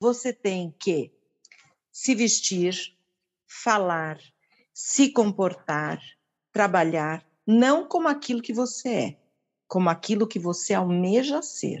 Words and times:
você 0.00 0.32
tem 0.32 0.74
que 0.78 1.12
se 1.92 2.14
vestir, 2.14 2.96
falar, 3.46 4.18
se 4.72 5.12
comportar, 5.12 6.00
trabalhar, 6.50 7.22
não 7.46 7.86
como 7.86 8.08
aquilo 8.08 8.40
que 8.40 8.52
você 8.52 8.88
é, 8.88 9.16
como 9.68 9.90
aquilo 9.90 10.26
que 10.26 10.38
você 10.38 10.72
almeja 10.72 11.42
ser. 11.42 11.80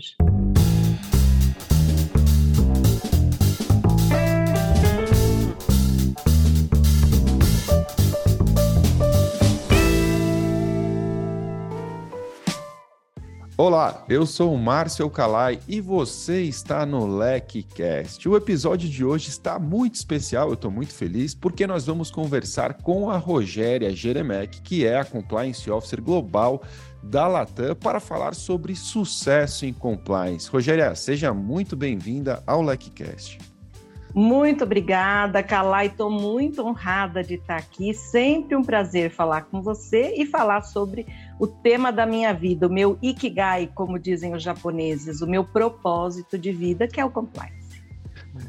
Olá, 13.62 14.06
eu 14.08 14.24
sou 14.24 14.54
o 14.54 14.58
Márcio 14.58 15.10
Calai 15.10 15.60
e 15.68 15.82
você 15.82 16.40
está 16.40 16.86
no 16.86 17.06
LecCast. 17.18 18.26
O 18.26 18.34
episódio 18.34 18.88
de 18.88 19.04
hoje 19.04 19.28
está 19.28 19.58
muito 19.58 19.96
especial, 19.96 20.48
eu 20.48 20.54
estou 20.54 20.70
muito 20.70 20.94
feliz, 20.94 21.34
porque 21.34 21.66
nós 21.66 21.84
vamos 21.84 22.10
conversar 22.10 22.72
com 22.72 23.10
a 23.10 23.18
Rogéria 23.18 23.94
Jeremec, 23.94 24.62
que 24.62 24.86
é 24.86 24.98
a 24.98 25.04
Compliance 25.04 25.70
Officer 25.70 26.00
Global 26.00 26.62
da 27.02 27.28
Latam, 27.28 27.74
para 27.74 28.00
falar 28.00 28.34
sobre 28.34 28.74
sucesso 28.74 29.66
em 29.66 29.74
compliance. 29.74 30.48
Rogéria, 30.48 30.94
seja 30.94 31.34
muito 31.34 31.76
bem-vinda 31.76 32.42
ao 32.46 32.62
LecCast. 32.62 33.49
Muito 34.14 34.64
obrigada, 34.64 35.42
Kalai. 35.42 35.86
Estou 35.86 36.10
muito 36.10 36.62
honrada 36.62 37.22
de 37.22 37.34
estar 37.34 37.56
aqui. 37.56 37.94
Sempre 37.94 38.56
um 38.56 38.62
prazer 38.62 39.10
falar 39.10 39.42
com 39.42 39.62
você 39.62 40.14
e 40.16 40.26
falar 40.26 40.62
sobre 40.62 41.06
o 41.38 41.46
tema 41.46 41.92
da 41.92 42.04
minha 42.04 42.32
vida, 42.32 42.66
o 42.66 42.72
meu 42.72 42.98
ikigai, 43.00 43.70
como 43.74 43.98
dizem 43.98 44.34
os 44.34 44.42
japoneses, 44.42 45.20
o 45.20 45.26
meu 45.26 45.44
propósito 45.44 46.36
de 46.36 46.52
vida, 46.52 46.88
que 46.88 47.00
é 47.00 47.04
o 47.04 47.10
compliance. 47.10 47.60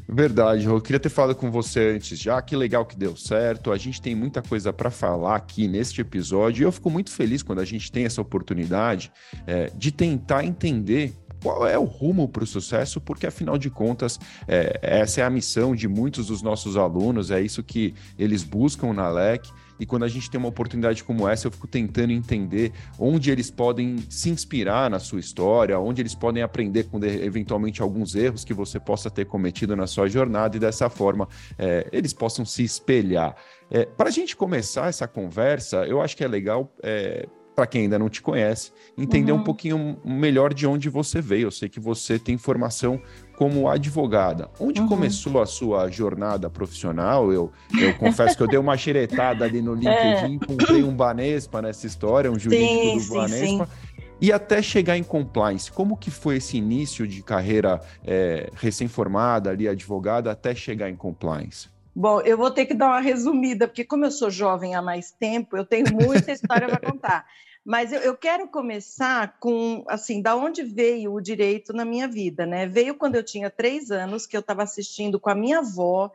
Verdade, 0.07 0.65
eu 0.65 0.79
queria 0.79 0.99
ter 0.99 1.09
falado 1.09 1.35
com 1.35 1.49
você 1.49 1.93
antes 1.95 2.17
já. 2.19 2.41
Que 2.41 2.55
legal 2.55 2.85
que 2.85 2.97
deu 2.97 3.15
certo. 3.15 3.71
A 3.71 3.77
gente 3.77 4.01
tem 4.01 4.15
muita 4.15 4.41
coisa 4.41 4.71
para 4.71 4.91
falar 4.91 5.35
aqui 5.35 5.67
neste 5.67 6.01
episódio 6.01 6.63
e 6.63 6.65
eu 6.65 6.71
fico 6.71 6.89
muito 6.89 7.11
feliz 7.11 7.41
quando 7.41 7.59
a 7.59 7.65
gente 7.65 7.91
tem 7.91 8.05
essa 8.05 8.21
oportunidade 8.21 9.11
é, 9.47 9.71
de 9.75 9.91
tentar 9.91 10.43
entender 10.43 11.13
qual 11.41 11.67
é 11.67 11.77
o 11.77 11.83
rumo 11.83 12.27
para 12.27 12.43
o 12.43 12.47
sucesso, 12.47 13.01
porque 13.01 13.25
afinal 13.25 13.57
de 13.57 13.69
contas, 13.69 14.19
é, 14.47 14.79
essa 14.81 15.21
é 15.21 15.23
a 15.23 15.29
missão 15.29 15.75
de 15.75 15.87
muitos 15.87 16.27
dos 16.27 16.41
nossos 16.41 16.77
alunos, 16.77 17.31
é 17.31 17.41
isso 17.41 17.63
que 17.63 17.93
eles 18.17 18.43
buscam 18.43 18.93
na 18.93 19.09
LEC. 19.09 19.49
E 19.79 19.85
quando 19.85 20.03
a 20.03 20.07
gente 20.07 20.29
tem 20.29 20.37
uma 20.37 20.49
oportunidade 20.49 21.03
como 21.03 21.27
essa, 21.27 21.47
eu 21.47 21.51
fico 21.51 21.67
tentando 21.67 22.13
entender 22.13 22.71
onde 22.99 23.31
eles 23.31 23.49
podem 23.49 23.97
se 24.07 24.29
inspirar 24.29 24.91
na 24.91 24.99
sua 24.99 25.19
história, 25.19 25.79
onde 25.79 26.03
eles 26.03 26.13
podem 26.13 26.43
aprender 26.43 26.83
com 26.83 27.03
eventualmente 27.03 27.81
alguns 27.81 28.13
erros 28.13 28.45
que 28.45 28.53
você 28.53 28.79
possa 28.79 29.09
ter 29.09 29.25
cometido 29.25 29.75
na 29.75 29.87
sua 29.87 30.07
jornada 30.07 30.55
e 30.55 30.59
dessa 30.59 30.87
forma 30.87 31.27
é, 31.57 31.89
eles 31.91 32.13
possam 32.13 32.45
se 32.45 32.63
espelhar. 32.63 33.35
É, 33.71 33.85
para 33.85 34.09
a 34.09 34.11
gente 34.11 34.35
começar 34.35 34.87
essa 34.87 35.07
conversa, 35.07 35.77
eu 35.87 35.99
acho 35.99 36.15
que 36.15 36.23
é 36.23 36.27
legal 36.27 36.71
é, 36.83 37.27
para 37.61 37.67
quem 37.67 37.81
ainda 37.83 37.99
não 37.99 38.09
te 38.09 38.23
conhece, 38.23 38.71
entender 38.97 39.31
uhum. 39.31 39.37
um 39.37 39.43
pouquinho 39.43 39.97
melhor 40.03 40.51
de 40.51 40.65
onde 40.65 40.89
você 40.89 41.21
veio. 41.21 41.43
Eu 41.43 41.51
sei 41.51 41.69
que 41.69 41.79
você 41.79 42.17
tem 42.17 42.35
formação 42.35 42.99
como 43.37 43.69
advogada. 43.69 44.49
Onde 44.59 44.81
uhum. 44.81 44.87
começou 44.87 45.39
a 45.39 45.45
sua 45.45 45.87
jornada 45.91 46.49
profissional? 46.49 47.31
Eu, 47.31 47.51
eu 47.79 47.93
confesso 47.99 48.35
que 48.35 48.41
eu 48.41 48.47
dei 48.47 48.57
uma 48.57 48.75
xeretada 48.75 49.45
ali 49.45 49.61
no 49.61 49.75
LinkedIn, 49.77 50.23
é. 50.23 50.27
encontrei 50.27 50.81
um 50.81 50.95
Banespa 50.95 51.61
nessa 51.61 51.85
história, 51.85 52.31
um 52.31 52.39
jurídico 52.39 52.73
sim, 52.73 52.93
do 52.95 52.99
sim, 52.99 53.13
Banespa. 53.13 53.65
Sim. 53.67 54.05
E 54.19 54.31
até 54.31 54.59
chegar 54.59 54.97
em 54.97 55.03
compliance, 55.03 55.71
como 55.71 55.95
que 55.95 56.09
foi 56.09 56.37
esse 56.37 56.57
início 56.57 57.07
de 57.07 57.21
carreira 57.21 57.79
é, 58.03 58.49
recém-formada 58.55 59.51
ali, 59.51 59.67
advogada, 59.67 60.31
até 60.31 60.55
chegar 60.55 60.89
em 60.89 60.95
compliance? 60.95 61.69
Bom, 61.93 62.21
eu 62.21 62.37
vou 62.37 62.49
ter 62.49 62.65
que 62.65 62.73
dar 62.73 62.87
uma 62.87 63.01
resumida, 63.01 63.67
porque 63.67 63.83
como 63.83 64.05
eu 64.05 64.11
sou 64.11 64.31
jovem 64.31 64.75
há 64.75 64.81
mais 64.81 65.11
tempo, 65.11 65.57
eu 65.57 65.65
tenho 65.65 65.93
muita 65.93 66.31
história 66.31 66.67
para 66.67 66.79
contar. 66.79 67.25
Mas 67.63 67.91
eu, 67.91 67.99
eu, 67.99 68.17
quero 68.17 68.47
começar 68.47 69.37
com, 69.39 69.83
assim, 69.87 70.21
da 70.21 70.35
onde 70.35 70.63
veio 70.63 71.13
o 71.13 71.21
direito 71.21 71.73
na 71.73 71.85
minha 71.85 72.07
vida, 72.07 72.45
né? 72.45 72.65
Veio 72.65 72.95
quando 72.95 73.15
eu 73.15 73.23
tinha 73.23 73.49
três 73.51 73.91
anos, 73.91 74.25
que 74.25 74.35
eu 74.35 74.41
estava 74.41 74.63
assistindo 74.63 75.19
com 75.19 75.29
a 75.29 75.35
minha 75.35 75.59
avó 75.59 76.11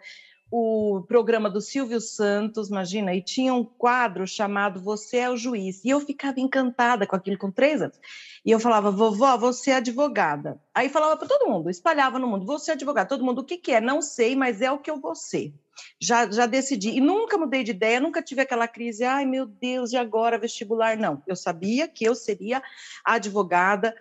o 0.50 1.02
programa 1.08 1.50
do 1.50 1.60
Silvio 1.60 2.00
Santos, 2.00 2.68
imagina, 2.68 3.14
e 3.14 3.20
tinha 3.20 3.52
um 3.52 3.64
quadro 3.64 4.26
chamado 4.26 4.80
Você 4.80 5.18
é 5.18 5.30
o 5.30 5.36
Juiz. 5.36 5.84
E 5.84 5.90
eu 5.90 6.00
ficava 6.00 6.38
encantada 6.40 7.06
com 7.06 7.16
aquilo 7.16 7.38
com 7.38 7.50
três 7.50 7.82
anos. 7.82 7.98
E 8.44 8.50
eu 8.50 8.60
falava, 8.60 8.90
vovó, 8.90 9.36
você 9.36 9.72
é 9.72 9.76
advogada. 9.76 10.60
Aí 10.72 10.88
falava 10.88 11.16
para 11.16 11.28
todo 11.28 11.50
mundo, 11.50 11.68
espalhava 11.68 12.18
no 12.18 12.28
mundo, 12.28 12.46
você 12.46 12.70
é 12.70 12.74
advogada. 12.74 13.08
Todo 13.08 13.24
mundo, 13.24 13.40
o 13.40 13.44
que, 13.44 13.56
que 13.56 13.72
é? 13.72 13.80
Não 13.80 14.00
sei, 14.00 14.36
mas 14.36 14.62
é 14.62 14.70
o 14.70 14.78
que 14.78 14.90
eu 14.90 15.00
vou 15.00 15.14
ser 15.14 15.52
já, 16.00 16.30
já 16.30 16.46
decidi. 16.46 16.90
E 16.90 17.00
nunca 17.00 17.38
mudei 17.38 17.62
de 17.62 17.70
ideia, 17.72 18.00
nunca 18.00 18.22
tive 18.22 18.42
aquela 18.42 18.68
crise, 18.68 19.04
ai 19.04 19.24
meu 19.26 19.46
Deus, 19.46 19.92
e 19.92 19.96
agora 19.96 20.38
vestibular? 20.38 20.96
Não, 20.96 21.22
eu 21.26 21.36
sabia 21.36 21.88
que 21.88 22.04
eu 22.04 22.14
seria 22.14 22.62
advogada. 23.04 23.94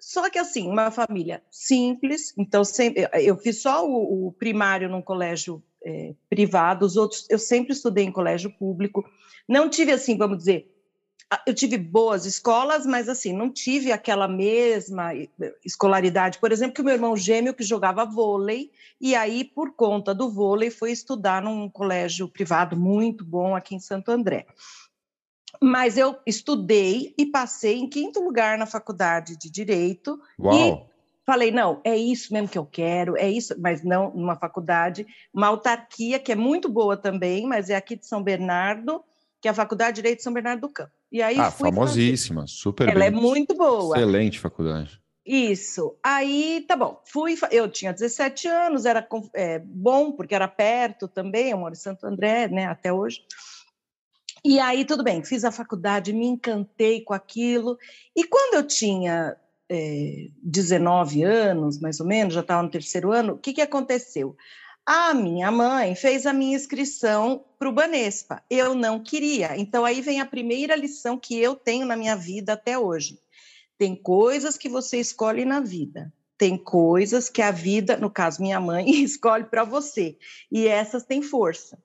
Só 0.00 0.28
que 0.28 0.38
assim, 0.38 0.68
uma 0.68 0.90
família 0.90 1.42
simples, 1.50 2.34
então 2.36 2.62
sempre, 2.64 3.08
eu 3.14 3.36
fiz 3.38 3.62
só 3.62 3.88
o, 3.88 4.28
o 4.28 4.32
primário 4.32 4.88
num 4.88 5.00
colégio 5.00 5.62
é, 5.84 6.14
privado, 6.28 6.84
os 6.84 6.96
outros 6.96 7.26
eu 7.30 7.38
sempre 7.38 7.72
estudei 7.72 8.04
em 8.04 8.12
colégio 8.12 8.50
público. 8.50 9.04
Não 9.48 9.68
tive 9.68 9.92
assim, 9.92 10.16
vamos 10.16 10.38
dizer, 10.38 10.73
eu 11.46 11.54
tive 11.54 11.76
boas 11.76 12.26
escolas, 12.26 12.86
mas 12.86 13.08
assim, 13.08 13.32
não 13.32 13.50
tive 13.50 13.90
aquela 13.90 14.28
mesma 14.28 15.10
escolaridade. 15.64 16.38
Por 16.38 16.52
exemplo, 16.52 16.74
que 16.74 16.80
o 16.80 16.84
meu 16.84 16.94
irmão 16.94 17.16
gêmeo 17.16 17.54
que 17.54 17.64
jogava 17.64 18.04
vôlei, 18.04 18.70
e 19.00 19.14
aí, 19.14 19.44
por 19.44 19.72
conta 19.72 20.14
do 20.14 20.30
vôlei, 20.30 20.70
foi 20.70 20.92
estudar 20.92 21.42
num 21.42 21.68
colégio 21.68 22.28
privado 22.28 22.76
muito 22.76 23.24
bom 23.24 23.56
aqui 23.56 23.74
em 23.74 23.80
Santo 23.80 24.10
André. 24.10 24.46
Mas 25.60 25.96
eu 25.96 26.16
estudei 26.26 27.14
e 27.16 27.26
passei 27.26 27.78
em 27.78 27.88
quinto 27.88 28.20
lugar 28.20 28.58
na 28.58 28.66
faculdade 28.66 29.36
de 29.36 29.50
Direito. 29.50 30.20
Uau. 30.38 30.54
E 30.54 30.94
falei, 31.24 31.50
não, 31.50 31.80
é 31.84 31.96
isso 31.96 32.32
mesmo 32.32 32.48
que 32.48 32.58
eu 32.58 32.66
quero, 32.66 33.16
é 33.16 33.30
isso, 33.30 33.54
mas 33.58 33.82
não 33.82 34.10
numa 34.10 34.36
faculdade, 34.36 35.06
uma 35.32 35.46
autarquia 35.46 36.18
que 36.18 36.30
é 36.30 36.36
muito 36.36 36.68
boa 36.68 36.96
também, 36.96 37.46
mas 37.46 37.70
é 37.70 37.76
aqui 37.76 37.96
de 37.96 38.06
São 38.06 38.22
Bernardo, 38.22 39.02
que 39.40 39.48
é 39.48 39.50
a 39.50 39.54
Faculdade 39.54 39.92
de 39.92 40.02
Direito 40.02 40.18
de 40.18 40.22
São 40.22 40.32
Bernardo 40.32 40.60
do 40.60 40.68
Campo. 40.68 40.92
E 41.14 41.22
aí 41.22 41.38
ah, 41.38 41.48
famosíssima, 41.48 42.40
fazer. 42.40 42.52
super 42.52 42.88
Ela 42.88 42.98
bem. 42.98 43.06
é 43.06 43.10
muito 43.12 43.54
boa. 43.54 43.96
Excelente 43.96 44.40
faculdade. 44.40 45.00
Isso. 45.24 45.96
Aí, 46.02 46.64
tá 46.66 46.74
bom. 46.74 47.00
Fui, 47.04 47.36
eu 47.52 47.70
tinha 47.70 47.92
17 47.92 48.48
anos, 48.48 48.84
era 48.84 49.06
é, 49.32 49.60
bom, 49.60 50.10
porque 50.10 50.34
era 50.34 50.48
perto 50.48 51.06
também, 51.06 51.50
eu 51.50 51.58
moro 51.58 51.72
em 51.72 51.76
Santo 51.76 52.04
André, 52.04 52.48
né, 52.48 52.66
até 52.66 52.92
hoje. 52.92 53.22
E 54.44 54.58
aí, 54.58 54.84
tudo 54.84 55.04
bem, 55.04 55.22
fiz 55.22 55.44
a 55.44 55.52
faculdade, 55.52 56.12
me 56.12 56.26
encantei 56.26 57.00
com 57.00 57.14
aquilo. 57.14 57.78
E 58.16 58.24
quando 58.24 58.54
eu 58.54 58.66
tinha 58.66 59.36
é, 59.70 60.26
19 60.42 61.22
anos, 61.22 61.78
mais 61.78 62.00
ou 62.00 62.06
menos, 62.08 62.34
já 62.34 62.40
estava 62.40 62.60
no 62.60 62.70
terceiro 62.70 63.12
ano, 63.12 63.34
o 63.34 63.38
que, 63.38 63.52
que 63.52 63.62
aconteceu? 63.62 64.36
A 64.86 65.14
minha 65.14 65.50
mãe 65.50 65.94
fez 65.94 66.26
a 66.26 66.32
minha 66.32 66.54
inscrição 66.54 67.42
para 67.58 67.70
o 67.70 67.72
Banespa. 67.72 68.42
Eu 68.50 68.74
não 68.74 69.02
queria. 69.02 69.56
Então, 69.56 69.82
aí 69.82 70.02
vem 70.02 70.20
a 70.20 70.26
primeira 70.26 70.76
lição 70.76 71.18
que 71.18 71.40
eu 71.40 71.56
tenho 71.56 71.86
na 71.86 71.96
minha 71.96 72.14
vida 72.14 72.52
até 72.52 72.78
hoje. 72.78 73.18
Tem 73.78 73.96
coisas 73.96 74.58
que 74.58 74.68
você 74.68 74.98
escolhe 74.98 75.46
na 75.46 75.58
vida. 75.60 76.12
Tem 76.36 76.58
coisas 76.58 77.30
que 77.30 77.40
a 77.40 77.50
vida, 77.50 77.96
no 77.96 78.10
caso 78.10 78.42
minha 78.42 78.60
mãe, 78.60 78.90
escolhe 79.02 79.44
para 79.44 79.64
você. 79.64 80.18
E 80.52 80.66
essas 80.68 81.02
têm 81.02 81.22
força. 81.22 81.78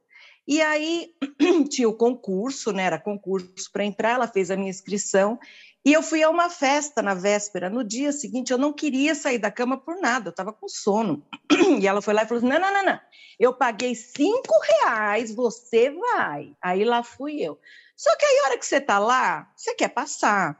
E 0.46 0.62
aí 0.62 1.14
tinha 1.70 1.88
o 1.88 1.96
concurso, 1.96 2.74
né? 2.74 2.84
Era 2.84 3.00
concurso 3.00 3.72
para 3.72 3.86
entrar, 3.86 4.16
ela 4.16 4.28
fez 4.28 4.52
a 4.52 4.58
minha 4.58 4.70
inscrição 4.70 5.40
e 5.86 5.94
eu 5.94 6.04
fui 6.04 6.22
a 6.22 6.30
uma 6.30 6.50
festa 6.50 7.02
na 7.02 7.14
véspera. 7.14 7.70
No 7.70 7.84
dia 7.84 8.12
seguinte, 8.12 8.52
eu 8.52 8.58
não 8.58 8.74
queria 8.74 9.16
sair 9.16 9.38
da 9.38 9.50
cama 9.50 9.78
por 9.78 10.00
nada, 10.00 10.28
eu 10.28 10.32
estava 10.32 10.52
com 10.52 10.68
sono. 10.68 11.26
E 11.80 11.88
ela 11.88 12.02
foi 12.02 12.14
lá 12.14 12.24
e 12.24 12.28
falou 12.28 12.40
assim: 12.40 12.50
não, 12.50 12.60
não, 12.60 12.74
não, 12.74 12.86
não. 12.86 13.00
Eu 13.40 13.54
paguei 13.54 13.96
cinco 13.96 14.54
reais, 14.68 15.34
você 15.34 15.92
vai. 15.92 16.54
Aí 16.62 16.84
lá 16.84 17.04
fui 17.04 17.42
eu. 17.42 17.60
Só 17.96 18.16
que 18.18 18.26
aí, 18.26 18.40
a 18.40 18.44
hora 18.48 18.58
que 18.58 18.66
você 18.66 18.78
está 18.78 19.00
lá, 19.00 19.52
você 19.56 19.74
quer 19.76 19.90
passar. 19.90 20.58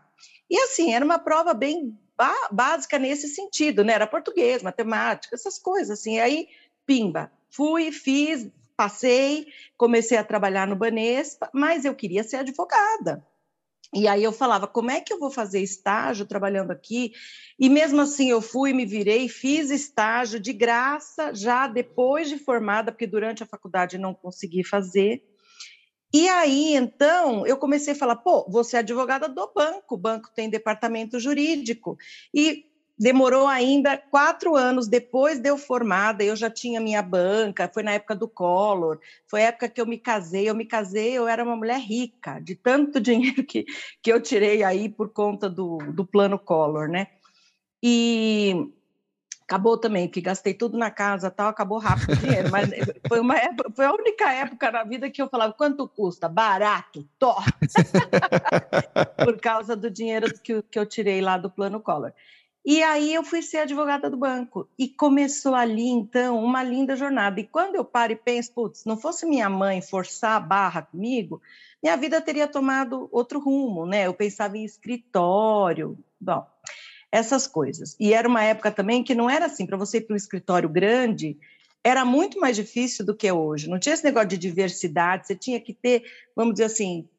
E 0.50 0.58
assim, 0.60 0.94
era 0.94 1.04
uma 1.04 1.20
prova 1.20 1.54
bem 1.54 1.98
básica 2.52 2.98
nesse 2.98 3.28
sentido, 3.28 3.84
né? 3.84 3.94
Era 3.94 4.08
português, 4.08 4.62
matemática, 4.62 5.36
essas 5.36 5.58
coisas 5.58 6.00
assim. 6.00 6.20
Aí, 6.20 6.48
pimba, 6.86 7.32
fui, 7.50 7.92
fiz, 7.92 8.50
passei, 8.76 9.48
comecei 9.78 10.18
a 10.18 10.24
trabalhar 10.24 10.68
no 10.68 10.76
Banespa, 10.76 11.50
mas 11.54 11.86
eu 11.86 11.94
queria 11.94 12.24
ser 12.24 12.38
advogada. 12.38 13.26
E 13.94 14.08
aí 14.08 14.24
eu 14.24 14.32
falava, 14.32 14.68
como 14.68 14.92
é 14.92 15.02
que 15.02 15.12
eu 15.12 15.20
vou 15.20 15.32
fazer 15.32 15.62
estágio 15.62 16.26
trabalhando 16.26 16.72
aqui? 16.72 17.12
E 17.58 17.68
mesmo 17.70 18.02
assim 18.02 18.30
eu 18.30 18.42
fui, 18.42 18.72
me 18.72 18.86
virei, 18.86 19.28
fiz 19.28 19.72
estágio 19.72 20.40
de 20.40 20.54
graça, 20.54 21.34
já 21.34 21.68
depois 21.68 22.30
de 22.30 22.38
formada, 22.38 22.92
porque 22.92 23.08
durante 23.08 23.42
a 23.42 23.48
faculdade 23.48 23.98
não 23.98 24.14
consegui 24.14 24.64
fazer. 24.64 25.24
E 26.14 26.28
aí, 26.28 26.76
então, 26.76 27.46
eu 27.46 27.56
comecei 27.58 27.94
a 27.94 27.96
falar, 27.96 28.16
pô, 28.16 28.48
você 28.50 28.78
é 28.78 28.80
advogada 28.80 29.30
do 29.30 29.52
banco, 29.54 29.94
o 29.94 29.98
banco 29.98 30.30
tem 30.34 30.50
departamento 30.50 31.20
jurídico. 31.20 31.98
E 32.34 32.66
demorou 33.00 33.48
ainda 33.48 33.98
quatro 33.98 34.58
anos 34.58 34.88
depois 34.88 35.40
de 35.40 35.50
eu 35.50 35.58
formada, 35.58 36.22
eu 36.22 36.36
já 36.36 36.50
tinha 36.50 36.82
minha 36.82 37.02
banca, 37.02 37.70
foi 37.74 37.82
na 37.82 37.94
época 37.94 38.14
do 38.14 38.28
Collor, 38.28 39.00
foi 39.26 39.44
a 39.44 39.48
época 39.48 39.70
que 39.70 39.80
eu 39.80 39.86
me 39.86 39.98
casei, 39.98 40.50
eu 40.50 40.56
me 40.56 40.66
casei, 40.66 41.14
eu 41.14 41.26
era 41.26 41.42
uma 41.42 41.56
mulher 41.56 41.80
rica, 41.80 42.40
de 42.40 42.56
tanto 42.56 43.00
dinheiro 43.02 43.44
que, 43.46 43.66
que 44.02 44.12
eu 44.12 44.22
tirei 44.22 44.64
aí 44.64 44.90
por 44.90 45.10
conta 45.14 45.50
do, 45.50 45.78
do 45.94 46.06
plano 46.06 46.38
Collor, 46.38 46.90
né? 46.90 47.08
E 47.82 48.70
acabou 49.44 49.78
também, 49.78 50.08
porque 50.08 50.20
gastei 50.20 50.54
tudo 50.54 50.78
na 50.78 50.92
casa 50.92 51.32
tal, 51.32 51.48
acabou 51.48 51.80
rápido 51.80 52.12
o 52.12 52.18
dinheiro, 52.18 52.52
mas 52.52 52.70
foi, 53.08 53.20
uma 53.22 53.38
época, 53.38 53.72
foi 53.74 53.86
a 53.86 53.94
única 53.94 54.32
época 54.34 54.72
na 54.72 54.84
vida 54.84 55.10
que 55.10 55.22
eu 55.22 55.30
falava, 55.30 55.54
quanto 55.54 55.88
custa? 55.88 56.28
Barato, 56.28 57.08
to! 57.18 57.34
por 59.24 59.40
causa 59.40 59.76
do 59.76 59.90
dinheiro 59.90 60.28
que, 60.44 60.62
que 60.64 60.78
eu 60.78 60.86
tirei 60.86 61.22
lá 61.22 61.38
do 61.38 61.50
plano 61.50 61.80
Collor. 61.80 62.12
E 62.72 62.84
aí 62.84 63.16
eu 63.16 63.24
fui 63.24 63.42
ser 63.42 63.58
advogada 63.58 64.12
do 64.12 64.16
banco. 64.16 64.70
E 64.78 64.88
começou 64.88 65.56
ali, 65.56 65.88
então, 65.88 66.38
uma 66.38 66.62
linda 66.62 66.96
jornada. 66.96 67.40
E 67.40 67.44
quando 67.44 67.74
eu 67.74 67.84
paro 67.84 68.12
e 68.12 68.16
penso, 68.16 68.54
putz, 68.54 68.86
não 68.86 68.96
fosse 68.96 69.26
minha 69.26 69.50
mãe 69.50 69.82
forçar 69.82 70.36
a 70.36 70.40
barra 70.40 70.84
comigo, 70.84 71.42
minha 71.82 71.98
vida 71.98 72.22
teria 72.22 72.48
tomado 72.48 73.10
outro 73.12 73.40
rumo, 73.40 73.88
né? 73.88 74.06
Eu 74.06 74.14
pensava 74.14 74.56
em 74.56 74.64
escritório, 74.64 75.98
bom, 76.22 76.46
essas 77.12 77.48
coisas. 77.48 77.96
E 78.00 78.14
era 78.14 78.28
uma 78.28 78.44
época 78.44 78.70
também 78.70 79.04
que 79.04 79.16
não 79.16 79.28
era 79.28 79.48
assim, 79.48 79.66
para 79.66 79.76
você 79.76 79.98
ir 79.98 80.02
para 80.02 80.14
um 80.14 80.18
escritório 80.18 80.70
grande, 80.70 81.40
era 81.84 82.06
muito 82.06 82.40
mais 82.40 82.56
difícil 82.56 83.04
do 83.04 83.16
que 83.16 83.28
é 83.28 83.34
hoje. 83.34 83.68
Não 83.68 83.80
tinha 83.80 83.96
esse 83.96 84.04
negócio 84.04 84.30
de 84.30 84.38
diversidade, 84.38 85.26
você 85.26 85.36
tinha 85.36 85.60
que 85.60 85.74
ter, 85.74 86.04
vamos 86.36 86.54
dizer 86.54 86.66
assim, 86.66 87.10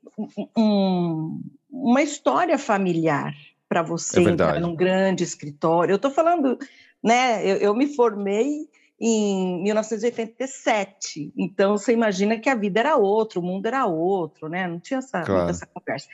um, 0.56 1.42
uma 1.68 2.02
história 2.02 2.56
familiar 2.56 3.34
para 3.70 3.82
você 3.82 4.18
é 4.18 4.22
entrar 4.24 4.60
num 4.60 4.74
grande 4.74 5.22
escritório. 5.22 5.92
Eu 5.92 5.96
estou 5.96 6.10
falando, 6.10 6.58
né? 7.00 7.46
Eu, 7.46 7.56
eu, 7.58 7.74
me 7.74 7.94
formei 7.94 8.68
em 9.00 9.62
1987, 9.62 11.32
então 11.36 11.78
você 11.78 11.92
imagina 11.92 12.36
que 12.36 12.50
a 12.50 12.54
vida 12.56 12.80
era 12.80 12.96
outra, 12.96 13.38
o 13.38 13.42
mundo 13.42 13.66
era 13.66 13.86
outro, 13.86 14.48
né? 14.48 14.66
Não 14.66 14.80
tinha 14.80 14.98
essa, 14.98 15.22
claro. 15.22 15.48
essa 15.48 15.66
conversa. 15.66 16.08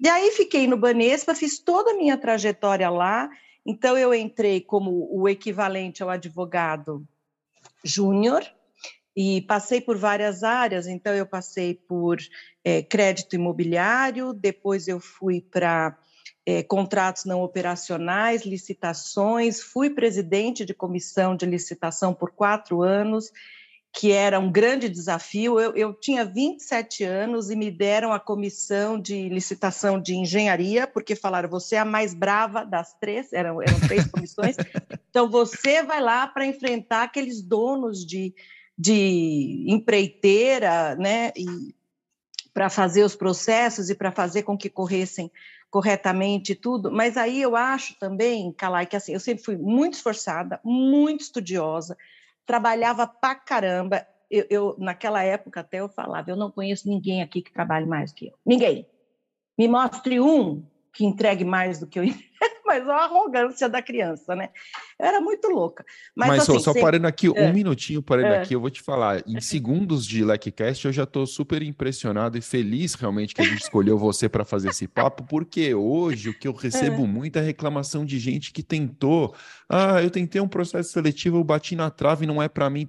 E 0.00 0.08
aí 0.08 0.30
fiquei 0.30 0.68
no 0.68 0.76
Banespa, 0.76 1.34
fiz 1.34 1.58
toda 1.58 1.90
a 1.90 1.96
minha 1.96 2.16
trajetória 2.16 2.88
lá. 2.88 3.28
Então 3.66 3.98
eu 3.98 4.14
entrei 4.14 4.60
como 4.60 5.08
o 5.10 5.28
equivalente 5.28 6.04
ao 6.04 6.10
advogado 6.10 7.04
júnior 7.84 8.44
e 9.16 9.42
passei 9.42 9.80
por 9.80 9.98
várias 9.98 10.44
áreas. 10.44 10.86
Então 10.86 11.12
eu 11.12 11.26
passei 11.26 11.74
por 11.74 12.18
é, 12.64 12.82
crédito 12.82 13.34
imobiliário, 13.34 14.32
depois 14.32 14.86
eu 14.86 15.00
fui 15.00 15.40
para 15.40 15.98
é, 16.46 16.62
contratos 16.62 17.24
não 17.24 17.42
operacionais, 17.42 18.44
licitações, 18.44 19.60
fui 19.60 19.90
presidente 19.90 20.64
de 20.64 20.74
comissão 20.74 21.36
de 21.36 21.46
licitação 21.46 22.14
por 22.14 22.30
quatro 22.30 22.82
anos, 22.82 23.30
que 23.92 24.12
era 24.12 24.38
um 24.38 24.50
grande 24.50 24.88
desafio. 24.88 25.60
Eu, 25.60 25.74
eu 25.74 25.92
tinha 25.92 26.24
27 26.24 27.04
anos 27.04 27.50
e 27.50 27.56
me 27.56 27.70
deram 27.70 28.12
a 28.12 28.20
comissão 28.20 28.98
de 28.98 29.28
licitação 29.28 30.00
de 30.00 30.14
engenharia, 30.14 30.86
porque 30.86 31.14
falaram, 31.14 31.48
você 31.48 31.76
é 31.76 31.80
a 31.80 31.84
mais 31.84 32.14
brava 32.14 32.64
das 32.64 32.94
três, 32.98 33.32
eram, 33.32 33.60
eram 33.60 33.78
três 33.80 34.06
comissões, 34.10 34.56
então 35.10 35.28
você 35.28 35.82
vai 35.82 36.00
lá 36.00 36.26
para 36.26 36.46
enfrentar 36.46 37.02
aqueles 37.02 37.42
donos 37.42 38.06
de, 38.06 38.34
de 38.78 39.64
empreiteira, 39.68 40.94
né, 40.94 41.32
e 41.36 41.74
para 42.52 42.68
fazer 42.68 43.04
os 43.04 43.14
processos 43.14 43.90
e 43.90 43.94
para 43.94 44.10
fazer 44.10 44.42
com 44.42 44.56
que 44.56 44.68
corressem 44.68 45.30
corretamente 45.70 46.54
tudo, 46.54 46.90
mas 46.90 47.16
aí 47.16 47.40
eu 47.40 47.54
acho 47.54 47.96
também, 47.98 48.52
Calai, 48.52 48.86
que 48.86 48.96
assim, 48.96 49.12
eu 49.12 49.20
sempre 49.20 49.44
fui 49.44 49.56
muito 49.56 49.94
esforçada, 49.94 50.60
muito 50.64 51.20
estudiosa, 51.20 51.96
trabalhava 52.44 53.06
pra 53.06 53.34
caramba. 53.36 54.04
Eu, 54.28 54.46
eu, 54.50 54.76
naquela 54.78 55.22
época 55.22 55.60
até 55.60 55.78
eu 55.78 55.88
falava, 55.88 56.30
eu 56.30 56.36
não 56.36 56.50
conheço 56.50 56.88
ninguém 56.88 57.22
aqui 57.22 57.40
que 57.40 57.52
trabalhe 57.52 57.86
mais 57.86 58.12
que 58.12 58.26
eu. 58.26 58.34
Ninguém. 58.44 58.86
Me 59.56 59.68
mostre 59.68 60.20
um 60.20 60.64
que 60.92 61.04
entregue 61.04 61.44
mais 61.44 61.78
do 61.78 61.86
que 61.86 62.00
eu 62.00 62.04
mas 62.70 62.88
a 62.88 62.98
arrogância 62.98 63.68
da 63.68 63.82
criança, 63.82 64.36
né? 64.36 64.50
Eu 64.96 65.06
era 65.06 65.20
muito 65.20 65.48
louca. 65.48 65.84
Mas, 66.14 66.28
mas 66.28 66.48
assim, 66.48 66.60
só, 66.60 66.72
parando 66.72 67.04
aqui, 67.08 67.26
é. 67.26 67.30
um 67.30 67.52
minutinho 67.52 68.00
parando 68.00 68.28
é. 68.28 68.38
aqui, 68.38 68.54
eu 68.54 68.60
vou 68.60 68.70
te 68.70 68.80
falar. 68.80 69.24
Em 69.26 69.40
segundos 69.42 70.06
de 70.06 70.24
LecCast, 70.24 70.86
eu 70.86 70.92
já 70.92 71.02
estou 71.02 71.26
super 71.26 71.62
impressionado 71.62 72.38
e 72.38 72.40
feliz 72.40 72.94
realmente 72.94 73.34
que 73.34 73.42
a 73.42 73.44
gente 73.44 73.62
escolheu 73.62 73.98
você 73.98 74.28
para 74.28 74.44
fazer 74.44 74.68
esse 74.68 74.86
papo, 74.86 75.24
porque 75.24 75.74
hoje 75.74 76.28
o 76.28 76.38
que 76.38 76.46
eu 76.46 76.52
recebo 76.52 77.02
é. 77.02 77.08
muita 77.08 77.40
reclamação 77.40 78.04
de 78.04 78.20
gente 78.20 78.52
que 78.52 78.62
tentou. 78.62 79.34
Ah, 79.68 80.00
eu 80.00 80.10
tentei 80.10 80.40
um 80.40 80.48
processo 80.48 80.92
seletivo, 80.92 81.38
eu 81.38 81.44
bati 81.44 81.74
na 81.74 81.90
trave, 81.90 82.24
não 82.24 82.40
é 82.40 82.48
para 82.48 82.70
mim. 82.70 82.88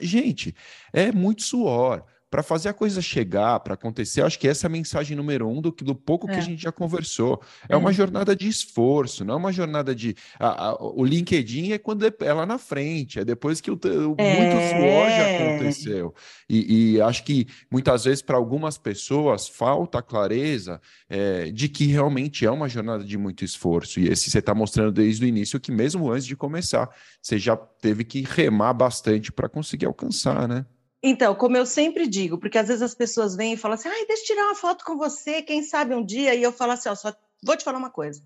Gente, 0.00 0.54
é 0.92 1.10
muito 1.10 1.42
suor 1.42 2.04
para 2.30 2.42
fazer 2.42 2.68
a 2.68 2.74
coisa 2.74 3.00
chegar, 3.00 3.60
para 3.60 3.74
acontecer, 3.74 4.22
acho 4.22 4.38
que 4.38 4.48
essa 4.48 4.66
é 4.66 4.68
a 4.68 4.70
mensagem 4.70 5.16
número 5.16 5.48
um 5.48 5.60
do, 5.60 5.70
do 5.70 5.94
pouco 5.94 6.28
é. 6.28 6.34
que 6.34 6.38
a 6.38 6.42
gente 6.42 6.60
já 6.60 6.72
conversou. 6.72 7.40
É, 7.68 7.74
é, 7.74 7.76
uma 7.76 7.92
jornada 7.92 8.34
de 8.34 8.48
esforço, 8.48 9.24
não 9.24 9.34
é 9.34 9.36
uma 9.36 9.52
jornada 9.52 9.94
de. 9.94 10.14
A, 10.38 10.68
a, 10.68 10.76
o 10.76 11.04
LinkedIn 11.04 11.72
é 11.72 11.78
quando 11.78 12.04
é, 12.04 12.12
é 12.20 12.32
lá 12.32 12.44
na 12.44 12.58
frente, 12.58 13.20
é 13.20 13.24
depois 13.24 13.60
que 13.60 13.70
o, 13.70 13.74
o 13.74 14.14
é. 14.18 14.36
muito 14.36 14.56
suor 14.70 15.08
já 15.08 15.36
aconteceu. 15.36 16.14
E, 16.48 16.94
e 16.94 17.00
acho 17.00 17.24
que 17.24 17.46
muitas 17.70 18.04
vezes, 18.04 18.22
para 18.22 18.36
algumas 18.36 18.76
pessoas, 18.76 19.48
falta 19.48 19.98
a 19.98 20.02
clareza 20.02 20.80
é, 21.08 21.50
de 21.50 21.68
que 21.68 21.86
realmente 21.86 22.44
é 22.44 22.50
uma 22.50 22.68
jornada 22.68 23.04
de 23.04 23.16
muito 23.16 23.44
esforço. 23.44 24.00
E 24.00 24.08
esse 24.08 24.30
você 24.30 24.40
está 24.40 24.54
mostrando 24.54 24.92
desde 24.92 25.24
o 25.24 25.28
início 25.28 25.60
que, 25.60 25.70
mesmo 25.70 26.10
antes 26.10 26.26
de 26.26 26.36
começar, 26.36 26.90
você 27.22 27.38
já 27.38 27.56
teve 27.56 28.04
que 28.04 28.22
remar 28.22 28.72
bastante 28.72 29.30
para 29.30 29.48
conseguir 29.48 29.86
alcançar, 29.86 30.48
né? 30.48 30.66
Então, 31.08 31.36
como 31.36 31.56
eu 31.56 31.64
sempre 31.64 32.04
digo, 32.08 32.36
porque 32.36 32.58
às 32.58 32.66
vezes 32.66 32.82
as 32.82 32.92
pessoas 32.92 33.36
vêm 33.36 33.52
e 33.52 33.56
falam 33.56 33.76
assim, 33.76 33.88
ai, 33.88 34.06
deixa 34.06 34.24
eu 34.24 34.26
tirar 34.26 34.46
uma 34.46 34.56
foto 34.56 34.84
com 34.84 34.96
você, 34.96 35.40
quem 35.40 35.62
sabe 35.62 35.94
um 35.94 36.04
dia, 36.04 36.34
e 36.34 36.42
eu 36.42 36.50
falo 36.50 36.72
assim, 36.72 36.88
ó, 36.88 36.96
só 36.96 37.14
vou 37.44 37.56
te 37.56 37.62
falar 37.62 37.78
uma 37.78 37.90
coisa. 37.90 38.20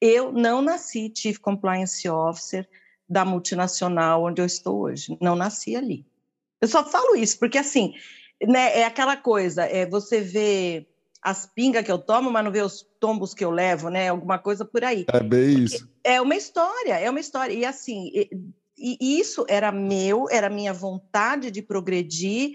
Eu 0.00 0.32
não 0.32 0.60
nasci 0.60 1.12
Chief 1.16 1.38
Compliance 1.38 2.08
Officer 2.08 2.68
da 3.08 3.24
multinacional 3.24 4.24
onde 4.24 4.42
eu 4.42 4.46
estou 4.46 4.80
hoje. 4.80 5.16
Não 5.20 5.36
nasci 5.36 5.76
ali. 5.76 6.04
Eu 6.60 6.66
só 6.66 6.84
falo 6.84 7.14
isso, 7.14 7.38
porque 7.38 7.58
assim, 7.58 7.94
né, 8.42 8.76
é 8.76 8.84
aquela 8.84 9.16
coisa, 9.16 9.62
é 9.62 9.86
você 9.86 10.20
vê 10.20 10.84
as 11.22 11.46
pingas 11.46 11.84
que 11.84 11.92
eu 11.92 11.98
tomo, 11.98 12.28
mas 12.28 12.44
não 12.44 12.50
vê 12.50 12.62
os 12.62 12.82
tombos 12.98 13.34
que 13.34 13.44
eu 13.44 13.52
levo, 13.52 13.88
né? 13.88 14.08
Alguma 14.08 14.38
coisa 14.38 14.64
por 14.64 14.82
aí. 14.82 15.06
É 15.12 15.22
bem 15.22 15.62
isso. 15.62 15.88
É 16.02 16.20
uma 16.20 16.34
história, 16.34 16.98
é 16.98 17.08
uma 17.08 17.20
história. 17.20 17.52
E 17.52 17.64
assim, 17.64 18.10
e 18.78 19.18
isso 19.18 19.44
era 19.48 19.72
meu, 19.72 20.26
era 20.30 20.50
minha 20.50 20.72
vontade 20.72 21.50
de 21.50 21.62
progredir, 21.62 22.52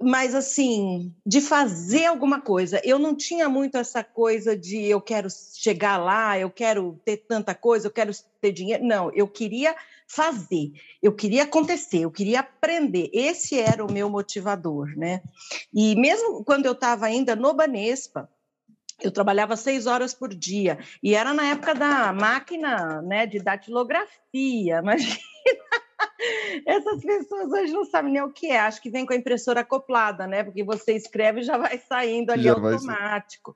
mas 0.00 0.34
assim, 0.34 1.12
de 1.26 1.40
fazer 1.40 2.06
alguma 2.06 2.40
coisa. 2.40 2.80
Eu 2.84 2.98
não 2.98 3.16
tinha 3.16 3.48
muito 3.48 3.76
essa 3.76 4.04
coisa 4.04 4.56
de 4.56 4.84
eu 4.84 5.00
quero 5.00 5.28
chegar 5.28 5.96
lá, 5.96 6.38
eu 6.38 6.50
quero 6.50 7.00
ter 7.04 7.16
tanta 7.16 7.54
coisa, 7.54 7.88
eu 7.88 7.90
quero 7.90 8.12
ter 8.40 8.52
dinheiro. 8.52 8.84
Não, 8.84 9.10
eu 9.12 9.26
queria 9.26 9.74
fazer, 10.06 10.72
eu 11.02 11.12
queria 11.12 11.42
acontecer, 11.42 12.00
eu 12.00 12.10
queria 12.10 12.40
aprender. 12.40 13.10
Esse 13.12 13.58
era 13.58 13.84
o 13.84 13.92
meu 13.92 14.08
motivador, 14.08 14.96
né? 14.96 15.20
E 15.74 15.96
mesmo 15.96 16.44
quando 16.44 16.66
eu 16.66 16.72
estava 16.72 17.06
ainda 17.06 17.34
no 17.34 17.52
Banespa, 17.52 18.30
eu 19.02 19.10
trabalhava 19.10 19.56
seis 19.56 19.86
horas 19.86 20.12
por 20.12 20.34
dia 20.34 20.78
e 21.02 21.14
era 21.14 21.32
na 21.32 21.46
época 21.46 21.74
da 21.74 22.12
máquina 22.12 23.00
né, 23.02 23.26
de 23.26 23.38
datilografia, 23.38 24.08
imagina. 24.82 25.18
Essas 26.66 27.02
pessoas 27.02 27.52
hoje 27.52 27.72
não 27.72 27.84
sabem 27.84 28.12
nem 28.12 28.22
o 28.22 28.32
que 28.32 28.48
é, 28.48 28.58
acho 28.58 28.82
que 28.82 28.90
vem 28.90 29.06
com 29.06 29.12
a 29.12 29.16
impressora 29.16 29.60
acoplada, 29.60 30.26
né? 30.26 30.42
Porque 30.42 30.64
você 30.64 30.94
escreve 30.94 31.40
e 31.40 31.44
já 31.44 31.56
vai 31.56 31.78
saindo 31.78 32.30
ali 32.30 32.44
já 32.44 32.52
automático. 32.52 33.54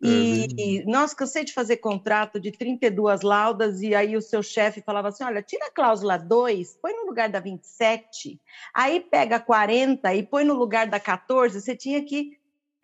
E, 0.00 0.80
é 0.80 0.84
nossa, 0.84 1.14
cansei 1.14 1.44
de 1.44 1.52
fazer 1.52 1.78
contrato 1.78 2.38
de 2.38 2.52
32 2.52 3.22
laudas, 3.22 3.82
e 3.82 3.94
aí 3.94 4.16
o 4.16 4.22
seu 4.22 4.42
chefe 4.42 4.80
falava 4.80 5.08
assim: 5.08 5.24
olha, 5.24 5.42
tira 5.42 5.66
a 5.66 5.70
cláusula 5.70 6.16
2, 6.16 6.78
põe 6.80 6.92
no 6.92 7.06
lugar 7.06 7.28
da 7.28 7.40
27, 7.40 8.40
aí 8.72 9.00
pega 9.00 9.40
40 9.40 10.14
e 10.14 10.22
põe 10.22 10.44
no 10.44 10.54
lugar 10.54 10.86
da 10.86 11.00
14. 11.00 11.60
Você 11.60 11.74
tinha 11.74 12.04
que 12.04 12.37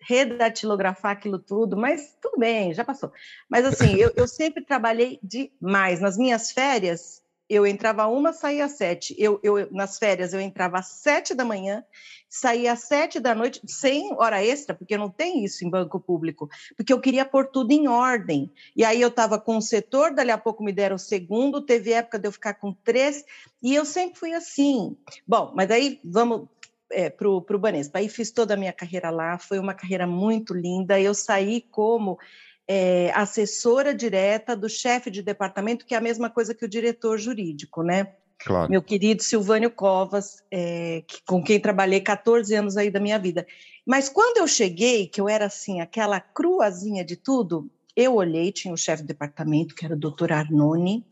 redatilografar 0.06 1.12
aquilo 1.12 1.38
tudo, 1.38 1.76
mas 1.76 2.16
tudo 2.20 2.38
bem, 2.38 2.75
já 2.75 2.84
passou. 2.84 3.12
Mas 3.49 3.64
assim, 3.64 3.94
eu, 3.96 4.12
eu 4.16 4.28
sempre 4.28 4.64
trabalhei 4.64 5.18
demais. 5.23 6.00
Nas 6.00 6.16
minhas 6.16 6.52
férias, 6.52 7.23
eu 7.49 7.66
entrava 7.66 8.06
uma, 8.06 8.32
saía 8.32 8.64
às 8.64 8.73
sete. 8.73 9.14
Eu, 9.18 9.38
eu, 9.42 9.70
nas 9.70 9.99
férias, 9.99 10.32
eu 10.32 10.40
entrava 10.40 10.78
às 10.78 10.87
sete 10.87 11.34
da 11.34 11.44
manhã, 11.44 11.84
saía 12.28 12.73
às 12.73 12.80
sete 12.80 13.20
da 13.20 13.34
noite, 13.34 13.61
sem 13.66 14.12
hora 14.14 14.44
extra, 14.44 14.75
porque 14.75 14.96
não 14.96 15.11
tem 15.11 15.44
isso 15.44 15.64
em 15.64 15.70
banco 15.70 16.00
público, 16.00 16.49
porque 16.76 16.92
eu 16.92 17.00
queria 17.00 17.25
pôr 17.25 17.46
tudo 17.46 17.70
em 17.73 17.87
ordem. 17.87 18.52
E 18.75 18.84
aí 18.84 19.00
eu 19.00 19.08
estava 19.08 19.38
com 19.38 19.56
o 19.56 19.62
setor, 19.62 20.14
dali 20.14 20.30
a 20.30 20.38
pouco 20.38 20.64
me 20.64 20.73
deram 20.73 20.96
o 20.96 20.99
segundo, 20.99 21.61
teve 21.61 21.92
época 21.92 22.18
de 22.18 22.26
eu 22.26 22.32
ficar 22.32 22.54
com 22.54 22.73
três, 22.73 23.25
e 23.62 23.75
eu 23.75 23.84
sempre 23.84 24.18
fui 24.18 24.32
assim. 24.32 24.96
Bom, 25.26 25.52
mas 25.54 25.70
aí 25.70 26.00
vamos 26.04 26.49
é, 26.95 27.11
para 27.11 27.29
o 27.29 27.59
Banespa. 27.59 27.99
Aí 27.99 28.09
fiz 28.09 28.31
toda 28.31 28.55
a 28.55 28.57
minha 28.57 28.73
carreira 28.73 29.11
lá, 29.11 29.39
foi 29.39 29.59
uma 29.59 29.75
carreira 29.75 30.07
muito 30.07 30.55
linda. 30.55 31.01
Eu 31.01 31.13
saí 31.15 31.61
como 31.71 32.19
é, 32.67 33.11
assessora 33.15 33.95
direta 33.95 34.57
do 34.57 34.69
chefe 34.69 35.11
de 35.11 35.23
departamento, 35.23 35.85
que 35.85 35.95
é 35.95 35.99
a 35.99 36.01
mesma 36.01 36.31
coisa 36.31 36.55
que 36.55 36.65
o 36.65 36.69
diretor 36.69 37.19
jurídico, 37.19 37.83
né? 37.83 38.15
Claro. 38.39 38.71
Meu 38.71 38.83
querido 38.83 39.23
Silvânio 39.23 39.71
Covas, 39.71 40.43
é, 40.51 41.03
que, 41.07 41.23
com 41.25 41.43
quem 41.43 41.61
trabalhei 41.61 42.01
14 42.01 42.55
anos 42.55 42.77
aí 42.77 42.91
da 42.91 43.01
minha 43.01 43.19
vida. 43.19 43.47
Mas 43.87 44.09
quando 44.09 44.39
eu 44.39 44.49
cheguei, 44.49 45.07
que 45.07 45.21
eu 45.21 45.29
era 45.29 45.47
assim, 45.47 45.81
aquela 45.81 46.21
cruazinha 46.21 47.05
de 47.05 47.17
tudo, 47.17 47.71
eu 47.97 48.15
olhei, 48.17 48.51
tinha 48.51 48.75
o 48.75 48.79
chefe 48.79 49.03
de 49.03 49.09
departamento, 49.09 49.75
que 49.75 49.85
era 49.85 49.95
o 49.95 49.99
doutor 49.99 50.33
Arnone, 50.33 51.07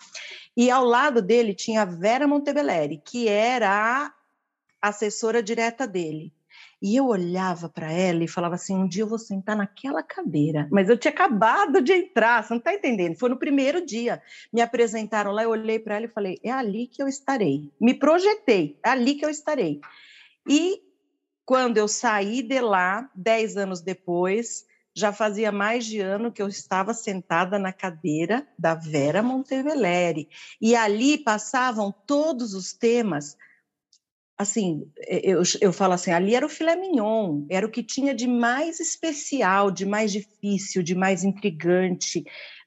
e 0.57 0.71
ao 0.71 0.85
lado 0.85 1.23
dele 1.23 1.55
tinha 1.55 1.83
a 1.83 1.87
Vera 1.87 2.27
Montebelleri, 2.27 3.01
que 3.05 3.29
era 3.29 3.71
a 3.71 4.13
assessora 4.83 5.43
direta 5.43 5.87
dele. 5.87 6.33
E 6.83 6.97
eu 6.97 7.07
olhava 7.07 7.69
para 7.69 7.93
ela 7.93 8.25
e 8.25 8.29
falava 8.29 8.57
assim: 8.57 8.75
um 8.75 8.89
dia 8.89 9.05
eu 9.05 9.09
vou 9.09 9.19
sentar 9.19 9.57
naquela 9.57 10.03
cadeira. 10.03 10.69
Mas 10.71 10.89
eu 10.89 10.99
tinha 10.99 11.13
acabado 11.13 11.81
de 11.81 11.93
entrar, 11.93 12.43
você 12.43 12.53
não 12.53 12.59
está 12.59 12.75
entendendo? 12.75 13.17
Foi 13.17 13.29
no 13.29 13.39
primeiro 13.39 13.87
dia. 13.87 14.21
Me 14.53 14.61
apresentaram 14.61 15.31
lá, 15.31 15.45
eu 15.45 15.51
olhei 15.51 15.79
para 15.79 15.95
ela 15.95 16.07
e 16.07 16.13
falei: 16.13 16.41
é 16.43 16.51
ali 16.51 16.89
que 16.89 17.01
eu 17.01 17.07
estarei. 17.07 17.71
Me 17.81 17.95
projetei, 17.95 18.79
é 18.85 18.89
ali 18.89 19.15
que 19.15 19.25
eu 19.25 19.31
estarei. 19.31 19.81
E 20.49 20.83
quando 21.45 21.79
eu 21.79 21.87
saí 21.87 22.43
de 22.43 22.61
lá, 22.61 23.09
dez 23.15 23.57
anos 23.57 23.81
depois, 23.81 24.67
já 24.95 25.13
fazia 25.13 25.53
mais 25.53 25.87
de 25.87 26.01
ano 26.01 26.33
que 26.33 26.43
eu 26.43 26.49
estava 26.49 26.93
sentada 26.93 27.59
na 27.59 27.73
cadeira 27.73 28.47
da 28.59 28.75
Vera 28.75 29.23
Monteveleri. 29.23 30.29
E 30.61 30.75
ali 30.75 31.17
passavam 31.17 31.95
todos 32.07 32.55
os 32.55 32.73
temas 32.73 33.37
assim, 34.43 34.87
eu, 35.07 35.43
eu 35.61 35.73
falo 35.73 35.95
assim, 35.95 36.11
ali 36.11 36.35
era 36.35 36.45
o 36.45 36.49
filé 36.49 36.77
mignon, 36.77 37.45
era 37.49 37.67
o 37.67 37.71
que 37.71 37.83
tinha 37.83 38.15
de 38.15 38.27
mais 38.27 38.81
especial, 38.81 39.71
de 39.71 39.87
mais 39.87 40.13
difícil, 40.13 40.83
de 40.83 40.95
mais 40.95 41.25
intrigante. 41.25 42.25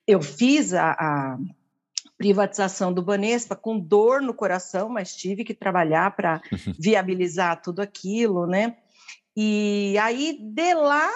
Eu 0.07 0.21
fiz 0.21 0.73
a, 0.73 0.91
a 0.91 1.37
privatização 2.17 2.93
do 2.93 3.01
Banespa 3.01 3.55
com 3.55 3.79
dor 3.79 4.21
no 4.21 4.33
coração, 4.33 4.89
mas 4.89 5.15
tive 5.15 5.43
que 5.43 5.53
trabalhar 5.53 6.15
para 6.15 6.41
viabilizar 6.79 7.61
tudo 7.61 7.81
aquilo, 7.81 8.47
né? 8.47 8.77
E 9.35 9.97
aí, 10.01 10.37
de 10.39 10.73
lá, 10.73 11.11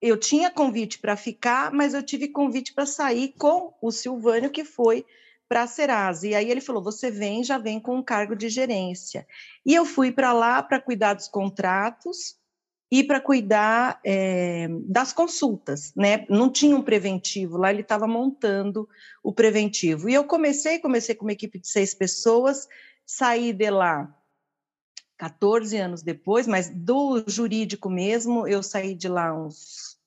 eu 0.00 0.16
tinha 0.16 0.50
convite 0.50 0.98
para 0.98 1.16
ficar, 1.16 1.72
mas 1.72 1.94
eu 1.94 2.02
tive 2.02 2.28
convite 2.28 2.72
para 2.72 2.86
sair 2.86 3.34
com 3.38 3.74
o 3.82 3.90
Silvânio, 3.90 4.50
que 4.50 4.64
foi 4.64 5.04
para 5.50 5.64
a 5.64 5.66
Serasa. 5.66 6.28
E 6.28 6.34
aí 6.34 6.48
ele 6.48 6.60
falou: 6.60 6.80
você 6.80 7.10
vem, 7.10 7.42
já 7.42 7.58
vem 7.58 7.80
com 7.80 7.96
um 7.96 8.02
cargo 8.04 8.36
de 8.36 8.48
gerência. 8.48 9.26
E 9.66 9.74
eu 9.74 9.84
fui 9.84 10.12
para 10.12 10.32
lá 10.32 10.62
para 10.62 10.80
cuidar 10.80 11.14
dos 11.14 11.26
contratos 11.26 12.36
e 12.88 13.02
para 13.02 13.20
cuidar 13.20 14.00
é, 14.04 14.68
das 14.86 15.12
consultas, 15.12 15.92
né? 15.96 16.24
Não 16.28 16.48
tinha 16.50 16.76
um 16.76 16.82
preventivo 16.82 17.56
lá, 17.56 17.70
ele 17.70 17.82
estava 17.82 18.06
montando 18.06 18.88
o 19.24 19.32
preventivo. 19.32 20.08
E 20.08 20.14
eu 20.14 20.24
comecei, 20.24 20.78
comecei 20.78 21.16
com 21.16 21.24
uma 21.24 21.32
equipe 21.32 21.58
de 21.58 21.68
seis 21.68 21.94
pessoas, 21.94 22.68
saí 23.04 23.52
de 23.52 23.70
lá 23.70 24.12
14 25.18 25.76
anos 25.76 26.02
depois, 26.02 26.46
mas 26.46 26.68
do 26.68 27.24
jurídico 27.26 27.90
mesmo, 27.90 28.46
eu 28.46 28.62
saí 28.62 28.94
de 28.94 29.08
lá 29.08 29.34
uns 29.34 29.98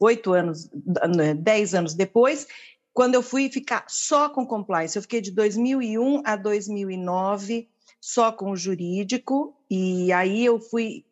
oito 0.00 0.32
anos, 0.32 0.68
dez 1.38 1.74
anos 1.74 1.94
depois, 1.94 2.46
quando 2.94 3.16
eu 3.16 3.22
fui 3.22 3.50
ficar 3.50 3.84
só 3.88 4.28
com 4.28 4.46
compliance. 4.46 4.96
Eu 4.96 5.02
fiquei 5.02 5.20
de 5.20 5.32
2001 5.32 6.22
a 6.24 6.36
2009 6.36 7.68
só 8.00 8.30
com 8.30 8.52
o 8.52 8.56
jurídico, 8.56 9.56
e 9.68 10.12
aí 10.12 10.44
eu 10.44 10.60
fui 10.60 11.04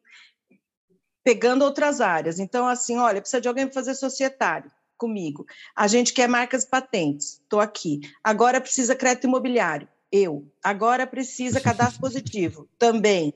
pegando 1.24 1.64
outras 1.64 2.00
áreas. 2.00 2.38
Então, 2.38 2.68
assim, 2.68 2.98
olha, 2.98 3.20
precisa 3.20 3.40
de 3.40 3.48
alguém 3.48 3.66
para 3.66 3.74
fazer 3.74 3.94
societário 3.94 4.70
comigo. 4.96 5.44
A 5.74 5.88
gente 5.88 6.12
quer 6.12 6.28
marcas 6.28 6.62
e 6.62 6.68
patentes, 6.68 7.40
estou 7.42 7.60
aqui. 7.60 8.00
Agora 8.22 8.60
precisa 8.60 8.94
crédito 8.94 9.26
imobiliário, 9.26 9.88
eu. 10.12 10.46
Agora 10.62 11.06
precisa 11.06 11.58
cadastro 11.60 12.00
positivo, 12.00 12.68
também. 12.78 13.34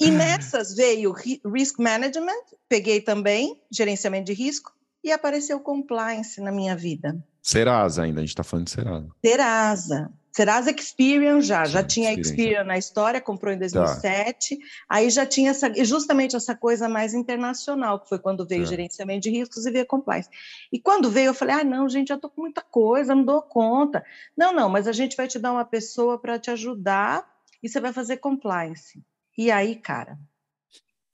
E 0.00 0.12
nessas 0.12 0.76
veio 0.76 1.12
risk 1.12 1.80
management, 1.80 2.44
peguei 2.68 3.00
também, 3.00 3.60
gerenciamento 3.68 4.26
de 4.26 4.32
risco, 4.32 4.72
e 5.02 5.12
apareceu 5.12 5.60
compliance 5.60 6.40
na 6.40 6.52
minha 6.52 6.76
vida. 6.76 7.16
Serasa 7.42 8.02
ainda, 8.02 8.20
a 8.20 8.22
gente 8.22 8.30
está 8.30 8.44
falando 8.44 8.66
de 8.66 8.72
Serasa. 8.72 9.08
Serasa. 9.24 10.12
Serasa 10.38 10.70
Experian 10.70 11.40
já, 11.40 11.64
já 11.64 11.82
tinha 11.82 12.12
Experian 12.12 12.62
na 12.62 12.78
história, 12.78 13.20
comprou 13.20 13.52
em 13.52 13.58
2007, 13.58 14.56
tá. 14.56 14.64
aí 14.88 15.10
já 15.10 15.26
tinha 15.26 15.50
essa, 15.50 15.72
justamente 15.84 16.36
essa 16.36 16.54
coisa 16.54 16.88
mais 16.88 17.12
internacional, 17.12 17.98
que 17.98 18.08
foi 18.08 18.20
quando 18.20 18.46
veio 18.46 18.62
o 18.62 18.66
gerenciamento 18.66 19.22
de 19.22 19.30
riscos 19.30 19.66
e 19.66 19.70
veio 19.72 19.84
compliance. 19.84 20.28
E 20.72 20.78
quando 20.78 21.10
veio, 21.10 21.30
eu 21.30 21.34
falei, 21.34 21.56
ah, 21.56 21.64
não, 21.64 21.88
gente, 21.88 22.08
já 22.08 22.14
estou 22.14 22.30
com 22.30 22.42
muita 22.42 22.62
coisa, 22.62 23.16
não 23.16 23.24
dou 23.24 23.42
conta. 23.42 24.04
Não, 24.36 24.52
não, 24.52 24.68
mas 24.68 24.86
a 24.86 24.92
gente 24.92 25.16
vai 25.16 25.26
te 25.26 25.40
dar 25.40 25.50
uma 25.50 25.64
pessoa 25.64 26.20
para 26.20 26.38
te 26.38 26.52
ajudar 26.52 27.28
e 27.60 27.68
você 27.68 27.80
vai 27.80 27.92
fazer 27.92 28.18
compliance. 28.18 29.02
E 29.36 29.50
aí, 29.50 29.74
cara, 29.74 30.18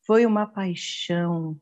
foi 0.06 0.26
uma 0.26 0.46
paixão, 0.46 1.58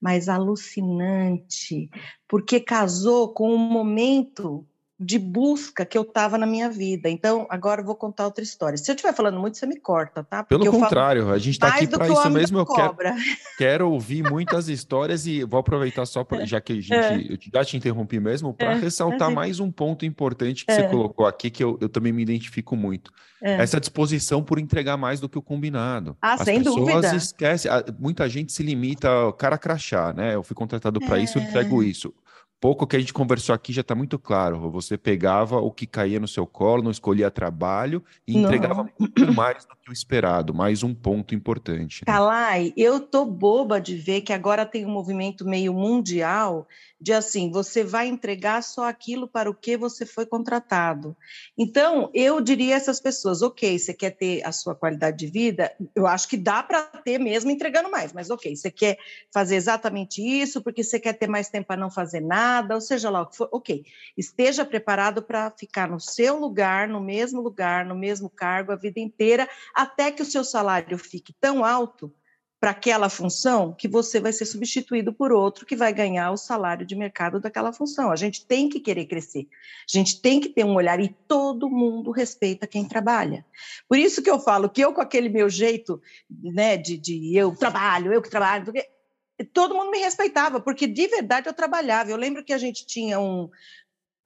mas 0.00 0.28
alucinante, 0.28 1.90
porque 2.28 2.60
casou 2.60 3.32
com 3.32 3.54
um 3.54 3.58
momento 3.58 4.66
de 4.98 5.18
busca 5.18 5.84
que 5.84 5.96
eu 5.96 6.02
estava 6.02 6.38
na 6.38 6.46
minha 6.46 6.70
vida. 6.70 7.10
Então, 7.10 7.46
agora 7.50 7.82
eu 7.82 7.84
vou 7.84 7.94
contar 7.94 8.24
outra 8.24 8.42
história. 8.42 8.78
Se 8.78 8.90
eu 8.90 8.94
estiver 8.94 9.12
falando 9.12 9.38
muito, 9.38 9.58
você 9.58 9.66
me 9.66 9.76
corta, 9.76 10.24
tá? 10.24 10.42
Porque 10.42 10.64
Pelo 10.64 10.80
contrário, 10.80 11.30
a 11.30 11.38
gente 11.38 11.54
está 11.54 11.68
aqui 11.68 11.86
para 11.86 12.08
isso 12.08 12.30
mesmo. 12.30 12.58
Eu 12.58 12.66
quero, 12.66 12.96
quero, 13.58 13.90
ouvir 13.90 14.22
muitas 14.22 14.68
histórias 14.68 15.26
e 15.26 15.44
vou 15.44 15.60
aproveitar 15.60 16.06
só, 16.06 16.24
pra, 16.24 16.46
já 16.46 16.62
que 16.62 16.72
a 16.72 16.76
gente, 16.76 16.94
é. 16.94 17.32
eu 17.32 17.38
já 17.52 17.64
te 17.64 17.76
interrompi 17.76 18.18
mesmo, 18.18 18.54
para 18.54 18.72
é. 18.72 18.74
ressaltar 18.76 19.30
é. 19.30 19.34
mais 19.34 19.60
um 19.60 19.70
ponto 19.70 20.06
importante 20.06 20.64
que 20.64 20.72
você 20.72 20.80
é. 20.80 20.88
colocou 20.88 21.26
aqui, 21.26 21.50
que 21.50 21.62
eu, 21.62 21.76
eu 21.78 21.90
também 21.90 22.12
me 22.12 22.22
identifico 22.22 22.74
muito. 22.74 23.12
É. 23.42 23.60
Essa 23.60 23.78
disposição 23.78 24.42
por 24.42 24.58
entregar 24.58 24.96
mais 24.96 25.20
do 25.20 25.28
que 25.28 25.36
o 25.36 25.42
combinado. 25.42 26.16
Ah, 26.22 26.34
As 26.34 26.40
sem 26.40 26.58
pessoas 26.58 26.94
dúvida. 26.94 27.16
esquecem, 27.16 27.70
muita 27.98 28.26
gente 28.30 28.50
se 28.50 28.62
limita, 28.62 29.08
cara 29.36 29.58
crachá, 29.58 30.14
né? 30.14 30.34
Eu 30.34 30.42
fui 30.42 30.56
contratado 30.56 30.98
para 31.00 31.18
isso, 31.18 31.38
eu 31.38 31.42
entrego 31.42 31.82
é. 31.82 31.86
isso 31.86 32.14
pouco 32.60 32.86
que 32.86 32.96
a 32.96 32.98
gente 32.98 33.12
conversou 33.12 33.54
aqui 33.54 33.72
já 33.72 33.80
está 33.80 33.94
muito 33.94 34.18
claro. 34.18 34.70
Você 34.70 34.96
pegava 34.96 35.58
o 35.58 35.70
que 35.70 35.86
caía 35.86 36.20
no 36.20 36.28
seu 36.28 36.46
colo, 36.46 36.82
não 36.82 36.90
escolhia 36.90 37.30
trabalho 37.30 38.02
e 38.26 38.36
entregava 38.36 38.84
não. 38.84 38.90
muito 38.98 39.32
mais 39.34 39.64
do 39.64 39.76
que 39.76 39.90
o 39.90 39.92
esperado. 39.92 40.54
Mais 40.54 40.82
um 40.82 40.94
ponto 40.94 41.34
importante. 41.34 42.02
Né? 42.06 42.12
Kalai, 42.12 42.72
eu 42.76 43.00
tô 43.00 43.24
boba 43.24 43.80
de 43.80 43.96
ver 43.96 44.22
que 44.22 44.32
agora 44.32 44.64
tem 44.64 44.86
um 44.86 44.90
movimento 44.90 45.44
meio 45.44 45.72
mundial 45.72 46.66
de 47.00 47.12
assim, 47.12 47.50
você 47.50 47.84
vai 47.84 48.08
entregar 48.08 48.62
só 48.62 48.88
aquilo 48.88 49.28
para 49.28 49.50
o 49.50 49.54
que 49.54 49.76
você 49.76 50.06
foi 50.06 50.24
contratado. 50.24 51.14
Então, 51.56 52.10
eu 52.14 52.40
diria 52.40 52.74
a 52.74 52.76
essas 52.76 53.00
pessoas, 53.00 53.42
ok, 53.42 53.78
você 53.78 53.92
quer 53.92 54.10
ter 54.10 54.42
a 54.46 54.50
sua 54.50 54.74
qualidade 54.74 55.18
de 55.18 55.26
vida, 55.26 55.74
eu 55.94 56.06
acho 56.06 56.26
que 56.26 56.36
dá 56.36 56.62
para 56.62 56.82
ter 56.82 57.18
mesmo 57.18 57.50
entregando 57.50 57.90
mais, 57.90 58.12
mas 58.12 58.30
ok, 58.30 58.56
você 58.56 58.70
quer 58.70 58.96
fazer 59.32 59.56
exatamente 59.56 60.22
isso 60.22 60.62
porque 60.62 60.82
você 60.82 60.98
quer 60.98 61.12
ter 61.12 61.28
mais 61.28 61.48
tempo 61.48 61.66
para 61.66 61.76
não 61.76 61.90
fazer 61.90 62.20
nada, 62.20 62.74
ou 62.74 62.80
seja 62.80 63.10
lá 63.10 63.22
o 63.22 63.26
que 63.26 63.36
for, 63.36 63.48
ok, 63.52 63.84
esteja 64.16 64.64
preparado 64.64 65.22
para 65.22 65.50
ficar 65.50 65.88
no 65.88 66.00
seu 66.00 66.38
lugar, 66.38 66.88
no 66.88 67.00
mesmo 67.00 67.42
lugar, 67.42 67.84
no 67.84 67.94
mesmo 67.94 68.30
cargo 68.30 68.72
a 68.72 68.76
vida 68.76 69.00
inteira, 69.00 69.48
até 69.74 70.10
que 70.10 70.22
o 70.22 70.26
seu 70.26 70.44
salário 70.44 70.96
fique 70.96 71.34
tão 71.40 71.64
alto 71.64 72.12
para 72.58 72.70
aquela 72.70 73.10
função 73.10 73.74
que 73.74 73.86
você 73.86 74.18
vai 74.18 74.32
ser 74.32 74.46
substituído 74.46 75.12
por 75.12 75.30
outro 75.30 75.66
que 75.66 75.76
vai 75.76 75.92
ganhar 75.92 76.30
o 76.30 76.36
salário 76.36 76.86
de 76.86 76.96
mercado 76.96 77.38
daquela 77.38 77.72
função. 77.72 78.10
A 78.10 78.16
gente 78.16 78.46
tem 78.46 78.68
que 78.68 78.80
querer 78.80 79.06
crescer, 79.06 79.46
a 79.88 79.98
gente 79.98 80.20
tem 80.20 80.40
que 80.40 80.48
ter 80.48 80.64
um 80.64 80.74
olhar 80.74 80.98
e 81.00 81.08
todo 81.28 81.70
mundo 81.70 82.10
respeita 82.10 82.66
quem 82.66 82.86
trabalha. 82.86 83.44
Por 83.88 83.98
isso 83.98 84.22
que 84.22 84.30
eu 84.30 84.40
falo 84.40 84.70
que 84.70 84.80
eu, 84.80 84.92
com 84.92 85.00
aquele 85.00 85.28
meu 85.28 85.50
jeito 85.50 86.00
né, 86.30 86.76
de, 86.76 86.96
de 86.96 87.36
eu 87.36 87.54
trabalho, 87.54 88.12
eu 88.12 88.22
que 88.22 88.30
trabalho, 88.30 88.72
todo 89.52 89.74
mundo 89.74 89.90
me 89.90 89.98
respeitava, 89.98 90.60
porque 90.60 90.86
de 90.86 91.06
verdade 91.08 91.48
eu 91.48 91.54
trabalhava. 91.54 92.10
Eu 92.10 92.16
lembro 92.16 92.42
que 92.42 92.52
a 92.52 92.58
gente 92.58 92.86
tinha 92.86 93.20
um, 93.20 93.50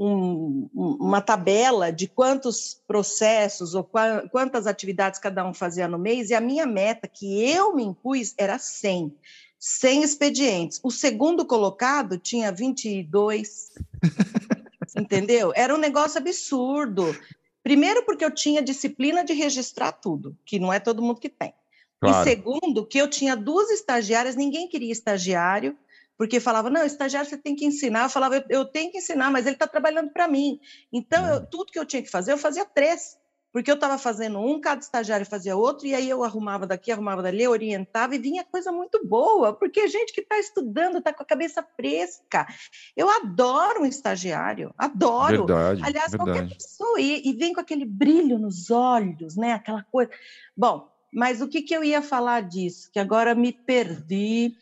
um, 0.03 0.71
uma 0.73 1.21
tabela 1.21 1.93
de 1.93 2.09
quantos 2.09 2.81
processos 2.87 3.75
ou 3.75 3.87
quantas 4.31 4.67
atividades 4.67 5.21
cada 5.21 5.47
um 5.47 5.53
fazia 5.53 5.87
no 5.87 5.99
mês, 5.99 6.31
e 6.31 6.35
a 6.35 6.41
minha 6.41 6.67
meta, 6.67 7.07
que 7.07 7.45
eu 7.45 7.75
me 7.75 7.85
impus, 7.85 8.33
era 8.39 8.59
100. 8.59 9.15
100 9.59 10.03
expedientes. 10.03 10.81
O 10.83 10.91
segundo 10.91 11.45
colocado 11.45 12.17
tinha 12.17 12.51
22. 12.51 13.73
entendeu? 14.97 15.53
Era 15.55 15.75
um 15.75 15.79
negócio 15.79 16.19
absurdo. 16.19 17.15
Primeiro, 17.63 18.03
porque 18.07 18.25
eu 18.25 18.31
tinha 18.31 18.63
disciplina 18.63 19.23
de 19.23 19.35
registrar 19.35 19.93
tudo, 19.93 20.35
que 20.47 20.59
não 20.59 20.73
é 20.73 20.81
todo 20.81 21.03
mundo 21.03 21.21
que 21.21 21.29
tem. 21.29 21.53
Claro. 22.01 22.27
E 22.27 22.31
segundo, 22.31 22.87
que 22.87 22.97
eu 22.97 23.07
tinha 23.07 23.37
duas 23.37 23.71
estagiárias, 23.71 24.35
ninguém 24.35 24.67
queria 24.67 24.91
estagiário, 24.91 25.77
porque 26.21 26.39
falava, 26.39 26.69
não, 26.69 26.85
estagiário 26.85 27.31
você 27.31 27.39
tem 27.39 27.57
que 27.57 27.65
ensinar. 27.65 28.03
Eu 28.03 28.11
falava, 28.11 28.37
eu, 28.37 28.45
eu 28.51 28.65
tenho 28.67 28.93
que 28.93 28.99
ensinar, 28.99 29.31
mas 29.31 29.47
ele 29.47 29.55
está 29.55 29.67
trabalhando 29.67 30.11
para 30.11 30.29
mim. 30.29 30.61
Então, 30.93 31.27
eu, 31.27 31.37
uhum. 31.37 31.47
tudo 31.47 31.73
que 31.73 31.79
eu 31.79 31.87
tinha 31.87 32.03
que 32.03 32.11
fazer, 32.11 32.31
eu 32.31 32.37
fazia 32.37 32.63
três. 32.63 33.17
porque 33.51 33.71
eu 33.71 33.75
estava 33.75 33.97
fazendo 33.97 34.39
um, 34.39 34.61
cada 34.61 34.83
estagiário 34.83 35.25
fazia 35.25 35.57
outro, 35.57 35.87
e 35.87 35.95
aí 35.95 36.11
eu 36.11 36.23
arrumava 36.23 36.67
daqui, 36.67 36.93
arrumava 36.93 37.23
dali, 37.23 37.49
orientava, 37.49 38.15
e 38.15 38.19
vinha 38.19 38.45
coisa 38.45 38.71
muito 38.71 39.01
boa, 39.03 39.55
porque 39.55 39.89
gente 39.89 40.13
que 40.13 40.21
está 40.21 40.39
estudando, 40.39 40.99
está 40.99 41.11
com 41.11 41.23
a 41.23 41.27
cabeça 41.27 41.67
fresca. 41.75 42.47
Eu 42.95 43.09
adoro 43.09 43.81
um 43.81 43.87
estagiário, 43.87 44.75
adoro. 44.77 45.47
Verdade, 45.47 45.83
Aliás, 45.83 46.11
verdade. 46.11 46.33
qualquer 46.33 46.55
pessoa, 46.55 47.01
e, 47.01 47.31
e, 47.31 47.33
vem 47.33 47.55
com 47.55 47.61
aquele 47.61 47.87
brilho 47.87 48.39
nos 48.39 48.71
olhos, 48.71 49.37
né? 49.37 49.55
Aquela 49.55 49.83
coisa. 49.85 50.11
Bom, 50.55 50.87
mas 51.11 51.41
o 51.41 51.49
que, 51.49 51.63
que 51.63 51.75
eu 51.75 51.83
ia 51.83 52.03
falar 52.03 52.43
disso? 52.43 52.91
Que 52.93 52.99
agora 52.99 53.35
me 53.35 53.55
perdi. 53.55 54.55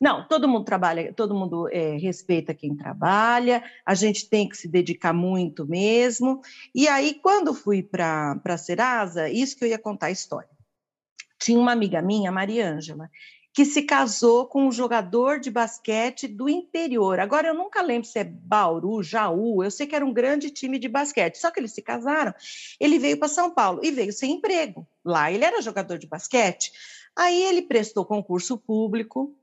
Não, 0.00 0.26
todo 0.28 0.48
mundo 0.48 0.64
trabalha, 0.64 1.12
todo 1.12 1.34
mundo 1.34 1.68
é, 1.72 1.96
respeita 1.96 2.54
quem 2.54 2.76
trabalha, 2.76 3.64
a 3.84 3.94
gente 3.94 4.28
tem 4.28 4.48
que 4.48 4.56
se 4.56 4.68
dedicar 4.68 5.12
muito 5.12 5.66
mesmo. 5.66 6.40
E 6.72 6.86
aí, 6.86 7.14
quando 7.14 7.52
fui 7.52 7.82
para 7.82 8.40
a 8.44 8.58
Serasa, 8.58 9.28
isso 9.28 9.56
que 9.56 9.64
eu 9.64 9.68
ia 9.68 9.78
contar 9.78 10.06
a 10.06 10.10
história. 10.12 10.48
Tinha 11.38 11.58
uma 11.58 11.72
amiga 11.72 12.00
minha, 12.00 12.30
Maria 12.30 12.70
Ângela, 12.70 13.10
que 13.52 13.64
se 13.64 13.82
casou 13.82 14.46
com 14.46 14.68
um 14.68 14.70
jogador 14.70 15.40
de 15.40 15.50
basquete 15.50 16.28
do 16.28 16.48
interior. 16.48 17.18
Agora, 17.18 17.48
eu 17.48 17.54
nunca 17.54 17.82
lembro 17.82 18.06
se 18.06 18.20
é 18.20 18.24
Bauru, 18.24 19.02
Jaú, 19.02 19.64
eu 19.64 19.70
sei 19.70 19.84
que 19.84 19.96
era 19.96 20.06
um 20.06 20.12
grande 20.12 20.48
time 20.48 20.78
de 20.78 20.88
basquete. 20.88 21.38
Só 21.38 21.50
que 21.50 21.58
eles 21.58 21.72
se 21.72 21.82
casaram, 21.82 22.32
ele 22.78 23.00
veio 23.00 23.18
para 23.18 23.26
São 23.26 23.50
Paulo 23.50 23.80
e 23.82 23.90
veio 23.90 24.12
sem 24.12 24.34
emprego. 24.34 24.86
Lá 25.04 25.32
ele 25.32 25.44
era 25.44 25.60
jogador 25.60 25.98
de 25.98 26.06
basquete. 26.06 26.70
Aí 27.16 27.42
ele 27.42 27.62
prestou 27.62 28.04
concurso 28.04 28.56
público, 28.56 29.34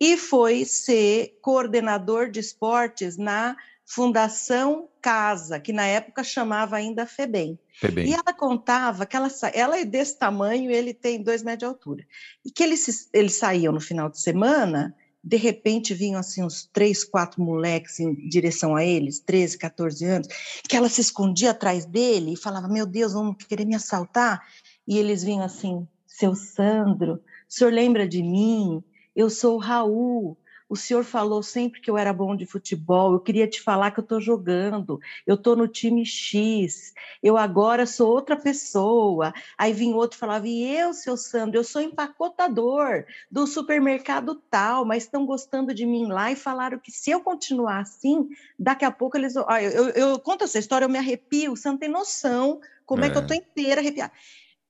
e 0.00 0.16
foi 0.16 0.64
ser 0.64 1.38
coordenador 1.42 2.30
de 2.30 2.40
esportes 2.40 3.16
na 3.16 3.56
Fundação 3.84 4.88
Casa, 5.00 5.58
que 5.58 5.72
na 5.72 5.86
época 5.86 6.22
chamava 6.22 6.76
ainda 6.76 7.06
FEBEM. 7.06 7.58
FEBEM. 7.80 8.08
E 8.08 8.12
ela 8.12 8.34
contava 8.36 9.06
que 9.06 9.16
ela, 9.16 9.28
ela 9.54 9.78
é 9.78 9.84
desse 9.84 10.18
tamanho, 10.18 10.70
ele 10.70 10.92
tem 10.92 11.22
dois 11.22 11.42
metros 11.42 11.60
de 11.60 11.64
altura. 11.64 12.06
E 12.44 12.50
que 12.50 12.62
eles, 12.62 13.08
eles 13.14 13.34
saíam 13.34 13.72
no 13.72 13.80
final 13.80 14.10
de 14.10 14.20
semana, 14.20 14.94
de 15.24 15.36
repente 15.36 15.94
vinham 15.94 16.20
assim 16.20 16.44
uns 16.44 16.68
três, 16.72 17.02
quatro 17.02 17.42
moleques 17.42 17.98
em 17.98 18.14
direção 18.28 18.76
a 18.76 18.84
eles, 18.84 19.20
13, 19.20 19.58
14 19.58 20.04
anos, 20.04 20.28
que 20.68 20.76
ela 20.76 20.88
se 20.88 21.00
escondia 21.00 21.52
atrás 21.52 21.86
dele 21.86 22.34
e 22.34 22.36
falava: 22.36 22.68
Meu 22.68 22.86
Deus, 22.86 23.14
vão 23.14 23.34
querer 23.34 23.64
me 23.64 23.74
assaltar. 23.74 24.42
E 24.86 24.98
eles 24.98 25.24
vinham 25.24 25.42
assim: 25.42 25.88
Seu 26.06 26.34
Sandro, 26.34 27.14
o 27.14 27.20
senhor 27.48 27.72
lembra 27.72 28.06
de 28.06 28.22
mim? 28.22 28.82
Eu 29.18 29.28
sou 29.28 29.56
o 29.56 29.58
Raul. 29.58 30.38
O 30.68 30.76
senhor 30.76 31.02
falou 31.02 31.42
sempre 31.42 31.80
que 31.80 31.90
eu 31.90 31.98
era 31.98 32.12
bom 32.12 32.36
de 32.36 32.46
futebol. 32.46 33.12
Eu 33.12 33.18
queria 33.18 33.48
te 33.48 33.60
falar 33.60 33.90
que 33.90 33.98
eu 33.98 34.04
estou 34.04 34.20
jogando. 34.20 35.00
Eu 35.26 35.34
estou 35.34 35.56
no 35.56 35.66
time 35.66 36.06
X. 36.06 36.94
Eu 37.20 37.36
agora 37.36 37.84
sou 37.84 38.08
outra 38.08 38.36
pessoa. 38.36 39.34
Aí 39.56 39.72
vinha 39.72 39.96
outro 39.96 40.16
e 40.16 40.20
falava: 40.20 40.46
E 40.46 40.72
eu, 40.72 40.94
seu 40.94 41.16
Sandro, 41.16 41.58
eu 41.58 41.64
sou 41.64 41.82
empacotador 41.82 43.06
do 43.28 43.44
supermercado 43.44 44.36
tal, 44.48 44.84
mas 44.84 45.02
estão 45.02 45.26
gostando 45.26 45.74
de 45.74 45.84
mim 45.84 46.06
lá 46.06 46.30
e 46.30 46.36
falaram 46.36 46.78
que 46.78 46.92
se 46.92 47.10
eu 47.10 47.20
continuar 47.20 47.80
assim, 47.80 48.28
daqui 48.56 48.84
a 48.84 48.90
pouco 48.92 49.16
eles. 49.16 49.36
Ah, 49.48 49.60
eu, 49.60 49.72
eu, 49.72 49.88
eu 50.10 50.18
conto 50.20 50.44
essa 50.44 50.60
história, 50.60 50.84
eu 50.84 50.88
me 50.88 50.98
arrepio. 50.98 51.56
Você 51.56 51.68
não 51.68 51.76
tem 51.76 51.88
noção 51.88 52.60
como 52.86 53.02
é, 53.02 53.08
é 53.08 53.10
que 53.10 53.18
eu 53.18 53.22
estou 53.22 53.36
inteira 53.36 53.80
arrepiada. 53.80 54.12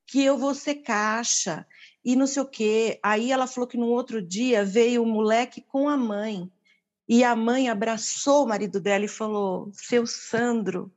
Que 0.07 0.25
eu 0.25 0.39
vou 0.39 0.55
ser 0.55 0.77
caixa 0.77 1.67
e 2.09 2.17
não 2.17 2.27
sei 2.27 2.43
o 2.43 2.47
quê. 2.47 2.99
Aí 3.03 3.31
ela 3.31 3.47
falou 3.47 3.69
que 3.69 3.77
no 3.77 3.89
outro 3.89 4.23
dia 4.23 4.65
veio 4.65 5.03
o 5.03 5.07
moleque 5.07 5.61
com 5.61 5.91
a 5.91 5.95
mãe. 5.95 6.51
E 7.07 7.23
a 7.23 7.37
mãe 7.37 7.69
abraçou 7.69 8.45
o 8.45 8.49
marido 8.49 8.81
dela 8.81 9.05
e 9.05 9.09
falou: 9.09 9.69
Seu 9.75 10.07
Sandro, 10.07 10.91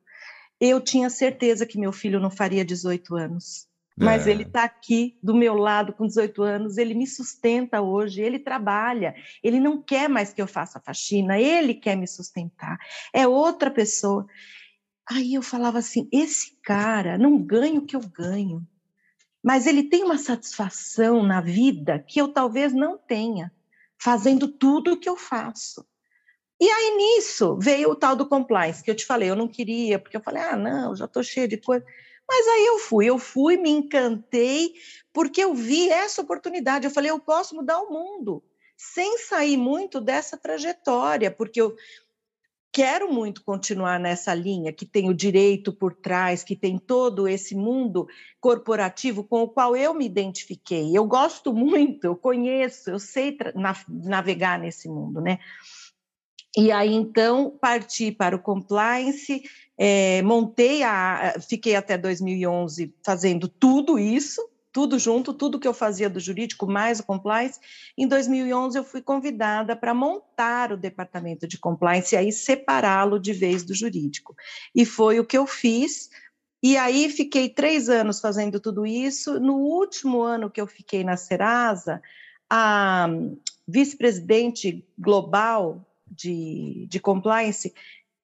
eu 0.58 0.80
tinha 0.80 1.10
certeza 1.10 1.66
que 1.66 1.78
meu 1.78 1.92
filho 1.92 2.18
não 2.18 2.32
faria 2.32 2.64
18 2.64 3.14
anos. 3.18 3.68
Mas 3.98 4.26
é. 4.26 4.32
ele 4.32 4.44
está 4.44 4.64
aqui 4.64 5.20
do 5.22 5.36
meu 5.36 5.56
lado 5.56 5.92
com 5.92 6.08
18 6.08 6.44
anos, 6.44 6.78
ele 6.78 6.94
me 6.94 7.06
sustenta 7.06 7.82
hoje, 7.82 8.22
ele 8.22 8.40
trabalha, 8.40 9.14
ele 9.44 9.60
não 9.60 9.82
quer 9.82 10.08
mais 10.08 10.32
que 10.32 10.42
eu 10.42 10.48
faça 10.48 10.80
faxina, 10.80 11.38
ele 11.38 11.74
quer 11.74 11.98
me 11.98 12.08
sustentar, 12.08 12.80
é 13.12 13.28
outra 13.28 13.70
pessoa. 13.70 14.26
Aí 15.10 15.34
eu 15.34 15.42
falava 15.42 15.80
assim: 15.80 16.08
esse 16.10 16.58
cara 16.64 17.18
não 17.18 17.38
ganha 17.38 17.82
o 17.82 17.86
que 17.86 17.98
eu 17.98 18.02
ganho, 18.02 18.66
mas 19.44 19.66
ele 19.66 19.84
tem 19.84 20.04
uma 20.04 20.18
satisfação 20.18 21.24
na 21.24 21.42
vida 21.42 22.00
que 22.00 22.20
eu 22.22 22.28
talvez 22.28 22.74
não 22.74 22.98
tenha, 22.98 23.52
fazendo 23.98 24.48
tudo 24.48 24.94
o 24.94 25.00
que 25.00 25.10
eu 25.10 25.18
faço. 25.18 25.86
E 26.60 26.70
aí 26.70 26.96
nisso 26.96 27.58
veio 27.60 27.90
o 27.90 27.96
tal 27.96 28.16
do 28.16 28.28
compliance, 28.28 28.84
que 28.84 28.92
eu 28.92 28.96
te 28.96 29.06
falei, 29.06 29.30
eu 29.30 29.36
não 29.36 29.48
queria, 29.48 29.98
porque 29.98 30.16
eu 30.16 30.22
falei, 30.22 30.44
ah, 30.44 30.56
não, 30.56 30.96
já 30.96 31.06
estou 31.06 31.24
cheia 31.24 31.48
de 31.48 31.58
coisa. 31.58 31.84
Mas 32.28 32.48
aí 32.48 32.66
eu 32.68 32.78
fui, 32.78 33.08
eu 33.08 33.18
fui, 33.18 33.58
me 33.58 33.70
encantei, 33.70 34.74
porque 35.12 35.44
eu 35.44 35.56
vi 35.56 35.90
essa 35.90 36.22
oportunidade. 36.22 36.86
Eu 36.86 36.92
falei, 36.92 37.10
eu 37.10 37.20
posso 37.20 37.56
mudar 37.56 37.80
o 37.80 37.90
mundo, 37.90 38.44
sem 38.78 39.18
sair 39.18 39.58
muito 39.58 40.00
dessa 40.00 40.38
trajetória, 40.38 41.32
porque 41.32 41.60
eu, 41.60 41.76
quero 42.72 43.12
muito 43.12 43.44
continuar 43.44 44.00
nessa 44.00 44.34
linha, 44.34 44.72
que 44.72 44.86
tem 44.86 45.10
o 45.10 45.14
direito 45.14 45.74
por 45.74 45.94
trás, 45.94 46.44
que 46.44 46.56
tem 46.56 46.78
todo 46.78 47.28
esse 47.28 47.54
mundo 47.54 48.08
corporativo 48.40 49.24
com 49.24 49.44
o 49.44 49.50
qual 49.50 49.76
eu 49.76 49.94
me 49.94 50.06
identifiquei. 50.06 50.96
Eu 50.96 51.06
gosto 51.06 51.54
muito, 51.54 52.06
eu 52.06 52.16
conheço, 52.16 52.90
eu 52.90 53.00
sei 53.00 53.38
navegar 53.88 54.58
nesse 54.58 54.88
mundo, 54.88 55.20
né? 55.20 55.40
E 56.56 56.70
aí, 56.72 56.94
então, 56.94 57.58
parti 57.62 58.12
para 58.12 58.36
o 58.36 58.42
compliance, 58.42 59.42
é, 59.78 60.22
montei 60.22 60.84
a. 60.84 61.36
Fiquei 61.48 61.76
até 61.76 61.98
2011 61.98 62.94
fazendo 63.06 63.48
tudo 63.48 63.98
isso, 63.98 64.42
tudo 64.72 64.98
junto, 64.98 65.34
tudo 65.34 65.60
que 65.60 65.68
eu 65.68 65.74
fazia 65.74 66.10
do 66.10 66.20
jurídico, 66.20 66.66
mais 66.66 67.00
o 67.00 67.04
compliance. 67.04 67.60
Em 67.98 68.08
2011, 68.08 68.78
eu 68.78 68.84
fui 68.84 69.02
convidada 69.02 69.76
para 69.76 69.94
montar 69.94 70.72
o 70.72 70.78
departamento 70.78 71.48
de 71.48 71.58
compliance 71.58 72.16
e 72.16 72.18
aí 72.18 72.32
separá-lo 72.32 73.20
de 73.20 73.34
vez 73.34 73.64
do 73.64 73.74
jurídico. 73.74 74.36
E 74.74 74.86
foi 74.86 75.20
o 75.20 75.26
que 75.26 75.38
eu 75.38 75.46
fiz. 75.46 76.10
E 76.64 76.78
aí 76.78 77.10
fiquei 77.10 77.50
três 77.50 77.90
anos 77.90 78.20
fazendo 78.20 78.60
tudo 78.60 78.86
isso. 78.86 79.40
No 79.40 79.56
último 79.56 80.22
ano 80.22 80.50
que 80.50 80.62
eu 80.62 80.68
fiquei 80.68 81.04
na 81.04 81.18
Serasa, 81.18 82.02
a 82.50 83.08
vice-presidente 83.68 84.86
global 84.98 85.86
de, 86.08 86.86
de 86.90 87.00
compliance 87.00 87.74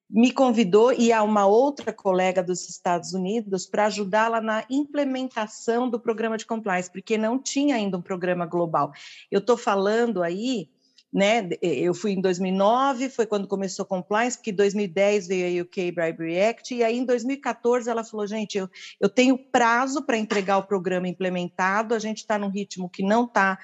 me 0.09 0.31
convidou 0.31 0.93
e 0.93 1.11
a 1.11 1.21
uma 1.21 1.45
outra 1.45 1.91
colega 1.91 2.41
dos 2.41 2.69
Estados 2.69 3.13
Unidos 3.13 3.65
para 3.65 3.87
ajudá-la 3.87 4.39
na 4.39 4.65
implementação 4.69 5.89
do 5.89 5.99
programa 5.99 6.37
de 6.37 6.45
compliance, 6.45 6.91
porque 6.91 7.17
não 7.17 7.37
tinha 7.37 7.75
ainda 7.75 7.97
um 7.97 8.01
programa 8.01 8.45
global. 8.45 8.91
Eu 9.29 9.39
estou 9.39 9.57
falando 9.57 10.23
aí, 10.23 10.69
né? 11.11 11.49
Eu 11.61 11.93
fui 11.93 12.11
em 12.11 12.21
2009, 12.21 13.09
foi 13.09 13.25
quando 13.25 13.47
começou 13.47 13.85
compliance, 13.85 14.37
porque 14.37 14.51
em 14.51 14.55
2010 14.55 15.27
veio 15.27 15.61
a 15.61 15.63
UK 15.63 15.91
Bribery 15.91 16.41
Act, 16.41 16.73
e 16.73 16.83
aí 16.83 16.97
em 16.97 17.05
2014 17.05 17.89
ela 17.89 18.03
falou: 18.03 18.27
gente, 18.27 18.57
eu, 18.57 18.69
eu 18.99 19.09
tenho 19.09 19.37
prazo 19.37 20.05
para 20.05 20.17
entregar 20.17 20.57
o 20.57 20.67
programa 20.67 21.07
implementado, 21.07 21.93
a 21.93 21.99
gente 21.99 22.19
está 22.19 22.37
num 22.37 22.49
ritmo 22.49 22.89
que 22.89 23.03
não 23.03 23.25
está. 23.25 23.57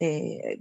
É, 0.00 0.58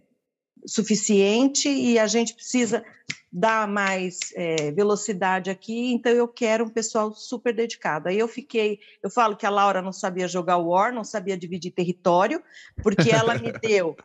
suficiente 0.65 1.70
e 1.70 1.98
a 2.00 2.08
gente 2.08 2.34
precisa 2.34 2.84
dar 3.32 3.67
mais 3.67 4.32
é, 4.36 4.72
velocidade 4.72 5.50
aqui, 5.50 5.91
então 5.93 6.12
eu 6.12 6.28
quero 6.28 6.65
um 6.65 6.70
pessoal 6.70 7.13
super 7.13 7.54
dedicado. 7.54 8.08
Aí 8.08 8.17
eu 8.17 8.28
fiquei, 8.28 8.80
eu 9.04 9.10
falo 9.10 9.36
que 9.36 9.46
a 9.46 9.50
Laura 9.50 9.82
não 9.82 9.91
sabia 9.91 10.28
jogar 10.28 10.58
War, 10.58 10.93
não 10.93 11.04
sabia 11.04 11.38
dividir 11.38 11.72
território, 11.72 12.41
porque 12.82 13.12
ela 13.12 13.38
me 13.38 13.52
deu 13.62 13.96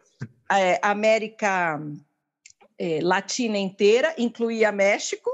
é, 0.50 0.78
América 0.82 1.80
é, 2.78 3.00
Latina 3.00 3.56
inteira, 3.56 4.14
incluía 4.18 4.72
México, 4.72 5.30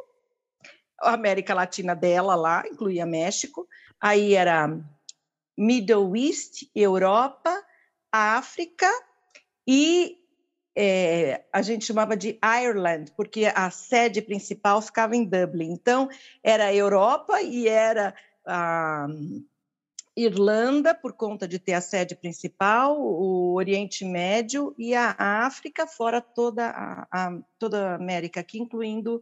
a 1.01 1.15
América 1.15 1.55
Latina 1.55 1.95
dela 1.95 2.35
lá, 2.35 2.65
incluía 2.71 3.07
México, 3.07 3.67
aí 4.01 4.35
era 4.35 4.69
Middle 5.57 6.15
East, 6.17 6.65
Europa, 6.75 7.53
África 8.13 8.89
e 9.67 10.18
é, 10.81 11.45
a 11.53 11.61
gente 11.61 11.85
chamava 11.85 12.17
de 12.17 12.38
Ireland, 12.41 13.11
porque 13.17 13.51
a 13.53 13.69
sede 13.69 14.23
principal 14.23 14.81
ficava 14.81 15.17
em 15.17 15.25
Dublin. 15.25 15.73
Então, 15.73 16.09
era 16.41 16.67
a 16.67 16.75
Europa 16.75 17.43
e 17.43 17.67
era 17.67 18.14
a 18.47 19.09
Irlanda, 20.17 20.95
por 20.95 21.14
conta 21.14 21.49
de 21.49 21.59
ter 21.59 21.73
a 21.73 21.81
sede 21.81 22.14
principal, 22.14 22.97
o 22.97 23.55
Oriente 23.55 24.05
Médio 24.05 24.73
e 24.79 24.95
a 24.95 25.17
África, 25.19 25.85
fora 25.85 26.21
toda 26.21 26.69
a, 26.69 27.09
a 27.11 27.38
toda 27.59 27.91
a 27.91 27.95
América, 27.97 28.38
aqui, 28.38 28.61
incluindo 28.61 29.21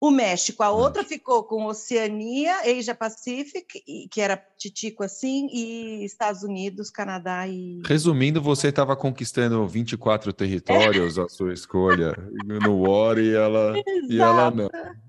o 0.00 0.10
México, 0.10 0.62
a 0.62 0.70
outra 0.70 1.02
ficou 1.02 1.44
com 1.44 1.64
Oceania, 1.64 2.60
Asia 2.60 2.94
Pacific, 2.94 3.82
que 4.10 4.20
era 4.20 4.36
titico 4.58 5.02
assim, 5.02 5.48
e 5.50 6.04
Estados 6.04 6.42
Unidos, 6.42 6.90
Canadá 6.90 7.46
e. 7.48 7.80
Resumindo, 7.84 8.40
você 8.42 8.68
estava 8.68 8.94
conquistando 8.94 9.66
24 9.66 10.32
territórios, 10.32 11.16
é. 11.16 11.22
a 11.22 11.28
sua 11.28 11.52
escolha, 11.52 12.14
no 12.44 12.82
War, 12.82 13.18
e 13.18 13.34
ela, 13.34 13.74
e 14.08 14.20
ela 14.20 14.50
não. 14.50 14.68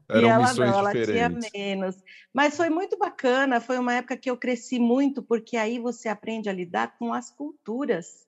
Eram 0.10 0.28
e 0.28 0.32
ela 0.32 0.48
missões 0.48 0.72
não, 0.72 0.80
ela 0.80 0.94
diferentes. 0.94 1.50
tinha 1.50 1.76
menos. 1.76 1.96
Mas 2.34 2.56
foi 2.56 2.70
muito 2.70 2.98
bacana, 2.98 3.60
foi 3.60 3.78
uma 3.78 3.94
época 3.94 4.16
que 4.16 4.30
eu 4.30 4.38
cresci 4.38 4.80
muito, 4.80 5.22
porque 5.22 5.58
aí 5.58 5.80
você 5.80 6.08
aprende 6.08 6.48
a 6.48 6.54
lidar 6.54 6.98
com 6.98 7.14
as 7.14 7.30
culturas. 7.30 8.27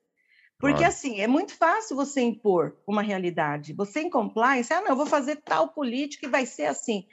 Porque 0.60 0.80
Claro. 0.80 0.94
assim, 0.94 1.22
é 1.22 1.28
muito 1.28 1.54
fácil 1.56 1.96
você 1.96 2.22
impor 2.22 2.76
uma 2.86 3.02
realidade. 3.02 3.74
Você 3.74 4.02
em 4.02 4.10
compliance, 4.10 4.74
ah, 4.74 4.82
não, 4.82 4.90
eu 4.90 4.96
vou 4.96 5.06
fazer 5.06 5.38
tal 5.38 5.70
política 5.70 6.28
e 6.28 6.30
vai 6.30 6.46
ser 6.46 6.66
assim. 6.66 7.08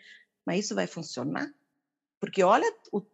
Mas 0.44 0.64
isso 0.64 0.74
vai 0.74 0.86
funcionar? 0.86 1.48
Porque 2.18 2.42
olha, 2.42 2.66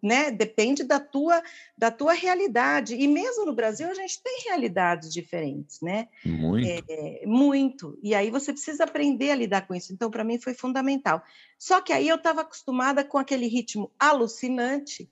né, 0.03 0.31
depende 0.31 0.85
da 0.85 1.01
tua 1.01 1.42
da 1.77 1.90
tua 1.90 2.12
realidade. 2.12 2.95
E 2.95 3.07
mesmo 3.09 3.45
no 3.45 3.53
Brasil 3.53 3.88
a 3.90 3.95
gente 3.95 4.23
tem 4.23 4.45
realidades 4.47 5.12
diferentes, 5.12 5.81
né? 5.81 6.09
Muito. 6.25 6.85
É, 6.88 7.27
muito. 7.27 7.99
E 8.03 8.14
aí 8.14 8.31
você 8.31 8.53
precisa 8.53 8.85
aprender 8.85 9.33
a 9.33 9.35
lidar 9.35 9.66
com 9.66 9.75
isso. 9.75 9.92
Então, 9.92 10.11
para 10.11 10.25
mim, 10.25 10.38
foi 10.38 10.55
fundamental. 10.55 11.23
Só 11.59 11.81
que 11.81 11.92
aí 11.92 12.09
eu 12.09 12.16
estava 12.16 12.42
acostumada 12.42 13.05
com 13.05 13.18
aquele 13.18 13.49
ritmo 13.49 13.90
alucinante, 13.99 15.11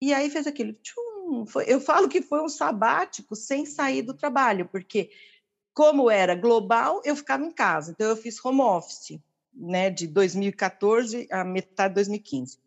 e 0.00 0.12
aí 0.14 0.30
fez 0.30 0.46
aquele 0.46 0.72
tchum. 0.72 1.05
Foi, 1.46 1.64
eu 1.66 1.80
falo 1.80 2.08
que 2.08 2.22
foi 2.22 2.40
um 2.42 2.48
sabático 2.48 3.34
sem 3.34 3.66
sair 3.66 4.02
do 4.02 4.14
trabalho, 4.14 4.68
porque, 4.70 5.10
como 5.74 6.10
era 6.10 6.34
global, 6.34 7.00
eu 7.04 7.16
ficava 7.16 7.44
em 7.44 7.52
casa. 7.52 7.92
Então, 7.92 8.08
eu 8.08 8.16
fiz 8.16 8.42
home 8.44 8.60
office, 8.60 9.18
né, 9.54 9.90
de 9.90 10.06
2014 10.06 11.26
a 11.30 11.44
metade 11.44 11.90
de 11.90 11.94
2015. 11.96 12.58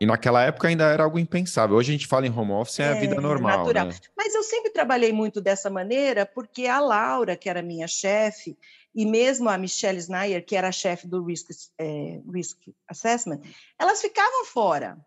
E 0.00 0.06
naquela 0.06 0.42
época 0.42 0.66
ainda 0.66 0.90
era 0.90 1.04
algo 1.04 1.16
impensável. 1.16 1.76
Hoje 1.76 1.90
a 1.90 1.92
gente 1.92 2.08
fala 2.08 2.26
em 2.26 2.36
home 2.36 2.50
office, 2.50 2.80
é, 2.80 2.88
a 2.88 2.94
vida 2.94 3.14
É, 3.14 3.20
normal, 3.20 3.58
natural. 3.58 3.86
né? 3.86 3.94
Mas 4.16 4.34
eu 4.34 4.42
sempre 4.42 4.70
trabalhei 4.70 5.12
muito 5.12 5.40
dessa 5.40 5.70
maneira, 5.70 6.26
porque 6.26 6.66
a 6.66 6.80
Laura, 6.80 7.36
que 7.36 7.48
era 7.48 7.62
minha 7.62 7.86
chefe, 7.86 8.58
e 8.92 9.06
mesmo 9.06 9.48
a 9.48 9.56
Michelle 9.56 9.98
Snyder, 9.98 10.44
que 10.44 10.56
era 10.56 10.68
a 10.68 10.72
chefe 10.72 11.06
do 11.06 11.24
Risk, 11.24 11.50
eh, 11.78 12.20
Risk 12.28 12.58
Assessment, 12.88 13.40
elas 13.78 14.00
ficavam 14.00 14.44
fora. 14.44 14.98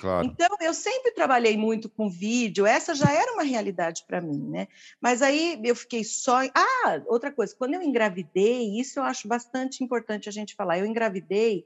Claro. 0.00 0.26
Então, 0.26 0.48
eu 0.60 0.74
sempre 0.74 1.12
trabalhei 1.12 1.56
muito 1.56 1.88
com 1.88 2.10
vídeo, 2.10 2.66
essa 2.66 2.92
já 2.94 3.12
era 3.12 3.32
uma 3.32 3.44
realidade 3.44 4.04
para 4.06 4.20
mim, 4.20 4.50
né? 4.50 4.66
Mas 5.00 5.22
aí 5.22 5.60
eu 5.62 5.76
fiquei 5.76 6.02
só. 6.02 6.40
Ah, 6.54 7.00
outra 7.06 7.30
coisa, 7.30 7.54
quando 7.56 7.74
eu 7.74 7.82
engravidei, 7.82 8.80
isso 8.80 8.98
eu 8.98 9.04
acho 9.04 9.28
bastante 9.28 9.84
importante 9.84 10.28
a 10.28 10.32
gente 10.32 10.56
falar. 10.56 10.78
Eu 10.78 10.86
engravidei 10.86 11.64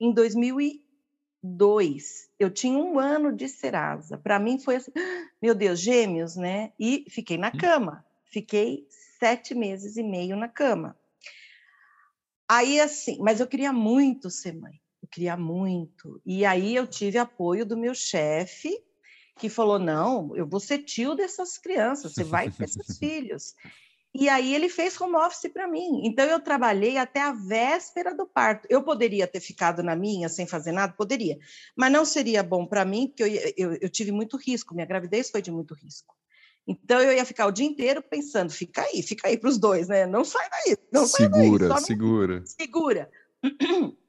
em 0.00 0.12
2002. 0.12 2.28
Eu 2.38 2.50
tinha 2.50 2.78
um 2.78 2.98
ano 2.98 3.32
de 3.32 3.48
Serasa. 3.48 4.18
Para 4.18 4.40
mim 4.40 4.58
foi 4.58 4.76
assim, 4.76 4.92
meu 5.40 5.54
Deus, 5.54 5.78
gêmeos, 5.78 6.34
né? 6.34 6.72
E 6.78 7.04
fiquei 7.08 7.38
na 7.38 7.52
cama. 7.52 8.04
Fiquei 8.24 8.88
sete 9.18 9.54
meses 9.54 9.96
e 9.96 10.02
meio 10.02 10.36
na 10.36 10.48
cama. 10.48 10.96
Aí, 12.48 12.80
assim, 12.80 13.18
mas 13.20 13.40
eu 13.40 13.46
queria 13.46 13.72
muito 13.72 14.30
ser 14.30 14.54
mãe. 14.54 14.80
Queria 15.10 15.36
muito. 15.36 16.20
E 16.24 16.44
aí 16.44 16.74
eu 16.74 16.86
tive 16.86 17.18
apoio 17.18 17.64
do 17.64 17.76
meu 17.76 17.94
chefe, 17.94 18.78
que 19.38 19.48
falou: 19.48 19.78
não, 19.78 20.36
eu 20.36 20.46
vou 20.46 20.60
ser 20.60 20.78
tio 20.78 21.14
dessas 21.14 21.58
crianças, 21.58 22.12
você 22.12 22.24
vai 22.24 22.50
ter 22.50 22.64
esses 22.64 22.96
filhos. 22.98 23.54
E 24.14 24.28
aí 24.28 24.54
ele 24.54 24.68
fez 24.68 24.98
home 25.00 25.16
office 25.16 25.50
para 25.52 25.68
mim. 25.68 26.00
Então 26.04 26.24
eu 26.24 26.40
trabalhei 26.40 26.96
até 26.96 27.20
a 27.20 27.32
véspera 27.32 28.14
do 28.14 28.26
parto. 28.26 28.66
Eu 28.70 28.82
poderia 28.82 29.26
ter 29.26 29.40
ficado 29.40 29.82
na 29.82 29.94
minha 29.94 30.28
sem 30.28 30.46
fazer 30.46 30.72
nada? 30.72 30.94
Poderia. 30.94 31.38
Mas 31.76 31.92
não 31.92 32.04
seria 32.04 32.42
bom 32.42 32.66
para 32.66 32.84
mim, 32.84 33.08
porque 33.08 33.22
eu, 33.22 33.52
eu, 33.56 33.78
eu 33.82 33.88
tive 33.88 34.10
muito 34.10 34.36
risco. 34.36 34.74
Minha 34.74 34.86
gravidez 34.86 35.30
foi 35.30 35.42
de 35.42 35.50
muito 35.50 35.74
risco. 35.74 36.16
Então 36.66 37.00
eu 37.00 37.12
ia 37.12 37.24
ficar 37.24 37.46
o 37.46 37.52
dia 37.52 37.64
inteiro 37.64 38.02
pensando, 38.02 38.52
fica 38.52 38.82
aí, 38.82 39.02
fica 39.02 39.28
aí 39.28 39.38
para 39.38 39.48
os 39.48 39.56
dois, 39.56 39.88
né? 39.88 40.04
Não 40.04 40.22
sai 40.22 40.46
daí, 40.50 40.76
não 40.92 41.06
segura, 41.06 41.68
sai 41.68 41.76
daí, 41.76 41.86
segura. 41.86 42.42
Segura. 42.44 43.10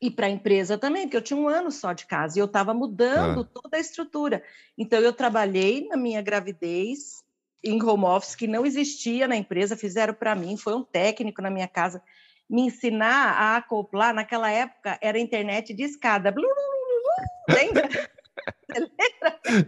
E 0.00 0.10
para 0.10 0.26
a 0.26 0.30
empresa 0.30 0.78
também, 0.78 1.02
porque 1.02 1.16
eu 1.16 1.22
tinha 1.22 1.38
um 1.38 1.48
ano 1.48 1.70
só 1.70 1.92
de 1.92 2.06
casa 2.06 2.38
e 2.38 2.40
eu 2.40 2.46
estava 2.46 2.72
mudando 2.72 3.42
ah. 3.42 3.60
toda 3.60 3.76
a 3.76 3.80
estrutura. 3.80 4.42
Então 4.76 4.98
eu 4.98 5.12
trabalhei 5.12 5.86
na 5.88 5.96
minha 5.96 6.22
gravidez 6.22 7.22
em 7.62 7.82
home 7.82 8.04
office 8.04 8.34
que 8.34 8.46
não 8.46 8.64
existia 8.64 9.28
na 9.28 9.36
empresa, 9.36 9.76
fizeram 9.76 10.14
para 10.14 10.34
mim, 10.34 10.56
foi 10.56 10.74
um 10.74 10.82
técnico 10.82 11.42
na 11.42 11.50
minha 11.50 11.68
casa 11.68 12.02
me 12.48 12.62
ensinar 12.62 13.32
a 13.32 13.56
acoplar. 13.56 14.12
Naquela 14.12 14.50
época 14.50 14.98
era 15.00 15.18
internet 15.18 15.72
de 15.72 15.84
escada. 15.84 16.34
Lembra? 17.48 17.88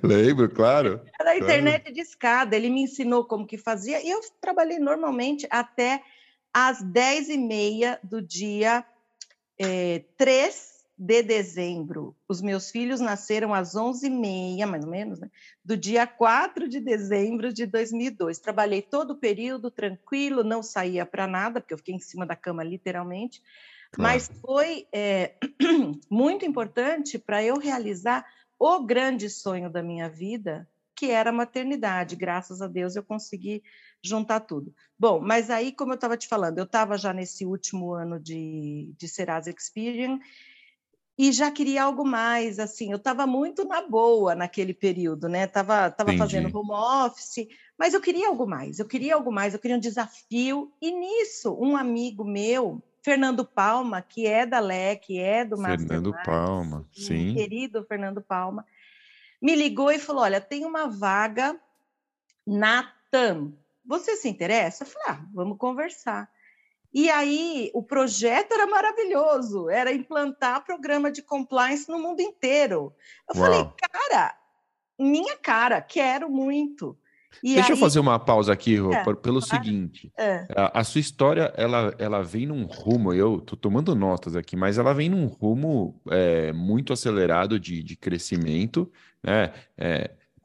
Lembro, 0.03 0.51
claro. 0.51 1.01
Era 1.21 1.31
a 1.31 1.39
internet 1.39 1.83
claro. 1.83 1.95
de 1.95 2.01
escada. 2.01 2.57
Ele 2.57 2.69
me 2.69 2.83
ensinou 2.83 3.25
como 3.25 3.47
que 3.47 3.57
fazia 3.57 4.05
e 4.05 4.11
eu 4.11 4.21
trabalhei 4.41 4.79
normalmente 4.79 5.47
até 5.51 6.03
às 6.53 6.83
10 6.83 7.29
e 7.29 7.39
meia 7.39 8.01
do 8.03 8.21
dia 8.21 8.85
é, 9.63 10.05
3 10.17 10.73
de 10.97 11.23
dezembro. 11.23 12.15
Os 12.29 12.41
meus 12.41 12.71
filhos 12.71 13.01
nasceram 13.01 13.53
às 13.53 13.75
11 13.75 14.07
e 14.07 14.11
meia, 14.11 14.67
mais 14.67 14.85
ou 14.85 14.91
menos, 14.91 15.19
né? 15.19 15.31
do 15.65 15.77
dia 15.77 16.07
4 16.07 16.69
de 16.69 16.81
dezembro 16.81 17.53
de 17.53 17.67
2002. 17.67 18.39
Trabalhei 18.39 18.83
todo 18.83 19.13
o 19.13 19.19
período 19.19 19.71
tranquilo, 19.71 20.45
não 20.45 20.63
saía 20.63 21.07
para 21.07 21.27
nada, 21.27 21.61
porque 21.61 21.75
eu 21.75 21.79
fiquei 21.79 21.95
em 21.95 22.01
cima 22.01 22.27
da 22.27 22.37
cama 22.37 22.63
literalmente, 22.63 23.43
claro. 23.93 24.15
mas 24.15 24.31
foi 24.41 24.87
é, 24.93 25.35
muito 26.11 26.45
importante 26.45 27.19
para 27.19 27.43
eu 27.43 27.59
realizar 27.59 28.25
o 28.59 28.85
grande 28.85 29.29
sonho 29.29 29.69
da 29.69 29.83
minha 29.83 30.09
vida, 30.09 30.69
que 31.03 31.11
era 31.11 31.31
a 31.31 31.33
maternidade. 31.33 32.15
Graças 32.15 32.63
a 32.63 32.69
Deus 32.69 32.95
eu 32.95 33.03
consegui 33.03 33.61
juntar 34.01 34.39
tudo. 34.39 34.73
Bom, 34.97 35.19
mas 35.21 35.51
aí, 35.51 35.73
como 35.73 35.91
eu 35.91 35.97
estava 35.97 36.17
te 36.17 36.29
falando, 36.29 36.59
eu 36.59 36.65
estava 36.65 36.97
já 36.97 37.13
nesse 37.13 37.45
último 37.45 37.93
ano 37.93 38.21
de, 38.21 38.95
de 38.97 39.09
Serasa 39.09 39.51
Experience 39.51 40.25
e 41.19 41.33
já 41.33 41.51
queria 41.51 41.83
algo 41.83 42.05
mais, 42.05 42.61
assim, 42.61 42.93
eu 42.93 42.99
estava 42.99 43.27
muito 43.27 43.65
na 43.65 43.85
boa 43.85 44.37
naquele 44.37 44.73
período, 44.73 45.29
né? 45.29 45.49
Tava, 45.49 45.91
tava 45.91 46.17
fazendo 46.17 46.57
home 46.57 46.71
office, 46.71 47.49
mas 47.77 47.95
eu 47.95 48.01
queria 48.01 48.29
algo 48.29 48.47
mais, 48.47 48.79
eu 48.79 48.87
queria 48.87 49.17
algo 49.17 49.33
mais, 49.33 49.55
eu 49.55 49.59
queria 49.59 49.77
um 49.77 49.81
desafio, 49.81 50.73
e 50.81 50.93
nisso, 50.93 51.53
um 51.61 51.77
amigo 51.77 52.25
meu, 52.25 52.81
Fernando 53.03 53.45
Palma, 53.45 54.01
que 54.01 54.25
é 54.25 54.47
da 54.47 54.61
LE, 54.61 54.97
que 55.03 55.19
é 55.19 55.45
do 55.45 55.57
Fernando 55.57 56.15
Palma, 56.25 56.89
sim. 56.93 57.35
Querido 57.35 57.85
Fernando 57.89 58.23
Palma, 58.23 58.65
me 59.43 59.57
ligou 59.57 59.91
e 59.91 59.99
falou: 59.99 60.23
olha, 60.23 60.41
tem 60.41 60.65
uma 60.65 60.87
vaga 60.87 61.61
na 62.47 62.91
TAM. 63.11 63.53
Você 63.85 64.17
se 64.17 64.29
interessa? 64.29 64.85
Eu 64.85 64.89
falei, 64.89 65.09
ah, 65.09 65.27
vamos 65.35 65.59
conversar. 65.59 66.31
E 66.95 67.11
aí, 67.11 67.71
o 67.75 67.83
projeto 67.83 68.53
era 68.53 68.67
maravilhoso, 68.67 69.69
era 69.69 69.93
implantar 69.93 70.65
programa 70.65 71.11
de 71.11 71.23
compliance 71.23 71.89
no 71.89 71.99
mundo 71.99 72.21
inteiro. 72.21 72.95
Eu 73.29 73.41
Uau. 73.41 73.45
falei, 73.45 73.73
cara, 73.81 74.39
minha 74.99 75.37
cara, 75.39 75.81
quero 75.81 76.31
muito. 76.31 76.97
E 77.43 77.55
Deixa 77.55 77.69
aí... 77.69 77.73
eu 77.73 77.77
fazer 77.77 78.01
uma 78.01 78.19
pausa 78.19 78.53
aqui, 78.53 78.77
Rô, 78.77 78.93
é, 78.93 79.03
pelo 79.03 79.41
claro. 79.41 79.43
seguinte. 79.43 80.13
É. 80.19 80.47
A, 80.57 80.81
a, 80.81 80.85
sua 80.85 81.01
história, 81.01 81.53
ela, 81.57 81.95
ela 81.99 82.23
vem 82.23 82.47
num 82.47 82.65
rumo, 82.65 83.13
eu 83.13 83.41
tô 83.41 83.57
tomando 83.57 83.95
notas 83.95 84.35
aqui, 84.35 84.57
mas 84.57 84.79
ela 84.79 84.93
vem 84.93 85.09
num 85.09 85.27
rumo 85.27 86.01
é, 86.11 86.53
muito 86.53 86.93
acelerado 86.93 87.59
de, 87.61 87.83
de 87.83 87.97
crescimento, 87.97 88.91
né? 89.23 89.53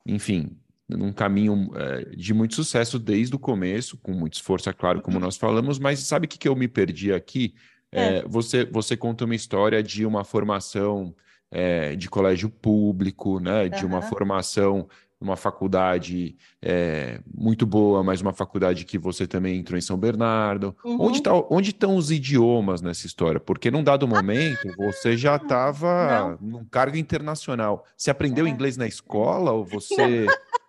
enfim, 0.06 0.58
num 0.88 1.12
caminho 1.12 1.70
é, 1.76 2.16
de 2.16 2.34
muito 2.34 2.56
sucesso 2.56 2.98
desde 2.98 3.36
o 3.36 3.40
começo, 3.40 3.98
com 3.98 4.14
muito 4.14 4.36
esforço, 4.36 4.70
é 4.70 4.74
claro, 4.74 5.02
como 5.02 5.20
nós 5.20 5.36
falamos, 5.36 5.80
mas 5.80 6.00
sabe 6.00 6.26
o 6.26 6.30
que, 6.30 6.38
que 6.38 6.48
eu 6.48 6.56
me 6.56 6.68
perdi 6.68 7.12
aqui? 7.12 7.54
É, 7.92 8.22
você, 8.28 8.66
você 8.66 8.96
conta 8.96 9.26
uma 9.26 9.36
história 9.36 9.82
de 9.82 10.06
uma 10.06 10.24
formação 10.24 11.16
é, 11.50 11.96
de 11.96 12.10
colégio 12.10 12.50
público, 12.50 13.40
né? 13.40 13.70
De 13.70 13.86
uma 13.86 14.02
formação 14.02 14.88
numa 15.20 15.36
faculdade 15.36 16.38
é, 16.62 17.20
muito 17.34 17.66
boa, 17.66 18.04
mas 18.04 18.22
uma 18.22 18.34
faculdade 18.34 18.86
que 18.86 18.98
você 18.98 19.26
também 19.26 19.58
entrou 19.58 19.78
em 19.78 19.82
São 19.82 19.98
Bernardo. 19.98 20.76
Uhum. 20.84 21.02
Onde, 21.02 21.22
tá, 21.22 21.32
onde 21.50 21.72
estão 21.72 21.96
os 21.96 22.12
idiomas 22.12 22.82
nessa 22.82 23.08
história? 23.08 23.40
Porque 23.40 23.72
num 23.72 23.84
dado 23.84 24.08
momento 24.08 24.68
você 24.78 25.18
já 25.18 25.36
estava 25.38 26.38
num 26.40 26.66
cargo 26.66 26.98
internacional. 26.98 27.86
Você 27.96 28.12
aprendeu 28.12 28.46
é. 28.46 28.50
inglês 28.50 28.78
na 28.78 28.88
escola 28.88 29.52
ou 29.52 29.66
você 29.66 30.28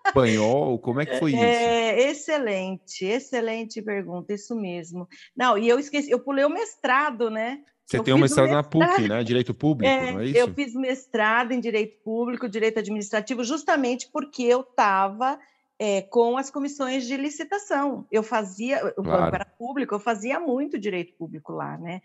espanhol? 0.09 0.79
Como 0.79 1.01
é 1.01 1.07
que 1.07 1.19
foi 1.19 1.33
isso? 1.33 1.43
É, 1.43 2.11
excelente, 2.11 3.05
excelente 3.05 3.83
pergunta, 3.83 4.33
isso 4.33 4.55
mesmo. 4.57 5.07
Não, 5.37 5.57
e 5.57 5.69
eu 5.69 5.79
esqueci, 5.79 6.11
eu 6.11 6.21
pulei 6.21 6.45
o 6.45 6.51
mestrado, 6.51 7.31
né? 7.31 7.61
Você 7.89 7.97
eu 7.97 8.05
tem 8.05 8.13
um 8.13 8.19
mestrado, 8.19 8.51
na 8.51 8.63
PUC, 8.63 9.09
né? 9.09 9.25
Direito 9.25 9.55
Público, 9.55 9.91
é, 9.91 10.13
não 10.13 10.21
é 10.21 10.27
isso? 10.27 10.37
Eu 10.37 10.53
fiz 10.53 10.75
mestrado 10.75 11.53
em 11.53 11.61
Direito 11.61 12.03
Público, 12.05 12.47
Direito 12.47 12.79
Administrativo, 12.79 13.43
justamente 13.43 14.11
porque 14.13 14.43
eu 14.43 14.61
estava 14.61 15.41
é, 15.79 16.03
com 16.03 16.37
as 16.37 16.51
comissões 16.51 17.07
de 17.07 17.17
licitação. 17.17 18.07
Eu 18.13 18.23
fazia, 18.23 18.93
claro. 18.93 19.31
para 19.31 19.47
público, 19.47 19.95
eu 19.95 19.99
fazia 19.99 20.39
muito 20.39 20.79
Direito 20.79 21.15
Público 21.15 21.51
lá, 21.55 21.79
né? 21.79 22.03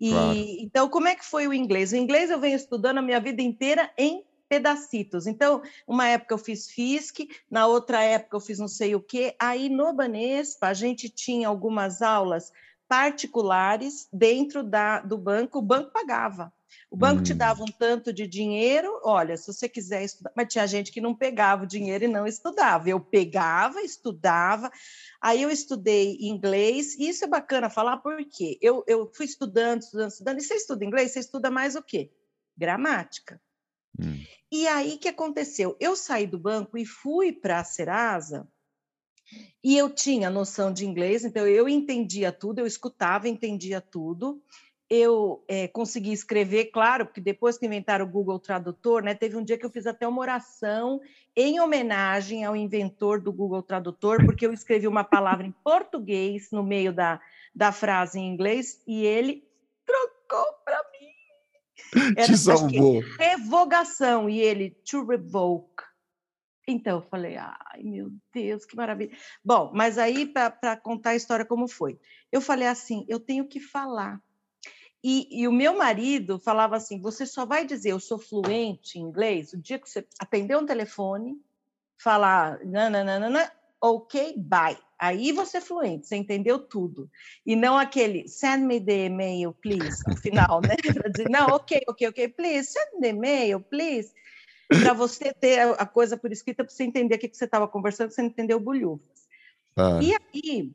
E, 0.00 0.10
claro. 0.10 0.34
Então, 0.34 0.88
como 0.88 1.06
é 1.06 1.14
que 1.14 1.24
foi 1.24 1.46
o 1.46 1.54
inglês? 1.54 1.92
O 1.92 1.96
inglês 1.96 2.28
eu 2.28 2.40
venho 2.40 2.56
estudando 2.56 2.98
a 2.98 3.02
minha 3.02 3.20
vida 3.20 3.40
inteira 3.40 3.88
em 3.96 4.24
pedacitos. 4.48 5.28
Então, 5.28 5.62
uma 5.86 6.08
época 6.08 6.34
eu 6.34 6.38
fiz 6.38 6.68
FISC, 6.68 7.28
na 7.48 7.68
outra 7.68 8.02
época 8.02 8.36
eu 8.36 8.40
fiz 8.40 8.58
não 8.58 8.66
sei 8.66 8.96
o 8.96 9.00
quê. 9.00 9.36
Aí 9.38 9.68
no 9.68 9.92
Banespa 9.92 10.66
a 10.66 10.74
gente 10.74 11.08
tinha 11.08 11.46
algumas 11.46 12.02
aulas 12.02 12.50
particulares 12.90 14.08
dentro 14.12 14.64
da, 14.64 14.98
do 14.98 15.16
banco, 15.16 15.60
o 15.60 15.62
banco 15.62 15.92
pagava. 15.92 16.52
O 16.90 16.96
banco 16.96 17.20
hum. 17.20 17.22
te 17.22 17.32
dava 17.32 17.62
um 17.62 17.70
tanto 17.78 18.12
de 18.12 18.26
dinheiro, 18.26 19.00
olha, 19.04 19.36
se 19.36 19.46
você 19.46 19.68
quiser 19.68 20.02
estudar, 20.02 20.32
mas 20.36 20.52
tinha 20.52 20.66
gente 20.66 20.90
que 20.90 21.00
não 21.00 21.14
pegava 21.14 21.62
o 21.62 21.68
dinheiro 21.68 22.02
e 22.02 22.08
não 22.08 22.26
estudava. 22.26 22.88
Eu 22.88 22.98
pegava, 22.98 23.80
estudava, 23.80 24.72
aí 25.20 25.40
eu 25.40 25.52
estudei 25.52 26.16
inglês, 26.20 26.96
e 26.96 27.08
isso 27.08 27.24
é 27.24 27.28
bacana 27.28 27.70
falar 27.70 27.98
porque 27.98 28.58
eu, 28.60 28.82
eu 28.88 29.08
fui 29.14 29.26
estudando, 29.26 29.82
estudando, 29.82 30.10
estudando, 30.10 30.38
e 30.38 30.42
você 30.42 30.54
estuda 30.54 30.84
inglês, 30.84 31.12
você 31.12 31.20
estuda 31.20 31.48
mais 31.48 31.76
o 31.76 31.82
quê? 31.84 32.10
Gramática. 32.56 33.40
Hum. 33.96 34.20
E 34.50 34.66
aí 34.66 34.98
que 34.98 35.08
aconteceu? 35.08 35.76
Eu 35.78 35.94
saí 35.94 36.26
do 36.26 36.40
banco 36.40 36.76
e 36.76 36.84
fui 36.84 37.32
para 37.32 37.60
a 37.60 37.64
Serasa, 37.64 38.48
e 39.62 39.76
eu 39.76 39.90
tinha 39.90 40.30
noção 40.30 40.72
de 40.72 40.86
inglês, 40.86 41.24
então 41.24 41.46
eu 41.46 41.68
entendia 41.68 42.32
tudo, 42.32 42.60
eu 42.60 42.66
escutava, 42.66 43.28
entendia 43.28 43.80
tudo 43.80 44.42
eu 44.90 45.44
é, 45.46 45.68
consegui 45.68 46.12
escrever, 46.12 46.72
claro, 46.72 47.06
porque 47.06 47.20
depois 47.20 47.56
que 47.56 47.64
inventaram 47.64 48.04
o 48.04 48.08
Google 48.08 48.40
Tradutor, 48.40 49.04
né, 49.04 49.14
teve 49.14 49.36
um 49.36 49.44
dia 49.44 49.56
que 49.56 49.64
eu 49.64 49.70
fiz 49.70 49.86
até 49.86 50.06
uma 50.06 50.20
oração 50.20 51.00
em 51.36 51.60
homenagem 51.60 52.44
ao 52.44 52.56
inventor 52.56 53.20
do 53.20 53.32
Google 53.32 53.62
Tradutor, 53.62 54.26
porque 54.26 54.44
eu 54.44 54.52
escrevi 54.52 54.88
uma 54.88 55.04
palavra 55.04 55.46
em 55.46 55.54
português 55.62 56.50
no 56.50 56.64
meio 56.64 56.92
da, 56.92 57.20
da 57.54 57.70
frase 57.70 58.18
em 58.18 58.28
inglês 58.28 58.82
e 58.84 59.06
ele 59.06 59.44
trocou 59.86 60.52
para 60.64 60.82
mim. 60.90 61.10
Era, 62.18 62.26
Te 62.26 62.36
salvou. 62.36 63.00
revogação, 63.16 64.28
e 64.28 64.40
ele, 64.40 64.70
to 64.70 65.06
revoke. 65.06 65.84
Então, 66.70 66.98
eu 66.98 67.02
falei, 67.02 67.36
ai, 67.36 67.82
meu 67.82 68.10
Deus, 68.32 68.64
que 68.64 68.76
maravilha. 68.76 69.16
Bom, 69.44 69.70
mas 69.74 69.98
aí, 69.98 70.26
para 70.26 70.76
contar 70.76 71.10
a 71.10 71.16
história 71.16 71.44
como 71.44 71.68
foi, 71.68 71.98
eu 72.30 72.40
falei 72.40 72.68
assim, 72.68 73.04
eu 73.08 73.18
tenho 73.20 73.46
que 73.46 73.60
falar 73.60 74.20
e, 75.02 75.28
e, 75.42 75.48
o 75.48 75.52
meu 75.52 75.76
marido 75.76 76.38
falava 76.38 76.76
assim: 76.76 77.00
você 77.00 77.24
só 77.24 77.46
vai 77.46 77.64
dizer 77.64 77.90
eu 77.90 78.00
sou 78.00 78.18
fluente 78.18 78.98
em 78.98 79.02
inglês 79.02 79.52
o 79.52 79.58
dia 79.60 79.78
que 79.78 79.88
você 79.88 80.06
atender 80.18 80.56
um 80.56 80.66
telefone, 80.66 81.40
falar 81.98 82.62
nananana, 82.64 83.50
ok, 83.80 84.34
bye. 84.36 84.78
Aí 84.98 85.32
você 85.32 85.56
é 85.56 85.60
fluente, 85.62 86.06
você 86.06 86.16
entendeu 86.16 86.58
tudo. 86.58 87.10
E 87.46 87.56
não 87.56 87.78
aquele 87.78 88.28
send 88.28 88.66
me 88.66 88.78
the 88.78 89.06
email, 89.06 89.54
please, 89.54 90.06
no 90.06 90.14
final, 90.14 90.60
né? 90.60 90.76
Dizer, 91.10 91.30
não, 91.30 91.52
ok, 91.52 91.80
ok, 91.88 92.08
ok, 92.08 92.28
please, 92.28 92.70
send 92.70 93.00
the 93.00 93.08
email, 93.08 93.60
please. 93.60 94.12
Para 94.70 94.92
você 94.92 95.34
ter 95.34 95.60
a 95.60 95.84
coisa 95.84 96.16
por 96.16 96.30
escrita, 96.30 96.62
para 96.64 96.72
você 96.72 96.84
entender 96.84 97.16
o 97.16 97.18
que 97.18 97.28
você 97.32 97.44
estava 97.44 97.66
conversando, 97.66 98.12
você 98.12 98.22
entendeu 98.22 98.60
bolhufas. 98.60 99.28
Ah. 99.76 99.98
E 100.00 100.14
aí, 100.14 100.72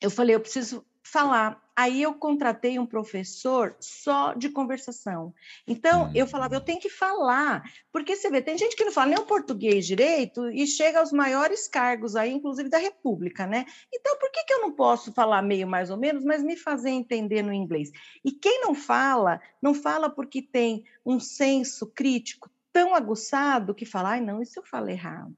eu 0.00 0.10
falei, 0.10 0.34
eu 0.34 0.40
preciso 0.40 0.84
falar. 1.02 1.62
Aí 1.76 2.02
eu 2.02 2.14
contratei 2.14 2.78
um 2.78 2.86
professor 2.86 3.74
só 3.80 4.32
de 4.34 4.48
conversação. 4.48 5.34
Então, 5.66 6.10
eu 6.14 6.26
falava, 6.26 6.54
eu 6.54 6.60
tenho 6.60 6.80
que 6.80 6.88
falar, 6.88 7.64
porque 7.92 8.14
você 8.14 8.30
vê, 8.30 8.40
tem 8.40 8.56
gente 8.56 8.76
que 8.76 8.84
não 8.84 8.92
fala 8.92 9.08
nem 9.08 9.18
o 9.18 9.26
português 9.26 9.86
direito 9.86 10.48
e 10.50 10.66
chega 10.66 11.00
aos 11.00 11.10
maiores 11.10 11.66
cargos 11.66 12.14
aí, 12.14 12.30
inclusive 12.30 12.68
da 12.68 12.78
República, 12.78 13.46
né? 13.46 13.66
Então, 13.92 14.16
por 14.18 14.30
que, 14.30 14.44
que 14.44 14.52
eu 14.52 14.60
não 14.60 14.72
posso 14.72 15.12
falar 15.12 15.42
meio 15.42 15.66
mais 15.66 15.90
ou 15.90 15.96
menos, 15.96 16.24
mas 16.24 16.42
me 16.42 16.56
fazer 16.56 16.90
entender 16.90 17.42
no 17.42 17.52
inglês? 17.52 17.90
E 18.24 18.30
quem 18.30 18.60
não 18.60 18.74
fala, 18.74 19.40
não 19.60 19.74
fala 19.74 20.08
porque 20.08 20.42
tem 20.42 20.84
um 21.04 21.18
senso 21.18 21.86
crítico 21.88 22.48
tão 22.74 22.92
aguçado 22.92 23.72
que 23.72 23.86
fala, 23.86 24.10
ai, 24.10 24.20
não, 24.20 24.42
isso 24.42 24.58
eu 24.58 24.64
falo 24.64 24.90
errado. 24.90 25.36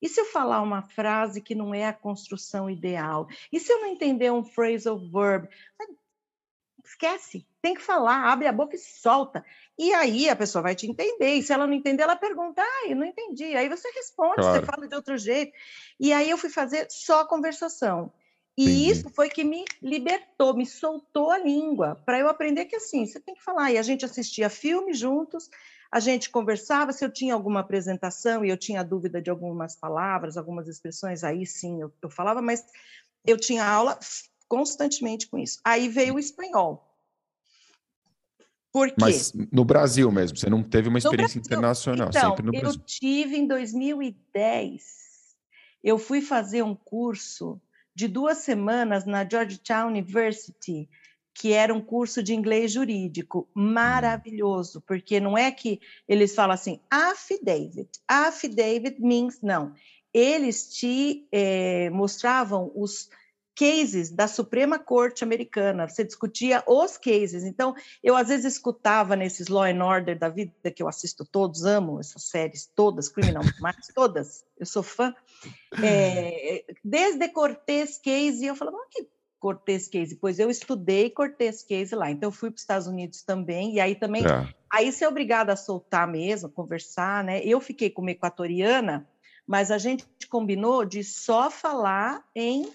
E 0.00 0.08
se 0.08 0.20
eu 0.20 0.24
falar 0.26 0.62
uma 0.62 0.82
frase 0.82 1.40
que 1.40 1.52
não 1.52 1.74
é 1.74 1.84
a 1.84 1.92
construção 1.92 2.70
ideal? 2.70 3.26
E 3.52 3.58
se 3.58 3.72
eu 3.72 3.80
não 3.80 3.88
entender 3.88 4.30
um 4.30 4.44
phrasal 4.44 4.96
verb? 4.96 5.48
Esquece, 6.84 7.44
tem 7.60 7.74
que 7.74 7.82
falar, 7.82 8.30
abre 8.30 8.46
a 8.46 8.52
boca 8.52 8.76
e 8.76 8.78
solta. 8.78 9.44
E 9.76 9.92
aí 9.92 10.28
a 10.28 10.36
pessoa 10.36 10.62
vai 10.62 10.76
te 10.76 10.86
entender. 10.86 11.34
E 11.34 11.42
se 11.42 11.52
ela 11.52 11.66
não 11.66 11.74
entender, 11.74 12.04
ela 12.04 12.14
pergunta: 12.14 12.62
ah, 12.62 12.88
eu 12.88 12.94
não 12.94 13.04
entendi. 13.04 13.56
Aí 13.56 13.68
você 13.68 13.90
responde, 13.90 14.36
claro. 14.36 14.60
você 14.60 14.64
fala 14.64 14.86
de 14.86 14.94
outro 14.94 15.18
jeito. 15.18 15.52
E 15.98 16.12
aí 16.12 16.30
eu 16.30 16.38
fui 16.38 16.50
fazer 16.50 16.86
só 16.88 17.24
conversação. 17.24 18.12
E 18.56 18.62
Entendi. 18.62 18.90
isso 18.90 19.10
foi 19.10 19.28
que 19.28 19.42
me 19.42 19.64
libertou, 19.82 20.54
me 20.54 20.64
soltou 20.64 21.30
a 21.30 21.38
língua, 21.38 22.00
para 22.06 22.18
eu 22.18 22.28
aprender 22.28 22.64
que 22.64 22.76
assim, 22.76 23.04
você 23.04 23.18
tem 23.18 23.34
que 23.34 23.42
falar. 23.42 23.72
E 23.72 23.78
a 23.78 23.82
gente 23.82 24.04
assistia 24.04 24.48
filme 24.48 24.94
juntos, 24.94 25.50
a 25.90 26.00
gente 26.00 26.30
conversava, 26.30 26.92
se 26.92 27.04
eu 27.04 27.10
tinha 27.10 27.34
alguma 27.34 27.60
apresentação 27.60 28.44
e 28.44 28.50
eu 28.50 28.56
tinha 28.56 28.82
dúvida 28.82 29.20
de 29.20 29.30
algumas 29.30 29.76
palavras, 29.76 30.36
algumas 30.36 30.68
expressões, 30.68 31.24
aí 31.24 31.46
sim 31.46 31.80
eu, 31.80 31.92
eu 32.02 32.10
falava, 32.10 32.42
mas 32.42 32.64
eu 33.24 33.36
tinha 33.36 33.64
aula 33.64 33.98
constantemente 34.48 35.26
com 35.28 35.38
isso. 35.38 35.60
Aí 35.64 35.88
veio 35.88 36.14
o 36.14 36.18
espanhol. 36.18 36.82
Por 38.72 38.88
quê? 38.88 38.94
Mas 39.00 39.32
no 39.50 39.64
Brasil 39.64 40.10
mesmo, 40.12 40.36
você 40.36 40.50
não 40.50 40.62
teve 40.62 40.88
uma 40.88 40.98
experiência 40.98 41.38
internacional, 41.38 42.08
então, 42.08 42.30
sempre 42.30 42.44
no 42.44 42.52
Brasil. 42.52 42.78
Eu 42.78 42.84
tive 42.84 43.36
em 43.36 43.46
2010, 43.46 44.82
eu 45.82 45.98
fui 45.98 46.20
fazer 46.20 46.62
um 46.62 46.74
curso 46.74 47.60
de 47.94 48.06
duas 48.06 48.38
semanas 48.38 49.06
na 49.06 49.26
Georgetown 49.26 49.88
University, 49.88 50.90
que 51.38 51.52
era 51.52 51.72
um 51.72 51.82
curso 51.82 52.22
de 52.22 52.34
inglês 52.34 52.72
jurídico 52.72 53.46
maravilhoso, 53.52 54.80
porque 54.86 55.20
não 55.20 55.36
é 55.36 55.50
que 55.50 55.78
eles 56.08 56.34
falam 56.34 56.54
assim, 56.54 56.80
affidavit, 56.90 57.90
affidavit 58.08 58.98
means, 58.98 59.42
não. 59.42 59.74
Eles 60.14 60.74
te 60.74 61.28
é, 61.30 61.90
mostravam 61.90 62.72
os 62.74 63.10
cases 63.54 64.10
da 64.10 64.26
Suprema 64.26 64.78
Corte 64.78 65.24
Americana, 65.24 65.86
você 65.86 66.04
discutia 66.04 66.64
os 66.66 66.96
cases. 66.96 67.44
Então, 67.44 67.74
eu 68.02 68.16
às 68.16 68.28
vezes 68.28 68.54
escutava 68.54 69.14
nesses 69.14 69.48
Law 69.48 69.64
and 69.64 69.84
Order 69.84 70.18
da 70.18 70.30
vida, 70.30 70.70
que 70.70 70.82
eu 70.82 70.88
assisto 70.88 71.22
todos, 71.24 71.66
amo 71.66 72.00
essas 72.00 72.22
séries 72.24 72.70
todas, 72.74 73.10
Criminal 73.10 73.42
Minds, 73.60 73.88
todas, 73.94 74.42
eu 74.58 74.64
sou 74.64 74.82
fã, 74.82 75.14
é, 75.82 76.64
desde 76.82 77.28
Cortez 77.28 77.98
Case, 77.98 78.42
e 78.42 78.46
eu 78.46 78.56
falava, 78.56 78.78
oh, 78.78 78.88
que 78.90 79.06
Cortez 79.38 79.88
Case, 79.88 80.16
pois 80.16 80.38
eu 80.38 80.50
estudei 80.50 81.10
Cortez 81.10 81.62
Case 81.62 81.94
lá, 81.94 82.10
então 82.10 82.30
fui 82.30 82.50
para 82.50 82.56
os 82.56 82.62
Estados 82.62 82.86
Unidos 82.86 83.22
também, 83.22 83.74
e 83.74 83.80
aí 83.80 83.94
também, 83.94 84.24
é. 84.24 84.54
aí 84.72 84.90
você 84.90 85.04
é 85.04 85.08
obrigada 85.08 85.52
a 85.52 85.56
soltar 85.56 86.08
mesmo, 86.08 86.48
conversar, 86.48 87.22
né? 87.22 87.40
Eu 87.44 87.60
fiquei 87.60 87.90
com 87.90 88.02
uma 88.02 88.10
equatoriana, 88.10 89.06
mas 89.46 89.70
a 89.70 89.78
gente 89.78 90.06
combinou 90.28 90.84
de 90.84 91.04
só 91.04 91.50
falar 91.50 92.24
em 92.34 92.70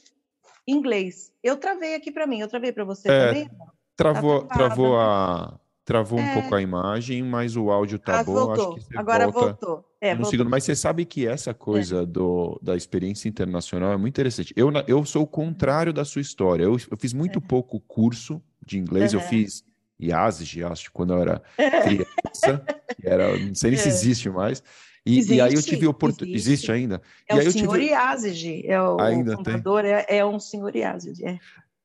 inglês. 0.68 1.34
Eu 1.44 1.58
travei 1.58 1.96
aqui 1.96 2.12
para 2.12 2.28
mim, 2.28 2.40
eu 2.40 2.48
travei 2.48 2.72
para 2.72 2.86
você 2.86 3.10
é, 3.10 3.28
também? 3.28 3.52
Travou, 3.96 4.44
tá 4.44 4.56
travou 4.56 5.00
a, 5.00 5.60
Travou 5.92 6.20
é. 6.20 6.22
um 6.22 6.34
pouco 6.34 6.56
a 6.56 6.62
imagem, 6.62 7.22
mas 7.22 7.58
o 7.58 7.70
áudio 7.70 8.00
tá 8.00 8.22
ah, 8.22 8.24
bom. 8.24 8.34
Voltou. 8.34 8.80
Agora 8.96 9.28
volta 9.28 9.68
voltou. 9.68 9.86
É, 10.00 10.16
no 10.16 10.26
segundo. 10.26 10.50
Mas 10.50 10.64
você 10.64 10.74
sabe 10.74 11.04
que 11.04 11.28
essa 11.28 11.54
coisa 11.54 12.04
é. 12.04 12.06
do, 12.06 12.58
da 12.64 12.78
experiência 12.78 13.28
internacional 13.28 13.92
é 13.92 13.98
muito 13.98 14.14
interessante. 14.14 14.54
Eu, 14.56 14.72
eu 14.88 15.04
sou 15.04 15.24
o 15.24 15.28
contrário 15.28 15.92
da 15.92 16.06
sua 16.06 16.22
história. 16.22 16.64
Eu, 16.64 16.78
eu 16.90 16.98
fiz 16.98 17.12
muito 17.12 17.40
é. 17.40 17.42
pouco 17.42 17.78
curso 17.82 18.42
de 18.66 18.80
inglês. 18.80 19.12
Eu 19.12 19.20
fiz 19.20 19.66
IASG, 20.00 20.64
acho, 20.64 20.94
quando 20.94 21.14
eu 21.14 21.22
era 21.22 21.42
criança. 21.84 22.66
era, 23.04 23.38
não 23.38 23.54
sei 23.54 23.72
nem 23.72 23.80
se 23.80 23.90
é. 23.90 23.92
existe 23.92 24.30
mais. 24.30 24.64
E, 25.06 25.18
existe, 25.18 25.36
e 25.36 25.42
aí 25.42 25.54
eu 25.54 25.62
tive 25.62 25.88
oportunidade. 25.88 26.38
Existe. 26.38 26.72
existe. 26.72 26.72
ainda? 26.72 27.02
É 27.28 27.36
e 27.36 27.48
o 27.48 27.52
senhor 27.52 27.78
tive... 27.78 28.66
É 28.66 28.82
o, 28.82 28.98
ainda 29.02 29.34
o 29.34 29.36
computador 29.36 29.84
é, 29.84 30.06
é 30.08 30.26
um 30.26 30.40
senhor 30.40 30.74
IASG. 30.74 31.26
É. 31.26 31.38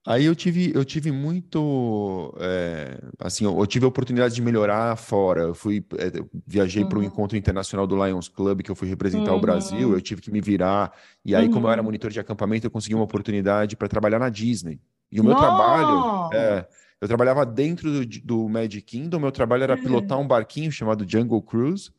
Aí 0.07 0.25
eu 0.25 0.37
tive, 0.37 0.71
eu 0.73 0.85
tive 0.85 1.11
muito, 1.11 2.33
é, 2.39 2.97
assim, 3.19 3.45
eu, 3.45 3.59
eu, 3.59 3.67
tive 3.67 3.85
a 3.85 3.89
oportunidade 3.89 4.37
de 4.37 4.41
melhorar 4.41 4.95
fora. 4.95 5.43
Eu 5.43 5.55
fui, 5.55 5.85
é, 5.99 6.13
viajei 6.47 6.85
uhum. 6.85 6.89
para 6.89 6.99
um 7.01 7.03
encontro 7.03 7.37
internacional 7.37 7.89
do 7.89 7.97
Lions 7.97 8.29
Club 8.29 8.63
que 8.63 8.71
eu 8.71 8.77
fui 8.77 8.89
representar 8.89 9.33
uhum. 9.33 9.39
o 9.39 9.41
Brasil. 9.41 9.93
Eu 9.93 10.01
tive 10.01 10.23
que 10.23 10.31
me 10.31 10.41
virar. 10.41 10.93
E 11.25 11.35
aí, 11.35 11.47
uhum. 11.47 11.53
como 11.53 11.67
eu 11.67 11.73
era 11.73 11.81
uhum. 11.81 11.87
monitor 11.87 12.09
de 12.13 12.21
acampamento, 12.21 12.65
eu 12.65 12.71
consegui 12.71 12.95
uma 12.95 13.03
oportunidade 13.03 13.75
para 13.75 13.89
trabalhar 13.89 14.21
na 14.21 14.29
Disney. 14.29 14.81
E 15.11 15.21
o 15.21 15.25
meu 15.25 15.35
trabalho, 15.35 16.31
é, 16.33 16.69
eu 17.01 17.09
trabalhava 17.09 17.45
dentro 17.45 17.91
do, 17.91 18.07
do 18.07 18.49
Magic 18.49 18.83
Kingdom. 18.83 19.19
Meu 19.19 19.33
trabalho 19.33 19.65
era 19.65 19.77
pilotar 19.77 20.21
um 20.21 20.27
barquinho 20.27 20.71
chamado 20.71 21.05
Jungle 21.09 21.43
Cruise. 21.43 21.91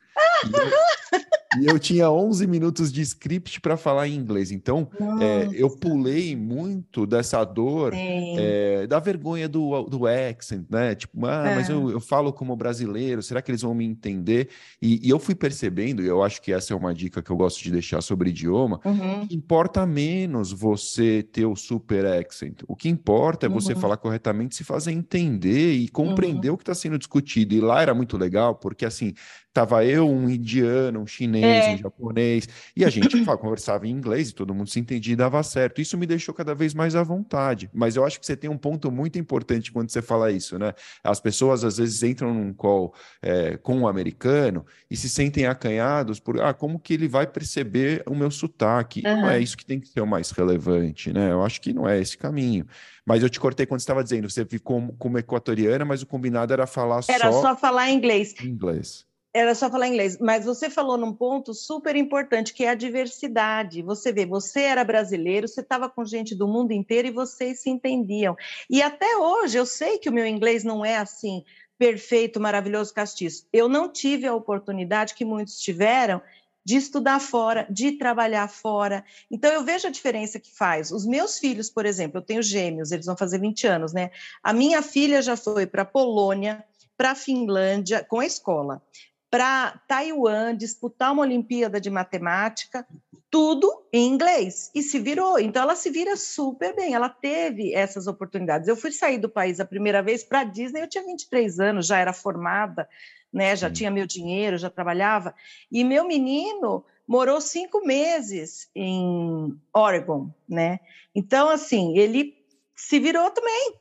e 1.56 1.66
eu 1.66 1.78
tinha 1.78 2.10
11 2.10 2.46
minutos 2.46 2.92
de 2.92 3.00
script 3.00 3.60
para 3.60 3.76
falar 3.76 4.06
em 4.06 4.14
inglês. 4.14 4.50
Então, 4.50 4.88
é, 5.20 5.48
eu 5.52 5.70
pulei 5.70 6.36
muito 6.36 7.06
dessa 7.06 7.42
dor, 7.42 7.92
é, 7.94 8.86
da 8.86 8.98
vergonha 8.98 9.48
do, 9.48 9.82
do 9.84 10.06
accent, 10.06 10.66
né? 10.68 10.94
Tipo, 10.94 11.24
ah, 11.26 11.48
é. 11.48 11.54
mas 11.54 11.70
eu, 11.70 11.90
eu 11.90 12.00
falo 12.00 12.32
como 12.34 12.54
brasileiro, 12.54 13.22
será 13.22 13.40
que 13.40 13.50
eles 13.50 13.62
vão 13.62 13.74
me 13.74 13.86
entender? 13.86 14.50
E, 14.80 15.06
e, 15.06 15.10
eu 15.10 15.18
fui 15.18 15.34
percebendo, 15.34 16.02
e 16.02 16.06
eu 16.06 16.22
acho 16.22 16.42
que 16.42 16.52
essa 16.52 16.74
é 16.74 16.76
uma 16.76 16.92
dica 16.92 17.22
que 17.22 17.30
eu 17.30 17.36
gosto 17.36 17.62
de 17.62 17.70
deixar 17.70 18.02
sobre 18.02 18.28
idioma, 18.28 18.80
uhum. 18.84 19.26
importa 19.30 19.86
menos 19.86 20.52
você 20.52 21.22
ter 21.22 21.46
o 21.46 21.56
super 21.56 22.04
accent. 22.04 22.62
O 22.68 22.76
que 22.76 22.90
importa 22.90 23.46
é 23.46 23.48
você 23.48 23.72
uhum. 23.72 23.80
falar 23.80 23.96
corretamente, 23.96 24.54
se 24.54 24.64
fazer 24.64 24.92
entender 24.92 25.72
e 25.72 25.88
compreender 25.88 26.50
uhum. 26.50 26.56
o 26.56 26.58
que 26.58 26.62
está 26.62 26.74
sendo 26.74 26.98
discutido. 26.98 27.54
E 27.54 27.60
lá 27.60 27.80
era 27.80 27.94
muito 27.94 28.18
legal, 28.18 28.54
porque 28.54 28.84
assim, 28.84 29.14
Tava 29.58 29.84
eu, 29.84 30.08
um 30.08 30.30
indiano, 30.30 31.00
um 31.00 31.06
chinês, 31.06 31.66
é. 31.66 31.74
um 31.74 31.78
japonês, 31.78 32.48
e 32.76 32.84
a 32.84 32.88
gente 32.88 33.24
conversava 33.24 33.88
em 33.88 33.90
inglês 33.90 34.30
e 34.30 34.32
todo 34.32 34.54
mundo 34.54 34.70
se 34.70 34.78
entendia 34.78 35.14
e 35.14 35.16
dava 35.16 35.42
certo. 35.42 35.80
Isso 35.80 35.98
me 35.98 36.06
deixou 36.06 36.32
cada 36.32 36.54
vez 36.54 36.74
mais 36.74 36.94
à 36.94 37.02
vontade. 37.02 37.68
Mas 37.74 37.96
eu 37.96 38.04
acho 38.04 38.20
que 38.20 38.24
você 38.24 38.36
tem 38.36 38.48
um 38.48 38.56
ponto 38.56 38.88
muito 38.92 39.18
importante 39.18 39.72
quando 39.72 39.90
você 39.90 40.00
fala 40.00 40.30
isso, 40.30 40.60
né? 40.60 40.74
As 41.02 41.18
pessoas 41.18 41.64
às 41.64 41.78
vezes 41.78 42.04
entram 42.04 42.32
num 42.32 42.54
call 42.54 42.94
é, 43.20 43.56
com 43.56 43.78
um 43.78 43.88
americano 43.88 44.64
e 44.88 44.96
se 44.96 45.08
sentem 45.08 45.46
acanhados 45.46 46.20
por 46.20 46.40
ah, 46.40 46.54
como 46.54 46.78
que 46.78 46.94
ele 46.94 47.08
vai 47.08 47.26
perceber 47.26 48.04
o 48.06 48.14
meu 48.14 48.30
sotaque? 48.30 49.02
Uhum. 49.04 49.22
Não 49.22 49.28
é 49.28 49.40
isso 49.40 49.56
que 49.56 49.66
tem 49.66 49.80
que 49.80 49.88
ser 49.88 50.02
o 50.02 50.06
mais 50.06 50.30
relevante, 50.30 51.12
né? 51.12 51.32
Eu 51.32 51.42
acho 51.42 51.60
que 51.60 51.72
não 51.72 51.88
é 51.88 52.00
esse 52.00 52.16
caminho. 52.16 52.64
Mas 53.04 53.24
eu 53.24 53.28
te 53.28 53.40
cortei 53.40 53.66
quando 53.66 53.80
você 53.80 53.84
estava 53.84 54.04
dizendo, 54.04 54.30
você 54.30 54.44
ficou 54.44 54.94
como 55.00 55.18
equatoriana, 55.18 55.84
mas 55.84 56.00
o 56.00 56.06
combinado 56.06 56.52
era 56.52 56.64
falar 56.64 56.96
era 56.96 57.02
só. 57.02 57.12
Era 57.12 57.32
só 57.32 57.56
falar 57.56 57.90
inglês. 57.90 58.36
Inglês. 58.40 59.07
Era 59.32 59.54
só 59.54 59.70
falar 59.70 59.88
inglês, 59.88 60.18
mas 60.18 60.46
você 60.46 60.70
falou 60.70 60.96
num 60.96 61.12
ponto 61.12 61.52
super 61.52 61.94
importante 61.94 62.54
que 62.54 62.64
é 62.64 62.70
a 62.70 62.74
diversidade. 62.74 63.82
Você 63.82 64.10
vê, 64.10 64.24
você 64.24 64.62
era 64.62 64.82
brasileiro, 64.82 65.46
você 65.46 65.60
estava 65.60 65.88
com 65.88 66.04
gente 66.04 66.34
do 66.34 66.48
mundo 66.48 66.72
inteiro 66.72 67.08
e 67.08 67.12
vocês 67.12 67.60
se 67.60 67.68
entendiam. 67.68 68.34
E 68.70 68.80
até 68.80 69.18
hoje 69.18 69.58
eu 69.58 69.66
sei 69.66 69.98
que 69.98 70.08
o 70.08 70.12
meu 70.12 70.26
inglês 70.26 70.64
não 70.64 70.84
é 70.84 70.96
assim 70.96 71.44
perfeito, 71.78 72.40
maravilhoso, 72.40 72.92
castiço. 72.92 73.46
Eu 73.52 73.68
não 73.68 73.88
tive 73.88 74.26
a 74.26 74.34
oportunidade 74.34 75.14
que 75.14 75.24
muitos 75.24 75.60
tiveram 75.60 76.20
de 76.64 76.76
estudar 76.76 77.20
fora, 77.20 77.66
de 77.70 77.92
trabalhar 77.92 78.48
fora. 78.48 79.04
Então 79.30 79.52
eu 79.52 79.62
vejo 79.62 79.86
a 79.86 79.90
diferença 79.90 80.40
que 80.40 80.54
faz. 80.54 80.90
Os 80.90 81.06
meus 81.06 81.38
filhos, 81.38 81.70
por 81.70 81.86
exemplo, 81.86 82.18
eu 82.18 82.22
tenho 82.22 82.42
gêmeos, 82.42 82.92
eles 82.92 83.06
vão 83.06 83.16
fazer 83.16 83.38
20 83.38 83.66
anos, 83.66 83.92
né? 83.92 84.10
A 84.42 84.52
minha 84.52 84.82
filha 84.82 85.22
já 85.22 85.36
foi 85.36 85.66
para 85.66 85.82
a 85.82 85.86
Polônia, 85.86 86.64
para 86.96 87.12
a 87.12 87.14
Finlândia 87.14 88.04
com 88.04 88.20
a 88.20 88.26
escola 88.26 88.82
para 89.30 89.80
Taiwan 89.86 90.56
disputar 90.56 91.12
uma 91.12 91.22
Olimpíada 91.22 91.80
de 91.80 91.90
Matemática, 91.90 92.86
tudo 93.30 93.86
em 93.92 94.06
inglês, 94.06 94.70
e 94.74 94.82
se 94.82 94.98
virou. 94.98 95.38
Então, 95.38 95.62
ela 95.62 95.76
se 95.76 95.90
vira 95.90 96.16
super 96.16 96.74
bem, 96.74 96.94
ela 96.94 97.10
teve 97.10 97.74
essas 97.74 98.06
oportunidades. 98.06 98.68
Eu 98.68 98.76
fui 98.76 98.90
sair 98.90 99.18
do 99.18 99.28
país 99.28 99.60
a 99.60 99.66
primeira 99.66 100.02
vez 100.02 100.24
para 100.24 100.40
a 100.40 100.44
Disney, 100.44 100.80
eu 100.80 100.88
tinha 100.88 101.04
23 101.04 101.60
anos, 101.60 101.86
já 101.86 101.98
era 101.98 102.12
formada, 102.12 102.88
né, 103.30 103.54
já 103.54 103.70
tinha 103.70 103.90
meu 103.90 104.06
dinheiro, 104.06 104.56
já 104.56 104.70
trabalhava, 104.70 105.34
e 105.70 105.84
meu 105.84 106.06
menino 106.06 106.84
morou 107.06 107.40
cinco 107.40 107.84
meses 107.86 108.70
em 108.74 109.58
Oregon, 109.74 110.30
né? 110.48 110.80
Então, 111.14 111.48
assim, 111.48 111.98
ele 111.98 112.34
se 112.74 112.98
virou 112.98 113.30
também, 113.30 113.74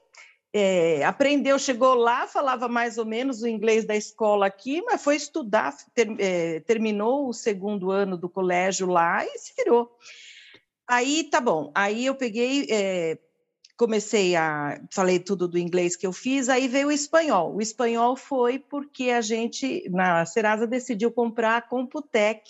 é, 0.58 1.04
aprendeu, 1.04 1.60
chegou 1.60 1.94
lá, 1.94 2.26
falava 2.26 2.68
mais 2.68 2.98
ou 2.98 3.06
menos 3.06 3.44
o 3.44 3.48
inglês 3.48 3.86
da 3.86 3.96
escola 3.96 4.48
aqui, 4.48 4.82
mas 4.82 5.04
foi 5.04 5.16
estudar, 5.16 5.76
ter, 5.94 6.10
é, 6.20 6.60
terminou 6.62 7.30
o 7.30 7.34
segundo 7.34 7.92
ano 7.92 8.18
do 8.18 8.28
colégio 8.28 8.88
lá 8.88 9.24
e 9.24 9.38
se 9.38 9.54
virou. 9.56 9.96
Aí 10.88 11.26
tá 11.26 11.40
bom, 11.40 11.72
aí 11.76 12.06
eu 12.06 12.16
peguei, 12.16 12.66
é, 12.72 13.20
comecei 13.78 14.36
a. 14.36 14.82
Falei 14.92 15.20
tudo 15.20 15.48
do 15.48 15.60
inglês 15.60 15.96
que 15.96 16.08
eu 16.08 16.12
fiz, 16.12 16.50
aí 16.50 16.68
veio 16.68 16.88
o 16.88 16.92
espanhol. 16.92 17.56
O 17.56 17.62
espanhol 17.62 18.16
foi 18.16 18.58
porque 18.58 19.12
a 19.12 19.22
gente, 19.22 19.88
na 19.90 20.26
Serasa, 20.26 20.66
decidiu 20.66 21.12
comprar 21.12 21.58
a 21.58 21.62
Computec 21.62 22.42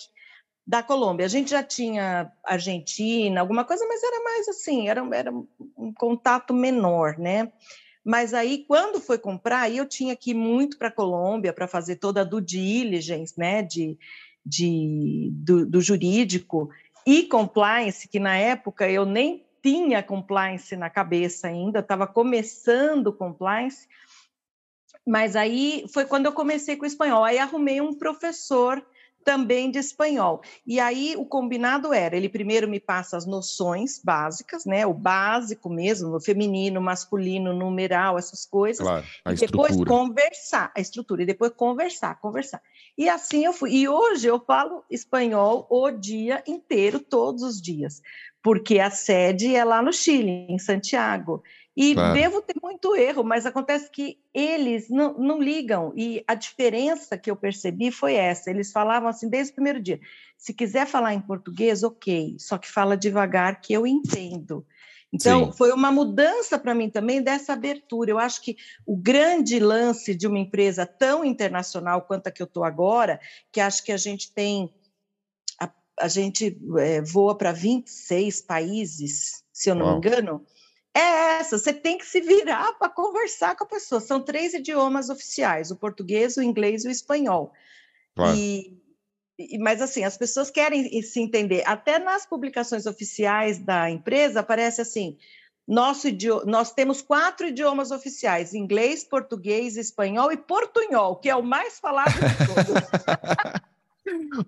da 0.66 0.82
Colômbia. 0.82 1.26
A 1.26 1.28
gente 1.28 1.50
já 1.50 1.62
tinha 1.62 2.32
Argentina, 2.44 3.40
alguma 3.40 3.64
coisa, 3.64 3.86
mas 3.86 4.02
era 4.02 4.22
mais 4.22 4.48
assim, 4.48 4.88
era, 4.88 5.06
era 5.12 5.30
um 5.30 5.92
contato 5.94 6.54
menor, 6.54 7.18
né? 7.18 7.52
Mas 8.08 8.32
aí, 8.32 8.64
quando 8.66 9.02
foi 9.02 9.18
comprar, 9.18 9.60
aí 9.60 9.76
eu 9.76 9.84
tinha 9.84 10.16
que 10.16 10.30
ir 10.30 10.34
muito 10.34 10.78
para 10.78 10.88
a 10.88 10.90
Colômbia 10.90 11.52
para 11.52 11.68
fazer 11.68 11.96
toda 11.96 12.22
a 12.22 12.24
due 12.24 12.40
diligence, 12.40 13.38
né, 13.38 13.60
de, 13.62 13.98
de, 14.42 15.28
do, 15.30 15.66
do 15.66 15.78
jurídico 15.82 16.70
e 17.06 17.24
compliance, 17.24 18.08
que 18.08 18.18
na 18.18 18.34
época 18.34 18.90
eu 18.90 19.04
nem 19.04 19.46
tinha 19.62 20.02
compliance 20.02 20.74
na 20.74 20.88
cabeça 20.88 21.48
ainda, 21.48 21.80
estava 21.80 22.06
começando 22.06 23.12
compliance, 23.12 23.86
mas 25.06 25.36
aí 25.36 25.84
foi 25.92 26.06
quando 26.06 26.24
eu 26.24 26.32
comecei 26.32 26.76
com 26.76 26.84
o 26.84 26.86
espanhol. 26.86 27.24
Aí 27.24 27.38
arrumei 27.38 27.78
um 27.82 27.92
professor 27.92 28.82
também 29.28 29.70
de 29.70 29.78
espanhol. 29.78 30.40
E 30.66 30.80
aí 30.80 31.14
o 31.14 31.26
combinado 31.26 31.92
era, 31.92 32.16
ele 32.16 32.30
primeiro 32.30 32.66
me 32.66 32.80
passa 32.80 33.14
as 33.14 33.26
noções 33.26 34.00
básicas, 34.02 34.64
né, 34.64 34.86
o 34.86 34.94
básico 34.94 35.68
mesmo, 35.68 36.16
o 36.16 36.20
feminino, 36.20 36.80
masculino, 36.80 37.52
numeral, 37.52 38.16
essas 38.16 38.46
coisas. 38.46 38.80
Claro, 38.80 39.04
a 39.22 39.34
e 39.34 39.36
depois 39.36 39.76
conversar, 39.84 40.72
a 40.74 40.80
estrutura, 40.80 41.24
e 41.24 41.26
depois 41.26 41.52
conversar, 41.52 42.18
conversar. 42.18 42.62
E 42.96 43.06
assim 43.06 43.44
eu 43.44 43.52
fui. 43.52 43.70
E 43.70 43.86
hoje 43.86 44.26
eu 44.26 44.40
falo 44.40 44.82
espanhol 44.90 45.66
o 45.68 45.90
dia 45.90 46.42
inteiro, 46.46 46.98
todos 46.98 47.42
os 47.42 47.60
dias, 47.60 48.00
porque 48.42 48.80
a 48.80 48.90
sede 48.90 49.54
é 49.54 49.62
lá 49.62 49.82
no 49.82 49.92
Chile, 49.92 50.46
em 50.48 50.58
Santiago. 50.58 51.42
E 51.78 51.94
claro. 51.94 52.12
devo 52.12 52.42
ter 52.42 52.56
muito 52.60 52.96
erro, 52.96 53.22
mas 53.22 53.46
acontece 53.46 53.88
que 53.88 54.18
eles 54.34 54.90
não, 54.90 55.16
não 55.16 55.40
ligam. 55.40 55.92
E 55.94 56.24
a 56.26 56.34
diferença 56.34 57.16
que 57.16 57.30
eu 57.30 57.36
percebi 57.36 57.92
foi 57.92 58.14
essa: 58.14 58.50
eles 58.50 58.72
falavam 58.72 59.08
assim 59.08 59.28
desde 59.28 59.52
o 59.52 59.54
primeiro 59.54 59.80
dia. 59.80 60.00
Se 60.36 60.52
quiser 60.52 60.88
falar 60.88 61.14
em 61.14 61.20
português, 61.20 61.84
ok, 61.84 62.34
só 62.36 62.58
que 62.58 62.68
fala 62.68 62.96
devagar 62.96 63.60
que 63.60 63.72
eu 63.72 63.86
entendo. 63.86 64.66
Então, 65.12 65.46
Sim. 65.46 65.52
foi 65.52 65.70
uma 65.70 65.92
mudança 65.92 66.58
para 66.58 66.74
mim 66.74 66.90
também 66.90 67.22
dessa 67.22 67.52
abertura. 67.52 68.10
Eu 68.10 68.18
acho 68.18 68.42
que 68.42 68.56
o 68.84 68.96
grande 68.96 69.60
lance 69.60 70.16
de 70.16 70.26
uma 70.26 70.40
empresa 70.40 70.84
tão 70.84 71.24
internacional 71.24 72.02
quanto 72.02 72.26
a 72.26 72.32
que 72.32 72.42
eu 72.42 72.46
estou 72.46 72.64
agora, 72.64 73.20
que 73.52 73.60
acho 73.60 73.84
que 73.84 73.92
a 73.92 73.96
gente 73.96 74.32
tem. 74.34 74.74
A, 75.60 75.70
a 76.00 76.08
gente 76.08 76.58
é, 76.76 77.00
voa 77.02 77.38
para 77.38 77.52
26 77.52 78.40
países, 78.42 79.44
se 79.52 79.70
eu 79.70 79.76
não 79.76 79.86
Uau. 79.86 79.92
me 79.92 79.98
engano 79.98 80.44
é 80.98 81.40
essa. 81.40 81.58
Você 81.58 81.72
tem 81.72 81.96
que 81.98 82.06
se 82.06 82.20
virar 82.20 82.72
para 82.74 82.88
conversar 82.88 83.56
com 83.56 83.64
a 83.64 83.68
pessoa. 83.68 84.00
São 84.00 84.20
três 84.20 84.54
idiomas 84.54 85.08
oficiais: 85.08 85.70
o 85.70 85.76
português, 85.76 86.36
o 86.36 86.42
inglês 86.42 86.84
e 86.84 86.88
o 86.88 86.90
espanhol. 86.90 87.52
Claro. 88.14 88.36
E, 88.36 88.78
mas 89.60 89.80
assim, 89.80 90.04
as 90.04 90.16
pessoas 90.16 90.50
querem 90.50 91.00
se 91.02 91.20
entender. 91.20 91.62
Até 91.66 91.98
nas 91.98 92.26
publicações 92.26 92.86
oficiais 92.86 93.58
da 93.58 93.88
empresa 93.88 94.40
aparece 94.40 94.80
assim: 94.80 95.16
nosso 95.66 96.08
idioma, 96.08 96.44
nós 96.46 96.72
temos 96.72 97.00
quatro 97.00 97.46
idiomas 97.46 97.90
oficiais: 97.90 98.54
inglês, 98.54 99.04
português, 99.04 99.76
espanhol 99.76 100.32
e 100.32 100.36
portunhol, 100.36 101.16
que 101.16 101.28
é 101.28 101.36
o 101.36 101.42
mais 101.42 101.78
falado 101.78 102.12
de 102.12 102.46
todos. 102.46 102.82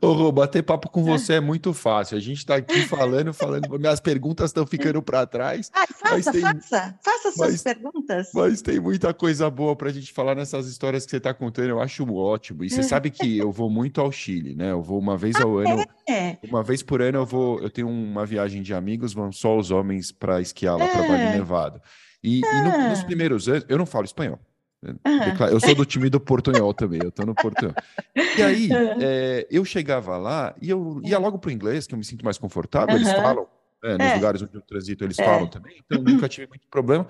Ô, 0.01 0.12
Rô, 0.12 0.33
bater 0.33 0.62
papo 0.62 0.88
com 0.88 1.03
você 1.03 1.35
é 1.35 1.40
muito 1.40 1.73
fácil. 1.73 2.16
A 2.16 2.20
gente 2.20 2.38
está 2.38 2.57
aqui 2.57 2.83
falando, 2.83 3.33
falando, 3.33 3.68
minhas 3.79 4.01
perguntas 4.01 4.51
estão 4.51 4.66
ficando 4.66 5.03
para 5.03 5.27
trás. 5.27 5.70
Ah, 5.75 5.87
faça, 5.87 6.33
tem, 6.33 6.40
faça, 6.40 6.99
faça 7.03 7.33
suas 7.33 7.51
mas, 7.53 7.62
perguntas. 7.62 8.31
Mas 8.35 8.62
tem 8.62 8.81
muita 8.81 9.12
coisa 9.14 9.49
boa 9.51 9.75
para 9.75 9.88
a 9.88 9.92
gente 9.92 10.12
falar 10.12 10.35
nessas 10.35 10.66
histórias 10.66 11.05
que 11.05 11.11
você 11.11 11.16
está 11.16 11.33
contando, 11.33 11.70
eu 11.70 11.81
acho 11.81 12.05
ótimo. 12.14 12.64
E 12.64 12.70
você 12.70 12.83
sabe 12.83 13.11
que 13.11 13.38
eu 13.38 13.51
vou 13.51 13.70
muito 13.70 14.01
ao 14.01 14.12
Chile, 14.12 14.55
né? 14.55 14.73
Eu 14.73 14.83
vou 14.83 14.99
uma 14.99 15.16
vez 15.16 15.37
ao 15.37 15.59
ah, 15.59 15.62
ano. 15.62 15.85
É? 16.09 16.37
Uma 16.44 16.62
vez 16.62 16.83
por 16.83 17.01
ano 17.01 17.18
eu 17.18 17.27
vou, 17.27 17.61
eu 17.61 17.70
tenho 17.70 17.88
uma 17.88 18.27
viagem 18.27 18.62
de 18.62 18.75
amigos, 18.75 19.12
vão 19.12 19.33
só 19.33 19.57
os 19.57 19.70
homens 19.70 20.12
para 20.12 20.40
esquiar 20.40 20.77
lá 20.77 20.85
é. 20.85 20.88
para 20.88 21.07
Vale 21.07 21.31
Nevado. 21.31 21.81
E, 22.23 22.40
e 22.40 22.62
no, 22.62 22.88
nos 22.90 23.01
ah. 23.01 23.05
primeiros 23.05 23.49
anos, 23.49 23.64
eu 23.68 23.79
não 23.79 23.87
falo 23.87 24.05
espanhol. 24.05 24.38
Uhum. 24.83 25.47
Eu 25.51 25.61
sou 25.61 25.75
do 25.75 25.85
time 25.85 26.09
do 26.09 26.19
Portunhol 26.19 26.73
também, 26.73 27.01
eu 27.03 27.12
tô 27.12 27.25
no 27.27 27.35
Portunhol. 27.35 27.75
E 28.16 28.43
aí, 28.43 28.69
uhum. 28.73 28.99
é, 29.01 29.47
eu 29.51 29.64
chegava 29.64 30.16
lá 30.16 30.55
e 30.61 30.71
eu 30.71 31.01
ia 31.05 31.19
logo 31.19 31.38
pro 31.38 31.51
inglês, 31.51 31.87
que 31.87 31.95
eu 31.95 31.99
me 31.99 32.05
sinto 32.05 32.25
mais 32.25 32.38
confortável, 32.38 32.95
uhum. 32.95 33.01
eles 33.01 33.12
falam, 33.12 33.47
né, 33.83 33.99
nos 33.99 34.07
é. 34.07 34.14
lugares 34.14 34.43
onde 34.43 34.55
eu 34.55 34.62
transito, 34.62 35.05
eles 35.05 35.19
é. 35.19 35.25
falam 35.25 35.47
também, 35.47 35.77
então 35.85 36.03
nunca 36.03 36.29
tive 36.29 36.47
muito 36.47 36.66
problema. 36.71 37.07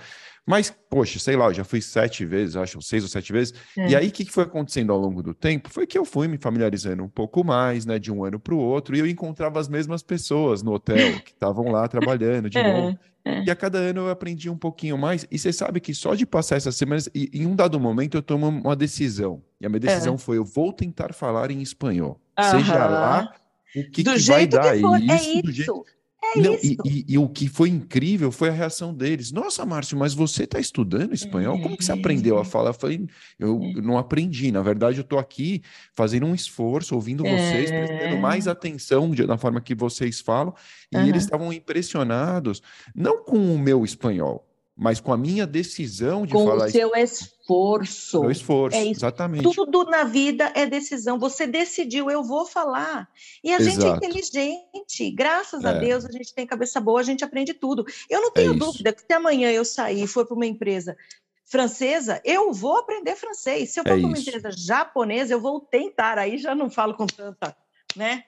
Mas, 0.50 0.74
poxa, 0.90 1.20
sei 1.20 1.36
lá, 1.36 1.46
eu 1.46 1.54
já 1.54 1.62
fui 1.62 1.80
sete 1.80 2.24
vezes, 2.24 2.56
acho, 2.56 2.82
seis 2.82 3.04
ou 3.04 3.08
sete 3.08 3.32
vezes. 3.32 3.54
E 3.76 3.94
aí, 3.94 4.08
o 4.08 4.10
que, 4.10 4.24
foi 4.24 4.42
acontecendo 4.42 4.92
ao 4.92 4.98
longo 4.98 5.22
do 5.22 5.32
tempo? 5.32 5.70
Foi 5.70 5.86
que 5.86 5.96
eu 5.96 6.04
fui 6.04 6.26
me 6.26 6.38
familiarizando 6.38 7.04
um 7.04 7.08
pouco 7.08 7.44
mais, 7.44 7.86
né, 7.86 8.00
de 8.00 8.10
um 8.10 8.24
ano 8.24 8.40
para 8.40 8.52
o 8.52 8.58
outro, 8.58 8.96
e 8.96 8.98
eu 8.98 9.06
encontrava 9.06 9.60
as 9.60 9.68
mesmas 9.68 10.02
pessoas 10.02 10.60
no 10.60 10.72
hotel 10.72 11.20
que 11.20 11.30
estavam 11.30 11.70
lá 11.70 11.86
trabalhando 11.88 12.50
de 12.50 12.58
é. 12.58 12.72
novo. 12.72 12.98
É. 13.24 13.44
E 13.44 13.50
a 13.50 13.54
cada 13.54 13.78
ano 13.78 14.00
eu 14.00 14.08
aprendi 14.10 14.50
um 14.50 14.56
pouquinho 14.56 14.98
mais. 14.98 15.24
E 15.30 15.38
você 15.38 15.52
sabe 15.52 15.78
que 15.78 15.94
só 15.94 16.16
de 16.16 16.26
passar 16.26 16.56
essas 16.56 16.74
semanas, 16.74 17.08
e, 17.14 17.30
em 17.32 17.46
um 17.46 17.54
dado 17.54 17.78
momento 17.78 18.16
eu 18.16 18.22
tomo 18.22 18.48
uma 18.48 18.74
decisão. 18.74 19.42
E 19.60 19.66
a 19.66 19.68
minha 19.68 19.80
decisão 19.80 20.14
é. 20.14 20.18
foi: 20.18 20.38
eu 20.38 20.44
vou 20.44 20.72
tentar 20.72 21.12
falar 21.12 21.50
em 21.50 21.62
espanhol. 21.62 22.20
Seja 22.50 22.86
lá 22.86 23.32
o 23.76 23.90
que, 23.90 24.02
que 24.02 24.18
vai 24.20 24.46
dar. 24.46 24.74
Que 24.74 24.80
for, 24.80 25.00
isso, 25.00 25.12
é 25.12 25.16
isso. 25.16 25.52
Jeito... 25.52 25.84
É 26.22 26.38
não, 26.38 26.54
e, 26.54 26.76
e, 26.84 27.04
e, 27.08 27.18
o 27.18 27.28
que 27.28 27.48
foi 27.48 27.70
incrível 27.70 28.30
foi 28.30 28.50
a 28.50 28.52
reação 28.52 28.92
deles. 28.92 29.32
Nossa, 29.32 29.64
Márcio, 29.64 29.96
mas 29.96 30.12
você 30.12 30.44
está 30.44 30.60
estudando 30.60 31.14
espanhol? 31.14 31.58
Como 31.60 31.76
que 31.76 31.84
você 31.84 31.92
aprendeu 31.92 32.38
a 32.38 32.44
falar? 32.44 32.70
Eu 32.70 32.74
falei, 32.74 33.06
eu 33.38 33.58
não 33.82 33.96
aprendi. 33.96 34.52
Na 34.52 34.60
verdade, 34.60 34.98
eu 34.98 35.02
estou 35.02 35.18
aqui 35.18 35.62
fazendo 35.94 36.26
um 36.26 36.34
esforço, 36.34 36.94
ouvindo 36.94 37.24
vocês, 37.24 37.70
prestando 37.70 38.18
mais 38.18 38.46
atenção 38.46 39.10
na 39.26 39.38
forma 39.38 39.62
que 39.62 39.74
vocês 39.74 40.20
falam. 40.20 40.54
E 40.92 40.96
uhum. 40.96 41.06
eles 41.06 41.24
estavam 41.24 41.52
impressionados, 41.52 42.60
não 42.94 43.24
com 43.24 43.54
o 43.54 43.58
meu 43.58 43.82
espanhol, 43.82 44.46
mas 44.80 44.98
com 44.98 45.12
a 45.12 45.16
minha 45.16 45.46
decisão 45.46 46.24
de 46.24 46.32
com 46.32 46.46
falar. 46.46 46.60
Com 46.60 46.68
o 46.68 46.70
seu 46.70 46.96
esforço. 46.96 48.20
Meu 48.22 48.30
esforço, 48.30 48.78
é 48.78 48.86
exatamente. 48.86 49.42
Tudo 49.42 49.84
na 49.84 50.04
vida 50.04 50.50
é 50.54 50.64
decisão. 50.64 51.18
Você 51.18 51.46
decidiu, 51.46 52.10
eu 52.10 52.24
vou 52.24 52.46
falar. 52.46 53.06
E 53.44 53.52
a 53.52 53.58
Exato. 53.58 53.70
gente 53.70 53.84
é 53.84 54.06
inteligente. 54.06 55.10
Graças 55.10 55.64
é. 55.64 55.68
a 55.68 55.72
Deus, 55.74 56.06
a 56.06 56.10
gente 56.10 56.32
tem 56.32 56.46
cabeça 56.46 56.80
boa, 56.80 56.98
a 56.98 57.02
gente 57.02 57.22
aprende 57.22 57.52
tudo. 57.52 57.84
Eu 58.08 58.22
não 58.22 58.28
é 58.28 58.32
tenho 58.32 58.54
é 58.54 58.56
dúvida 58.56 58.90
que 58.90 59.02
se 59.02 59.12
amanhã 59.12 59.50
eu 59.50 59.66
sair 59.66 60.02
e 60.02 60.06
for 60.06 60.24
para 60.24 60.34
uma 60.34 60.46
empresa 60.46 60.96
francesa, 61.44 62.18
eu 62.24 62.50
vou 62.50 62.78
aprender 62.78 63.16
francês. 63.16 63.72
Se 63.72 63.80
eu 63.80 63.84
for 63.84 63.90
é 63.90 63.98
para 63.98 64.06
uma 64.06 64.18
empresa 64.18 64.50
japonesa, 64.50 65.34
eu 65.34 65.40
vou 65.42 65.60
tentar. 65.60 66.16
Aí 66.16 66.38
já 66.38 66.54
não 66.54 66.70
falo 66.70 66.94
com 66.94 67.06
tanta 67.06 67.54
né? 67.96 68.24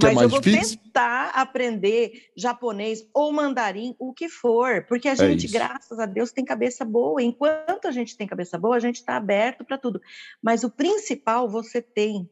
Mas 0.00 0.18
é 0.18 0.24
eu 0.24 0.28
vou 0.28 0.40
difícil? 0.40 0.78
tentar 0.78 1.30
aprender 1.30 2.30
japonês 2.36 3.06
ou 3.12 3.32
mandarim, 3.32 3.94
o 3.98 4.12
que 4.12 4.28
for, 4.28 4.84
porque 4.88 5.08
a 5.08 5.12
é 5.12 5.16
gente, 5.16 5.46
é 5.46 5.50
graças 5.50 5.98
a 5.98 6.06
Deus, 6.06 6.32
tem 6.32 6.44
cabeça 6.44 6.84
boa. 6.84 7.22
Enquanto 7.22 7.86
a 7.86 7.90
gente 7.90 8.16
tem 8.16 8.26
cabeça 8.26 8.58
boa, 8.58 8.76
a 8.76 8.80
gente 8.80 8.96
está 8.96 9.16
aberto 9.16 9.64
para 9.64 9.78
tudo. 9.78 10.00
Mas 10.42 10.64
o 10.64 10.70
principal 10.70 11.48
você 11.48 11.82
tem, 11.82 12.28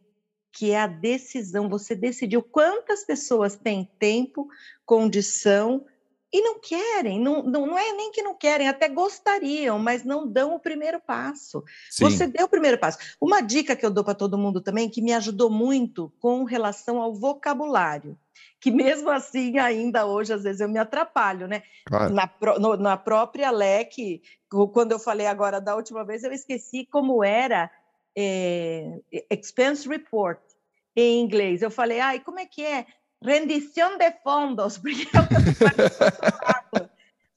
que 0.53 0.71
é 0.71 0.81
a 0.81 0.87
decisão. 0.87 1.69
Você 1.69 1.95
decidiu 1.95 2.43
quantas 2.43 3.05
pessoas 3.05 3.57
têm 3.57 3.91
tempo, 3.99 4.49
condição 4.85 5.85
e 6.33 6.43
não 6.43 6.59
querem, 6.59 7.21
não, 7.21 7.43
não, 7.43 7.67
não 7.67 7.79
é 7.79 7.93
nem 7.93 8.11
que 8.11 8.23
não 8.23 8.35
querem, 8.35 8.69
até 8.69 8.89
gostariam, 8.89 9.79
mas 9.79 10.05
não 10.05 10.27
dão 10.27 10.55
o 10.55 10.61
primeiro 10.61 11.01
passo. 11.01 11.63
Sim. 11.91 12.05
Você 12.05 12.27
deu 12.27 12.47
o 12.47 12.49
primeiro 12.49 12.79
passo. 12.79 12.99
Uma 13.21 13.41
dica 13.41 13.77
que 13.77 13.87
eu 13.87 13.91
dou 13.91 14.05
para 14.05 14.15
todo 14.15 14.37
mundo 14.37 14.61
também, 14.61 14.91
que 14.91 15.01
me 15.01 15.13
ajudou 15.13 15.49
muito 15.49 16.13
com 16.19 16.45
relação 16.45 17.01
ao 17.01 17.15
vocabulário, 17.15 18.19
que 18.61 18.71
mesmo 18.71 19.09
assim, 19.09 19.59
ainda 19.59 20.05
hoje, 20.05 20.33
às 20.33 20.43
vezes 20.43 20.61
eu 20.61 20.69
me 20.69 20.79
atrapalho, 20.79 21.47
né? 21.47 21.63
Claro. 21.87 22.13
Na, 22.13 22.29
no, 22.59 22.77
na 22.77 22.97
própria 22.97 23.51
LEC, 23.51 24.21
quando 24.73 24.93
eu 24.93 24.99
falei 24.99 25.27
agora 25.27 25.61
da 25.61 25.77
última 25.77 26.05
vez, 26.05 26.25
eu 26.25 26.33
esqueci 26.33 26.87
como 26.91 27.23
era 27.23 27.71
é, 28.17 29.01
expense 29.31 29.89
report 29.89 30.41
em 30.97 31.21
inglês. 31.21 31.63
Eu 31.63 31.71
falei, 31.71 32.01
ai, 32.01 32.21
como 32.21 32.41
é 32.41 32.47
que 32.47 32.65
é? 32.65 32.87
Rendição 33.23 33.97
de 33.99 34.11
fundos, 34.23 34.79
porque 34.79 35.07
eu 35.07 36.87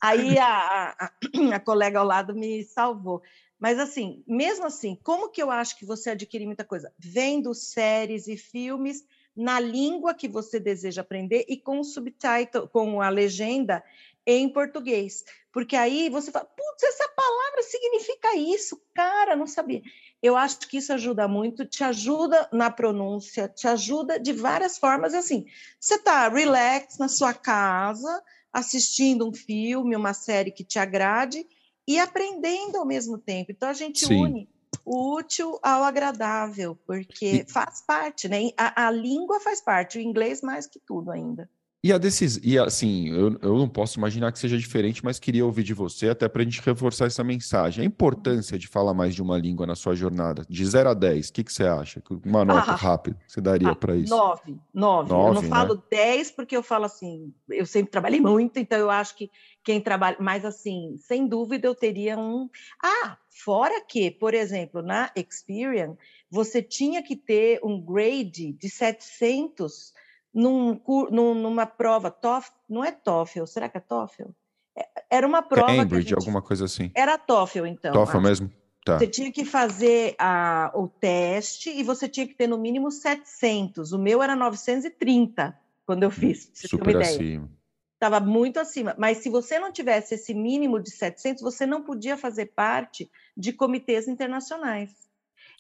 Aí 0.02 0.38
a, 0.38 0.96
a, 0.98 1.12
a, 1.56 1.60
colega 1.60 2.00
ao 2.00 2.06
lado 2.06 2.34
me 2.34 2.64
salvou. 2.64 3.22
Mas, 3.60 3.78
assim, 3.78 4.24
mesmo 4.26 4.66
assim, 4.66 4.98
como 5.04 5.30
que 5.30 5.44
eu 5.44 5.52
acho 5.52 5.78
que 5.78 5.86
você 5.86 6.12
adquire 6.12 6.46
muita 6.46 6.64
coisa? 6.64 6.94
Vendo 6.98 7.54
séries 7.54 8.28
e 8.30 8.38
filmes 8.38 9.04
na 9.36 9.60
língua 9.60 10.14
que 10.14 10.28
você 10.28 10.60
deseja 10.60 11.02
aprender 11.02 11.46
e 11.50 11.58
com 11.58 11.80
o 11.80 11.84
subtitle, 11.84 12.70
com 12.72 13.02
a 13.02 13.10
legenda 13.10 13.84
em 14.26 14.48
português. 14.48 15.26
Porque 15.52 15.76
aí 15.76 16.10
você 16.10 16.32
fala, 16.32 16.46
putz, 16.46 16.84
essa 16.84 17.10
palavra 17.10 17.64
significa 17.64 18.36
isso, 18.38 18.82
cara, 18.94 19.36
não 19.36 19.48
sabia. 19.48 19.82
Eu 20.22 20.36
acho 20.36 20.60
que 20.60 20.78
isso 20.78 20.92
ajuda 20.92 21.28
muito, 21.28 21.66
te 21.66 21.84
ajuda 21.84 22.50
na 22.52 22.70
pronúncia, 22.70 23.48
te 23.48 23.68
ajuda 23.68 24.20
de 24.20 24.34
várias 24.34 24.78
formas. 24.78 25.14
Assim, 25.14 25.46
você 25.80 25.96
está 25.96 26.28
relax 26.28 26.98
na 26.98 27.08
sua 27.08 27.34
casa, 27.34 28.22
assistindo 28.52 29.28
um 29.28 29.34
filme, 29.34 29.96
uma 29.96 30.14
série 30.14 30.52
que 30.52 30.64
te 30.64 30.78
agrade 30.78 31.46
e 31.88 31.98
aprendendo 32.00 32.78
ao 32.78 32.86
mesmo 32.86 33.18
tempo. 33.18 33.52
Então 33.52 33.70
a 33.70 33.74
gente 33.74 34.06
Sim. 34.06 34.26
une 34.26 34.50
o 34.86 35.16
útil 35.16 35.60
ao 35.62 35.84
agradável, 35.84 36.76
porque 36.86 37.46
faz 37.48 37.82
parte, 37.86 38.28
né? 38.28 38.50
A, 38.58 38.88
a 38.88 38.92
língua 38.92 39.40
faz 39.40 39.62
parte, 39.62 39.98
o 39.98 40.02
inglês 40.02 40.42
mais 40.42 40.66
que 40.68 40.80
tudo 40.80 41.12
ainda. 41.12 41.50
E 41.82 41.94
a 41.94 41.98
decisão, 41.98 42.42
e 42.44 42.60
assim, 42.60 43.08
eu, 43.08 43.40
eu 43.42 43.58
não 43.58 43.70
posso 43.70 43.98
imaginar 43.98 44.34
que 44.34 44.40
seja 44.40 44.58
diferente, 44.58 45.04
mas 45.04 45.18
queria 45.18 45.46
ouvir 45.46 45.64
de 45.64 45.74
você, 45.74 46.10
até 46.10 46.28
para 46.28 46.42
a 46.42 46.46
gente 46.46 46.62
reforçar 46.62 47.06
essa 47.06 47.24
mensagem. 47.24 47.82
A 47.82 47.88
importância 47.88 48.60
de 48.60 48.68
falar 48.68 48.94
mais 48.94 49.16
de 49.16 49.22
uma 49.22 49.38
língua 49.38 49.66
na 49.66 49.76
sua 49.76 49.96
jornada, 49.96 50.46
de 50.50 50.66
0 50.66 50.90
a 50.90 50.94
10, 50.94 51.30
o 51.30 51.34
que, 51.34 51.44
que 51.44 51.54
você 51.54 51.64
acha? 51.64 52.04
Uma 52.26 52.44
nota 52.44 52.72
ah, 52.72 52.76
rápida 52.76 53.18
você 53.26 53.40
daria 53.40 53.70
ah, 53.70 53.76
para 53.76 53.96
isso? 53.96 54.14
9, 54.14 54.58
9. 54.74 55.10
Eu 55.10 55.34
não 55.34 55.42
né? 55.42 55.48
falo 55.48 55.82
10 55.90 56.32
porque 56.32 56.58
eu 56.58 56.62
falo 56.62 56.84
assim, 56.84 57.34
eu 57.50 57.66
sempre 57.66 57.92
trabalhei 57.92 58.20
muito, 58.20 58.60
então 58.60 58.78
eu 58.78 58.90
acho 58.90 59.16
que 59.16 59.32
quem 59.64 59.80
trabalha, 59.80 60.18
mas 60.20 60.44
assim, 60.44 60.98
sem 60.98 61.28
dúvida 61.28 61.66
eu 61.66 61.76
teria 61.76 62.18
um. 62.20 62.50
Ah, 62.84 63.18
fora 63.30 63.80
que, 63.88 64.12
por 64.12 64.34
exemplo, 64.34 64.82
na 64.82 65.10
Experian, 65.16 65.96
você 66.30 66.62
tinha 66.62 67.02
que 67.02 67.16
ter 67.16 67.62
um 67.64 67.80
grade 67.80 68.52
de 68.52 68.70
700 68.70 69.94
num, 70.34 70.80
numa 71.10 71.66
prova, 71.66 72.12
TOEFL, 72.12 72.52
não 72.70 72.84
é 72.84 72.92
TOEFL, 72.92 73.46
será 73.46 73.68
que 73.68 73.78
é 73.78 73.82
TOEFL? 73.82 74.30
É, 74.78 74.88
era 75.10 75.28
uma 75.28 75.42
prova. 75.42 75.76
Cambridge, 75.76 76.10
gente... 76.10 76.14
alguma 76.16 76.42
coisa 76.42 76.66
assim. 76.66 76.92
Era 76.96 77.18
TOEFL, 77.18 77.66
então. 77.66 77.92
TOEFL 77.92 78.18
acho. 78.18 78.22
mesmo? 78.22 78.52
Tá. 78.86 78.98
Você 78.98 79.08
tinha 79.08 79.32
que 79.32 79.44
fazer 79.44 80.16
a, 80.18 80.72
o 80.74 80.88
teste 80.88 81.70
e 81.70 81.84
você 81.84 82.08
tinha 82.08 82.26
que 82.26 82.34
ter 82.34 82.48
no 82.48 82.58
mínimo 82.58 82.90
700. 82.92 83.92
O 83.92 84.00
meu 84.00 84.24
era 84.24 84.36
930 84.36 85.58
quando 85.86 86.04
eu 86.04 86.12
fiz. 86.12 86.50
Super 86.54 86.98
acima. 86.98 87.50
Estava 87.94 88.20
muito 88.22 88.60
acima. 88.60 88.96
Mas 88.98 89.18
se 89.18 89.30
você 89.30 89.60
não 89.60 89.72
tivesse 89.72 90.16
esse 90.16 90.34
mínimo 90.34 90.80
de 90.80 90.92
700, 90.92 91.44
você 91.44 91.66
não 91.66 91.84
podia 91.84 92.16
fazer 92.16 92.48
parte 92.48 93.12
de 93.36 93.52
comitês 93.52 94.08
internacionais. 94.08 94.92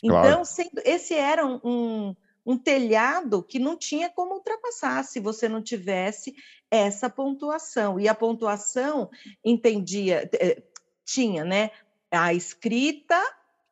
Então, 0.01 0.21
claro. 0.21 0.45
sendo, 0.45 0.81
esse 0.85 1.13
era 1.13 1.45
um, 1.45 1.59
um 1.63 2.15
um 2.45 2.57
telhado 2.57 3.43
que 3.43 3.59
não 3.59 3.77
tinha 3.77 4.09
como 4.09 4.35
ultrapassar 4.35 5.03
se 5.03 5.19
você 5.19 5.47
não 5.47 5.61
tivesse 5.61 6.35
essa 6.71 7.09
pontuação. 7.09 7.99
E 7.99 8.07
a 8.07 8.15
pontuação 8.15 9.09
entendia, 9.43 10.29
eh, 10.33 10.61
tinha, 11.05 11.43
né? 11.43 11.71
A 12.11 12.33
escrita, 12.33 13.21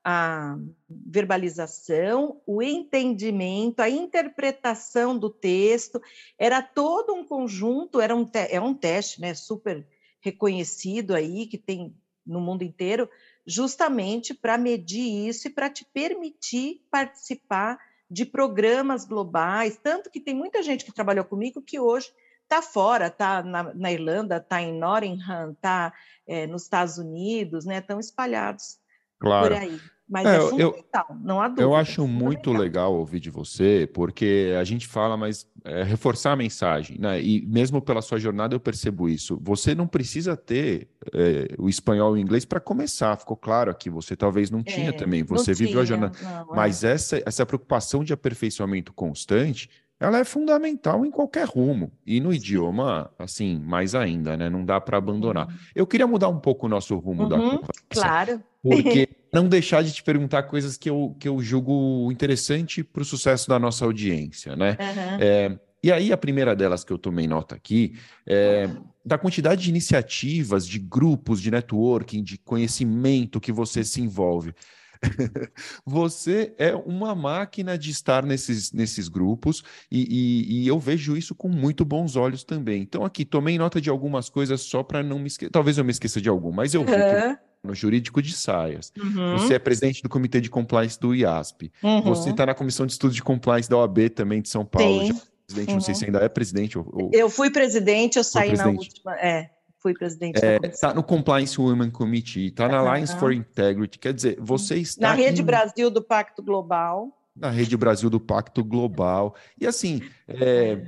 a 0.03 0.57
verbalização, 0.89 2.41
o 2.45 2.63
entendimento, 2.63 3.81
a 3.81 3.89
interpretação 3.89 5.17
do 5.17 5.29
texto, 5.29 6.01
era 6.37 6.61
todo 6.61 7.13
um 7.13 7.25
conjunto, 7.25 7.99
era 7.99 8.15
um, 8.15 8.29
é 8.33 8.61
um 8.61 8.73
teste 8.73 9.19
né, 9.19 9.33
super 9.33 9.85
reconhecido 10.21 11.13
aí, 11.13 11.45
que 11.45 11.57
tem 11.57 11.93
no 12.25 12.39
mundo 12.39 12.63
inteiro, 12.63 13.09
justamente 13.45 14.33
para 14.33 14.57
medir 14.57 15.27
isso 15.27 15.47
e 15.47 15.51
para 15.51 15.69
te 15.69 15.85
permitir 15.85 16.85
participar 16.91 17.79
de 18.09 18.25
programas 18.25 19.05
globais, 19.05 19.77
tanto 19.77 20.09
que 20.09 20.19
tem 20.19 20.33
muita 20.33 20.63
gente 20.63 20.85
que 20.85 20.93
trabalhou 20.93 21.25
comigo 21.25 21.61
que 21.61 21.79
hoje 21.79 22.11
está 22.43 22.61
fora, 22.61 23.07
está 23.07 23.43
na, 23.43 23.73
na, 23.73 23.91
Irlanda, 23.91 24.37
está 24.37 24.61
em 24.61 24.73
Nottingham, 24.73 25.51
está 25.51 25.93
é, 26.25 26.47
nos 26.47 26.63
Estados 26.63 26.97
Unidos, 26.97 27.65
né? 27.65 27.79
Estão 27.79 27.99
espalhados 27.99 28.79
claro. 29.19 29.53
por 29.53 29.61
aí. 29.61 29.79
Mas 30.09 30.25
é, 30.25 30.37
é 30.37 30.39
fundamental, 30.39 31.05
eu, 31.09 31.15
não 31.21 31.41
há 31.41 31.47
dúvida. 31.47 31.61
Eu 31.63 31.75
acho 31.75 32.03
é 32.03 32.07
muito 32.07 32.53
legal 32.53 32.93
ouvir 32.93 33.19
de 33.19 33.29
você, 33.29 33.89
porque 33.93 34.53
a 34.59 34.63
gente 34.63 34.87
fala, 34.87 35.17
mas 35.17 35.45
é, 35.65 35.83
reforçar 35.83 36.31
a 36.31 36.35
mensagem, 36.35 36.97
né? 36.97 37.21
E 37.21 37.45
mesmo 37.45 37.81
pela 37.81 38.01
sua 38.01 38.17
jornada 38.17 38.55
eu 38.55 38.59
percebo 38.59 39.09
isso. 39.09 39.37
Você 39.43 39.75
não 39.75 39.85
precisa 39.85 40.37
ter 40.37 40.87
é, 41.13 41.53
o 41.57 41.67
espanhol 41.67 42.15
e 42.15 42.19
o 42.19 42.21
inglês 42.21 42.45
para 42.45 42.59
começar, 42.59 43.17
ficou 43.17 43.35
claro 43.35 43.69
aqui. 43.69 43.89
Você 43.89 44.15
talvez 44.15 44.49
não 44.49 44.63
tinha 44.63 44.89
é, 44.89 44.93
também, 44.93 45.23
você 45.23 45.53
viveu 45.53 45.71
tinha, 45.71 45.81
a 45.81 45.85
jornada. 45.85 46.17
Não, 46.21 46.53
é. 46.53 46.55
mas 46.55 46.85
essa, 46.85 47.21
essa 47.25 47.45
preocupação 47.45 48.03
de 48.03 48.13
aperfeiçoamento 48.13 48.93
constante 48.93 49.69
ela 49.99 50.19
é 50.19 50.23
fundamental 50.23 51.05
em 51.05 51.11
qualquer 51.11 51.47
rumo. 51.47 51.91
E 52.05 52.19
no 52.19 52.33
idioma, 52.33 53.09
assim, 53.17 53.59
mais 53.59 53.95
ainda, 53.95 54.37
né? 54.37 54.49
Não 54.49 54.63
dá 54.63 54.79
para 54.79 54.97
abandonar. 54.97 55.47
Uhum. 55.47 55.53
Eu 55.75 55.87
queria 55.87 56.05
mudar 56.05 56.29
um 56.29 56.39
pouco 56.39 56.67
o 56.67 56.69
nosso 56.69 56.95
rumo 56.97 57.23
uhum, 57.23 57.29
da 57.29 57.37
conversa. 57.37 57.83
Claro. 57.89 58.43
Porque 58.61 59.09
não 59.33 59.47
deixar 59.47 59.83
de 59.83 59.91
te 59.91 60.03
perguntar 60.03 60.43
coisas 60.43 60.77
que 60.77 60.89
eu, 60.89 61.15
que 61.19 61.27
eu 61.27 61.41
julgo 61.41 62.11
interessante 62.11 62.83
para 62.83 63.01
o 63.01 63.05
sucesso 63.05 63.49
da 63.49 63.57
nossa 63.57 63.85
audiência, 63.85 64.55
né? 64.55 64.77
Uhum. 64.79 65.17
É, 65.19 65.59
e 65.83 65.91
aí, 65.91 66.11
a 66.11 66.17
primeira 66.17 66.55
delas 66.55 66.83
que 66.83 66.91
eu 66.91 66.97
tomei 66.97 67.27
nota 67.27 67.55
aqui 67.55 67.95
é 68.25 68.69
da 69.05 69.17
quantidade 69.17 69.63
de 69.63 69.69
iniciativas, 69.69 70.67
de 70.67 70.79
grupos, 70.79 71.41
de 71.41 71.49
networking, 71.49 72.21
de 72.21 72.37
conhecimento 72.37 73.39
que 73.39 73.51
você 73.51 73.83
se 73.83 74.01
envolve. 74.01 74.53
você 75.85 76.53
é 76.57 76.75
uma 76.75 77.15
máquina 77.15 77.77
de 77.77 77.91
estar 77.91 78.25
nesses, 78.25 78.71
nesses 78.71 79.07
grupos 79.07 79.63
e, 79.91 80.01
e, 80.09 80.63
e, 80.63 80.67
eu 80.67 80.79
vejo 80.79 81.15
isso 81.15 81.35
com 81.35 81.49
muito 81.49 81.85
bons 81.85 82.15
olhos 82.15 82.43
também. 82.43 82.81
Então, 82.81 83.03
aqui, 83.03 83.25
tomei 83.25 83.57
nota 83.57 83.79
de 83.79 83.89
algumas 83.89 84.29
coisas 84.29 84.61
só 84.61 84.83
para 84.83 85.03
não 85.03 85.19
me 85.19 85.27
esquecer. 85.27 85.51
Talvez 85.51 85.77
eu 85.77 85.85
me 85.85 85.91
esqueça 85.91 86.21
de 86.21 86.29
algum, 86.29 86.51
mas 86.51 86.73
eu 86.73 86.83
vi 86.83 86.91
que 86.91 87.47
no 87.63 87.75
jurídico 87.75 88.21
de 88.21 88.33
saias. 88.33 88.91
Uhum. 88.97 89.37
Você 89.37 89.55
é 89.55 89.59
presidente 89.59 90.01
do 90.01 90.09
comitê 90.09 90.39
de 90.39 90.49
compliance 90.49 90.99
do 90.99 91.13
IASP. 91.13 91.71
Uhum. 91.83 92.01
Você 92.03 92.29
está 92.29 92.45
na 92.45 92.53
comissão 92.53 92.85
de 92.85 92.93
estudo 92.93 93.13
de 93.13 93.21
compliance 93.21 93.69
da 93.69 93.77
OAB 93.77 94.09
também 94.09 94.41
de 94.41 94.49
São 94.49 94.65
Paulo. 94.65 95.07
Já, 95.07 95.13
presidente, 95.45 95.69
uhum. 95.69 95.73
não 95.75 95.81
sei 95.81 95.95
se 95.95 96.01
uhum. 96.01 96.07
ainda 96.07 96.19
é 96.19 96.29
presidente. 96.29 96.77
Ou, 96.77 97.11
eu 97.13 97.29
fui 97.29 97.49
presidente, 97.49 98.17
eu 98.17 98.23
saí 98.23 98.55
na 98.55 98.67
última. 98.67 99.15
É, 99.19 99.49
fui 99.87 99.93
presidente. 99.93 100.43
É, 100.43 100.59
tá 100.59 100.93
no 100.93 101.03
Compliance 101.03 101.59
Women 101.59 101.91
Committee, 101.91 102.47
está 102.47 102.67
na 102.67 102.79
Alliance 102.79 103.15
for 103.17 103.31
Integrity. 103.31 103.97
Quer 103.97 104.13
dizer, 104.13 104.37
você 104.39 104.75
está. 104.77 105.09
Na 105.09 105.13
Rede 105.13 105.41
Brasil 105.41 105.89
do 105.89 106.01
Pacto 106.01 106.43
Global. 106.43 107.17
Na 107.35 107.49
Rede 107.49 107.77
Brasil 107.77 108.09
do 108.09 108.19
Pacto 108.19 108.63
Global. 108.63 109.35
E 109.59 109.65
assim, 109.65 110.01
é, 110.27 110.81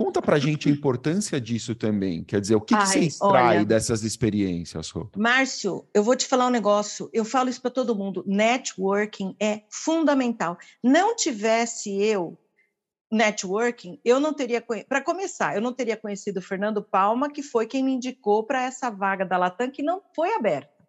Conta 0.00 0.22
pra 0.22 0.38
gente 0.38 0.66
a 0.66 0.72
importância 0.72 1.38
disso 1.38 1.74
também. 1.74 2.24
Quer 2.24 2.40
dizer, 2.40 2.54
o 2.54 2.60
que, 2.62 2.74
Ai, 2.74 2.80
que 2.80 2.88
você 2.88 3.00
extrai 3.00 3.58
olha, 3.58 3.66
dessas 3.66 4.02
experiências, 4.02 4.88
Rô? 4.88 5.10
Márcio, 5.14 5.86
eu 5.92 6.02
vou 6.02 6.16
te 6.16 6.26
falar 6.26 6.46
um 6.46 6.50
negócio. 6.50 7.10
Eu 7.12 7.22
falo 7.22 7.50
isso 7.50 7.60
para 7.60 7.70
todo 7.70 7.94
mundo. 7.94 8.24
Networking 8.26 9.36
é 9.38 9.60
fundamental. 9.68 10.56
Não 10.82 11.14
tivesse 11.14 12.02
eu 12.02 12.38
networking, 13.10 14.00
eu 14.04 14.20
não 14.20 14.32
teria 14.32 14.62
para 14.88 15.02
começar, 15.02 15.56
eu 15.56 15.60
não 15.60 15.72
teria 15.72 15.96
conhecido 15.96 16.38
o 16.38 16.42
Fernando 16.42 16.82
Palma, 16.82 17.30
que 17.30 17.42
foi 17.42 17.66
quem 17.66 17.82
me 17.82 17.92
indicou 17.92 18.44
para 18.44 18.62
essa 18.62 18.88
vaga 18.88 19.24
da 19.24 19.36
Latam 19.36 19.70
que 19.70 19.82
não 19.82 20.00
foi 20.14 20.32
aberta. 20.34 20.80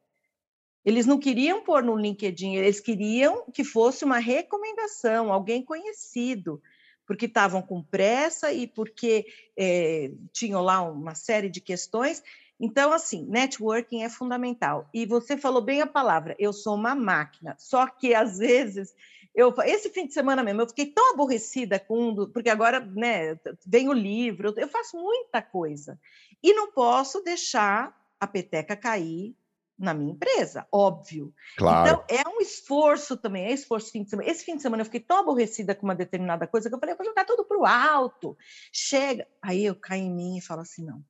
Eles 0.86 1.05
não 1.05 1.19
queriam 1.19 1.63
pôr 1.63 1.84
no 1.84 1.95
LinkedIn, 1.95 2.55
eles 2.55 2.80
queriam 2.80 3.45
que 3.51 3.63
fosse 3.63 4.03
uma 4.03 4.17
recomendação, 4.17 5.32
alguém 5.32 5.63
conhecido, 5.63 6.61
porque 7.05 7.26
estavam 7.26 7.61
com 7.61 7.84
pressa 7.84 8.51
e 8.51 8.67
porque 8.67 9.26
é, 9.57 10.11
tinham 10.32 10.61
lá 10.61 10.82
uma 10.82 11.13
série 11.13 11.49
de 11.49 11.61
questões. 11.61 12.24
Então, 12.59 12.93
assim, 12.93 13.26
networking 13.28 14.03
é 14.03 14.09
fundamental. 14.09 14.88
E 14.93 15.05
você 15.05 15.36
falou 15.36 15.61
bem 15.61 15.82
a 15.82 15.88
palavra, 15.88 16.36
eu 16.39 16.53
sou 16.53 16.76
uma 16.76 16.95
máquina, 16.95 17.55
só 17.59 17.88
que 17.88 18.13
às 18.13 18.38
vezes 18.38 18.93
eu, 19.34 19.53
esse 19.63 19.89
fim 19.89 20.05
de 20.05 20.13
semana 20.13 20.43
mesmo, 20.43 20.61
eu 20.61 20.67
fiquei 20.67 20.88
tão 20.88 21.13
aborrecida 21.13 21.79
com 21.79 22.27
porque 22.34 22.49
agora 22.49 22.79
né, 22.79 23.39
vem 23.65 23.88
o 23.88 23.93
livro, 23.93 24.53
eu 24.57 24.67
faço 24.67 24.97
muita 24.97 25.41
coisa. 25.41 25.99
E 26.43 26.53
não 26.53 26.71
posso 26.71 27.21
deixar 27.21 27.95
a 28.19 28.27
peteca 28.27 28.75
cair 28.75 29.36
na 29.82 29.93
minha 29.93 30.11
empresa, 30.11 30.67
óbvio. 30.71 31.34
Claro. 31.57 31.89
Então, 31.89 32.05
é 32.07 32.27
um 32.29 32.39
esforço 32.39 33.17
também, 33.17 33.45
é 33.45 33.51
esforço 33.51 33.91
fim 33.91 34.03
de 34.03 34.11
semana. 34.11 34.29
Esse 34.29 34.45
fim 34.45 34.55
de 34.55 34.61
semana 34.61 34.82
eu 34.82 34.86
fiquei 34.86 34.99
tão 34.99 35.17
aborrecida 35.17 35.73
com 35.73 35.88
uma 35.88 35.95
determinada 35.95 36.45
coisa 36.45 36.69
que 36.69 36.75
eu 36.75 36.79
falei, 36.79 36.93
eu 36.93 36.97
vou 36.97 37.05
jogar 37.05 37.25
tudo 37.25 37.43
para 37.43 37.57
o 37.57 37.65
alto. 37.65 38.38
Chega. 38.71 39.27
Aí 39.41 39.65
eu 39.65 39.75
caio 39.75 40.03
em 40.03 40.13
mim 40.13 40.38
e 40.38 40.41
falo 40.41 40.61
assim: 40.61 40.86
não. 40.86 41.03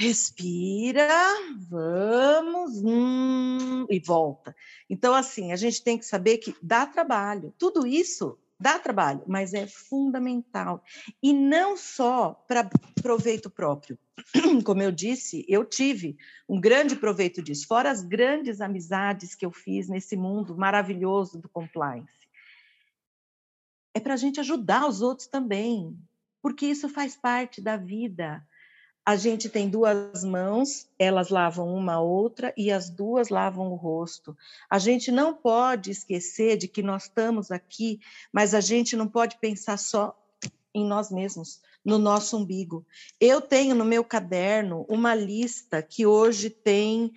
Respira, 0.00 1.08
vamos, 1.68 2.80
hum, 2.84 3.84
e 3.90 3.98
volta. 3.98 4.54
Então, 4.88 5.12
assim, 5.12 5.50
a 5.50 5.56
gente 5.56 5.82
tem 5.82 5.98
que 5.98 6.06
saber 6.06 6.38
que 6.38 6.54
dá 6.62 6.86
trabalho. 6.86 7.52
Tudo 7.58 7.84
isso 7.84 8.38
dá 8.60 8.78
trabalho, 8.78 9.22
mas 9.26 9.52
é 9.52 9.66
fundamental. 9.66 10.84
E 11.20 11.32
não 11.32 11.76
só 11.76 12.32
para 12.46 12.70
proveito 13.02 13.50
próprio. 13.50 13.98
Como 14.64 14.80
eu 14.80 14.92
disse, 14.92 15.44
eu 15.48 15.64
tive 15.64 16.16
um 16.48 16.60
grande 16.60 16.94
proveito 16.94 17.42
disso, 17.42 17.66
fora 17.66 17.90
as 17.90 18.00
grandes 18.00 18.60
amizades 18.60 19.34
que 19.34 19.44
eu 19.44 19.50
fiz 19.50 19.88
nesse 19.88 20.14
mundo 20.14 20.56
maravilhoso 20.56 21.40
do 21.40 21.48
compliance. 21.48 22.28
É 23.92 23.98
para 23.98 24.14
a 24.14 24.16
gente 24.16 24.38
ajudar 24.38 24.86
os 24.86 25.02
outros 25.02 25.26
também, 25.26 25.98
porque 26.40 26.66
isso 26.66 26.88
faz 26.88 27.16
parte 27.16 27.60
da 27.60 27.76
vida 27.76 28.46
a 29.08 29.16
gente 29.16 29.48
tem 29.48 29.70
duas 29.70 30.22
mãos, 30.22 30.86
elas 30.98 31.30
lavam 31.30 31.74
uma 31.74 31.94
a 31.94 32.00
outra 32.02 32.52
e 32.54 32.70
as 32.70 32.90
duas 32.90 33.30
lavam 33.30 33.72
o 33.72 33.74
rosto. 33.74 34.36
A 34.68 34.78
gente 34.78 35.10
não 35.10 35.32
pode 35.32 35.90
esquecer 35.90 36.58
de 36.58 36.68
que 36.68 36.82
nós 36.82 37.04
estamos 37.04 37.50
aqui, 37.50 38.00
mas 38.30 38.52
a 38.52 38.60
gente 38.60 38.94
não 38.96 39.08
pode 39.08 39.38
pensar 39.38 39.78
só 39.78 40.14
em 40.74 40.84
nós 40.84 41.10
mesmos, 41.10 41.62
no 41.82 41.96
nosso 41.96 42.36
umbigo. 42.36 42.84
Eu 43.18 43.40
tenho 43.40 43.74
no 43.74 43.82
meu 43.82 44.04
caderno 44.04 44.84
uma 44.90 45.14
lista 45.14 45.80
que 45.80 46.04
hoje 46.04 46.50
tem. 46.50 47.10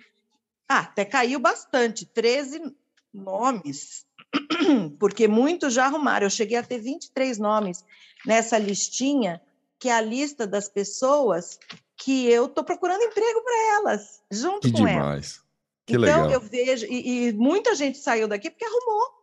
Ah, 0.66 0.78
até 0.78 1.04
caiu 1.04 1.38
bastante 1.38 2.06
13 2.06 2.74
nomes, 3.12 4.06
porque 4.98 5.28
muitos 5.28 5.74
já 5.74 5.84
arrumaram. 5.84 6.24
Eu 6.24 6.30
cheguei 6.30 6.56
a 6.56 6.62
ter 6.62 6.78
23 6.78 7.36
nomes 7.36 7.84
nessa 8.24 8.56
listinha 8.56 9.42
que 9.82 9.88
é 9.88 9.92
a 9.92 10.00
lista 10.00 10.46
das 10.46 10.68
pessoas 10.68 11.58
que 11.96 12.28
eu 12.28 12.46
estou 12.46 12.64
procurando 12.64 13.02
emprego 13.02 13.42
para 13.42 13.74
elas, 13.76 14.22
junto 14.30 14.68
que 14.68 14.72
com 14.72 14.84
demais. 14.84 14.96
elas. 14.98 15.42
Que 15.84 15.96
então, 15.96 16.26
legal. 16.26 16.30
eu 16.30 16.40
vejo, 16.40 16.86
e, 16.86 17.28
e, 17.28 17.32
muita 17.32 17.74
gente 17.74 17.98
saiu 17.98 18.28
daqui 18.28 18.50
porque 18.50 18.64
arrumou. 18.64 19.22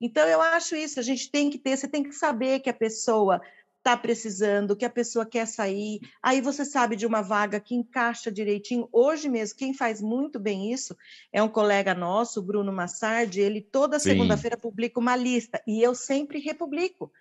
Então, 0.00 0.26
eu 0.28 0.40
acho 0.40 0.76
isso, 0.76 1.00
a 1.00 1.02
gente 1.02 1.30
tem 1.30 1.50
que 1.50 1.58
ter, 1.58 1.76
você 1.76 1.88
tem 1.88 2.02
que 2.02 2.12
saber 2.12 2.60
que 2.60 2.70
a 2.70 2.74
pessoa 2.74 3.40
está 3.86 3.96
precisando, 3.96 4.74
que 4.74 4.84
a 4.84 4.90
pessoa 4.90 5.24
quer 5.24 5.46
sair. 5.46 6.00
Aí 6.20 6.40
você 6.40 6.64
sabe 6.64 6.96
de 6.96 7.06
uma 7.06 7.22
vaga 7.22 7.60
que 7.60 7.74
encaixa 7.74 8.32
direitinho. 8.32 8.88
Hoje 8.90 9.28
mesmo, 9.28 9.56
quem 9.56 9.72
faz 9.72 10.02
muito 10.02 10.40
bem 10.40 10.72
isso 10.72 10.96
é 11.32 11.40
um 11.40 11.48
colega 11.48 11.94
nosso, 11.94 12.42
Bruno 12.42 12.72
Massardi. 12.72 13.40
Ele 13.40 13.60
toda 13.60 14.00
segunda-feira 14.00 14.56
publica 14.56 14.98
uma 14.98 15.14
lista 15.14 15.62
e 15.66 15.80
eu 15.80 15.94
sempre 15.94 16.40
republico. 16.40 17.12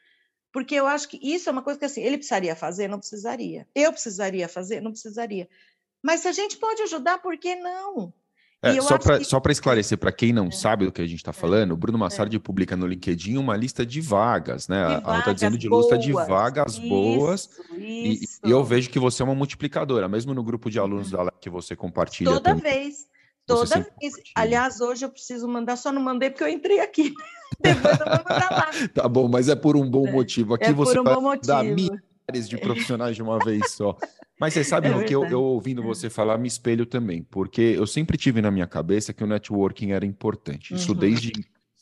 Porque 0.56 0.74
eu 0.76 0.88
acho 0.88 1.10
que 1.10 1.20
isso 1.22 1.50
é 1.50 1.52
uma 1.52 1.62
coisa 1.62 1.78
que 1.78 1.84
assim, 1.84 2.02
ele 2.02 2.16
precisaria 2.16 2.56
fazer? 2.56 2.88
Não 2.88 2.98
precisaria. 2.98 3.68
Eu 3.76 3.92
precisaria 3.92 4.48
fazer? 4.48 4.80
Não 4.80 4.92
precisaria. 4.92 5.50
Mas 6.02 6.22
se 6.22 6.30
a 6.30 6.32
gente 6.32 6.56
pode 6.56 6.82
ajudar, 6.82 7.18
por 7.18 7.38
que 7.38 7.58
não? 7.58 8.14
É, 8.62 8.80
só 8.80 8.98
para 8.98 9.18
que... 9.18 9.52
Esclarecer, 9.52 9.98
para 9.98 10.14
quem 10.14 10.32
não 10.32 10.48
é. 10.48 10.52
sabe 10.52 10.86
do 10.86 10.94
que 10.94 11.02
a 11.02 11.06
gente 11.06 11.18
está 11.18 11.32
é. 11.32 11.34
falando, 11.34 11.74
o 11.74 11.76
Bruno 11.76 11.98
Massardi 11.98 12.38
é. 12.38 12.40
publica 12.40 12.74
no 12.78 12.88
LinkedIn 12.88 13.36
uma 13.36 13.58
lista 13.58 13.86
de 13.86 14.00
vagas, 14.00 14.70
né? 14.70 14.82
Ela 15.04 15.20
está 15.20 15.34
dizendo 15.34 15.58
de 15.58 15.68
lista 15.68 15.98
de 15.98 16.14
vagas 16.14 16.76
isso, 16.76 16.88
boas. 16.88 17.50
Isso. 17.74 18.40
E, 18.42 18.48
e, 18.48 18.50
eu 18.50 18.64
vejo 18.64 18.90
que 18.90 18.98
você 18.98 19.24
é 19.24 19.26
uma 19.26 19.36
multiplicadora, 19.36 20.08
mesmo 20.08 20.34
no 20.34 20.42
grupo 20.42 20.72
de 20.72 20.80
alunos 20.80 21.12
uhum. 21.12 21.26
da 21.26 21.32
que 21.32 21.50
você 21.50 21.76
compartilha. 21.76 22.32
Toda 22.32 22.56
também. 22.56 22.84
vez. 22.84 23.10
Toda 23.46 23.80
vez. 24.00 24.14
Aliás, 24.36 24.82
hoje 24.82 25.06
eu 25.06 25.10
preciso 25.10 25.48
mandar, 25.48 25.76
só 25.76 25.92
não 25.92 26.02
mandei 26.02 26.30
porque 26.30 26.44
eu 26.44 26.50
entrei 26.50 26.80
aqui. 26.80 27.14
Depois 27.60 28.00
eu 28.00 28.06
vou 28.06 28.18
mandar 28.18 28.52
lá. 28.52 28.72
Tá 28.94 29.08
bom, 29.08 29.28
mas 29.28 29.48
é 29.48 29.56
por 29.56 29.78
um 29.78 29.90
bom 29.90 30.08
é. 30.08 30.12
motivo. 30.12 30.56
Aqui 30.56 30.66
é 30.66 30.74
você 30.74 31.00
um 31.00 31.04
vai 31.04 31.40
dar 31.40 31.64
milhares 31.64 32.50
de 32.50 32.58
profissionais 32.58 33.16
de 33.16 33.22
uma 33.22 33.38
vez 33.40 33.72
só. 33.72 33.96
Mas 34.40 34.54
você 34.54 34.64
sabe 34.64 34.90
é 34.90 35.04
que 35.04 35.16
eu, 35.16 35.26
eu, 35.26 35.42
ouvindo 35.42 35.82
você 35.82 36.10
falar, 36.10 36.38
me 36.38 36.48
espelho 36.48 36.86
também, 36.86 37.24
porque 37.24 37.62
eu 37.62 37.88
sempre 37.88 38.18
tive 38.18 38.42
na 38.42 38.52
minha 38.52 38.68
cabeça 38.68 39.14
que 39.14 39.24
o 39.24 39.28
networking 39.28 39.92
era 39.92 40.06
importante. 40.06 40.74
Isso 40.74 40.92
uhum. 40.92 40.98
desde 40.98 41.32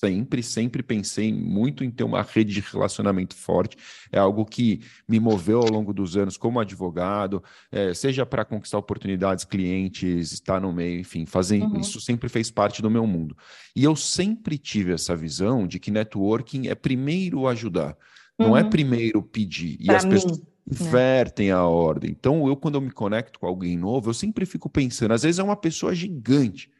sempre, 0.03 0.43
sempre 0.43 0.83
pensei 0.83 1.33
muito 1.33 1.83
em 1.83 1.89
ter 1.89 2.03
uma 2.03 2.21
rede 2.21 2.53
de 2.53 2.59
relacionamento 2.59 3.35
forte. 3.35 3.77
É 4.11 4.19
algo 4.19 4.45
que 4.45 4.81
me 5.07 5.19
moveu 5.19 5.61
ao 5.61 5.69
longo 5.69 5.93
dos 5.93 6.17
anos 6.17 6.35
como 6.35 6.59
advogado, 6.59 7.41
é, 7.71 7.93
seja 7.93 8.25
para 8.25 8.43
conquistar 8.43 8.77
oportunidades, 8.77 9.45
clientes, 9.45 10.33
estar 10.33 10.59
no 10.59 10.73
meio, 10.73 10.99
enfim, 10.99 11.25
fazer 11.25 11.61
uhum. 11.61 11.79
isso 11.79 12.01
sempre 12.01 12.27
fez 12.27 12.51
parte 12.51 12.81
do 12.81 12.89
meu 12.89 13.07
mundo. 13.07 13.37
E 13.75 13.83
eu 13.83 13.95
sempre 13.95 14.57
tive 14.57 14.91
essa 14.91 15.15
visão 15.15 15.65
de 15.65 15.79
que 15.79 15.89
networking 15.89 16.67
é 16.67 16.75
primeiro 16.75 17.47
ajudar, 17.47 17.95
uhum. 18.37 18.47
não 18.47 18.57
é 18.57 18.63
uhum. 18.63 18.69
primeiro 18.69 19.23
pedir. 19.23 19.77
E 19.79 19.85
pra 19.85 19.97
as 19.97 20.05
mim. 20.05 20.11
pessoas 20.11 20.39
né? 20.39 20.45
invertem 20.69 21.51
a 21.51 21.63
ordem. 21.63 22.11
Então, 22.11 22.45
eu, 22.47 22.57
quando 22.57 22.75
eu 22.75 22.81
me 22.81 22.91
conecto 22.91 23.39
com 23.39 23.47
alguém 23.47 23.77
novo, 23.77 24.09
eu 24.09 24.13
sempre 24.13 24.45
fico 24.45 24.69
pensando, 24.69 25.13
às 25.13 25.23
vezes 25.23 25.39
é 25.39 25.43
uma 25.43 25.55
pessoa 25.55 25.95
gigante 25.95 26.72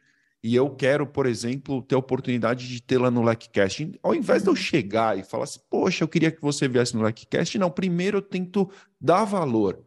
e 0.44 0.54
eu 0.54 0.68
quero, 0.68 1.06
por 1.06 1.24
exemplo, 1.24 1.80
ter 1.80 1.94
a 1.94 1.98
oportunidade 1.98 2.68
de 2.68 2.82
tê-la 2.82 3.10
no 3.10 3.22
LecCast. 3.22 3.98
Ao 4.02 4.14
invés 4.14 4.42
de 4.42 4.50
eu 4.50 4.54
chegar 4.54 5.18
e 5.18 5.22
falar 5.22 5.44
assim, 5.44 5.60
poxa, 5.70 6.04
eu 6.04 6.08
queria 6.08 6.30
que 6.30 6.42
você 6.42 6.68
viesse 6.68 6.94
no 6.94 7.02
LecCast, 7.02 7.56
não, 7.58 7.70
primeiro 7.70 8.18
eu 8.18 8.22
tento 8.22 8.70
dar 9.00 9.24
valor. 9.24 9.82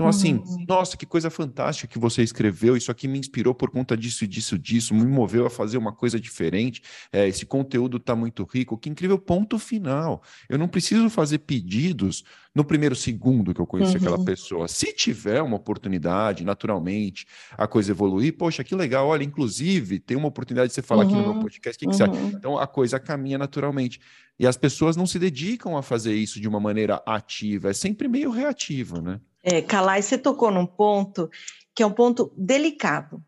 Então, 0.00 0.08
assim, 0.08 0.36
uhum. 0.36 0.64
nossa, 0.66 0.96
que 0.96 1.04
coisa 1.04 1.28
fantástica 1.28 1.86
que 1.86 1.98
você 1.98 2.22
escreveu. 2.22 2.74
Isso 2.74 2.90
aqui 2.90 3.06
me 3.06 3.18
inspirou 3.18 3.54
por 3.54 3.70
conta 3.70 3.94
disso, 3.94 4.26
disso, 4.26 4.58
disso, 4.58 4.94
me 4.94 5.04
moveu 5.04 5.44
a 5.44 5.50
fazer 5.50 5.76
uma 5.76 5.92
coisa 5.92 6.18
diferente. 6.18 6.82
É, 7.12 7.28
esse 7.28 7.44
conteúdo 7.44 7.98
está 7.98 8.16
muito 8.16 8.42
rico. 8.44 8.78
Que 8.78 8.88
incrível 8.88 9.18
ponto 9.18 9.58
final. 9.58 10.22
Eu 10.48 10.56
não 10.56 10.68
preciso 10.68 11.10
fazer 11.10 11.40
pedidos 11.40 12.24
no 12.54 12.64
primeiro 12.64 12.96
segundo 12.96 13.52
que 13.52 13.60
eu 13.60 13.66
conheci 13.66 13.92
uhum. 13.92 13.98
aquela 13.98 14.24
pessoa. 14.24 14.68
Se 14.68 14.90
tiver 14.94 15.42
uma 15.42 15.56
oportunidade, 15.56 16.44
naturalmente, 16.44 17.26
a 17.52 17.66
coisa 17.66 17.90
evoluir, 17.90 18.38
poxa, 18.38 18.64
que 18.64 18.74
legal. 18.74 19.06
Olha, 19.06 19.22
inclusive, 19.22 20.00
tem 20.00 20.16
uma 20.16 20.28
oportunidade 20.28 20.68
de 20.68 20.74
você 20.76 20.82
falar 20.82 21.02
uhum. 21.02 21.08
aqui 21.08 21.16
no 21.16 21.22
meu 21.22 21.32
uhum. 21.32 21.42
podcast. 21.42 21.76
O 21.76 21.78
que, 21.78 21.94
que 21.94 22.02
uhum. 22.02 22.14
você 22.14 22.36
Então, 22.36 22.58
a 22.58 22.66
coisa 22.66 22.98
caminha 22.98 23.36
naturalmente. 23.36 24.00
E 24.38 24.46
as 24.46 24.56
pessoas 24.56 24.96
não 24.96 25.06
se 25.06 25.18
dedicam 25.18 25.76
a 25.76 25.82
fazer 25.82 26.14
isso 26.14 26.40
de 26.40 26.48
uma 26.48 26.58
maneira 26.58 27.02
ativa, 27.04 27.68
é 27.68 27.74
sempre 27.74 28.08
meio 28.08 28.30
reativa, 28.30 29.02
né? 29.02 29.20
É, 29.42 29.62
Calai, 29.62 30.02
você 30.02 30.18
tocou 30.18 30.50
num 30.50 30.66
ponto 30.66 31.30
que 31.74 31.82
é 31.82 31.86
um 31.86 31.92
ponto 31.92 32.30
delicado, 32.36 33.24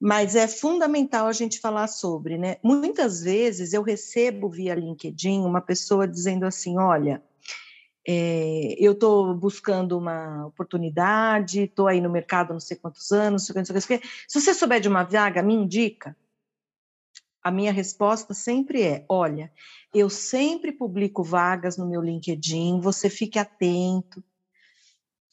mas 0.00 0.34
é 0.34 0.48
fundamental 0.48 1.26
a 1.26 1.32
gente 1.32 1.60
falar 1.60 1.86
sobre, 1.86 2.36
né? 2.36 2.56
Muitas 2.62 3.22
vezes 3.22 3.72
eu 3.72 3.82
recebo 3.82 4.50
via 4.50 4.74
LinkedIn 4.74 5.40
uma 5.40 5.60
pessoa 5.60 6.08
dizendo 6.08 6.44
assim: 6.44 6.76
olha, 6.76 7.22
é, 8.06 8.74
eu 8.78 8.92
estou 8.92 9.32
buscando 9.34 9.96
uma 9.96 10.46
oportunidade, 10.46 11.62
estou 11.62 11.86
aí 11.86 12.00
no 12.00 12.10
mercado 12.10 12.52
não 12.52 12.60
sei 12.60 12.76
quantos 12.76 13.12
anos, 13.12 13.48
não 13.48 13.64
sei, 13.64 13.74
não 13.74 13.80
sei, 13.80 14.00
se 14.26 14.40
você 14.40 14.52
souber 14.52 14.80
de 14.80 14.88
uma 14.88 15.04
vaga, 15.04 15.42
me 15.42 15.54
indica. 15.54 16.16
A 17.42 17.50
minha 17.52 17.72
resposta 17.72 18.34
sempre 18.34 18.82
é: 18.82 19.04
olha, 19.08 19.52
eu 19.94 20.10
sempre 20.10 20.72
publico 20.72 21.22
vagas 21.22 21.76
no 21.76 21.86
meu 21.86 22.02
LinkedIn, 22.02 22.80
você 22.80 23.08
fique 23.08 23.38
atento 23.38 24.20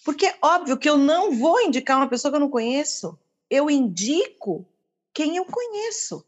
porque 0.04 0.26
é 0.26 0.38
óbvio 0.42 0.78
que 0.78 0.90
eu 0.90 0.98
não 0.98 1.32
vou 1.32 1.62
indicar 1.62 1.98
uma 1.98 2.10
pessoa 2.10 2.32
que 2.32 2.36
eu 2.36 2.42
não 2.42 2.50
conheço. 2.50 3.18
Eu 3.50 3.70
indico 3.70 4.66
quem 5.14 5.38
eu 5.38 5.46
conheço. 5.46 6.26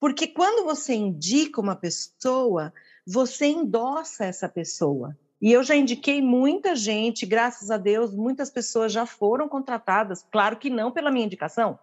Porque 0.00 0.26
quando 0.26 0.64
você 0.64 0.94
indica 0.94 1.60
uma 1.60 1.76
pessoa, 1.76 2.72
você 3.06 3.46
endossa 3.46 4.24
essa 4.24 4.48
pessoa. 4.48 5.16
E 5.40 5.52
eu 5.52 5.62
já 5.62 5.74
indiquei 5.74 6.22
muita 6.22 6.74
gente, 6.76 7.26
graças 7.26 7.70
a 7.70 7.76
Deus, 7.76 8.14
muitas 8.14 8.48
pessoas 8.50 8.92
já 8.92 9.04
foram 9.04 9.48
contratadas, 9.48 10.24
claro 10.30 10.56
que 10.56 10.70
não 10.70 10.92
pela 10.92 11.10
minha 11.10 11.26
indicação, 11.26 11.78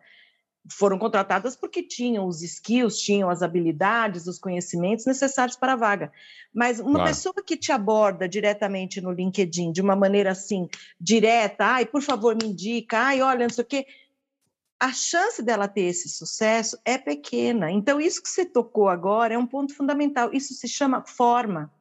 foram 0.67 0.99
contratadas 0.99 1.55
porque 1.55 1.81
tinham 1.81 2.27
os 2.27 2.41
skills, 2.41 2.99
tinham 2.99 3.29
as 3.29 3.41
habilidades, 3.41 4.27
os 4.27 4.39
conhecimentos 4.39 5.05
necessários 5.05 5.55
para 5.55 5.73
a 5.73 5.75
vaga. 5.75 6.11
Mas 6.53 6.79
uma 6.79 6.95
claro. 6.95 7.09
pessoa 7.09 7.35
que 7.45 7.57
te 7.57 7.71
aborda 7.71 8.27
diretamente 8.27 8.99
no 8.99 9.11
LinkedIn, 9.11 9.71
de 9.71 9.81
uma 9.81 9.95
maneira 9.95 10.31
assim, 10.31 10.67
direta, 10.99 11.65
ai, 11.65 11.85
por 11.85 12.01
favor, 12.01 12.35
me 12.35 12.49
indica, 12.49 12.99
ai, 12.99 13.21
olha, 13.21 13.47
não 13.47 13.53
sei 13.53 13.63
o 13.63 13.67
quê, 13.67 13.85
a 14.79 14.93
chance 14.93 15.43
dela 15.43 15.67
ter 15.67 15.81
esse 15.81 16.07
sucesso 16.07 16.77
é 16.85 16.97
pequena. 16.97 17.69
Então, 17.69 17.99
isso 17.99 18.21
que 18.21 18.29
você 18.29 18.45
tocou 18.45 18.87
agora 18.87 19.33
é 19.33 19.37
um 19.37 19.45
ponto 19.45 19.75
fundamental. 19.75 20.33
Isso 20.33 20.53
se 20.53 20.67
chama 20.67 21.03
forma. 21.05 21.71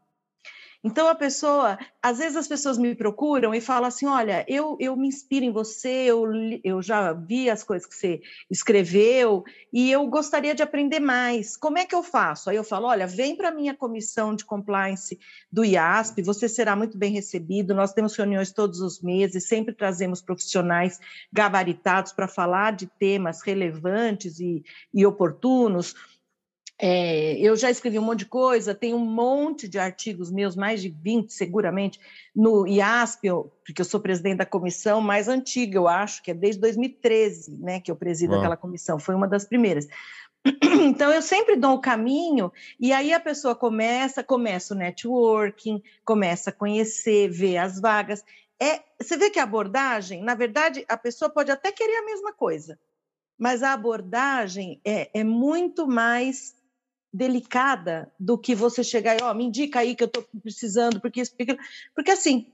Então 0.82 1.08
a 1.08 1.14
pessoa, 1.14 1.76
às 2.00 2.18
vezes 2.18 2.36
as 2.36 2.46
pessoas 2.46 2.78
me 2.78 2.94
procuram 2.94 3.52
e 3.52 3.60
falam 3.60 3.88
assim: 3.88 4.06
olha, 4.06 4.44
eu, 4.46 4.76
eu 4.78 4.96
me 4.96 5.08
inspiro 5.08 5.44
em 5.44 5.50
você, 5.50 5.88
eu, 5.88 6.24
eu 6.62 6.80
já 6.80 7.12
vi 7.12 7.50
as 7.50 7.64
coisas 7.64 7.86
que 7.86 7.96
você 7.96 8.20
escreveu 8.48 9.42
e 9.72 9.90
eu 9.90 10.06
gostaria 10.06 10.54
de 10.54 10.62
aprender 10.62 11.00
mais. 11.00 11.56
Como 11.56 11.78
é 11.78 11.84
que 11.84 11.94
eu 11.94 12.02
faço? 12.02 12.48
Aí 12.48 12.56
eu 12.56 12.62
falo: 12.62 12.86
olha, 12.86 13.08
vem 13.08 13.34
para 13.34 13.48
a 13.48 13.54
minha 13.54 13.74
comissão 13.74 14.36
de 14.36 14.44
compliance 14.44 15.18
do 15.50 15.64
IASP, 15.64 16.22
você 16.22 16.48
será 16.48 16.76
muito 16.76 16.96
bem 16.96 17.12
recebido. 17.12 17.74
Nós 17.74 17.92
temos 17.92 18.16
reuniões 18.16 18.52
todos 18.52 18.80
os 18.80 19.02
meses, 19.02 19.48
sempre 19.48 19.74
trazemos 19.74 20.22
profissionais 20.22 21.00
gabaritados 21.32 22.12
para 22.12 22.28
falar 22.28 22.72
de 22.72 22.86
temas 22.86 23.42
relevantes 23.42 24.38
e, 24.38 24.62
e 24.94 25.04
oportunos. 25.04 25.96
É, 26.80 27.36
eu 27.40 27.56
já 27.56 27.70
escrevi 27.70 27.98
um 27.98 28.02
monte 28.02 28.20
de 28.20 28.26
coisa, 28.26 28.72
tem 28.72 28.94
um 28.94 29.04
monte 29.04 29.66
de 29.66 29.80
artigos 29.80 30.30
meus, 30.30 30.54
mais 30.54 30.80
de 30.80 30.88
20 30.88 31.32
seguramente, 31.32 31.98
no 32.34 32.68
IASP, 32.68 33.28
porque 33.64 33.80
eu 33.80 33.84
sou 33.84 33.98
presidente 33.98 34.38
da 34.38 34.46
comissão 34.46 35.00
mais 35.00 35.26
antiga, 35.26 35.76
eu 35.76 35.88
acho, 35.88 36.22
que 36.22 36.30
é 36.30 36.34
desde 36.34 36.60
2013 36.60 37.58
né, 37.58 37.80
que 37.80 37.90
eu 37.90 37.96
presido 37.96 38.32
Uau. 38.32 38.40
aquela 38.40 38.56
comissão, 38.56 38.96
foi 38.98 39.16
uma 39.16 39.26
das 39.26 39.44
primeiras. 39.44 39.86
Então, 40.80 41.12
eu 41.12 41.20
sempre 41.20 41.56
dou 41.56 41.74
o 41.74 41.80
caminho, 41.80 42.52
e 42.78 42.92
aí 42.92 43.12
a 43.12 43.18
pessoa 43.18 43.54
começa, 43.54 44.22
começa 44.22 44.72
o 44.72 44.76
networking, 44.76 45.82
começa 46.04 46.50
a 46.50 46.52
conhecer, 46.52 47.28
ver 47.28 47.56
as 47.56 47.80
vagas. 47.80 48.24
É, 48.62 48.80
você 49.00 49.16
vê 49.16 49.30
que 49.30 49.40
a 49.40 49.42
abordagem, 49.42 50.22
na 50.22 50.36
verdade, 50.36 50.84
a 50.88 50.96
pessoa 50.96 51.28
pode 51.28 51.50
até 51.50 51.72
querer 51.72 51.96
a 51.96 52.04
mesma 52.04 52.32
coisa, 52.32 52.78
mas 53.36 53.62
a 53.62 53.72
abordagem 53.72 54.80
é, 54.84 55.10
é 55.12 55.24
muito 55.24 55.86
mais 55.86 56.54
delicada 57.12 58.12
do 58.18 58.36
que 58.36 58.54
você 58.54 58.84
chegar 58.84 59.18
e, 59.18 59.22
ó, 59.22 59.30
oh, 59.30 59.34
me 59.34 59.44
indica 59.44 59.80
aí 59.80 59.94
que 59.94 60.02
eu 60.02 60.06
estou 60.06 60.26
precisando, 60.42 61.00
porque 61.00 61.20
isso, 61.20 61.34
porque, 61.36 61.56
porque 61.94 62.10
assim, 62.10 62.46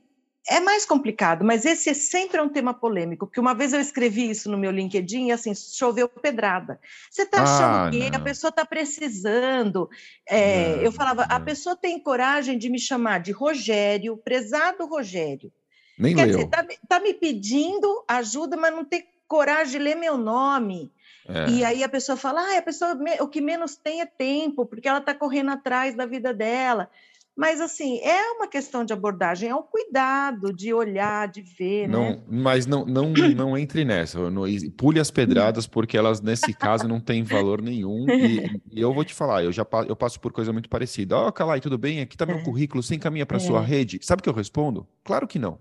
é 0.49 0.61
mais 0.61 0.85
complicado, 0.85 1.45
mas 1.45 1.65
esse 1.65 1.89
é 1.89 1.95
sempre 1.95 2.41
um 2.41 2.49
tema 2.49 2.75
polêmico, 2.75 3.27
porque 3.27 3.41
uma 3.41 3.55
vez 3.55 3.73
eu 3.73 3.81
escrevi 3.81 4.29
isso 4.29 4.51
no 4.51 4.59
meu 4.59 4.71
LinkedIn 4.71 5.29
e 5.29 5.33
assim, 5.33 5.55
choveu 5.55 6.09
pedrada. 6.09 6.79
Você 7.11 7.23
está 7.23 7.43
achando 7.43 7.89
ah, 7.89 7.91
que 7.91 8.11
não. 8.11 8.19
a 8.19 8.21
pessoa 8.21 8.51
está 8.51 8.65
precisando. 8.65 9.89
É, 10.29 10.77
não, 10.77 10.83
eu 10.83 10.93
falava, 10.93 11.27
não. 11.27 11.37
a 11.37 11.41
pessoa 11.41 11.75
tem 11.75 11.99
coragem 11.99 12.59
de 12.59 12.69
me 12.69 12.79
chamar 12.79 13.21
de 13.21 13.33
Rogério, 13.33 14.19
prezado 14.19 14.87
Rogério. 14.87 15.51
Nem 15.99 16.15
Quer 16.15 16.27
leu. 16.27 16.37
dizer, 16.37 16.45
está 16.45 16.67
tá 16.89 17.01
me 17.01 17.15
pedindo 17.15 18.05
ajuda, 18.07 18.57
mas 18.57 18.75
não 18.75 18.85
tem 18.85 19.07
coragem 19.27 19.73
de 19.73 19.79
ler 19.79 19.95
meu 19.95 20.19
nome. 20.19 20.93
É. 21.29 21.49
E 21.49 21.65
aí 21.65 21.83
a 21.83 21.89
pessoa 21.89 22.17
fala, 22.17 22.41
ah, 22.41 22.59
a 22.59 22.63
pessoa 22.63 22.99
o 23.21 23.29
que 23.29 23.41
menos 23.41 23.77
tem 23.77 24.01
é 24.01 24.07
tempo, 24.07 24.67
porque 24.67 24.89
ela 24.89 24.99
está 24.99 25.15
correndo 25.15 25.51
atrás 25.51 25.97
da 25.97 26.07
vida 26.07 26.35
dela. 26.35 26.89
Mas 27.37 27.61
assim, 27.61 27.99
é 27.99 28.31
uma 28.33 28.47
questão 28.47 28.85
de 28.85 28.93
abordagem, 28.93 29.49
é 29.49 29.55
o 29.55 29.59
um 29.59 29.63
cuidado 29.63 30.53
de 30.53 30.73
olhar, 30.73 31.27
de 31.27 31.43
ver. 31.43 31.89
Não, 31.89 32.11
né? 32.11 32.23
mas 32.29 32.65
não, 32.65 32.85
não, 32.87 33.13
não 33.35 33.59
entre 33.59 33.85
nessa. 33.85 34.31
Não, 34.31 34.45
pule 34.77 35.01
as 35.01 35.11
pedradas, 35.11 35.67
porque 35.67 35.97
elas, 35.97 36.21
nesse 36.21 36.53
caso, 36.53 36.87
não 36.87 37.01
têm 37.01 37.25
valor 37.25 37.61
nenhum. 37.61 38.07
E, 38.09 38.61
e, 38.71 38.81
eu 38.81 38.95
vou 38.95 39.05
te 39.05 39.13
falar, 39.13 39.43
eu 39.43 39.51
já 39.51 39.67
eu 39.89 39.97
passo 39.97 40.21
por 40.21 40.33
coisa 40.33 40.53
muito 40.53 40.69
parecida. 40.69 41.17
Ó, 41.17 41.29
oh, 41.29 41.33
Calai, 41.33 41.61
tudo 41.61 41.77
bem? 41.77 42.01
Aqui 42.01 42.15
está 42.15 42.25
meu 42.25 42.39
é. 42.39 42.43
currículo, 42.43 42.83
você 42.83 42.95
encaminha 42.95 43.27
para 43.27 43.39
é. 43.39 43.41
sua 43.41 43.61
rede. 43.61 43.99
Sabe 44.03 44.21
o 44.21 44.23
que 44.23 44.29
eu 44.29 44.35
respondo? 44.35 44.87
Claro 45.03 45.27
que 45.27 45.39
não. 45.39 45.59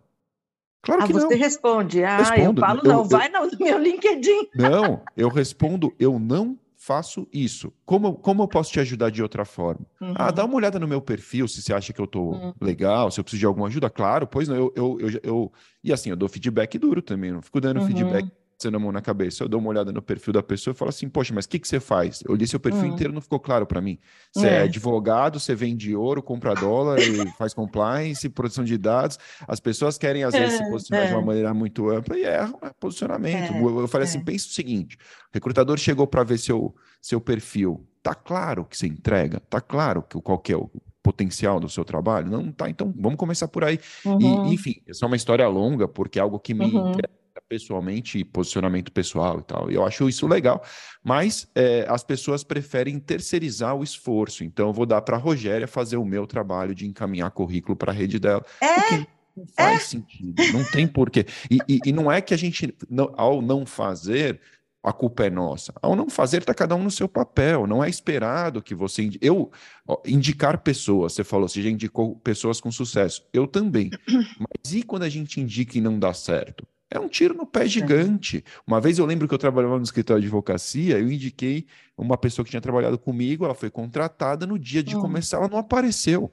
Claro 0.83 1.01
ah, 1.01 1.07
que 1.07 1.13
você 1.13 1.35
não. 1.35 1.37
responde. 1.37 2.03
Ah, 2.03 2.17
respondo. 2.17 2.59
eu 2.59 2.65
falo 2.65 2.81
eu, 2.83 2.83
não, 2.83 2.99
eu, 2.99 3.05
vai 3.05 3.29
no 3.29 3.49
meu 3.57 3.79
LinkedIn. 3.79 4.49
Não, 4.53 5.01
eu 5.15 5.29
respondo, 5.29 5.93
eu 5.97 6.19
não 6.19 6.59
faço 6.75 7.25
isso. 7.31 7.71
Como, 7.85 8.15
como 8.15 8.43
eu 8.43 8.47
posso 8.47 8.69
te 8.69 8.81
ajudar 8.81 9.09
de 9.09 9.23
outra 9.23 9.45
forma? 9.45 9.85
Uhum. 10.01 10.13
Ah, 10.15 10.29
dá 10.29 10.43
uma 10.43 10.55
olhada 10.55 10.77
no 10.77 10.87
meu 10.87 11.01
perfil, 11.01 11.47
se 11.47 11.61
você 11.61 11.73
acha 11.73 11.93
que 11.93 12.01
eu 12.01 12.05
tô 12.05 12.31
uhum. 12.31 12.53
legal, 12.59 13.09
se 13.09 13.17
eu 13.17 13.23
preciso 13.23 13.39
de 13.39 13.45
alguma 13.45 13.67
ajuda. 13.67 13.89
Claro, 13.89 14.27
pois 14.27 14.49
não, 14.49 14.57
eu, 14.57 14.73
eu, 14.75 14.99
eu, 14.99 15.19
eu, 15.23 15.51
E 15.81 15.93
assim, 15.93 16.09
eu 16.09 16.17
dou 16.17 16.27
feedback 16.27 16.77
duro 16.77 17.01
também, 17.01 17.31
não 17.31 17.41
fico 17.41 17.61
dando 17.61 17.79
uhum. 17.79 17.87
feedback 17.87 18.29
mão 18.71 18.91
na 18.91 19.01
cabeça. 19.01 19.43
Eu 19.43 19.49
dou 19.49 19.59
uma 19.59 19.69
olhada 19.69 19.91
no 19.91 20.01
perfil 20.01 20.33
da 20.33 20.43
pessoa 20.43 20.73
e 20.73 20.77
falo 20.77 20.89
assim, 20.89 21.09
poxa, 21.09 21.33
mas 21.33 21.45
o 21.45 21.49
que, 21.49 21.59
que 21.59 21.67
você 21.67 21.79
faz? 21.79 22.21
Eu 22.27 22.35
li 22.35 22.47
seu 22.47 22.59
perfil 22.59 22.83
uhum. 22.83 22.93
inteiro, 22.93 23.13
não 23.13 23.21
ficou 23.21 23.39
claro 23.39 23.65
para 23.65 23.81
mim. 23.81 23.97
Você 24.33 24.47
é. 24.47 24.53
é. 24.53 24.61
advogado, 24.63 25.39
você 25.39 25.55
vende 25.55 25.95
ouro, 25.95 26.21
compra 26.21 26.53
dólar 26.53 26.99
e 26.99 27.25
faz 27.37 27.53
compliance, 27.53 28.27
produção 28.29 28.63
de 28.63 28.77
dados. 28.77 29.17
As 29.47 29.59
pessoas 29.59 29.97
querem, 29.97 30.23
às 30.23 30.33
vezes, 30.33 30.57
se 30.57 30.69
posicionar 30.69 31.05
é. 31.05 31.07
de 31.09 31.13
uma 31.13 31.21
maneira 31.21 31.53
muito 31.53 31.89
ampla 31.89 32.17
e 32.17 32.23
erram 32.23 32.59
né? 32.61 32.71
posicionamento. 32.79 33.53
É. 33.53 33.61
Eu, 33.61 33.81
eu 33.81 33.87
falei 33.87 34.07
assim, 34.07 34.19
é. 34.19 34.23
pensa 34.23 34.47
o 34.47 34.51
seguinte, 34.51 34.97
o 34.97 35.29
recrutador 35.33 35.77
chegou 35.77 36.07
para 36.07 36.23
ver 36.23 36.37
seu, 36.37 36.73
seu 37.01 37.19
perfil. 37.19 37.85
Tá 38.01 38.13
claro 38.13 38.65
que 38.65 38.77
você 38.77 38.87
entrega? 38.87 39.39
Tá 39.49 39.61
claro 39.61 40.03
que 40.03 40.19
qual 40.21 40.37
que 40.37 40.51
é 40.51 40.57
o 40.57 40.69
potencial 41.01 41.59
do 41.59 41.69
seu 41.69 41.83
trabalho? 41.83 42.29
Não 42.29 42.51
tá, 42.51 42.69
então 42.69 42.93
vamos 42.97 43.17
começar 43.17 43.47
por 43.47 43.63
aí. 43.63 43.79
Uhum. 44.05 44.47
E, 44.47 44.53
enfim, 44.53 44.75
essa 44.87 45.05
é 45.05 45.07
uma 45.07 45.15
história 45.15 45.47
longa, 45.47 45.87
porque 45.87 46.19
é 46.19 46.21
algo 46.21 46.39
que 46.39 46.53
me 46.53 46.65
uhum. 46.65 46.91
interessa 46.91 47.22
pessoalmente, 47.41 48.23
posicionamento 48.23 48.91
pessoal 48.91 49.39
e 49.39 49.43
tal. 49.43 49.71
Eu 49.71 49.85
acho 49.85 50.07
isso 50.07 50.27
legal, 50.27 50.63
mas 51.03 51.49
é, 51.55 51.85
as 51.89 52.03
pessoas 52.03 52.43
preferem 52.43 52.99
terceirizar 52.99 53.75
o 53.75 53.83
esforço. 53.83 54.43
Então, 54.43 54.67
eu 54.67 54.73
vou 54.73 54.85
dar 54.85 55.01
para 55.01 55.17
a 55.17 55.19
Rogéria 55.19 55.67
fazer 55.67 55.97
o 55.97 56.05
meu 56.05 56.27
trabalho 56.27 56.75
de 56.75 56.87
encaminhar 56.87 57.31
currículo 57.31 57.75
para 57.75 57.91
a 57.91 57.95
rede 57.95 58.19
dela. 58.19 58.45
É. 58.61 58.97
não 59.35 59.47
faz 59.55 59.75
é. 59.75 59.79
sentido, 59.79 60.43
não 60.53 60.63
tem 60.71 60.87
porquê. 60.87 61.25
E, 61.49 61.57
e, 61.67 61.79
e 61.85 61.91
não 61.91 62.11
é 62.11 62.21
que 62.21 62.33
a 62.33 62.37
gente, 62.37 62.75
não, 62.89 63.13
ao 63.17 63.41
não 63.41 63.65
fazer, 63.65 64.39
a 64.83 64.91
culpa 64.91 65.25
é 65.25 65.29
nossa. 65.29 65.73
Ao 65.81 65.95
não 65.95 66.09
fazer, 66.09 66.39
está 66.39 66.53
cada 66.53 66.75
um 66.75 66.83
no 66.83 66.91
seu 66.91 67.07
papel. 67.07 67.65
Não 67.65 67.81
é 67.81 67.89
esperado 67.89 68.61
que 68.61 68.75
você. 68.75 69.09
Eu 69.21 69.49
ó, 69.87 70.01
indicar 70.05 70.57
pessoas, 70.61 71.13
você 71.13 71.23
falou, 71.23 71.47
você 71.47 71.61
já 71.61 71.69
indicou 71.69 72.17
pessoas 72.17 72.59
com 72.59 72.69
sucesso. 72.69 73.25
Eu 73.31 73.47
também. 73.47 73.89
Mas 74.37 74.73
e 74.73 74.83
quando 74.83 75.03
a 75.03 75.09
gente 75.09 75.39
indica 75.39 75.77
e 75.77 75.81
não 75.81 75.97
dá 75.97 76.13
certo? 76.13 76.67
É 76.93 76.99
um 76.99 77.07
tiro 77.07 77.33
no 77.33 77.43
pé 77.43 77.65
gigante. 77.65 78.45
Uma 78.67 78.79
vez 78.79 78.99
eu 78.99 79.05
lembro 79.07 79.27
que 79.27 79.33
eu 79.33 79.39
trabalhava 79.39 79.77
no 79.77 79.83
escritório 79.83 80.21
de 80.21 80.27
advocacia, 80.27 80.99
eu 80.99 81.11
indiquei 81.11 81.65
uma 81.97 82.15
pessoa 82.15 82.45
que 82.45 82.51
tinha 82.51 82.61
trabalhado 82.61 82.99
comigo, 82.99 83.43
ela 83.43 83.55
foi 83.55 83.71
contratada, 83.71 84.45
no 84.45 84.59
dia 84.59 84.83
de 84.83 84.95
hum. 84.95 85.01
começar 85.01 85.37
ela 85.37 85.47
não 85.47 85.57
apareceu. 85.57 86.31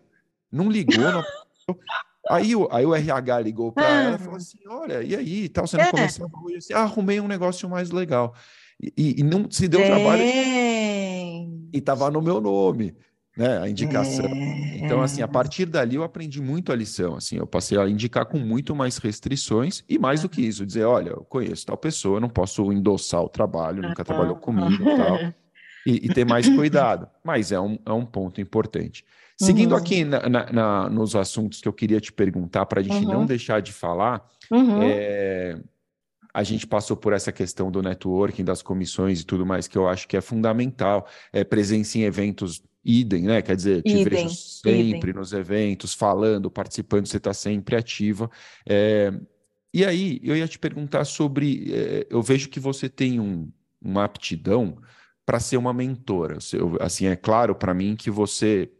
Não 0.52 0.70
ligou, 0.70 0.98
não 0.98 1.20
apareceu. 1.20 1.80
Aí, 2.28 2.52
aí 2.70 2.84
o 2.84 2.94
RH 2.94 3.40
ligou 3.40 3.72
para 3.72 3.88
ela 3.88 4.16
e 4.16 4.18
falou 4.18 4.36
assim: 4.36 4.58
Olha, 4.68 5.02
e 5.02 5.16
aí? 5.16 5.48
Tal, 5.48 5.66
você 5.66 5.78
não 5.78 5.84
é. 5.84 5.90
começou 5.90 6.30
hoje? 6.44 6.56
Assim, 6.58 6.74
ah, 6.74 6.80
arrumei 6.80 7.18
um 7.20 7.26
negócio 7.26 7.66
mais 7.66 7.90
legal. 7.90 8.34
E, 8.82 9.20
e 9.20 9.22
não 9.22 9.50
se 9.50 9.66
deu 9.66 9.80
trabalho. 9.82 10.22
E 10.22 11.48
estava 11.72 12.10
no 12.10 12.20
meu 12.20 12.38
nome 12.38 12.94
né, 13.36 13.58
a 13.58 13.68
indicação. 13.68 14.26
É, 14.26 14.78
então, 14.78 15.02
assim, 15.02 15.22
a 15.22 15.28
partir 15.28 15.66
dali 15.66 15.96
eu 15.96 16.02
aprendi 16.02 16.40
muito 16.40 16.72
a 16.72 16.76
lição, 16.76 17.16
assim, 17.16 17.36
eu 17.36 17.46
passei 17.46 17.78
a 17.78 17.88
indicar 17.88 18.26
com 18.26 18.38
muito 18.38 18.74
mais 18.74 18.98
restrições 18.98 19.84
e 19.88 19.98
mais 19.98 20.22
do 20.22 20.28
que 20.28 20.42
isso, 20.42 20.66
dizer, 20.66 20.84
olha, 20.84 21.10
eu 21.10 21.24
conheço 21.24 21.66
tal 21.66 21.76
pessoa, 21.76 22.16
eu 22.16 22.20
não 22.20 22.28
posso 22.28 22.72
endossar 22.72 23.22
o 23.22 23.28
trabalho, 23.28 23.82
nunca 23.82 24.04
trabalhou 24.04 24.36
comigo 24.36 24.82
e 24.82 24.96
tal, 24.96 25.18
e, 25.86 26.06
e, 26.06 26.08
ter 26.08 26.26
mais 26.26 26.48
cuidado, 26.48 27.08
mas 27.24 27.52
é 27.52 27.60
um, 27.60 27.78
é 27.86 27.92
um 27.92 28.04
ponto 28.04 28.40
importante. 28.40 29.04
Seguindo 29.38 29.72
uhum. 29.72 29.78
aqui 29.78 30.04
na, 30.04 30.28
na, 30.28 30.52
na, 30.52 30.90
nos 30.90 31.16
assuntos 31.16 31.62
que 31.62 31.68
eu 31.68 31.72
queria 31.72 31.98
te 31.98 32.12
perguntar, 32.12 32.66
para 32.66 32.80
a 32.80 32.82
gente 32.82 33.06
uhum. 33.06 33.12
não 33.12 33.26
deixar 33.26 33.62
de 33.62 33.72
falar, 33.72 34.22
uhum. 34.50 34.82
é, 34.82 35.58
a 36.32 36.42
gente 36.42 36.66
passou 36.66 36.96
por 36.96 37.12
essa 37.12 37.32
questão 37.32 37.70
do 37.70 37.82
networking, 37.82 38.44
das 38.44 38.60
comissões 38.60 39.20
e 39.20 39.24
tudo 39.24 39.46
mais, 39.46 39.66
que 39.66 39.78
eu 39.78 39.88
acho 39.88 40.06
que 40.06 40.16
é 40.16 40.20
fundamental. 40.20 41.06
É, 41.32 41.42
presença 41.42 41.98
em 41.98 42.02
eventos 42.02 42.62
idem, 42.84 43.22
né? 43.24 43.42
Quer 43.42 43.56
dizer, 43.56 43.82
te 43.82 43.90
idem, 43.90 44.04
vejo 44.04 44.30
sempre 44.34 44.98
idem. 44.98 45.12
nos 45.14 45.32
eventos, 45.32 45.94
falando, 45.94 46.50
participando, 46.50 47.06
você 47.06 47.18
está 47.18 47.34
sempre 47.34 47.76
ativa. 47.76 48.30
É, 48.66 49.12
e 49.72 49.84
aí, 49.84 50.20
eu 50.22 50.36
ia 50.36 50.48
te 50.48 50.58
perguntar 50.58 51.04
sobre. 51.04 51.72
É, 51.72 52.06
eu 52.10 52.22
vejo 52.22 52.48
que 52.48 52.58
você 52.58 52.88
tem 52.88 53.20
um, 53.20 53.50
uma 53.80 54.04
aptidão 54.04 54.78
para 55.24 55.38
ser 55.38 55.56
uma 55.56 55.72
mentora. 55.72 56.38
Eu, 56.52 56.76
assim, 56.80 57.06
é 57.06 57.16
claro 57.16 57.54
para 57.54 57.72
mim 57.72 57.94
que 57.94 58.10
você 58.10 58.70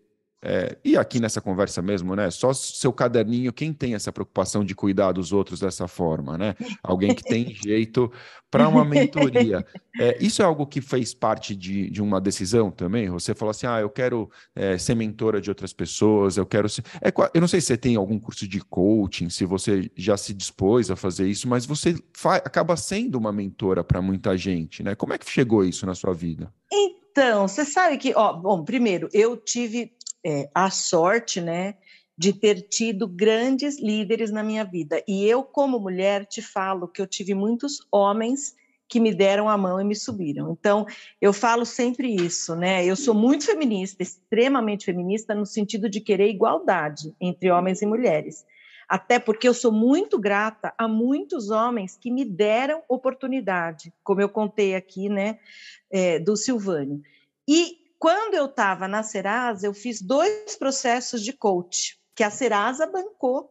é, 0.43 0.79
e 0.83 0.97
aqui 0.97 1.21
nessa 1.21 1.41
conversa 1.41 1.83
mesmo, 1.83 2.17
né? 2.17 2.31
Só 2.31 2.53
seu 2.55 2.93
caderninho, 2.93 3.53
quem 3.53 3.75
tem 3.75 3.95
essa 3.95 4.11
preocupação 4.11 4.65
de 4.65 4.75
cuidar 4.75 5.13
dos 5.13 5.33
outros 5.33 5.61
dessa 5.61 5.87
forma, 5.87 6.39
né? 6.39 6.55
Alguém 6.83 7.15
que 7.15 7.23
tem 7.23 7.53
jeito 7.63 8.11
para 8.51 8.67
uma 8.67 8.83
mentoria. 8.85 9.65
É, 10.01 10.17
isso 10.19 10.41
é 10.41 10.45
algo 10.45 10.67
que 10.67 10.81
fez 10.81 11.13
parte 11.13 11.55
de, 11.55 11.91
de 11.91 12.01
uma 12.01 12.21
decisão 12.21 12.71
também? 12.71 13.11
Você 13.11 13.35
falou 13.35 13.51
assim: 13.51 13.67
ah, 13.67 13.81
eu 13.81 13.91
quero 13.91 14.31
é, 14.55 14.79
ser 14.79 14.95
mentora 14.95 15.43
de 15.43 15.51
outras 15.51 15.75
pessoas, 15.75 16.39
eu 16.39 16.47
quero 16.47 16.71
ser. 16.71 16.85
É, 17.03 17.13
eu 17.35 17.41
não 17.41 17.49
sei 17.49 17.61
se 17.61 17.67
você 17.67 17.77
tem 17.77 17.97
algum 17.97 18.19
curso 18.19 18.49
de 18.49 18.61
coaching, 18.61 19.29
se 19.29 19.45
você 19.45 19.91
já 19.95 20.17
se 20.17 20.33
dispôs 20.33 20.91
a 20.91 20.97
fazer 20.97 21.29
isso, 21.29 21.47
mas 21.49 21.67
você 21.67 21.95
acaba 22.43 22.77
sendo 22.77 23.19
uma 23.19 23.31
mentora 23.31 23.85
para 23.85 24.01
muita 24.01 24.37
gente, 24.39 24.83
né? 24.83 24.95
Como 24.95 25.13
é 25.13 25.19
que 25.19 25.31
chegou 25.31 25.65
isso 25.65 25.85
na 25.85 25.95
sua 25.95 26.15
vida? 26.15 26.51
Então, 26.73 27.49
você 27.49 27.65
sabe 27.65 27.99
que, 27.99 28.15
ó, 28.15 28.33
bom, 28.33 28.65
primeiro, 28.65 29.09
eu 29.13 29.37
tive 29.37 29.93
é, 30.25 30.49
a 30.55 30.71
sorte, 30.71 31.41
né, 31.41 31.75
de 32.17 32.33
ter 32.33 32.69
tido 32.69 33.09
grandes 33.09 33.81
líderes 33.81 34.31
na 34.31 34.43
minha 34.43 34.65
vida. 34.65 35.03
E 35.09 35.25
eu, 35.27 35.43
como 35.43 35.81
mulher, 35.81 36.27
te 36.27 36.43
falo 36.43 36.87
que 36.87 37.01
eu 37.01 37.07
tive 37.07 37.35
muitos 37.35 37.79
homens 37.91 38.55
que 38.91 38.99
me 39.01 39.15
deram 39.15 39.49
a 39.49 39.57
mão 39.57 39.81
e 39.81 39.85
me 39.85 39.95
subiram. 39.95 40.51
Então, 40.51 40.85
eu 41.21 41.33
falo 41.33 41.65
sempre 41.65 42.13
isso, 42.13 42.57
né? 42.57 42.85
Eu 42.85 42.97
sou 42.97 43.15
muito 43.15 43.47
feminista, 43.47 44.03
extremamente 44.03 44.85
feminista, 44.85 45.33
no 45.33 45.47
sentido 45.47 45.89
de 45.89 46.01
querer 46.01 46.29
igualdade 46.29 47.15
entre 47.21 47.51
homens 47.51 47.81
e 47.81 47.87
mulheres. 47.87 48.45
Até 48.89 49.21
porque 49.21 49.47
eu 49.47 49.55
sou 49.55 49.71
muito 49.71 50.19
grata 50.19 50.75
a 50.77 50.89
muitos 50.89 51.51
homens 51.51 51.97
que 51.97 52.11
me 52.11 52.25
deram 52.25 52.83
oportunidade, 52.89 53.95
como 54.03 54.21
eu 54.21 54.29
contei 54.29 54.75
aqui, 54.75 55.09
né, 55.09 55.39
é, 55.89 56.19
do 56.19 56.37
Silvânio. 56.37 57.01
E 57.49 57.80
quando 58.01 58.35
eu 58.35 58.47
estava 58.47 58.89
na 58.89 59.03
Serasa, 59.03 59.67
eu 59.67 59.75
fiz 59.75 60.01
dois 60.01 60.57
processos 60.57 61.23
de 61.23 61.35
coach, 61.35 61.99
que 62.17 62.25
a 62.25 62.31
Serasa 62.31 62.87
bancou. 62.87 63.51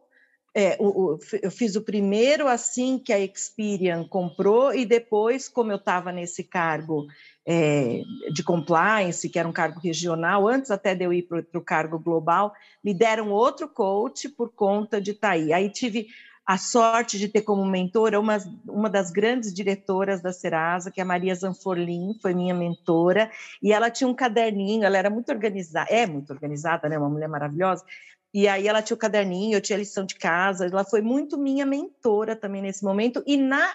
É, 0.52 0.76
o, 0.80 1.12
o, 1.12 1.18
eu 1.40 1.50
fiz 1.52 1.76
o 1.76 1.82
primeiro 1.82 2.48
assim 2.48 2.98
que 2.98 3.12
a 3.12 3.20
Experian 3.20 4.02
comprou, 4.02 4.74
e 4.74 4.84
depois, 4.84 5.48
como 5.48 5.70
eu 5.70 5.76
estava 5.76 6.10
nesse 6.10 6.42
cargo 6.42 7.06
é, 7.46 8.02
de 8.32 8.42
compliance, 8.42 9.28
que 9.28 9.38
era 9.38 9.48
um 9.48 9.52
cargo 9.52 9.78
regional, 9.78 10.48
antes 10.48 10.72
até 10.72 10.96
de 10.96 11.04
eu 11.04 11.12
ir 11.12 11.22
para 11.22 11.44
o 11.54 11.64
cargo 11.64 11.96
global, 12.00 12.52
me 12.82 12.92
deram 12.92 13.30
outro 13.30 13.68
coach 13.68 14.28
por 14.28 14.52
conta 14.52 15.00
de 15.00 15.12
estar 15.12 15.28
tá 15.28 15.34
aí. 15.34 15.52
Aí 15.52 15.70
tive 15.70 16.08
a 16.46 16.58
sorte 16.58 17.18
de 17.18 17.28
ter 17.28 17.42
como 17.42 17.64
mentora 17.64 18.18
uma, 18.18 18.38
uma 18.66 18.90
das 18.90 19.10
grandes 19.10 19.54
diretoras 19.54 20.20
da 20.20 20.32
Serasa, 20.32 20.90
que 20.90 21.00
é 21.00 21.02
a 21.02 21.06
Maria 21.06 21.34
Zanforlin, 21.34 22.18
foi 22.20 22.34
minha 22.34 22.54
mentora, 22.54 23.30
e 23.62 23.72
ela 23.72 23.90
tinha 23.90 24.08
um 24.08 24.14
caderninho, 24.14 24.84
ela 24.84 24.98
era 24.98 25.10
muito 25.10 25.30
organizada, 25.30 25.88
é 25.90 26.06
muito 26.06 26.32
organizada, 26.32 26.88
né, 26.88 26.98
uma 26.98 27.08
mulher 27.08 27.28
maravilhosa, 27.28 27.84
e 28.32 28.48
aí 28.48 28.66
ela 28.66 28.82
tinha 28.82 28.94
o 28.94 28.98
caderninho, 28.98 29.56
eu 29.56 29.60
tinha 29.60 29.78
lição 29.78 30.04
de 30.04 30.16
casa, 30.16 30.66
ela 30.66 30.84
foi 30.84 31.02
muito 31.02 31.38
minha 31.38 31.66
mentora 31.66 32.34
também 32.34 32.62
nesse 32.62 32.84
momento, 32.84 33.22
e 33.26 33.36
na, 33.36 33.72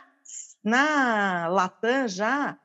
na 0.64 1.48
Latam 1.48 2.08
já, 2.08 2.58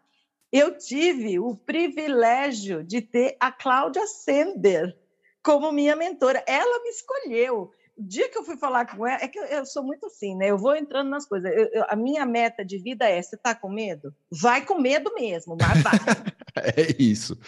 eu 0.52 0.76
tive 0.76 1.38
o 1.38 1.54
privilégio 1.54 2.82
de 2.82 3.00
ter 3.00 3.36
a 3.38 3.52
Cláudia 3.52 4.06
Sender 4.06 4.96
como 5.42 5.72
minha 5.72 5.96
mentora, 5.96 6.42
ela 6.46 6.82
me 6.82 6.90
escolheu, 6.90 7.72
dia 8.00 8.28
que 8.28 8.38
eu 8.38 8.44
fui 8.44 8.56
falar 8.56 8.86
com 8.86 9.06
ela, 9.06 9.22
é 9.22 9.28
que 9.28 9.38
eu, 9.38 9.64
sou 9.66 9.82
muito 9.82 10.06
assim, 10.06 10.34
né? 10.34 10.50
Eu 10.50 10.58
vou 10.58 10.74
entrando 10.74 11.10
nas 11.10 11.26
coisas. 11.26 11.50
Eu, 11.52 11.68
eu, 11.72 11.84
a 11.88 11.96
minha 11.96 12.24
meta 12.24 12.64
de 12.64 12.78
vida 12.78 13.08
é: 13.08 13.20
você 13.20 13.36
tá 13.36 13.54
com 13.54 13.68
medo? 13.68 14.14
Vai 14.30 14.64
com 14.64 14.78
medo 14.78 15.12
mesmo, 15.14 15.56
mas 15.60 15.82
vai. 15.82 15.92
é 16.76 17.02
isso. 17.02 17.38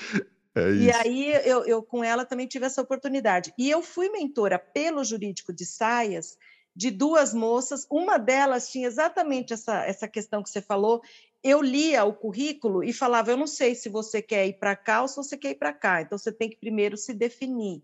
É 0.55 0.71
e 0.71 0.93
aí 0.93 1.33
eu, 1.45 1.65
eu 1.65 1.83
com 1.83 2.05
ela 2.05 2.25
também 2.25 2.47
tive 2.47 2.67
essa 2.67 2.83
oportunidade. 2.83 3.55
E 3.57 3.71
eu 3.71 3.83
fui 3.83 4.11
mentora 4.11 4.59
pelo 4.59 5.03
jurídico 5.03 5.53
de 5.53 5.65
saias 5.65 6.37
de 6.75 6.91
duas 6.91 7.33
moças. 7.33 7.87
Uma 7.91 8.19
delas 8.19 8.71
tinha 8.71 8.87
exatamente 8.87 9.53
essa, 9.53 9.85
essa 9.85 10.07
questão 10.07 10.43
que 10.43 10.51
você 10.51 10.61
falou. 10.61 11.03
Eu 11.43 11.61
lia 11.61 12.05
o 12.05 12.13
currículo 12.13 12.85
e 12.85 12.93
falava: 12.93 13.31
eu 13.31 13.37
não 13.37 13.47
sei 13.47 13.75
se 13.75 13.89
você 13.89 14.21
quer 14.21 14.47
ir 14.47 14.55
para 14.55 14.77
cá 14.77 15.03
ou 15.03 15.09
se 15.09 15.17
você 15.17 15.37
quer 15.37 15.51
ir 15.51 15.57
para 15.57 15.73
cá. 15.73 16.03
Então 16.03 16.19
você 16.19 16.31
tem 16.31 16.51
que 16.51 16.57
primeiro 16.57 16.97
se 16.97 17.15
definir. 17.15 17.83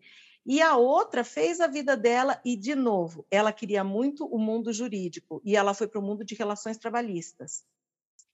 E 0.50 0.62
a 0.62 0.78
outra 0.78 1.22
fez 1.22 1.60
a 1.60 1.66
vida 1.66 1.94
dela 1.94 2.40
e, 2.42 2.56
de 2.56 2.74
novo, 2.74 3.26
ela 3.30 3.52
queria 3.52 3.84
muito 3.84 4.24
o 4.24 4.38
mundo 4.38 4.72
jurídico 4.72 5.42
e 5.44 5.54
ela 5.54 5.74
foi 5.74 5.86
para 5.86 6.00
o 6.00 6.02
mundo 6.02 6.24
de 6.24 6.34
relações 6.34 6.78
trabalhistas. 6.78 7.66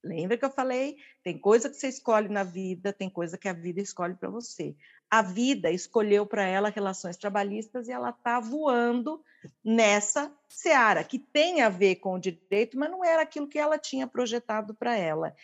Lembra 0.00 0.38
que 0.38 0.44
eu 0.44 0.50
falei? 0.50 0.96
Tem 1.24 1.36
coisa 1.36 1.68
que 1.68 1.74
você 1.74 1.88
escolhe 1.88 2.28
na 2.28 2.44
vida, 2.44 2.92
tem 2.92 3.10
coisa 3.10 3.36
que 3.36 3.48
a 3.48 3.52
vida 3.52 3.80
escolhe 3.80 4.14
para 4.14 4.30
você. 4.30 4.76
A 5.10 5.22
vida 5.22 5.72
escolheu 5.72 6.24
para 6.24 6.44
ela 6.44 6.68
relações 6.68 7.16
trabalhistas 7.16 7.88
e 7.88 7.92
ela 7.92 8.10
está 8.10 8.38
voando 8.38 9.20
nessa 9.64 10.32
seara, 10.48 11.02
que 11.02 11.18
tem 11.18 11.62
a 11.62 11.68
ver 11.68 11.96
com 11.96 12.14
o 12.14 12.20
direito, 12.20 12.78
mas 12.78 12.92
não 12.92 13.04
era 13.04 13.22
aquilo 13.22 13.48
que 13.48 13.58
ela 13.58 13.76
tinha 13.76 14.06
projetado 14.06 14.72
para 14.72 14.96
ela. 14.96 15.34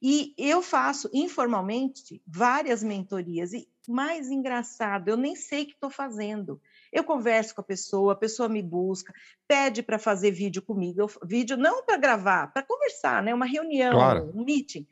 E 0.00 0.34
eu 0.36 0.60
faço 0.60 1.08
informalmente 1.12 2.22
várias 2.26 2.82
mentorias, 2.82 3.52
e 3.52 3.68
mais 3.88 4.30
engraçado, 4.30 5.08
eu 5.08 5.16
nem 5.16 5.34
sei 5.34 5.62
o 5.62 5.66
que 5.66 5.72
estou 5.72 5.90
fazendo. 5.90 6.60
Eu 6.92 7.02
converso 7.02 7.54
com 7.54 7.60
a 7.60 7.64
pessoa, 7.64 8.12
a 8.12 8.16
pessoa 8.16 8.48
me 8.48 8.62
busca, 8.62 9.12
pede 9.48 9.82
para 9.82 9.98
fazer 9.98 10.30
vídeo 10.32 10.60
comigo, 10.60 11.00
eu, 11.00 11.10
vídeo 11.24 11.56
não 11.56 11.84
para 11.84 11.96
gravar, 11.96 12.48
para 12.48 12.62
conversar, 12.62 13.22
né? 13.22 13.34
Uma 13.34 13.46
reunião, 13.46 13.92
claro. 13.92 14.32
um 14.34 14.44
meeting. 14.44 14.86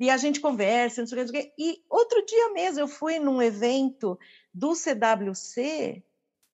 E 0.00 0.10
a 0.10 0.16
gente 0.16 0.40
conversa, 0.40 1.00
não 1.00 1.08
sei 1.08 1.22
o 1.22 1.32
que. 1.32 1.52
E 1.58 1.82
outro 1.88 2.24
dia 2.24 2.52
mesmo 2.52 2.80
eu 2.80 2.88
fui 2.88 3.18
num 3.18 3.42
evento 3.42 4.18
do 4.52 4.74
CWC, 4.74 6.02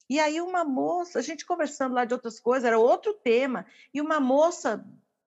e 0.09 0.20
aí 0.20 0.40
uma 0.40 0.64
moça, 0.64 1.18
a 1.18 1.22
gente 1.22 1.46
conversando 1.46 1.94
lá 1.94 2.05
de 2.05 2.12
outras 2.12 2.38
coisas, 2.38 2.66
era 2.66 2.78
outro 2.78 3.14
tema, 3.14 3.66
e 3.92 4.00
uma 4.00 4.20
moça 4.20 4.84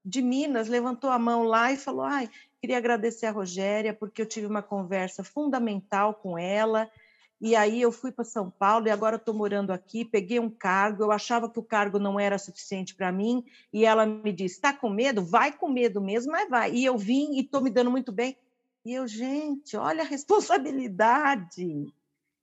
de 0.07 0.21
Minas 0.21 0.67
levantou 0.67 1.09
a 1.09 1.19
mão 1.19 1.43
lá 1.43 1.71
e 1.71 1.77
falou: 1.77 2.03
Ai, 2.03 2.29
queria 2.67 2.79
agradecer 2.79 3.27
a 3.27 3.31
Rogéria, 3.31 3.93
porque 3.93 4.21
eu 4.21 4.25
tive 4.25 4.45
uma 4.45 4.61
conversa 4.61 5.23
fundamental 5.23 6.13
com 6.13 6.37
ela. 6.37 6.91
E 7.39 7.55
aí 7.55 7.81
eu 7.81 7.93
fui 7.93 8.11
para 8.11 8.25
São 8.25 8.51
Paulo 8.51 8.87
e 8.87 8.91
agora 8.91 9.15
estou 9.15 9.33
morando 9.33 9.71
aqui, 9.71 10.03
peguei 10.03 10.37
um 10.37 10.49
cargo, 10.49 11.03
eu 11.03 11.11
achava 11.13 11.49
que 11.49 11.59
o 11.59 11.63
cargo 11.63 11.97
não 11.97 12.19
era 12.19 12.37
suficiente 12.37 12.93
para 12.93 13.09
mim, 13.09 13.45
e 13.71 13.85
ela 13.85 14.05
me 14.05 14.33
disse: 14.33 14.55
está 14.55 14.73
com 14.73 14.89
medo? 14.89 15.23
Vai 15.23 15.53
com 15.53 15.69
medo 15.69 16.01
mesmo, 16.01 16.33
mas 16.33 16.49
vai. 16.49 16.73
E 16.73 16.83
eu 16.83 16.97
vim 16.97 17.37
e 17.37 17.41
estou 17.41 17.61
me 17.61 17.69
dando 17.69 17.89
muito 17.89 18.11
bem. 18.11 18.35
E 18.83 18.93
eu, 18.93 19.07
gente, 19.07 19.77
olha 19.77 20.01
a 20.01 20.05
responsabilidade. 20.05 21.87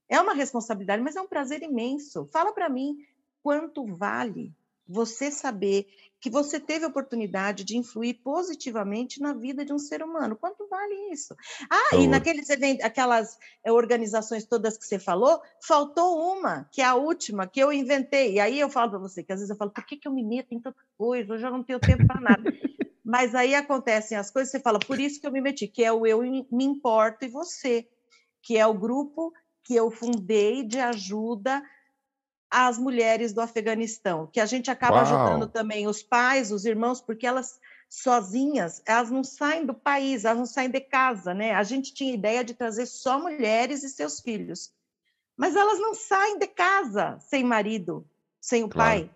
É 0.08 0.18
uma 0.18 0.32
responsabilidade, 0.32 1.02
mas 1.02 1.16
é 1.16 1.20
um 1.20 1.28
prazer 1.28 1.62
imenso. 1.62 2.26
Fala 2.32 2.50
para 2.50 2.70
mim 2.70 2.96
quanto 3.42 3.84
vale 3.94 4.54
você 4.88 5.30
saber 5.30 5.86
que 6.24 6.30
você 6.30 6.58
teve 6.58 6.86
a 6.86 6.88
oportunidade 6.88 7.64
de 7.64 7.76
influir 7.76 8.14
positivamente 8.14 9.20
na 9.20 9.34
vida 9.34 9.62
de 9.62 9.74
um 9.74 9.78
ser 9.78 10.02
humano. 10.02 10.34
Quanto 10.34 10.66
vale 10.68 11.12
isso? 11.12 11.36
Ah, 11.68 11.96
e 11.96 12.06
naqueles 12.08 12.48
eventos, 12.48 12.82
aquelas 12.82 13.36
eh, 13.62 13.70
organizações 13.70 14.46
todas 14.46 14.78
que 14.78 14.86
você 14.86 14.98
falou, 14.98 15.42
faltou 15.60 16.18
uma, 16.18 16.66
que 16.72 16.80
é 16.80 16.84
a 16.86 16.94
última, 16.94 17.46
que 17.46 17.60
eu 17.60 17.70
inventei. 17.70 18.36
E 18.36 18.40
aí 18.40 18.58
eu 18.58 18.70
falo 18.70 18.92
para 18.92 19.00
você, 19.00 19.22
que 19.22 19.34
às 19.34 19.40
vezes 19.40 19.50
eu 19.50 19.56
falo, 19.58 19.70
por 19.70 19.84
que, 19.84 19.98
que 19.98 20.08
eu 20.08 20.12
me 20.14 20.24
meto 20.24 20.54
em 20.54 20.60
tanta 20.60 20.80
coisa? 20.96 21.34
Eu 21.34 21.38
já 21.38 21.50
não 21.50 21.62
tenho 21.62 21.78
tempo 21.78 22.06
para 22.06 22.18
nada. 22.18 22.42
Mas 23.04 23.34
aí 23.34 23.54
acontecem 23.54 24.16
as 24.16 24.30
coisas, 24.30 24.50
você 24.50 24.60
fala, 24.60 24.78
por 24.78 24.98
isso 24.98 25.20
que 25.20 25.26
eu 25.26 25.30
me 25.30 25.42
meti, 25.42 25.68
que 25.68 25.84
é 25.84 25.92
o 25.92 26.06
Eu 26.06 26.22
Me 26.22 26.64
Importo 26.64 27.26
e 27.26 27.28
Você, 27.28 27.86
que 28.40 28.56
é 28.56 28.66
o 28.66 28.72
grupo 28.72 29.30
que 29.62 29.76
eu 29.76 29.90
fundei 29.90 30.62
de 30.62 30.80
ajuda 30.80 31.62
as 32.54 32.78
mulheres 32.78 33.32
do 33.32 33.40
Afeganistão, 33.40 34.28
que 34.32 34.38
a 34.38 34.46
gente 34.46 34.70
acaba 34.70 34.98
Uau. 34.98 35.02
ajudando 35.02 35.48
também 35.48 35.88
os 35.88 36.04
pais, 36.04 36.52
os 36.52 36.64
irmãos, 36.64 37.00
porque 37.00 37.26
elas 37.26 37.58
sozinhas, 37.88 38.80
elas 38.86 39.10
não 39.10 39.24
saem 39.24 39.66
do 39.66 39.74
país, 39.74 40.24
elas 40.24 40.38
não 40.38 40.46
saem 40.46 40.70
de 40.70 40.80
casa, 40.80 41.34
né? 41.34 41.52
A 41.52 41.64
gente 41.64 41.92
tinha 41.92 42.14
ideia 42.14 42.44
de 42.44 42.54
trazer 42.54 42.86
só 42.86 43.18
mulheres 43.18 43.82
e 43.82 43.88
seus 43.88 44.20
filhos, 44.20 44.72
mas 45.36 45.56
elas 45.56 45.80
não 45.80 45.94
saem 45.94 46.38
de 46.38 46.46
casa 46.46 47.18
sem 47.18 47.42
marido, 47.42 48.06
sem 48.40 48.62
o 48.62 48.68
claro. 48.68 49.00
pai. 49.00 49.10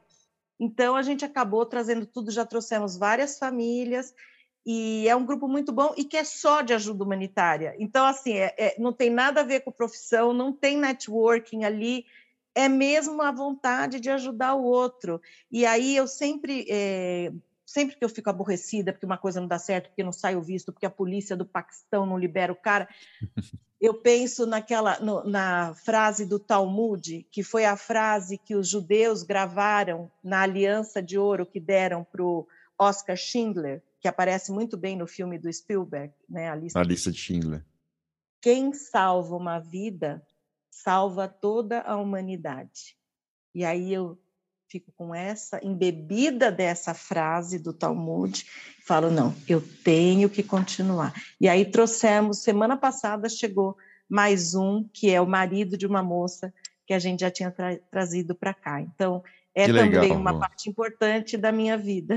Então 0.59 0.97
a 0.97 1.03
gente 1.03 1.25
acabou 1.25 1.65
trazendo 1.65 2.07
tudo, 2.07 2.33
já 2.33 2.45
trouxemos 2.45 2.97
várias 2.97 3.39
famílias 3.39 4.13
e 4.67 5.09
é 5.09 5.15
um 5.15 5.25
grupo 5.25 5.47
muito 5.47 5.71
bom 5.71 5.95
e 5.97 6.05
que 6.05 6.17
é 6.17 6.25
só 6.25 6.61
de 6.61 6.75
ajuda 6.75 7.05
humanitária. 7.05 7.77
Então 7.79 8.05
assim, 8.05 8.33
é, 8.33 8.53
é, 8.59 8.75
não 8.81 8.93
tem 8.93 9.11
nada 9.11 9.43
a 9.43 9.45
ver 9.45 9.61
com 9.61 9.71
profissão, 9.71 10.33
não 10.33 10.53
tem 10.53 10.77
networking 10.77 11.63
ali 11.63 12.05
é 12.59 12.69
mesmo 12.69 13.23
a 13.23 13.31
vontade 13.31 14.01
de 14.01 14.11
ajudar 14.11 14.57
o 14.57 14.65
outro. 14.65 15.23
E 15.49 15.65
aí 15.65 15.95
eu 15.95 16.09
sempre, 16.09 16.67
é, 16.69 17.33
sempre 17.65 17.95
que 17.95 18.05
eu 18.05 18.09
fico 18.09 18.29
aborrecida 18.29 18.93
porque 18.93 19.07
uma 19.07 19.17
coisa 19.17 19.41
não 19.41 19.47
dá 19.47 19.61
certo, 19.61 19.91
porque 19.91 20.03
não 20.03 20.11
sai 20.11 20.35
o 20.35 20.43
visto, 20.43 20.73
porque 20.73 20.85
a 20.85 20.91
polícia 20.91 21.37
do 21.37 21.47
Paquistão 21.47 22.05
não 22.05 22.19
libera 22.19 22.53
o 22.53 22.57
cara, 22.57 22.89
eu 23.81 23.95
penso 23.95 24.45
naquela 24.45 24.99
no, 24.99 25.23
na 25.23 25.73
frase 25.77 26.27
do 26.27 26.37
Talmud, 26.37 27.25
que 27.31 27.45
foi 27.45 27.65
a 27.65 27.77
frase 27.77 28.37
que 28.37 28.57
os 28.57 28.69
judeus 28.69 29.23
gravaram 29.23 30.11
na 30.21 30.43
aliança 30.43 31.01
de 31.01 31.17
ouro 31.17 31.47
que 31.47 31.61
deram 31.61 32.03
para 32.03 32.25
o 32.25 32.45
Oscar 32.77 33.17
Schindler, 33.17 33.85
que 34.01 34.09
aparece 34.09 34.51
muito 34.51 34.77
bem 34.77 34.97
no 34.97 35.07
filme 35.07 35.39
do 35.39 35.53
Spielberg, 35.53 36.13
né? 36.29 36.51
A 36.51 36.57
lista, 36.57 36.81
a 36.81 36.83
lista 36.83 37.13
de 37.13 37.19
Schindler. 37.19 37.65
Quem 38.41 38.73
salva 38.73 39.37
uma 39.37 39.61
vida 39.61 40.21
salva 40.83 41.27
toda 41.27 41.81
a 41.81 41.97
humanidade. 41.97 42.97
E 43.55 43.65
aí 43.65 43.93
eu 43.93 44.19
fico 44.71 44.93
com 44.97 45.15
essa 45.15 45.59
embebida 45.65 46.53
dessa 46.53 46.93
frase 46.95 47.59
do 47.59 47.73
Talmud, 47.73 48.45
falo 48.87 49.11
não, 49.11 49.35
eu 49.49 49.63
tenho 49.83 50.29
que 50.29 50.43
continuar. 50.43 51.15
E 51.41 51.49
aí 51.49 51.65
trouxemos 51.65 52.43
semana 52.43 52.77
passada 52.77 53.29
chegou 53.29 53.77
mais 54.09 54.55
um 54.55 54.85
que 54.93 55.11
é 55.11 55.21
o 55.21 55.27
marido 55.27 55.77
de 55.77 55.87
uma 55.87 56.03
moça 56.03 56.53
que 56.87 56.93
a 56.93 56.99
gente 56.99 57.21
já 57.21 57.31
tinha 57.31 57.51
tra 57.51 57.79
trazido 57.91 58.35
para 58.35 58.55
cá. 58.55 58.81
Então 58.81 59.23
é 59.55 59.67
que 59.67 59.73
também 59.73 60.01
legal, 60.01 60.17
uma 60.17 60.39
parte 60.39 60.69
importante 60.69 61.37
da 61.37 61.51
minha 61.51 61.77
vida. 61.77 62.17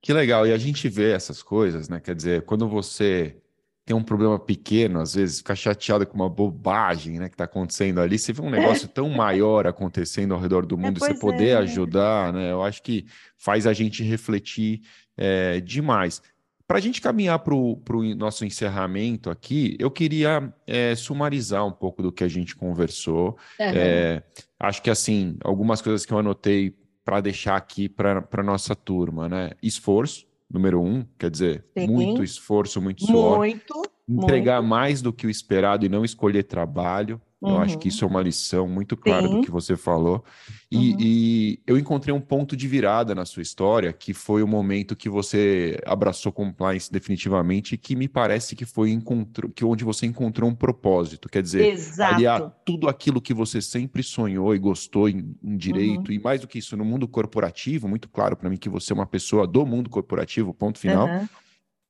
Que 0.00 0.12
legal. 0.12 0.46
E 0.46 0.52
a 0.52 0.58
gente 0.58 0.88
vê 0.88 1.12
essas 1.12 1.42
coisas, 1.42 1.88
né? 1.88 2.00
Quer 2.00 2.14
dizer, 2.14 2.42
quando 2.42 2.68
você 2.68 3.41
tem 3.84 3.96
um 3.96 4.02
problema 4.02 4.38
pequeno, 4.38 5.00
às 5.00 5.14
vezes 5.14 5.38
fica 5.38 5.56
chateado 5.56 6.06
com 6.06 6.14
uma 6.14 6.28
bobagem, 6.28 7.18
né, 7.18 7.28
que 7.28 7.34
está 7.34 7.44
acontecendo 7.44 8.00
ali. 8.00 8.18
Você 8.18 8.32
vê 8.32 8.40
um 8.40 8.50
negócio 8.50 8.86
tão 8.86 9.08
maior 9.08 9.66
acontecendo 9.66 10.34
ao 10.34 10.40
redor 10.40 10.64
do 10.64 10.76
é, 10.76 10.78
mundo 10.78 11.04
é, 11.04 11.10
e 11.10 11.14
você 11.14 11.18
poder 11.18 11.48
é. 11.48 11.56
ajudar, 11.56 12.32
né? 12.32 12.52
Eu 12.52 12.62
acho 12.62 12.82
que 12.82 13.06
faz 13.36 13.66
a 13.66 13.72
gente 13.72 14.04
refletir 14.04 14.82
é, 15.16 15.60
demais. 15.60 16.22
Para 16.66 16.78
a 16.78 16.80
gente 16.80 17.00
caminhar 17.00 17.40
para 17.40 17.54
o 17.54 17.82
nosso 18.16 18.44
encerramento 18.44 19.28
aqui, 19.28 19.76
eu 19.80 19.90
queria 19.90 20.52
é, 20.66 20.94
sumarizar 20.94 21.66
um 21.66 21.72
pouco 21.72 22.02
do 22.02 22.12
que 22.12 22.22
a 22.22 22.28
gente 22.28 22.54
conversou. 22.54 23.36
Uhum. 23.60 24.22
acho 24.60 24.80
que 24.80 24.88
assim, 24.88 25.36
algumas 25.42 25.82
coisas 25.82 26.06
que 26.06 26.12
eu 26.12 26.18
anotei 26.18 26.74
para 27.04 27.20
deixar 27.20 27.56
aqui 27.56 27.88
para 27.88 28.26
a 28.30 28.42
nossa 28.42 28.76
turma, 28.76 29.28
né? 29.28 29.50
Esforço, 29.60 30.24
número 30.52 30.80
um, 30.80 31.04
quer 31.18 31.30
dizer, 31.30 31.64
Sim. 31.76 31.86
muito 31.86 32.22
esforço, 32.22 32.80
muito 32.80 33.04
suor. 33.06 33.38
Muito. 33.38 33.82
Entregar 34.08 34.60
muito. 34.60 34.70
mais 34.70 35.00
do 35.00 35.12
que 35.12 35.26
o 35.26 35.30
esperado 35.30 35.86
e 35.86 35.88
não 35.88 36.04
escolher 36.04 36.42
trabalho. 36.42 37.20
Uhum. 37.42 37.56
Eu 37.56 37.58
acho 37.58 37.76
que 37.76 37.88
uhum. 37.88 37.88
isso 37.88 38.04
é 38.04 38.08
uma 38.08 38.22
lição 38.22 38.68
muito 38.68 38.96
clara 38.96 39.26
Sim. 39.26 39.34
do 39.34 39.42
que 39.42 39.50
você 39.50 39.76
falou. 39.76 40.24
E, 40.70 40.92
uhum. 40.92 40.96
e, 41.00 41.60
eu 41.66 41.76
encontrei 41.76 42.14
um 42.14 42.20
ponto 42.20 42.56
de 42.56 42.68
virada 42.68 43.16
na 43.16 43.24
sua 43.24 43.42
história, 43.42 43.92
que 43.92 44.14
foi 44.14 44.44
o 44.44 44.46
momento 44.46 44.94
que 44.94 45.08
você 45.08 45.76
abraçou 45.84 46.30
compliance 46.30 46.90
definitivamente, 46.90 47.74
e 47.74 47.78
que 47.78 47.96
me 47.96 48.06
parece 48.06 48.54
que 48.54 48.64
foi 48.64 48.90
encontro, 48.90 49.48
que 49.48 49.64
onde 49.64 49.82
você 49.82 50.06
encontrou 50.06 50.48
um 50.48 50.54
propósito. 50.54 51.28
Quer 51.28 51.42
dizer, 51.42 51.72
Exato. 51.72 52.14
aliar 52.14 52.56
tudo 52.64 52.88
aquilo 52.88 53.20
que 53.20 53.34
você 53.34 53.60
sempre 53.60 54.04
sonhou 54.04 54.54
e 54.54 54.58
gostou 54.58 55.08
em, 55.08 55.34
em 55.42 55.56
direito, 55.56 56.08
uhum. 56.08 56.14
e 56.14 56.20
mais 56.20 56.40
do 56.40 56.46
que 56.46 56.60
isso, 56.60 56.76
no 56.76 56.84
mundo 56.84 57.08
corporativo, 57.08 57.88
muito 57.88 58.08
claro 58.08 58.36
para 58.36 58.48
mim 58.48 58.56
que 58.56 58.68
você 58.68 58.92
é 58.92 58.94
uma 58.94 59.06
pessoa 59.06 59.48
do 59.48 59.66
mundo 59.66 59.90
corporativo, 59.90 60.54
ponto 60.54 60.78
final. 60.78 61.08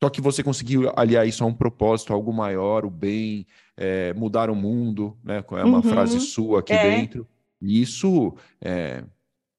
Só 0.03 0.11
que 0.11 0.20
você 0.20 0.42
conseguiu 0.42 0.92
aliar 0.96 1.28
isso 1.28 1.44
a 1.44 1.46
um 1.46 1.55
propósito, 1.55 2.12
algo 2.12 2.32
maior, 2.32 2.84
o 2.84 2.90
bem, 2.90 3.46
é, 3.82 4.14
mudar 4.14 4.48
o 4.48 4.54
mundo, 4.54 5.18
né? 5.24 5.44
É 5.50 5.64
uma 5.64 5.78
uhum. 5.78 5.82
frase 5.82 6.20
sua 6.20 6.60
aqui 6.60 6.72
é. 6.72 6.88
dentro. 6.88 7.26
E 7.60 7.82
isso 7.82 8.36
é, 8.60 9.02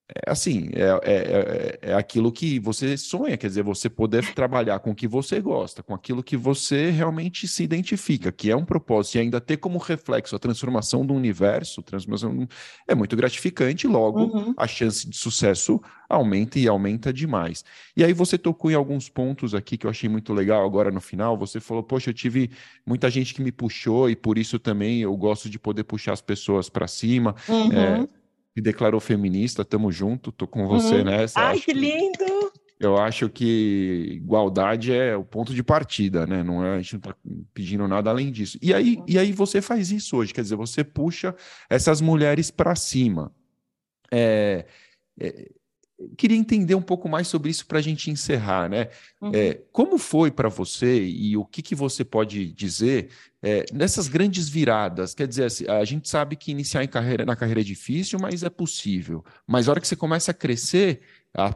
é 0.06 0.30
assim, 0.30 0.68
é, 0.74 0.82
é, 0.82 1.14
é, 1.14 1.78
é, 1.90 1.94
aquilo 1.94 2.30
que 2.30 2.58
você 2.58 2.94
sonha, 2.94 3.38
quer 3.38 3.46
dizer, 3.46 3.62
você 3.62 3.88
poder 3.88 4.34
trabalhar 4.34 4.78
com 4.80 4.90
o 4.90 4.94
que 4.94 5.08
você 5.08 5.40
gosta, 5.40 5.82
com 5.82 5.94
aquilo 5.94 6.22
que 6.22 6.36
você 6.36 6.90
realmente 6.90 7.48
se 7.48 7.62
identifica, 7.62 8.30
que 8.30 8.50
é 8.50 8.56
um 8.56 8.66
propósito, 8.66 9.14
e 9.16 9.20
ainda 9.20 9.40
ter 9.40 9.56
como 9.56 9.78
reflexo 9.78 10.36
a 10.36 10.38
transformação 10.38 11.06
do 11.06 11.14
universo, 11.14 11.82
transformação 11.82 12.46
é 12.86 12.94
muito 12.94 13.16
gratificante, 13.16 13.86
logo 13.86 14.24
uhum. 14.24 14.54
a 14.58 14.66
chance 14.66 15.08
de 15.08 15.16
sucesso 15.16 15.80
aumenta 16.06 16.58
e 16.58 16.68
aumenta 16.68 17.10
demais. 17.10 17.64
E 17.96 18.04
aí 18.04 18.12
você 18.12 18.36
tocou 18.36 18.70
em 18.70 18.74
alguns 18.74 19.08
pontos 19.08 19.54
aqui 19.54 19.78
que 19.78 19.86
eu 19.86 19.90
achei 19.90 20.08
muito 20.08 20.34
legal 20.34 20.66
agora 20.66 20.90
no 20.90 21.00
final, 21.00 21.34
você 21.38 21.60
falou, 21.60 21.82
poxa, 21.82 22.10
eu 22.10 22.14
tive 22.14 22.50
muita 22.84 23.08
gente 23.08 23.32
que 23.32 23.42
me 23.42 23.50
puxou 23.50 24.10
e 24.10 24.14
por 24.14 24.36
isso 24.36 24.58
também 24.58 25.00
eu 25.00 25.16
gosto 25.16 25.48
de 25.48 25.58
poder 25.58 25.84
puxar 25.84 26.12
as 26.12 26.20
pessoas 26.20 26.68
para 26.68 26.86
cima. 26.86 27.34
Uhum. 27.48 27.72
É, 27.72 28.08
me 28.54 28.62
declarou 28.62 29.00
feminista, 29.00 29.64
tamo 29.64 29.90
junto, 29.90 30.30
tô 30.32 30.46
com 30.46 30.66
você 30.66 30.96
uhum. 30.96 31.04
nessa. 31.04 31.40
Ai, 31.40 31.58
que 31.58 31.72
lindo! 31.72 32.52
eu 32.84 32.98
acho 32.98 33.28
que 33.28 34.10
igualdade 34.16 34.92
é 34.92 35.16
o 35.16 35.24
ponto 35.24 35.54
de 35.54 35.62
partida, 35.62 36.26
né? 36.26 36.42
Não 36.42 36.64
é, 36.64 36.74
a 36.74 36.80
gente 36.80 36.94
não 36.94 37.00
tá 37.00 37.16
pedindo 37.52 37.86
nada 37.86 38.10
além 38.10 38.30
disso. 38.30 38.58
E 38.60 38.74
aí, 38.74 38.98
e 39.06 39.18
aí 39.18 39.32
você 39.32 39.62
faz 39.62 39.90
isso 39.90 40.16
hoje, 40.16 40.34
quer 40.34 40.42
dizer, 40.42 40.56
você 40.56 40.82
puxa 40.82 41.34
essas 41.68 42.00
mulheres 42.00 42.50
para 42.50 42.74
cima. 42.74 43.32
É, 44.10 44.66
é, 45.18 45.50
queria 46.16 46.36
entender 46.36 46.74
um 46.74 46.82
pouco 46.82 47.08
mais 47.08 47.28
sobre 47.28 47.50
isso 47.50 47.66
para 47.66 47.78
a 47.78 47.82
gente 47.82 48.10
encerrar, 48.10 48.68
né? 48.68 48.88
Uhum. 49.20 49.30
É, 49.34 49.60
como 49.72 49.98
foi 49.98 50.30
para 50.30 50.48
você 50.48 51.04
e 51.04 51.36
o 51.36 51.44
que, 51.44 51.62
que 51.62 51.74
você 51.74 52.04
pode 52.04 52.52
dizer 52.52 53.10
é, 53.42 53.64
nessas 53.72 54.08
grandes 54.08 54.48
viradas? 54.48 55.14
Quer 55.14 55.26
dizer, 55.26 55.44
assim, 55.44 55.66
a 55.68 55.84
gente 55.84 56.08
sabe 56.08 56.36
que 56.36 56.50
iniciar 56.50 56.86
carreira, 56.86 57.24
na 57.24 57.36
carreira 57.36 57.60
é 57.60 57.64
difícil, 57.64 58.18
mas 58.20 58.42
é 58.42 58.50
possível. 58.50 59.24
Mas 59.46 59.68
a 59.68 59.72
hora 59.72 59.80
que 59.80 59.88
você 59.88 59.96
começa 59.96 60.30
a 60.30 60.34
crescer, 60.34 61.00
a, 61.32 61.48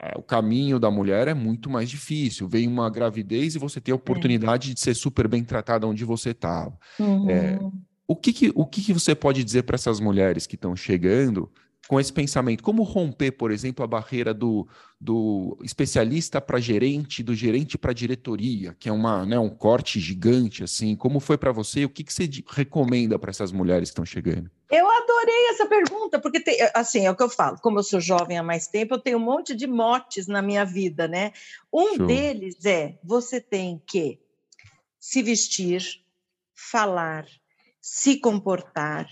a, 0.00 0.18
o 0.18 0.22
caminho 0.22 0.78
da 0.78 0.90
mulher 0.90 1.28
é 1.28 1.34
muito 1.34 1.68
mais 1.68 1.90
difícil. 1.90 2.48
Vem 2.48 2.66
uma 2.66 2.88
gravidez 2.88 3.54
e 3.54 3.58
você 3.58 3.80
tem 3.80 3.92
a 3.92 3.96
oportunidade 3.96 4.70
é. 4.70 4.74
de 4.74 4.80
ser 4.80 4.94
super 4.94 5.28
bem 5.28 5.44
tratada 5.44 5.86
onde 5.86 6.04
você 6.04 6.30
estava. 6.30 6.78
Uhum. 6.98 7.30
É, 7.30 7.58
o 8.06 8.16
que, 8.16 8.32
que, 8.32 8.52
o 8.54 8.64
que, 8.64 8.82
que 8.82 8.92
você 8.92 9.14
pode 9.14 9.44
dizer 9.44 9.64
para 9.64 9.74
essas 9.74 10.00
mulheres 10.00 10.46
que 10.46 10.54
estão 10.54 10.74
chegando 10.74 11.50
com 11.88 11.98
esse 11.98 12.12
pensamento? 12.12 12.62
Como 12.62 12.82
romper, 12.82 13.32
por 13.32 13.50
exemplo, 13.50 13.82
a 13.82 13.88
barreira 13.88 14.34
do, 14.34 14.68
do 15.00 15.58
especialista 15.64 16.38
para 16.38 16.60
gerente, 16.60 17.22
do 17.22 17.34
gerente 17.34 17.78
para 17.78 17.94
diretoria, 17.94 18.76
que 18.78 18.90
é 18.90 18.92
uma, 18.92 19.24
né, 19.24 19.38
um 19.38 19.48
corte 19.48 19.98
gigante, 19.98 20.62
assim? 20.62 20.94
Como 20.94 21.18
foi 21.18 21.38
para 21.38 21.50
você? 21.50 21.86
O 21.86 21.88
que, 21.88 22.04
que 22.04 22.12
você 22.12 22.28
recomenda 22.46 23.18
para 23.18 23.30
essas 23.30 23.50
mulheres 23.50 23.88
que 23.88 23.92
estão 23.92 24.04
chegando? 24.04 24.50
Eu 24.70 24.86
adorei 24.86 25.48
essa 25.48 25.64
pergunta, 25.66 26.20
porque 26.20 26.40
tem, 26.40 26.58
assim, 26.74 27.06
é 27.06 27.10
o 27.10 27.16
que 27.16 27.22
eu 27.22 27.30
falo, 27.30 27.58
como 27.58 27.78
eu 27.78 27.82
sou 27.82 28.00
jovem 28.00 28.36
há 28.36 28.42
mais 28.42 28.68
tempo, 28.68 28.94
eu 28.94 29.00
tenho 29.00 29.16
um 29.16 29.24
monte 29.24 29.54
de 29.54 29.66
motes 29.66 30.26
na 30.26 30.42
minha 30.42 30.66
vida, 30.66 31.08
né? 31.08 31.32
Um 31.72 31.96
Show. 31.96 32.06
deles 32.06 32.66
é 32.66 32.98
você 33.02 33.40
tem 33.40 33.82
que 33.86 34.20
se 35.00 35.22
vestir, 35.22 35.82
falar, 36.54 37.26
se 37.80 38.18
comportar, 38.18 39.08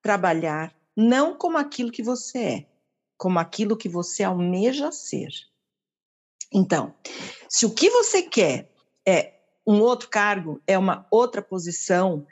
trabalhar 0.00 0.72
não 1.00 1.34
como 1.34 1.56
aquilo 1.56 1.90
que 1.90 2.02
você 2.02 2.38
é, 2.38 2.66
como 3.16 3.38
aquilo 3.38 3.76
que 3.76 3.88
você 3.88 4.22
almeja 4.22 4.92
ser. 4.92 5.30
Então, 6.52 6.94
se 7.48 7.64
o 7.64 7.70
que 7.70 7.88
você 7.88 8.22
quer 8.22 8.70
é 9.06 9.34
um 9.66 9.80
outro 9.80 10.08
cargo, 10.08 10.60
é 10.66 10.76
uma 10.76 11.06
outra 11.10 11.40
posição, 11.40 12.26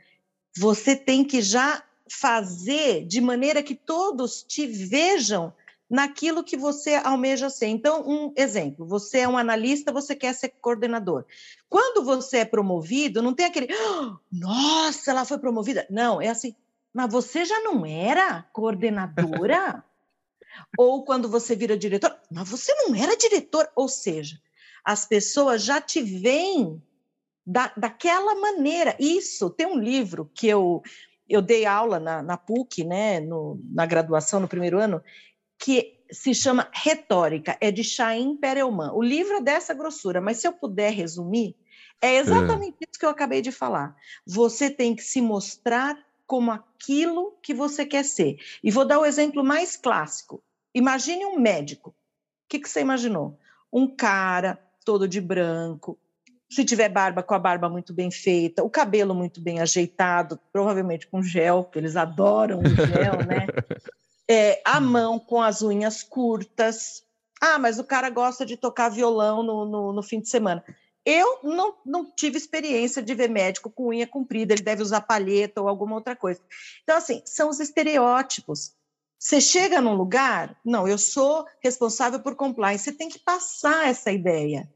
você 0.56 0.94
tem 0.94 1.24
que 1.24 1.40
já 1.40 1.82
fazer 2.10 3.06
de 3.06 3.20
maneira 3.20 3.62
que 3.62 3.74
todos 3.74 4.42
te 4.42 4.66
vejam 4.66 5.52
naquilo 5.88 6.44
que 6.44 6.56
você 6.56 6.94
almeja 6.96 7.48
ser. 7.48 7.66
Então, 7.66 8.06
um 8.06 8.32
exemplo: 8.36 8.84
você 8.84 9.20
é 9.20 9.28
um 9.28 9.38
analista, 9.38 9.92
você 9.92 10.14
quer 10.14 10.34
ser 10.34 10.48
coordenador. 10.60 11.24
Quando 11.68 12.04
você 12.04 12.38
é 12.38 12.44
promovido, 12.44 13.22
não 13.22 13.34
tem 13.34 13.46
aquele, 13.46 13.68
oh, 13.72 14.16
nossa, 14.30 15.10
ela 15.10 15.24
foi 15.24 15.38
promovida. 15.38 15.86
Não, 15.88 16.20
é 16.20 16.28
assim, 16.28 16.54
mas 16.92 17.10
você 17.12 17.44
já 17.44 17.60
não 17.60 17.84
era 17.84 18.42
coordenadora? 18.52 19.84
Ou 20.78 21.04
quando 21.04 21.28
você 21.28 21.54
vira 21.54 21.76
diretor, 21.76 22.16
mas 22.30 22.48
você 22.48 22.74
não 22.74 22.94
era 22.94 23.16
diretor. 23.16 23.70
Ou 23.76 23.88
seja, 23.88 24.40
as 24.84 25.04
pessoas 25.04 25.62
já 25.62 25.80
te 25.80 26.00
veem 26.00 26.82
da, 27.46 27.72
daquela 27.76 28.34
maneira. 28.34 28.96
Isso, 28.98 29.50
tem 29.50 29.66
um 29.66 29.78
livro 29.78 30.30
que 30.34 30.48
eu, 30.48 30.82
eu 31.28 31.40
dei 31.40 31.64
aula 31.64 32.00
na, 32.00 32.22
na 32.22 32.36
PUC, 32.36 32.84
né, 32.84 33.20
no, 33.20 33.60
na 33.70 33.86
graduação, 33.86 34.40
no 34.40 34.48
primeiro 34.48 34.78
ano, 34.80 35.02
que 35.58 35.98
se 36.10 36.34
chama 36.34 36.70
Retórica, 36.72 37.56
é 37.60 37.70
de 37.70 37.84
Chaim 37.84 38.36
Perelman. 38.36 38.92
O 38.92 39.02
livro 39.02 39.36
é 39.36 39.42
dessa 39.42 39.74
grossura, 39.74 40.20
mas 40.20 40.38
se 40.38 40.48
eu 40.48 40.52
puder 40.52 40.92
resumir, 40.92 41.54
é 42.00 42.16
exatamente 42.16 42.76
é. 42.80 42.86
isso 42.88 42.98
que 42.98 43.04
eu 43.04 43.10
acabei 43.10 43.42
de 43.42 43.52
falar. 43.52 43.96
Você 44.26 44.70
tem 44.70 44.94
que 44.94 45.02
se 45.02 45.20
mostrar 45.20 45.98
como 46.28 46.52
aquilo 46.52 47.36
que 47.42 47.54
você 47.54 47.86
quer 47.86 48.04
ser. 48.04 48.36
E 48.62 48.70
vou 48.70 48.84
dar 48.84 49.00
o 49.00 49.06
exemplo 49.06 49.42
mais 49.42 49.76
clássico. 49.76 50.40
Imagine 50.74 51.24
um 51.24 51.40
médico. 51.40 51.90
O 51.90 51.94
que, 52.48 52.60
que 52.60 52.68
você 52.68 52.82
imaginou? 52.82 53.36
Um 53.72 53.88
cara 53.88 54.62
todo 54.84 55.08
de 55.08 55.20
branco, 55.20 55.98
se 56.50 56.64
tiver 56.64 56.88
barba, 56.88 57.22
com 57.22 57.34
a 57.34 57.38
barba 57.38 57.68
muito 57.68 57.92
bem 57.92 58.10
feita, 58.10 58.62
o 58.62 58.70
cabelo 58.70 59.14
muito 59.14 59.40
bem 59.40 59.60
ajeitado, 59.60 60.38
provavelmente 60.52 61.06
com 61.06 61.22
gel, 61.22 61.64
porque 61.64 61.78
eles 61.78 61.96
adoram 61.96 62.60
o 62.60 62.68
gel, 62.68 63.26
né? 63.26 63.46
É, 64.30 64.60
a 64.62 64.78
mão 64.78 65.18
com 65.18 65.40
as 65.40 65.62
unhas 65.62 66.02
curtas. 66.02 67.02
Ah, 67.40 67.58
mas 67.58 67.78
o 67.78 67.84
cara 67.84 68.10
gosta 68.10 68.44
de 68.44 68.58
tocar 68.58 68.90
violão 68.90 69.42
no, 69.42 69.64
no, 69.64 69.90
no 69.90 70.02
fim 70.02 70.20
de 70.20 70.28
semana. 70.28 70.62
Eu 71.10 71.38
não, 71.42 71.74
não 71.86 72.04
tive 72.04 72.36
experiência 72.36 73.02
de 73.02 73.14
ver 73.14 73.30
médico 73.30 73.70
com 73.70 73.88
unha 73.88 74.06
comprida, 74.06 74.52
ele 74.52 74.60
deve 74.60 74.82
usar 74.82 75.00
palheta 75.00 75.58
ou 75.58 75.66
alguma 75.66 75.94
outra 75.94 76.14
coisa. 76.14 76.38
Então, 76.82 76.98
assim, 76.98 77.22
são 77.24 77.48
os 77.48 77.60
estereótipos. 77.60 78.74
Você 79.18 79.40
chega 79.40 79.80
num 79.80 79.94
lugar, 79.94 80.54
não, 80.62 80.86
eu 80.86 80.98
sou 80.98 81.46
responsável 81.62 82.20
por 82.20 82.36
compliance, 82.36 82.84
você 82.84 82.92
tem 82.92 83.08
que 83.08 83.18
passar 83.20 83.88
essa 83.88 84.12
ideia. 84.12 84.70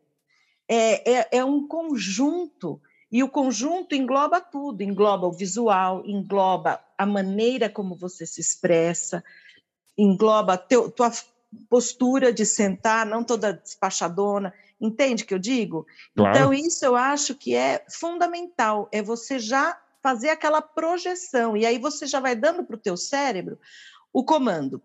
É, 0.66 1.18
é, 1.18 1.28
é 1.32 1.44
um 1.44 1.68
conjunto, 1.68 2.80
e 3.10 3.22
o 3.22 3.28
conjunto 3.28 3.94
engloba 3.94 4.40
tudo: 4.40 4.82
engloba 4.82 5.26
o 5.26 5.32
visual, 5.32 6.02
engloba 6.06 6.82
a 6.96 7.04
maneira 7.04 7.68
como 7.68 7.94
você 7.94 8.24
se 8.24 8.40
expressa, 8.40 9.22
engloba 9.98 10.56
teu, 10.56 10.90
tua 10.90 11.12
postura 11.68 12.32
de 12.32 12.46
sentar, 12.46 13.04
não 13.04 13.22
toda 13.22 13.52
despachadona, 13.52 14.54
entende 14.82 15.22
o 15.22 15.26
que 15.26 15.32
eu 15.32 15.38
digo? 15.38 15.86
Claro. 16.14 16.36
Então, 16.36 16.52
isso 16.52 16.84
eu 16.84 16.96
acho 16.96 17.34
que 17.34 17.54
é 17.54 17.84
fundamental, 17.88 18.88
é 18.92 19.00
você 19.00 19.38
já 19.38 19.80
fazer 20.02 20.30
aquela 20.30 20.60
projeção, 20.60 21.56
e 21.56 21.64
aí 21.64 21.78
você 21.78 22.06
já 22.06 22.18
vai 22.18 22.34
dando 22.34 22.64
para 22.64 22.74
o 22.74 22.80
teu 22.80 22.96
cérebro 22.96 23.58
o 24.12 24.24
comando 24.24 24.82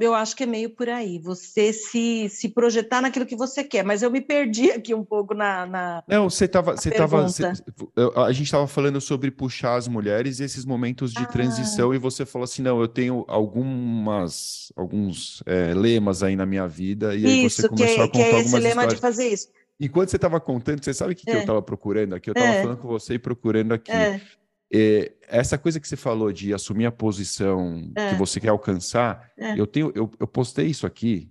eu 0.00 0.14
acho 0.14 0.34
que 0.34 0.42
é 0.42 0.46
meio 0.46 0.70
por 0.70 0.88
aí, 0.88 1.18
você 1.18 1.72
se, 1.72 2.28
se 2.28 2.48
projetar 2.48 3.00
naquilo 3.00 3.26
que 3.26 3.36
você 3.36 3.62
quer, 3.62 3.84
mas 3.84 4.02
eu 4.02 4.10
me 4.10 4.20
perdi 4.20 4.70
aqui 4.72 4.94
um 4.94 5.04
pouco 5.04 5.34
na. 5.34 5.66
na 5.66 6.04
Não, 6.08 6.28
você 6.28 6.46
estava. 6.46 6.76
Você 6.76 6.90
tava, 6.90 7.24
a 7.24 8.32
gente 8.32 8.46
estava 8.46 8.66
falando 8.66 9.00
sobre 9.00 9.30
puxar 9.30 9.76
as 9.76 9.88
mulheres 9.88 10.40
e 10.40 10.44
esses 10.44 10.64
momentos 10.64 11.12
de 11.12 11.22
ah. 11.22 11.26
transição, 11.26 11.94
e 11.94 11.98
você 11.98 12.26
falou 12.26 12.44
assim: 12.44 12.62
não, 12.62 12.80
eu 12.80 12.88
tenho 12.88 13.24
algumas, 13.28 14.72
alguns 14.76 15.42
é, 15.46 15.72
lemas 15.74 16.22
aí 16.22 16.36
na 16.36 16.46
minha 16.46 16.66
vida, 16.66 17.14
e 17.14 17.26
aí 17.26 17.48
você 17.48 17.68
começou 17.68 17.94
que, 17.94 18.00
a 18.00 18.06
contar 18.06 18.18
que 18.18 18.22
é 18.22 18.28
esse 18.28 18.36
algumas 18.36 18.62
lema 18.62 18.68
histórias. 18.68 18.94
de 18.94 19.00
fazer 19.00 19.28
isso. 19.28 19.48
Enquanto 19.80 20.08
você 20.08 20.16
estava 20.16 20.40
contando, 20.40 20.84
você 20.84 20.94
sabe 20.94 21.12
o 21.12 21.16
que, 21.16 21.28
é. 21.28 21.32
que 21.32 21.36
eu 21.38 21.40
estava 21.40 21.60
procurando 21.60 22.14
aqui? 22.14 22.30
Eu 22.30 22.32
estava 22.32 22.52
é. 22.52 22.62
falando 22.62 22.78
com 22.78 22.88
você 22.88 23.14
e 23.14 23.18
procurando 23.18 23.72
aqui. 23.72 23.90
É. 23.90 24.20
É, 24.76 25.12
essa 25.28 25.56
coisa 25.56 25.78
que 25.78 25.86
você 25.86 25.94
falou 25.94 26.32
de 26.32 26.52
assumir 26.52 26.84
a 26.84 26.90
posição 26.90 27.92
é. 27.94 28.10
que 28.10 28.16
você 28.16 28.40
quer 28.40 28.48
alcançar, 28.48 29.30
é. 29.38 29.58
eu 29.58 29.68
tenho, 29.68 29.92
eu, 29.94 30.10
eu, 30.18 30.26
postei 30.26 30.66
isso 30.66 30.84
aqui 30.84 31.30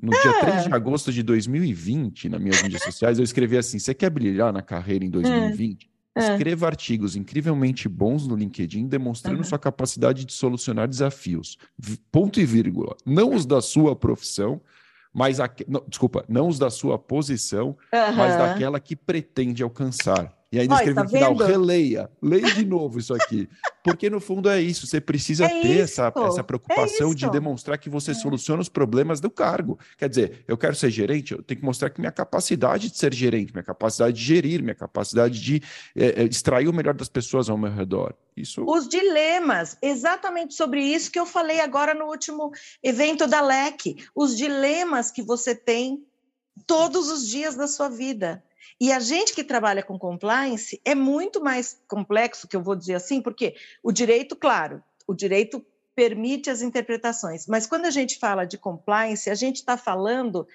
no 0.00 0.12
dia 0.12 0.40
3 0.40 0.64
de 0.64 0.72
agosto 0.72 1.12
de 1.12 1.20
2020, 1.24 2.28
nas 2.28 2.40
minhas 2.40 2.62
mídias 2.62 2.82
sociais, 2.84 3.18
eu 3.18 3.24
escrevi 3.24 3.58
assim: 3.58 3.80
você 3.80 3.92
quer 3.92 4.08
brilhar 4.08 4.52
na 4.52 4.62
carreira 4.62 5.04
em 5.04 5.10
2020? 5.10 5.90
Escreva 6.16 6.66
artigos 6.66 7.16
incrivelmente 7.16 7.88
bons 7.88 8.26
no 8.26 8.36
LinkedIn, 8.36 8.86
demonstrando 8.86 9.42
sua 9.44 9.58
capacidade 9.58 10.24
de 10.24 10.32
solucionar 10.32 10.88
desafios. 10.88 11.58
Ponto 12.10 12.40
e 12.40 12.46
vírgula. 12.46 12.96
Não 13.04 13.34
os 13.34 13.44
da 13.44 13.60
sua 13.60 13.96
profissão, 13.96 14.60
mas 15.12 15.40
a, 15.40 15.50
não, 15.66 15.84
desculpa, 15.88 16.24
não 16.28 16.46
os 16.48 16.58
da 16.58 16.70
sua 16.70 16.98
posição, 16.98 17.76
mas 18.16 18.36
daquela 18.36 18.78
que 18.78 18.94
pretende 18.94 19.62
alcançar. 19.62 20.35
E 20.52 20.60
ainda 20.60 20.74
escreve 20.76 20.94
tá 20.94 21.02
no 21.02 21.08
final, 21.08 21.36
vendo? 21.36 21.46
releia, 21.46 22.10
leia 22.22 22.54
de 22.54 22.64
novo 22.64 22.98
isso 22.98 23.12
aqui. 23.12 23.48
Porque 23.82 24.08
no 24.10 24.20
fundo 24.20 24.48
é 24.48 24.60
isso, 24.60 24.86
você 24.86 25.00
precisa 25.00 25.44
é 25.44 25.60
ter 25.60 25.80
essa, 25.80 26.12
essa 26.16 26.42
preocupação 26.42 27.12
é 27.12 27.14
de 27.14 27.30
demonstrar 27.30 27.78
que 27.78 27.88
você 27.88 28.12
é. 28.12 28.14
soluciona 28.14 28.60
os 28.60 28.68
problemas 28.68 29.20
do 29.20 29.30
cargo. 29.30 29.78
Quer 29.96 30.08
dizer, 30.08 30.44
eu 30.46 30.56
quero 30.56 30.74
ser 30.74 30.90
gerente, 30.90 31.32
eu 31.32 31.42
tenho 31.42 31.60
que 31.60 31.66
mostrar 31.66 31.90
que 31.90 32.00
minha 32.00 32.12
capacidade 32.12 32.90
de 32.90 32.98
ser 32.98 33.14
gerente, 33.14 33.52
minha 33.52 33.62
capacidade 33.62 34.16
de 34.16 34.24
gerir, 34.24 34.62
minha 34.62 34.74
capacidade 34.74 35.40
de 35.40 35.62
é, 35.94 36.22
é 36.22 36.24
extrair 36.24 36.68
o 36.68 36.72
melhor 36.72 36.94
das 36.94 37.08
pessoas 37.08 37.48
ao 37.48 37.58
meu 37.58 37.72
redor. 37.72 38.14
Isso... 38.36 38.64
Os 38.66 38.88
dilemas, 38.88 39.76
exatamente 39.80 40.54
sobre 40.54 40.82
isso 40.82 41.10
que 41.10 41.18
eu 41.18 41.26
falei 41.26 41.60
agora 41.60 41.94
no 41.94 42.06
último 42.06 42.50
evento 42.82 43.26
da 43.26 43.40
LEC. 43.40 43.96
Os 44.14 44.36
dilemas 44.36 45.10
que 45.10 45.22
você 45.22 45.54
tem 45.54 46.04
todos 46.66 47.10
os 47.10 47.28
dias 47.28 47.54
da 47.54 47.66
sua 47.66 47.88
vida. 47.88 48.42
E 48.80 48.92
a 48.92 49.00
gente 49.00 49.34
que 49.34 49.44
trabalha 49.44 49.82
com 49.82 49.98
compliance 49.98 50.80
é 50.84 50.94
muito 50.94 51.42
mais 51.42 51.80
complexo, 51.88 52.48
que 52.48 52.56
eu 52.56 52.62
vou 52.62 52.76
dizer 52.76 52.94
assim, 52.94 53.20
porque 53.20 53.54
o 53.82 53.90
direito, 53.90 54.36
claro, 54.36 54.82
o 55.06 55.14
direito 55.14 55.64
permite 55.94 56.50
as 56.50 56.60
interpretações, 56.60 57.46
mas 57.46 57.66
quando 57.66 57.86
a 57.86 57.90
gente 57.90 58.18
fala 58.18 58.44
de 58.44 58.58
compliance, 58.58 59.30
a 59.30 59.34
gente 59.34 59.56
está 59.56 59.78
falando 59.78 60.46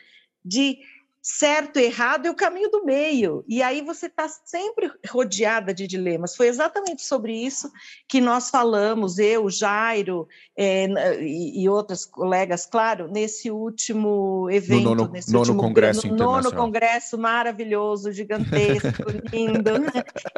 de 0.45 0.79
certo, 1.21 1.77
errado 1.77 2.25
e 2.25 2.29
o 2.29 2.35
caminho 2.35 2.69
do 2.71 2.83
meio. 2.83 3.43
E 3.47 3.61
aí 3.61 3.81
você 3.81 4.07
está 4.07 4.27
sempre 4.27 4.91
rodeada 5.09 5.73
de 5.73 5.85
dilemas. 5.85 6.35
Foi 6.35 6.47
exatamente 6.47 7.03
sobre 7.03 7.33
isso 7.33 7.71
que 8.07 8.19
nós 8.19 8.49
falamos, 8.49 9.19
eu, 9.19 9.49
Jairo 9.49 10.27
é, 10.57 10.87
e, 11.21 11.63
e 11.63 11.69
outras 11.69 12.05
colegas, 12.05 12.65
claro, 12.65 13.07
nesse 13.07 13.51
último 13.51 14.49
evento, 14.49 14.83
no 14.83 14.95
nono, 14.95 15.11
nesse 15.11 15.31
nono 15.31 15.45
último 15.45 15.61
congresso 15.61 16.07
no 16.07 16.15
nono 16.15 16.53
congresso 16.53 17.17
maravilhoso, 17.17 18.11
gigantesco, 18.11 19.03
lindo, 19.31 19.71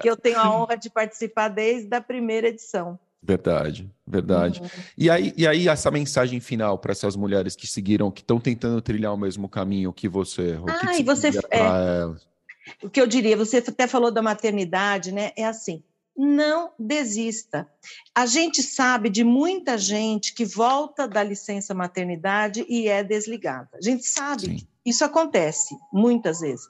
que 0.02 0.10
eu 0.10 0.18
tenho 0.18 0.40
a 0.40 0.54
honra 0.54 0.76
de 0.76 0.90
participar 0.90 1.48
desde 1.48 1.96
a 1.96 2.02
primeira 2.02 2.48
edição. 2.50 3.00
Verdade, 3.26 3.90
verdade. 4.06 4.60
Uhum. 4.60 4.68
E, 4.98 5.10
aí, 5.10 5.34
e 5.38 5.48
aí, 5.48 5.70
essa 5.70 5.90
mensagem 5.90 6.42
final 6.42 6.78
para 6.78 6.92
essas 6.92 7.16
mulheres 7.16 7.56
que 7.56 7.66
seguiram, 7.66 8.12
que 8.12 8.22
estão 8.22 8.38
tentando 8.38 8.82
trilhar 8.82 9.14
o 9.14 9.18
mesmo 9.18 9.48
caminho 9.48 9.94
que 9.94 10.10
você. 10.10 10.58
O 10.58 10.66
ah, 10.68 10.80
que 10.80 11.00
e 11.00 11.04
você. 11.04 11.30
É, 11.50 12.06
o 12.84 12.90
que 12.90 13.00
eu 13.00 13.08
diria, 13.08 13.38
você 13.38 13.58
até 13.58 13.88
falou 13.88 14.12
da 14.12 14.22
maternidade, 14.22 15.14
né? 15.14 15.32
É 15.38 15.46
assim, 15.46 15.82
não 16.18 16.72
desista. 16.78 17.66
A 18.14 18.26
gente 18.26 18.62
sabe 18.62 19.10
de 19.10 19.24
muita 19.24 19.78
gente 19.78 20.34
que 20.34 20.44
volta 20.44 21.08
da 21.08 21.24
licença 21.24 21.74
maternidade 21.74 22.66
e 22.68 22.90
é 22.90 23.04
desligada. 23.04 23.70
A 23.74 23.82
gente 23.82 24.04
sabe, 24.04 24.60
Sim. 24.60 24.68
isso 24.86 25.06
acontece 25.06 25.76
muitas 25.94 26.42
vezes. 26.42 26.68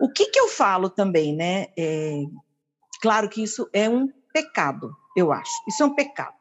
O 0.00 0.08
que, 0.08 0.26
que 0.26 0.40
eu 0.40 0.48
falo 0.48 0.90
também, 0.90 1.34
né? 1.34 1.68
É, 1.76 2.24
claro 3.00 3.28
que 3.28 3.42
isso 3.42 3.68
é 3.72 3.88
um 3.88 4.08
pecado 4.32 4.96
eu 5.16 5.32
acho. 5.32 5.52
Isso 5.68 5.82
é 5.82 5.86
um 5.86 5.94
pecado. 5.94 6.36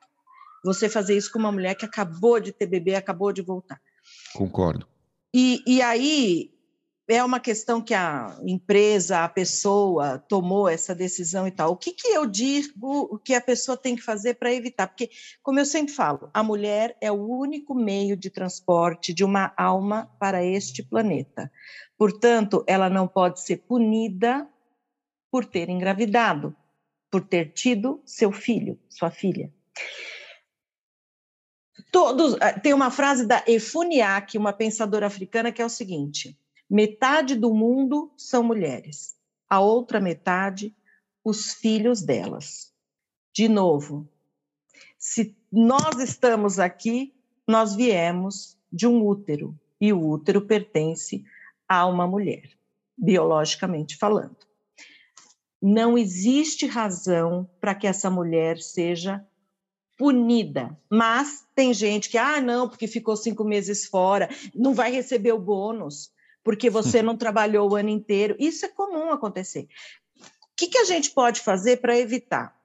Você 0.63 0.87
fazer 0.87 1.17
isso 1.17 1.31
com 1.31 1.39
uma 1.39 1.51
mulher 1.51 1.75
que 1.75 1.85
acabou 1.85 2.39
de 2.39 2.51
ter 2.51 2.67
bebê, 2.67 2.95
acabou 2.95 3.33
de 3.33 3.41
voltar. 3.41 3.81
Concordo. 4.33 4.87
E, 5.33 5.63
e 5.65 5.81
aí 5.81 6.51
é 7.07 7.23
uma 7.23 7.39
questão 7.39 7.81
que 7.81 7.93
a 7.93 8.37
empresa, 8.45 9.23
a 9.23 9.29
pessoa 9.29 10.17
tomou 10.17 10.69
essa 10.69 10.95
decisão 10.95 11.47
e 11.47 11.51
tal. 11.51 11.71
O 11.71 11.77
que, 11.77 11.91
que 11.91 12.07
eu 12.07 12.25
digo 12.25 13.19
que 13.19 13.33
a 13.33 13.41
pessoa 13.41 13.75
tem 13.75 13.95
que 13.95 14.01
fazer 14.01 14.35
para 14.35 14.53
evitar? 14.53 14.87
Porque, 14.87 15.09
como 15.41 15.59
eu 15.59 15.65
sempre 15.65 15.93
falo, 15.93 16.29
a 16.33 16.43
mulher 16.43 16.95
é 17.01 17.11
o 17.11 17.27
único 17.27 17.73
meio 17.73 18.15
de 18.15 18.29
transporte 18.29 19.13
de 19.13 19.23
uma 19.23 19.51
alma 19.57 20.09
para 20.19 20.43
este 20.45 20.83
planeta. 20.83 21.51
Portanto, 21.97 22.63
ela 22.67 22.89
não 22.89 23.07
pode 23.07 23.41
ser 23.41 23.57
punida 23.57 24.47
por 25.31 25.45
ter 25.45 25.69
engravidado 25.69 26.55
por 27.11 27.21
ter 27.27 27.51
tido 27.51 28.01
seu 28.05 28.31
filho, 28.31 28.79
sua 28.89 29.11
filha. 29.11 29.53
Todos, 31.91 32.37
eh, 32.39 32.57
tem 32.59 32.73
uma 32.73 32.89
frase 32.89 33.27
da 33.27 33.43
Efuniak, 33.45 34.37
uma 34.37 34.53
pensadora 34.53 35.07
africana, 35.07 35.51
que 35.51 35.61
é 35.61 35.65
o 35.65 35.69
seguinte: 35.69 36.39
metade 36.69 37.35
do 37.35 37.53
mundo 37.53 38.13
são 38.15 38.41
mulheres, 38.41 39.17
a 39.49 39.59
outra 39.59 39.99
metade, 39.99 40.73
os 41.21 41.53
filhos 41.53 42.01
delas. 42.01 42.73
De 43.33 43.49
novo, 43.49 44.07
se 44.97 45.35
nós 45.51 45.99
estamos 45.99 46.59
aqui, 46.59 47.13
nós 47.45 47.75
viemos 47.75 48.57
de 48.71 48.87
um 48.87 49.05
útero, 49.05 49.59
e 49.81 49.91
o 49.91 49.99
útero 49.99 50.41
pertence 50.41 51.25
a 51.67 51.85
uma 51.85 52.07
mulher, 52.07 52.51
biologicamente 52.97 53.97
falando 53.97 54.50
não 55.61 55.97
existe 55.97 56.65
razão 56.65 57.47
para 57.59 57.75
que 57.75 57.85
essa 57.85 58.09
mulher 58.09 58.57
seja 58.57 59.23
punida. 59.97 60.75
Mas 60.89 61.45
tem 61.53 61.73
gente 61.73 62.09
que, 62.09 62.17
ah, 62.17 62.41
não, 62.41 62.67
porque 62.67 62.87
ficou 62.87 63.15
cinco 63.15 63.43
meses 63.43 63.85
fora, 63.85 64.27
não 64.55 64.73
vai 64.73 64.91
receber 64.91 65.31
o 65.31 65.39
bônus, 65.39 66.11
porque 66.43 66.69
você 66.69 67.03
não 67.03 67.15
trabalhou 67.15 67.69
o 67.69 67.75
ano 67.75 67.89
inteiro. 67.89 68.35
Isso 68.39 68.65
é 68.65 68.69
comum 68.69 69.11
acontecer. 69.11 69.67
O 70.19 70.55
que, 70.55 70.67
que 70.67 70.77
a 70.79 70.85
gente 70.85 71.11
pode 71.11 71.41
fazer 71.41 71.77
para 71.77 71.97
evitar? 71.97 72.55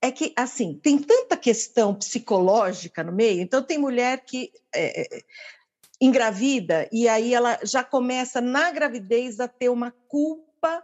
É 0.00 0.10
que, 0.10 0.32
assim, 0.34 0.80
tem 0.82 0.98
tanta 0.98 1.36
questão 1.36 1.94
psicológica 1.94 3.04
no 3.04 3.12
meio, 3.12 3.42
então 3.42 3.62
tem 3.62 3.76
mulher 3.76 4.24
que 4.24 4.50
é, 4.74 5.02
é 5.02 5.22
engravida 6.00 6.88
e 6.92 7.08
aí 7.08 7.34
ela 7.34 7.58
já 7.64 7.82
começa 7.82 8.40
na 8.40 8.70
gravidez 8.70 9.40
a 9.40 9.48
ter 9.48 9.68
uma 9.68 9.90
culpa 10.06 10.82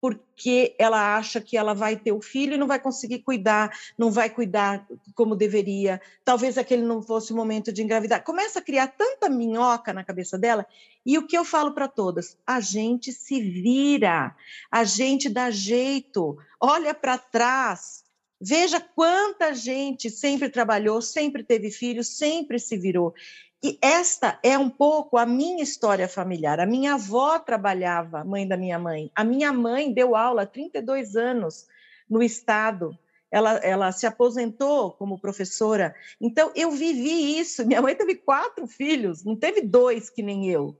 porque 0.00 0.74
ela 0.78 1.16
acha 1.16 1.40
que 1.40 1.56
ela 1.56 1.74
vai 1.74 1.94
ter 1.94 2.12
o 2.12 2.22
filho 2.22 2.54
e 2.54 2.58
não 2.58 2.66
vai 2.66 2.80
conseguir 2.80 3.18
cuidar, 3.18 3.70
não 3.98 4.10
vai 4.10 4.30
cuidar 4.30 4.86
como 5.14 5.36
deveria, 5.36 6.00
talvez 6.24 6.56
aquele 6.56 6.82
não 6.82 7.02
fosse 7.02 7.32
o 7.32 7.36
momento 7.36 7.70
de 7.70 7.82
engravidar. 7.82 8.24
Começa 8.24 8.60
a 8.60 8.62
criar 8.62 8.88
tanta 8.88 9.28
minhoca 9.28 9.92
na 9.92 10.02
cabeça 10.02 10.38
dela, 10.38 10.66
e 11.04 11.18
o 11.18 11.26
que 11.26 11.36
eu 11.36 11.44
falo 11.44 11.72
para 11.72 11.88
todas, 11.88 12.36
a 12.46 12.60
gente 12.60 13.12
se 13.12 13.40
vira, 13.40 14.34
a 14.70 14.84
gente 14.84 15.28
dá 15.28 15.50
jeito, 15.50 16.38
olha 16.58 16.94
para 16.94 17.18
trás, 17.18 18.04
veja 18.40 18.80
quanta 18.80 19.54
gente 19.54 20.08
sempre 20.08 20.48
trabalhou, 20.48 21.02
sempre 21.02 21.42
teve 21.42 21.70
filho, 21.70 22.02
sempre 22.02 22.58
se 22.58 22.76
virou. 22.76 23.14
E 23.62 23.78
esta 23.82 24.38
é 24.42 24.56
um 24.56 24.70
pouco 24.70 25.18
a 25.18 25.26
minha 25.26 25.62
história 25.62 26.08
familiar. 26.08 26.58
A 26.60 26.66
minha 26.66 26.94
avó 26.94 27.38
trabalhava, 27.38 28.24
mãe 28.24 28.48
da 28.48 28.56
minha 28.56 28.78
mãe. 28.78 29.10
A 29.14 29.22
minha 29.22 29.52
mãe 29.52 29.92
deu 29.92 30.16
aula 30.16 30.42
há 30.42 30.46
32 30.46 31.14
anos 31.14 31.66
no 32.08 32.22
Estado. 32.22 32.98
Ela, 33.30 33.56
ela 33.58 33.92
se 33.92 34.06
aposentou 34.06 34.92
como 34.92 35.20
professora. 35.20 35.94
Então, 36.18 36.50
eu 36.56 36.70
vivi 36.70 37.38
isso. 37.38 37.66
Minha 37.66 37.82
mãe 37.82 37.94
teve 37.94 38.16
quatro 38.16 38.66
filhos, 38.66 39.24
não 39.24 39.36
teve 39.36 39.60
dois 39.60 40.08
que 40.08 40.22
nem 40.22 40.48
eu. 40.48 40.74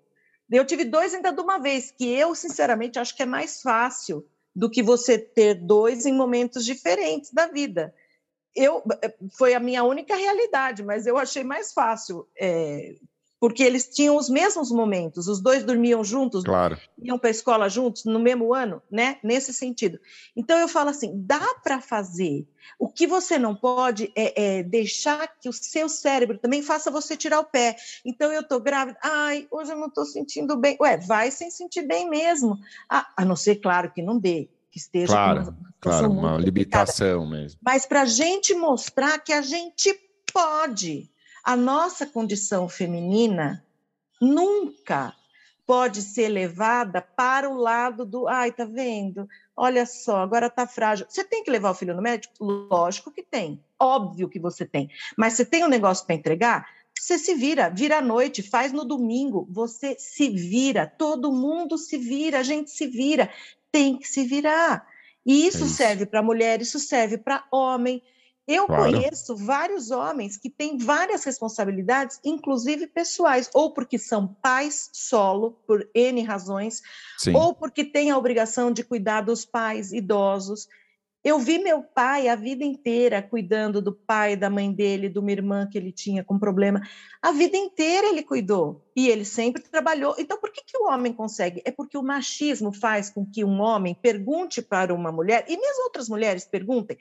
Eu 0.51 0.65
tive 0.65 0.85
dois 0.85 1.15
ainda 1.15 1.33
de 1.33 1.41
uma 1.41 1.59
vez, 1.59 1.91
que 1.93 2.09
eu, 2.11 2.35
sinceramente, 2.35 2.99
acho 2.99 3.15
que 3.15 3.23
é 3.23 3.27
mais 3.27 3.61
fácil 3.61 4.27
do 4.57 4.71
que 4.71 4.83
você 4.83 5.17
ter 5.17 5.55
dois 5.55 6.07
em 6.07 6.13
momentos 6.13 6.65
diferentes 6.65 7.31
da 7.33 7.47
vida. 7.47 7.95
Eu 8.55 8.83
foi 9.37 9.55
a 9.55 9.61
minha 9.61 9.85
única 9.85 10.15
realidade, 10.17 10.83
mas 10.83 11.07
eu 11.07 11.17
achei 11.17 11.45
mais 11.45 11.73
fácil 11.73 12.27
é, 12.39 12.97
porque 13.41 13.63
eles 13.63 13.89
tinham 13.89 14.17
os 14.17 14.29
mesmos 14.29 14.71
momentos, 14.71 15.27
os 15.27 15.41
dois 15.41 15.65
dormiam 15.65 16.05
juntos, 16.05 16.45
claro. 16.45 16.79
iam 17.03 17.19
para 17.19 17.31
a 17.31 17.33
escola 17.33 17.71
juntos 17.71 18.05
no 18.05 18.21
mesmo 18.21 18.53
ano, 18.53 18.83
né? 18.91 19.19
Nesse 19.25 19.55
sentido. 19.55 19.99
Então 20.37 20.59
eu 20.59 20.69
falo 20.69 20.91
assim, 20.91 21.13
dá 21.25 21.55
para 21.65 21.81
fazer. 21.81 22.47
O 22.79 22.87
que 22.87 23.07
você 23.07 23.39
não 23.39 23.57
pode 23.57 24.13
é, 24.15 24.59
é, 24.59 24.63
deixar 24.63 25.27
que 25.41 25.49
o 25.49 25.53
seu 25.55 25.89
cérebro 25.89 26.37
também 26.37 26.63
faça 26.63 26.91
você 26.91 27.17
tirar 27.17 27.41
o 27.41 27.45
pé. 27.45 27.77
Então 28.05 28.31
eu 28.31 28.43
estou 28.43 28.61
grávida, 28.61 28.99
ai, 29.03 29.49
hoje 29.51 29.73
eu 29.73 29.79
não 29.79 29.89
estou 29.89 30.05
sentindo 30.05 30.59
bem. 30.59 30.77
Ué, 30.79 30.99
vai 30.99 31.31
sem 31.31 31.51
sentir 31.51 31.83
bem 31.83 32.11
mesmo. 32.11 32.59
Ah, 32.91 33.11
a 33.17 33.25
não 33.25 33.37
ser, 33.37 33.57
claro, 33.57 33.91
que 33.91 34.03
não 34.03 34.19
dê, 34.19 34.51
que 34.71 34.79
esteja 34.79 35.13
claro, 35.13 35.41
uma, 35.43 35.75
claro, 35.81 36.11
uma 36.11 36.37
limitação 36.39 37.27
mesmo. 37.29 37.59
Mas 37.63 37.87
para 37.87 38.03
a 38.03 38.07
gente 38.07 38.55
mostrar 38.55 39.19
que 39.19 39.33
a 39.33 39.43
gente 39.43 39.93
pode 40.33 41.11
a 41.43 41.57
nossa 41.57 42.07
condição 42.07 42.69
feminina 42.69 43.65
nunca 44.21 45.15
pode 45.67 46.03
ser 46.03 46.29
levada 46.29 47.01
para 47.01 47.49
o 47.49 47.55
lado 47.55 48.05
do, 48.05 48.29
ai, 48.29 48.53
tá 48.53 48.65
vendo? 48.65 49.29
Olha 49.57 49.87
só, 49.87 50.19
agora 50.19 50.51
tá 50.51 50.67
frágil. 50.67 51.07
Você 51.09 51.23
tem 51.23 51.45
que 51.45 51.51
levar 51.51 51.71
o 51.71 51.75
filho 51.75 51.95
no 51.95 52.03
médico? 52.03 52.35
Lógico 52.41 53.13
que 53.13 53.23
tem. 53.23 53.63
Óbvio 53.79 54.29
que 54.29 54.39
você 54.39 54.67
tem. 54.67 54.91
Mas 55.17 55.35
você 55.35 55.45
tem 55.45 55.65
um 55.65 55.69
negócio 55.69 56.05
para 56.05 56.17
entregar? 56.17 56.67
Você 56.99 57.19
se 57.19 57.35
vira, 57.35 57.71
vira 57.71 57.99
à 57.99 58.03
noite, 58.03 58.43
faz 58.43 58.73
no 58.73 58.85
domingo, 58.85 59.49
você 59.51 59.97
se 59.99 60.29
vira, 60.29 60.87
todo 60.87 61.33
mundo 61.33 61.79
se 61.79 61.97
vira, 61.97 62.41
a 62.41 62.43
gente 62.43 62.71
se 62.71 62.87
vira, 62.87 63.31
tem 63.71 63.99
que 63.99 64.07
se 64.07 64.25
virar. 64.25 64.87
E 65.25 65.47
isso, 65.47 65.65
é 65.65 65.67
isso. 65.67 65.75
serve 65.75 66.07
para 66.07 66.23
mulher, 66.23 66.61
isso 66.61 66.79
serve 66.79 67.19
para 67.19 67.45
homem, 67.53 68.03
eu 68.51 68.67
claro. 68.67 68.91
conheço 68.91 69.37
vários 69.37 69.93
homens 69.93 70.37
que 70.37 70.51
têm 70.51 70.77
várias 70.77 71.23
responsabilidades, 71.23 72.19
inclusive 72.25 72.89
pessoais, 72.89 73.49
ou 73.55 73.73
porque 73.73 73.97
são 73.97 74.27
pais 74.27 74.91
solo, 74.93 75.53
por 75.69 75.89
N 75.95 76.21
razões, 76.25 76.83
Sim. 77.17 77.33
ou 77.33 77.55
porque 77.55 77.85
têm 77.85 78.11
a 78.11 78.19
obrigação 78.19 78.73
de 78.73 78.83
cuidar 78.83 79.21
dos 79.21 79.45
pais 79.45 79.93
idosos. 79.93 80.67
Eu 81.23 81.39
vi 81.39 81.59
meu 81.59 81.83
pai 81.83 82.29
a 82.29 82.35
vida 82.35 82.65
inteira 82.65 83.23
cuidando 83.23 83.83
do 83.83 83.93
pai, 83.93 84.37
da 84.37 84.49
mãe 84.49 84.73
dele, 84.73 85.09
de 85.09 85.19
uma 85.19 85.31
irmã 85.31 85.69
que 85.71 85.77
ele 85.77 85.93
tinha 85.93 86.25
com 86.25 86.39
problema. 86.39 86.81
A 87.21 87.31
vida 87.31 87.59
inteira 87.59 88.07
ele 88.07 88.23
cuidou 88.23 88.91
e 88.97 89.07
ele 89.09 89.27
sempre 89.27 89.63
trabalhou. 89.63 90.15
Então, 90.19 90.41
por 90.41 90.51
que, 90.51 90.65
que 90.65 90.79
o 90.79 90.89
homem 90.89 91.13
consegue? 91.13 91.61
É 91.67 91.71
porque 91.71 91.99
o 91.99 92.03
machismo 92.03 92.73
faz 92.73 93.11
com 93.11 93.27
que 93.27 93.45
um 93.45 93.61
homem 93.61 93.95
pergunte 93.95 94.63
para 94.63 94.95
uma 94.95 95.13
mulher, 95.13 95.45
e 95.47 95.59
mesmo 95.59 95.85
outras 95.85 96.09
mulheres 96.09 96.47
perguntem: 96.47 96.97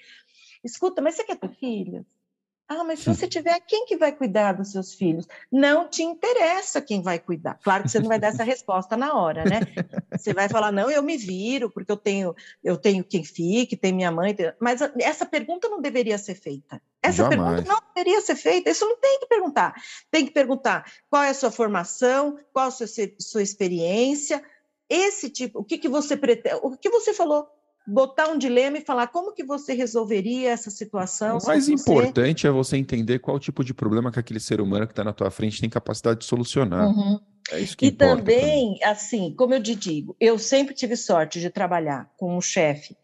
Escuta, 0.62 1.02
mas 1.02 1.16
você 1.16 1.24
quer 1.24 1.38
ter 1.38 1.56
filhos? 1.56 2.04
Ah, 2.72 2.84
mas 2.84 3.00
se 3.00 3.10
você 3.10 3.28
tiver, 3.28 3.60
quem 3.62 3.88
que 3.88 3.98
vai 3.98 4.12
cuidar 4.12 4.54
dos 4.54 4.72
seus 4.72 4.94
filhos? 4.94 5.28
Não 5.52 5.90
te 5.90 6.04
interessa 6.04 6.80
quem 6.80 7.02
vai 7.02 7.18
cuidar. 7.18 7.60
Claro 7.64 7.82
que 7.82 7.90
você 7.90 8.00
não 8.00 8.08
vai 8.08 8.20
dar 8.20 8.28
essa 8.28 8.44
resposta 8.44 8.96
na 8.96 9.16
hora, 9.16 9.44
né? 9.44 9.62
Você 10.16 10.36
vai 10.36 10.48
falar, 10.48 10.72
não, 10.72 10.88
eu 10.92 11.02
me 11.02 11.18
viro, 11.18 11.72
porque 11.72 11.92
eu 11.92 11.98
tenho, 11.98 12.36
eu 12.64 12.78
tenho 12.78 13.04
quem 13.04 13.24
fique, 13.24 13.76
tem 13.76 13.92
minha 13.92 14.12
mãe. 14.12 14.36
Tem... 14.36 14.54
Mas 14.60 14.82
essa 15.00 15.26
pergunta 15.26 15.68
não 15.68 15.82
deveria 15.82 16.18
ser 16.20 16.36
feita. 16.36 16.80
Essa 17.02 17.24
Jamais. 17.24 17.40
pergunta 17.40 17.74
não 17.74 17.82
deveria 17.96 18.22
ser 18.22 18.36
feita. 18.36 18.70
Isso 18.70 18.86
não 18.86 18.98
tem 18.98 19.20
que 19.20 19.26
perguntar. 19.26 19.74
Tem 20.12 20.24
que 20.24 20.32
perguntar 20.32 20.86
qual 21.10 21.24
é 21.24 21.30
a 21.30 21.34
sua 21.34 21.50
formação, 21.50 22.38
qual 22.54 22.68
a 22.68 22.72
sua, 22.72 22.86
sua 23.20 23.42
experiência, 23.42 24.44
esse 24.88 25.30
tipo, 25.30 25.60
o 25.60 25.64
que, 25.64 25.78
que 25.78 25.90
você 25.90 26.18
pretende, 26.18 26.60
o 26.62 26.78
que 26.78 26.90
você 26.90 27.14
falou, 27.14 27.48
botar 27.90 28.30
um 28.30 28.38
dilema 28.38 28.78
e 28.78 28.82
falar 28.82 29.08
como 29.08 29.34
que 29.34 29.44
você 29.44 29.74
resolveria 29.74 30.52
essa 30.52 30.70
situação. 30.70 31.38
O 31.38 31.46
mais 31.46 31.68
importante 31.68 32.46
é 32.46 32.52
você 32.52 32.78
entender 32.78 33.20
qual 33.20 33.40
tipo 33.40 33.64
de 33.64 33.74
problema 33.74 34.12
que 34.12 34.20
aquele 34.20 34.40
ser 34.40 34.62
humano 34.62 34.86
que 34.86 34.94
está 34.94 35.04
na 35.04 35.14
tua 35.14 35.32
frente 35.32 35.60
tem 35.60 35.70
capacidade 35.70 36.20
de 36.20 36.26
solucionar. 36.26 36.88
Uhum. 36.88 37.20
É 37.52 37.60
isso 37.60 37.76
que 37.76 37.86
e 37.86 37.90
importa, 37.90 38.18
também, 38.18 38.80
assim, 38.84 39.34
como 39.36 39.54
eu 39.56 39.64
te 39.64 39.74
digo, 39.74 40.16
eu 40.20 40.38
sempre 40.38 40.76
tive 40.76 40.96
sorte 40.96 41.40
de 41.40 41.50
trabalhar 41.50 42.12
com 42.16 42.38
um 42.38 42.42
chefe 42.42 42.96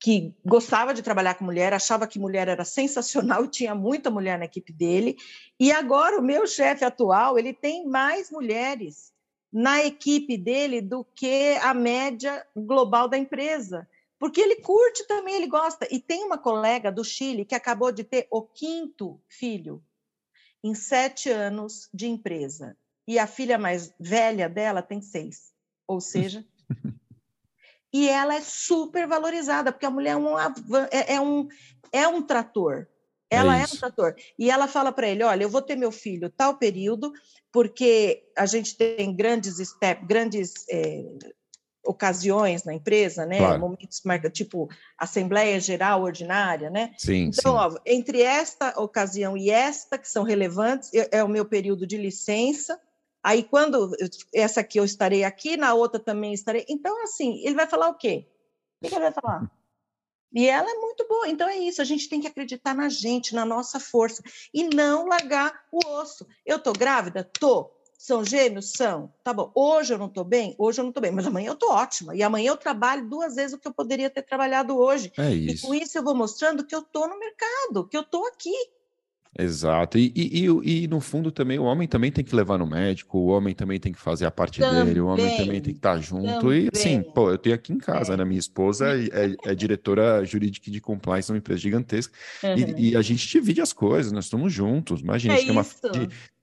que 0.00 0.34
gostava 0.44 0.92
de 0.92 1.00
trabalhar 1.00 1.34
com 1.34 1.44
mulher, 1.44 1.72
achava 1.72 2.08
que 2.08 2.18
mulher 2.18 2.48
era 2.48 2.64
sensacional 2.64 3.44
e 3.44 3.48
tinha 3.48 3.72
muita 3.72 4.10
mulher 4.10 4.36
na 4.36 4.46
equipe 4.46 4.72
dele. 4.72 5.16
E 5.60 5.70
agora 5.70 6.18
o 6.18 6.22
meu 6.22 6.44
chefe 6.48 6.84
atual, 6.84 7.38
ele 7.38 7.52
tem 7.52 7.86
mais 7.86 8.28
mulheres 8.28 9.12
na 9.52 9.84
equipe 9.84 10.36
dele 10.36 10.80
do 10.80 11.04
que 11.14 11.56
a 11.62 11.72
média 11.72 12.44
global 12.56 13.06
da 13.06 13.16
empresa 13.16 13.86
porque 14.22 14.40
ele 14.40 14.54
curte 14.54 15.04
também, 15.08 15.34
ele 15.34 15.48
gosta. 15.48 15.84
E 15.90 15.98
tem 15.98 16.22
uma 16.22 16.38
colega 16.38 16.92
do 16.92 17.02
Chile 17.02 17.44
que 17.44 17.56
acabou 17.56 17.90
de 17.90 18.04
ter 18.04 18.28
o 18.30 18.40
quinto 18.40 19.20
filho 19.28 19.82
em 20.62 20.76
sete 20.76 21.28
anos 21.28 21.88
de 21.92 22.06
empresa. 22.06 22.76
E 23.04 23.18
a 23.18 23.26
filha 23.26 23.58
mais 23.58 23.92
velha 23.98 24.48
dela 24.48 24.80
tem 24.80 25.02
seis. 25.02 25.52
Ou 25.88 26.00
seja, 26.00 26.46
e 27.92 28.08
ela 28.08 28.36
é 28.36 28.40
super 28.40 29.08
valorizada, 29.08 29.72
porque 29.72 29.86
a 29.86 29.90
mulher 29.90 30.12
é 30.12 30.16
um, 30.16 30.38
é, 30.38 31.14
é 31.14 31.20
um, 31.20 31.48
é 31.90 32.06
um 32.06 32.22
trator. 32.22 32.86
Ela 33.28 33.58
é, 33.58 33.62
é 33.62 33.64
um 33.64 33.76
trator. 33.76 34.14
E 34.38 34.52
ela 34.52 34.68
fala 34.68 34.92
para 34.92 35.08
ele: 35.08 35.24
olha, 35.24 35.42
eu 35.42 35.50
vou 35.50 35.62
ter 35.62 35.74
meu 35.74 35.90
filho 35.90 36.30
tal 36.30 36.56
período, 36.58 37.12
porque 37.50 38.24
a 38.38 38.46
gente 38.46 38.76
tem 38.76 39.16
grandes 39.16 39.56
step, 39.56 40.06
grandes 40.06 40.64
é, 40.70 41.02
ocasiões 41.84 42.64
na 42.64 42.74
empresa, 42.74 43.26
né? 43.26 43.38
Claro. 43.38 43.60
Momentos 43.60 44.02
tipo 44.32 44.68
assembleia 44.96 45.58
geral 45.60 46.02
ordinária, 46.02 46.70
né? 46.70 46.94
Sim. 46.96 47.30
Então, 47.32 47.70
sim. 47.70 47.76
Ó, 47.76 47.80
entre 47.84 48.22
esta 48.22 48.80
ocasião 48.80 49.36
e 49.36 49.50
esta 49.50 49.98
que 49.98 50.08
são 50.08 50.22
relevantes 50.22 50.90
é 51.10 51.22
o 51.22 51.28
meu 51.28 51.44
período 51.44 51.86
de 51.86 51.96
licença. 51.96 52.80
Aí 53.22 53.42
quando 53.42 53.90
essa 54.34 54.60
aqui 54.60 54.78
eu 54.78 54.84
estarei 54.84 55.24
aqui, 55.24 55.56
na 55.56 55.74
outra 55.74 56.00
também 56.00 56.32
estarei. 56.32 56.64
Então 56.68 57.02
assim, 57.02 57.40
ele 57.44 57.54
vai 57.54 57.66
falar 57.66 57.88
o 57.88 57.94
quê? 57.94 58.28
O 58.82 58.88
que 58.88 58.94
ele 58.94 59.04
vai 59.04 59.12
falar? 59.12 59.50
E 60.34 60.48
ela 60.48 60.70
é 60.70 60.74
muito 60.74 61.06
boa. 61.06 61.28
Então 61.28 61.48
é 61.48 61.56
isso, 61.58 61.82
a 61.82 61.84
gente 61.84 62.08
tem 62.08 62.20
que 62.20 62.26
acreditar 62.26 62.74
na 62.74 62.88
gente, 62.88 63.34
na 63.34 63.44
nossa 63.44 63.78
força 63.78 64.22
e 64.52 64.64
não 64.64 65.06
largar 65.06 65.52
o 65.70 65.86
osso. 66.00 66.26
Eu 66.44 66.58
tô 66.58 66.72
grávida? 66.72 67.22
Tô. 67.38 67.70
São 68.02 68.24
gêmeos? 68.24 68.72
São. 68.72 69.12
Tá 69.22 69.32
bom. 69.32 69.52
Hoje 69.54 69.94
eu 69.94 69.98
não 69.98 70.06
estou 70.06 70.24
bem? 70.24 70.56
Hoje 70.58 70.80
eu 70.80 70.82
não 70.82 70.90
estou 70.90 71.00
bem, 71.00 71.12
mas 71.12 71.24
amanhã 71.24 71.50
eu 71.50 71.52
estou 71.52 71.70
ótima. 71.70 72.16
E 72.16 72.22
amanhã 72.24 72.48
eu 72.50 72.56
trabalho 72.56 73.08
duas 73.08 73.36
vezes 73.36 73.52
o 73.52 73.58
que 73.58 73.68
eu 73.68 73.72
poderia 73.72 74.10
ter 74.10 74.22
trabalhado 74.22 74.76
hoje. 74.76 75.12
É 75.16 75.32
isso. 75.32 75.64
E 75.64 75.68
com 75.68 75.72
isso 75.72 75.96
eu 75.96 76.02
vou 76.02 76.12
mostrando 76.12 76.64
que 76.64 76.74
eu 76.74 76.80
estou 76.80 77.06
no 77.06 77.16
mercado, 77.16 77.86
que 77.86 77.96
eu 77.96 78.00
estou 78.00 78.26
aqui. 78.26 78.56
Exato. 79.38 79.98
E, 79.98 80.12
e, 80.14 80.46
e, 80.46 80.82
e, 80.84 80.88
no 80.88 81.00
fundo 81.00 81.30
também 81.30 81.58
o 81.58 81.62
homem 81.62 81.88
também 81.88 82.12
tem 82.12 82.22
que 82.22 82.34
levar 82.34 82.58
no 82.58 82.66
médico, 82.66 83.18
o 83.18 83.26
homem 83.28 83.54
também 83.54 83.80
tem 83.80 83.92
que 83.92 83.98
fazer 83.98 84.26
a 84.26 84.30
parte 84.30 84.60
também, 84.60 84.84
dele, 84.84 85.00
o 85.00 85.06
homem 85.06 85.36
também 85.36 85.60
tem 85.60 85.72
que 85.72 85.78
estar 85.78 85.98
junto. 85.98 86.40
Também. 86.40 86.64
E 86.64 86.70
assim, 86.72 87.02
pô, 87.02 87.30
eu 87.30 87.38
tenho 87.38 87.54
aqui 87.54 87.72
em 87.72 87.78
casa, 87.78 88.12
é. 88.12 88.16
né? 88.16 88.24
Minha 88.24 88.38
esposa 88.38 88.88
é, 88.88 89.34
é, 89.44 89.54
diretora 89.54 90.22
jurídica 90.24 90.70
de 90.70 90.80
compliance 90.80 91.30
numa 91.30 91.38
empresa 91.38 91.60
gigantesca. 91.60 92.12
Uhum. 92.42 92.74
E, 92.76 92.96
a 92.96 93.00
gente 93.00 93.26
divide 93.26 93.60
as 93.60 93.72
coisas, 93.72 94.12
nós 94.12 94.24
estamos 94.24 94.52
juntos. 94.52 95.00
Imagina, 95.00 95.34
a 95.34 95.36
gente, 95.38 95.46
tem 95.46 95.56
uma, 95.56 95.64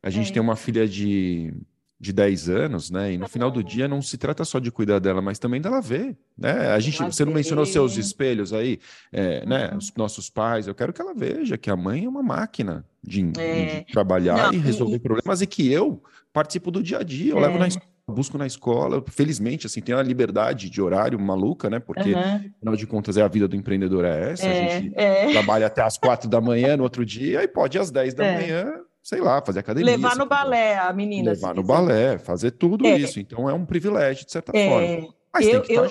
a 0.02 0.10
gente 0.10 0.32
tem 0.32 0.42
uma 0.42 0.56
filha 0.56 0.88
de 0.88 1.54
de 2.00 2.14
10 2.14 2.50
anos, 2.50 2.90
né? 2.90 3.12
E 3.12 3.18
no 3.18 3.28
final 3.28 3.52
do 3.52 3.62
dia 3.62 3.86
não 3.86 4.02
se 4.02 4.18
trata 4.18 4.46
só 4.46 4.58
de 4.58 4.72
cuidar 4.72 5.00
dela, 5.00 5.22
mas 5.22 5.38
também 5.38 5.60
dela 5.60 5.82
ver, 5.82 6.18
né? 6.38 6.72
A 6.72 6.80
gente, 6.80 6.98
você 7.04 7.26
não 7.26 7.34
mencionou 7.34 7.66
seus 7.66 7.98
espelhos 7.98 8.54
aí, 8.54 8.80
é, 9.12 9.46
né? 9.46 9.76
Os 9.76 9.94
nossos 9.98 10.30
pais, 10.30 10.66
eu 10.66 10.74
quero 10.74 10.94
que 10.94 11.02
ela 11.02 11.14
veja 11.14 11.58
que 11.58 11.70
a 11.70 11.76
mãe 11.76 12.06
é 12.06 12.10
uma 12.10 12.24
máquina 12.24 12.86
de, 13.04 13.34
é. 13.38 13.82
de 13.84 13.92
trabalhar 13.92 14.48
não, 14.48 14.54
e 14.54 14.58
resolver 14.60 14.96
e... 14.96 15.00
problemas 15.00 15.42
e 15.42 15.48
que 15.48 15.70
eu 15.70 16.02
participo 16.32 16.72
do 16.72 16.82
dia 16.82 17.00
a 17.00 17.04
dia, 17.04 17.34
eu 17.34 17.38
é. 17.38 17.42
levo 17.42 17.60
na 17.60 17.68
escola 17.68 17.90
busco 18.10 18.40
na 18.40 18.48
escola, 18.48 19.04
felizmente, 19.08 19.68
assim, 19.68 19.82
tem 19.82 19.94
a 19.94 20.02
liberdade 20.02 20.68
de 20.68 20.82
horário 20.82 21.20
maluca, 21.20 21.70
né? 21.70 21.78
Porque, 21.78 22.12
uhum. 22.12 22.52
afinal 22.58 22.76
de 22.76 22.88
contas, 22.88 23.18
é 23.18 23.22
a 23.22 23.28
vida 23.28 23.48
do 23.48 23.56
empreendedor 23.56 24.04
é 24.04 24.32
essa, 24.32 24.48
é, 24.48 24.50
a 24.50 24.80
gente 24.80 24.94
é. 24.96 25.32
trabalha 25.32 25.68
até 25.68 25.84
as 25.84 25.96
quatro 25.96 26.28
da 26.28 26.42
manhã 26.42 26.76
no 26.76 26.82
outro 26.82 27.06
dia 27.06 27.44
e 27.44 27.48
pode 27.48 27.78
às 27.78 27.92
10 27.92 28.16
da 28.16 28.26
é. 28.26 28.36
manhã 28.36 28.82
sei 29.10 29.22
lá, 29.22 29.42
fazer 29.44 29.62
academia. 29.62 29.96
Levar 29.96 30.16
no 30.16 30.28
balé 30.28 30.78
a 30.78 30.94
menina. 30.94 31.32
Levar 31.32 31.56
no 31.56 31.64
balé, 31.64 32.20
fazer 32.20 32.52
tudo 32.52 32.86
é. 32.86 32.96
isso. 32.96 33.20
Então 33.20 33.50
é 33.50 33.54
um 33.54 33.66
privilégio, 33.66 34.24
de 34.24 34.32
certa 34.32 34.56
é. 34.56 34.70
forma. 34.70 35.16
Mas 35.34 35.48
eu, 35.48 35.62
tem 35.64 35.76
eu, 35.76 35.90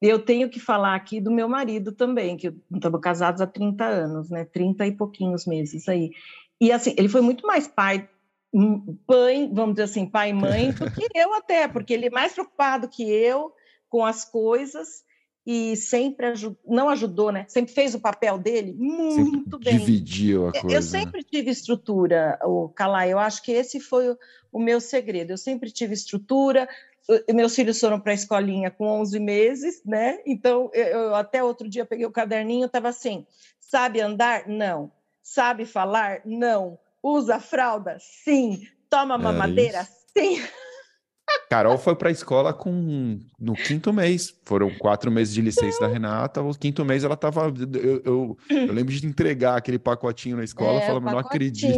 eu 0.00 0.18
tenho 0.20 0.48
que 0.48 0.60
falar 0.60 0.94
aqui 0.94 1.20
do 1.20 1.32
meu 1.32 1.48
marido 1.48 1.90
também, 1.90 2.36
que 2.36 2.54
estamos 2.72 3.00
casados 3.00 3.40
há 3.40 3.46
30 3.46 3.84
anos, 3.84 4.30
né? 4.30 4.44
30 4.44 4.86
e 4.86 4.92
pouquinhos 4.92 5.46
meses 5.46 5.88
aí. 5.88 6.12
E 6.60 6.70
assim, 6.70 6.94
ele 6.96 7.08
foi 7.08 7.20
muito 7.20 7.44
mais 7.44 7.66
pai, 7.66 8.08
pai, 9.04 9.50
vamos 9.52 9.74
dizer 9.74 9.84
assim, 9.84 10.06
pai 10.06 10.30
e 10.30 10.32
mãe, 10.32 10.70
do 10.70 10.88
que 10.92 11.08
eu 11.12 11.34
até, 11.34 11.66
porque 11.66 11.92
ele 11.92 12.06
é 12.06 12.10
mais 12.10 12.34
preocupado 12.34 12.88
que 12.88 13.02
eu 13.02 13.52
com 13.88 14.06
as 14.06 14.24
coisas 14.24 15.02
e 15.46 15.76
sempre 15.76 16.26
ajud... 16.26 16.56
não 16.66 16.88
ajudou, 16.88 17.30
né? 17.30 17.44
Sempre 17.48 17.74
fez 17.74 17.94
o 17.94 18.00
papel 18.00 18.38
dele 18.38 18.72
muito 18.72 19.58
sempre 19.58 19.64
bem. 19.64 19.78
Dividiu 19.78 20.48
a 20.48 20.52
coisa. 20.52 20.66
Eu 20.68 20.80
né? 20.80 20.82
sempre 20.82 21.22
tive 21.22 21.50
estrutura, 21.50 22.38
o 22.42 22.68
Calai. 22.70 23.12
Eu 23.12 23.18
acho 23.18 23.42
que 23.42 23.52
esse 23.52 23.78
foi 23.78 24.10
o, 24.10 24.18
o, 24.50 24.58
meu 24.58 24.80
segredo. 24.80 25.32
Eu 25.32 25.38
sempre 25.38 25.70
tive 25.70 25.92
estrutura, 25.92 26.66
meus 27.32 27.54
filhos 27.54 27.78
foram 27.78 28.00
para 28.00 28.12
a 28.12 28.14
escolinha 28.14 28.70
com 28.70 28.86
11 28.86 29.20
meses, 29.20 29.82
né? 29.84 30.18
Então, 30.24 30.70
eu, 30.72 31.14
até 31.14 31.44
outro 31.44 31.68
dia 31.68 31.84
peguei 31.84 32.06
o 32.06 32.12
caderninho, 32.12 32.64
estava 32.64 32.88
assim: 32.88 33.26
sabe 33.60 34.00
andar? 34.00 34.48
Não. 34.48 34.90
Sabe 35.22 35.66
falar? 35.66 36.22
Não. 36.24 36.78
Usa 37.02 37.38
fralda? 37.38 37.98
Sim. 38.00 38.66
Toma 38.88 39.18
mamadeira? 39.18 39.86
É 40.16 40.20
Sim. 40.20 40.40
Carol 41.48 41.78
foi 41.78 41.94
para 41.94 42.08
a 42.08 42.12
escola 42.12 42.52
com 42.52 43.20
no 43.38 43.54
quinto 43.54 43.92
mês. 43.92 44.34
Foram 44.44 44.70
quatro 44.74 45.10
meses 45.10 45.32
de 45.32 45.40
licença 45.40 45.80
da 45.80 45.86
Renata. 45.86 46.42
O 46.42 46.52
quinto 46.52 46.84
mês 46.84 47.04
ela 47.04 47.14
estava. 47.14 47.52
Eu, 47.72 48.02
eu, 48.04 48.38
eu, 48.50 48.72
lembro 48.72 48.92
de 48.92 49.06
entregar 49.06 49.56
aquele 49.56 49.78
pacotinho 49.78 50.36
na 50.36 50.44
escola, 50.44 50.80
é, 50.80 50.86
falando, 50.86 51.04
não 51.04 51.18
acredito. 51.18 51.72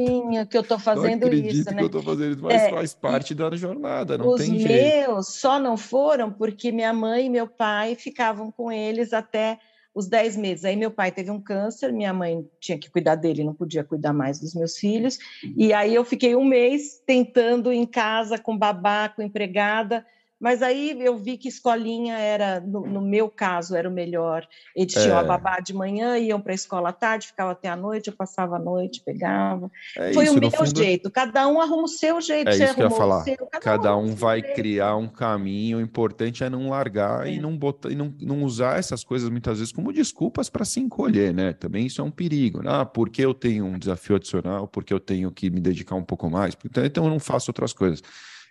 que 0.49 0.57
eu 0.57 0.63
estou 0.63 0.79
fazendo 0.79 1.21
não 1.21 1.29
acredito 1.29 1.55
isso, 1.55 1.71
né? 1.71 1.77
que 1.77 1.83
eu 1.83 1.87
estou 1.87 2.03
fazendo 2.03 2.33
isso, 2.33 2.43
mas 2.43 2.63
é, 2.63 2.71
faz 2.71 2.95
parte 2.95 3.35
da 3.35 3.55
jornada, 3.55 4.17
não 4.17 4.35
tem 4.37 4.59
jeito. 4.59 4.65
Os 4.65 5.09
meus 5.09 5.29
só 5.35 5.59
não 5.59 5.77
foram 5.77 6.31
porque 6.31 6.73
minha 6.73 6.93
mãe 6.93 7.27
e 7.27 7.31
meu 7.31 7.47
pai 7.47 7.95
ficavam 7.95 8.51
com 8.51 8.73
eles 8.73 9.13
até 9.13 9.59
os 9.97 10.07
10 10.07 10.37
meses. 10.37 10.67
Aí 10.67 10.77
meu 10.77 10.91
pai 10.91 11.11
teve 11.11 11.31
um 11.31 11.41
câncer, 11.41 11.91
minha 11.91 12.13
mãe 12.13 12.47
tinha 12.61 12.79
que 12.79 12.91
cuidar 12.91 13.15
dele, 13.15 13.43
não 13.43 13.55
podia 13.55 13.83
cuidar 13.83 14.13
mais 14.13 14.39
dos 14.39 14.55
meus 14.55 14.77
filhos. 14.77 15.19
E 15.57 15.73
aí 15.73 15.95
eu 15.95 16.05
fiquei 16.05 16.37
um 16.37 16.45
mês 16.45 17.03
tentando 17.07 17.73
em 17.73 17.87
casa 17.87 18.37
com 18.37 18.59
babá, 18.59 19.09
com 19.09 19.23
empregada, 19.23 20.05
mas 20.39 20.63
aí 20.63 20.97
eu 21.01 21.17
vi 21.17 21.39
que 21.39 21.49
escolinha 21.49 22.19
era, 22.19 22.61
no, 22.61 22.87
no 22.87 23.01
meu 23.01 23.29
caso, 23.29 23.75
era 23.75 23.89
o 23.89 23.93
melhor. 23.93 24.47
Eles 24.75 24.95
é. 24.95 25.03
tinham 25.03 25.19
a 25.19 25.25
babá 25.25 25.61
de 25.61 25.73
manhã, 25.73 26.19
iam 26.19 26.41
para 26.41 26.53
a 26.53 26.55
escola 26.55 26.91
à 26.91 26.93
tarde, 26.93 27.29
ficava 27.29 27.53
até 27.53 27.69
a 27.69 27.77
noite, 27.77 28.09
eu 28.09 28.17
passava 28.17 28.57
a 28.57 28.59
noite, 28.59 29.03
pegava. 29.05 29.71
É 29.97 30.13
Foi 30.13 30.25
isso, 30.25 30.37
o 30.37 30.41
meu 30.41 30.51
fundo... 30.51 30.77
jeito, 30.77 31.11
cada 31.11 31.49
um 31.49 31.61
arruma 31.61 31.85
o 31.85 31.89
seu 31.89 32.21
jeito. 32.21 32.49
É 32.49 32.53
isso 32.53 32.75
que 32.75 32.83
eu 32.83 32.91
ia 32.91 32.97
falar. 32.97 33.25
Seu, 33.25 33.37
cada, 33.37 33.61
cada, 33.61 33.97
um, 33.97 34.11
um 34.11 34.15
vai 34.15 34.41
jeito. 34.41 34.55
criar 34.55 34.97
um 34.97 35.09
caminho, 35.09 35.79
o 35.79 35.81
importante 35.81 36.45
é 36.45 36.51
não 36.51 36.69
largar 36.69 37.27
é. 37.27 37.33
e, 37.33 37.41
não, 37.41 37.57
botar, 37.57 37.91
e 37.91 37.95
não, 37.95 38.15
não 38.21 38.43
usar 38.43 38.79
essas 38.79 39.03
coisas 39.03 39.31
muitas 39.31 39.59
vezes 39.59 39.73
como 39.73 39.93
desculpas 39.93 40.51
para 40.51 40.65
se 40.67 40.81
encolher, 40.81 41.33
né? 41.33 41.55
Também 41.55 41.87
isso 41.87 42.03
é 42.03 42.05
um 42.05 42.11
perigo. 42.11 42.63
Né? 42.63 42.71
Ah, 42.71 42.85
porque 42.85 43.25
eu 43.25 43.33
tenho 43.33 43.65
um 43.65 43.79
desafio 43.79 44.17
adicional, 44.17 44.69
porque 44.69 44.93
eu 44.93 45.01
tenho 45.01 45.31
que 45.31 45.49
me 45.49 45.61
dedicar 45.61 45.95
um 45.95 46.05
pouco 46.05 46.29
mais, 46.29 46.57
então 46.85 47.05
eu 47.05 47.11
não 47.11 47.19
faço 47.19 47.51
outras 47.51 47.73
coisas. 47.73 48.03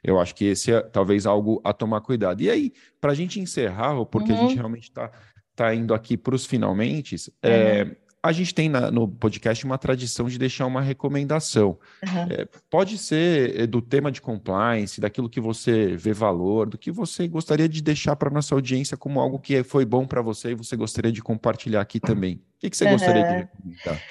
Eu 0.06 0.20
acho 0.20 0.36
que 0.36 0.46
esse 0.46 0.72
é 0.72 0.82
talvez 0.82 1.26
algo 1.26 1.60
a 1.64 1.74
tomar 1.74 2.00
cuidado. 2.02 2.42
E 2.42 2.50
aí, 2.50 2.72
para 3.02 3.12
a 3.12 3.16
gente 3.16 3.40
encerrar, 3.40 4.06
porque 4.06 4.32
uhum. 4.32 4.38
a 4.38 4.42
gente 4.42 4.52
uhum. 4.52 4.58
realmente 4.58 4.84
está 4.84 5.12
tá 5.56 5.74
indo 5.74 5.94
aqui 5.94 6.16
para 6.16 6.36
os 6.36 6.46
finalmente, 6.46 7.16
é, 7.42 7.50
uhum. 7.50 7.54
é, 7.54 7.96
a 8.22 8.32
gente 8.32 8.54
tem 8.54 8.70
na, 8.70 8.92
no 8.92 9.08
podcast 9.08 9.66
uma 9.66 9.78
tradição 9.78 10.28
de 10.28 10.38
deixar 10.38 10.66
uma 10.68 10.82
recomendação. 10.82 11.80
Uhum. 12.04 12.28
É, 12.30 12.48
pode 12.70 12.98
ser 12.98 13.62
é, 13.62 13.68
do 13.68 13.82
tema 13.82 14.12
de 14.12 14.22
compliance, 14.22 15.02
daquilo 15.02 15.30
que 15.30 15.40
você 15.40 15.96
vê 15.96 16.14
valor, 16.14 16.70
do 16.70 16.78
que 16.78 16.92
você 16.92 17.28
gostaria 17.28 17.68
de 17.68 17.82
deixar 17.82 18.16
para 18.16 18.30
nossa 18.30 18.54
audiência 18.54 18.96
como 18.96 19.20
algo 19.20 19.40
que 19.40 19.64
foi 19.64 19.86
bom 19.86 20.06
para 20.06 20.22
você 20.22 20.52
e 20.52 20.56
você 20.56 20.76
gostaria 20.76 21.12
de 21.12 21.22
compartilhar 21.22 21.82
aqui 21.82 22.00
também. 22.00 22.36
O 22.36 22.60
que, 22.60 22.70
que 22.70 22.78
você 22.78 22.90
gostaria 22.90 23.24
de 23.24 23.30
recomendar? 23.30 24.02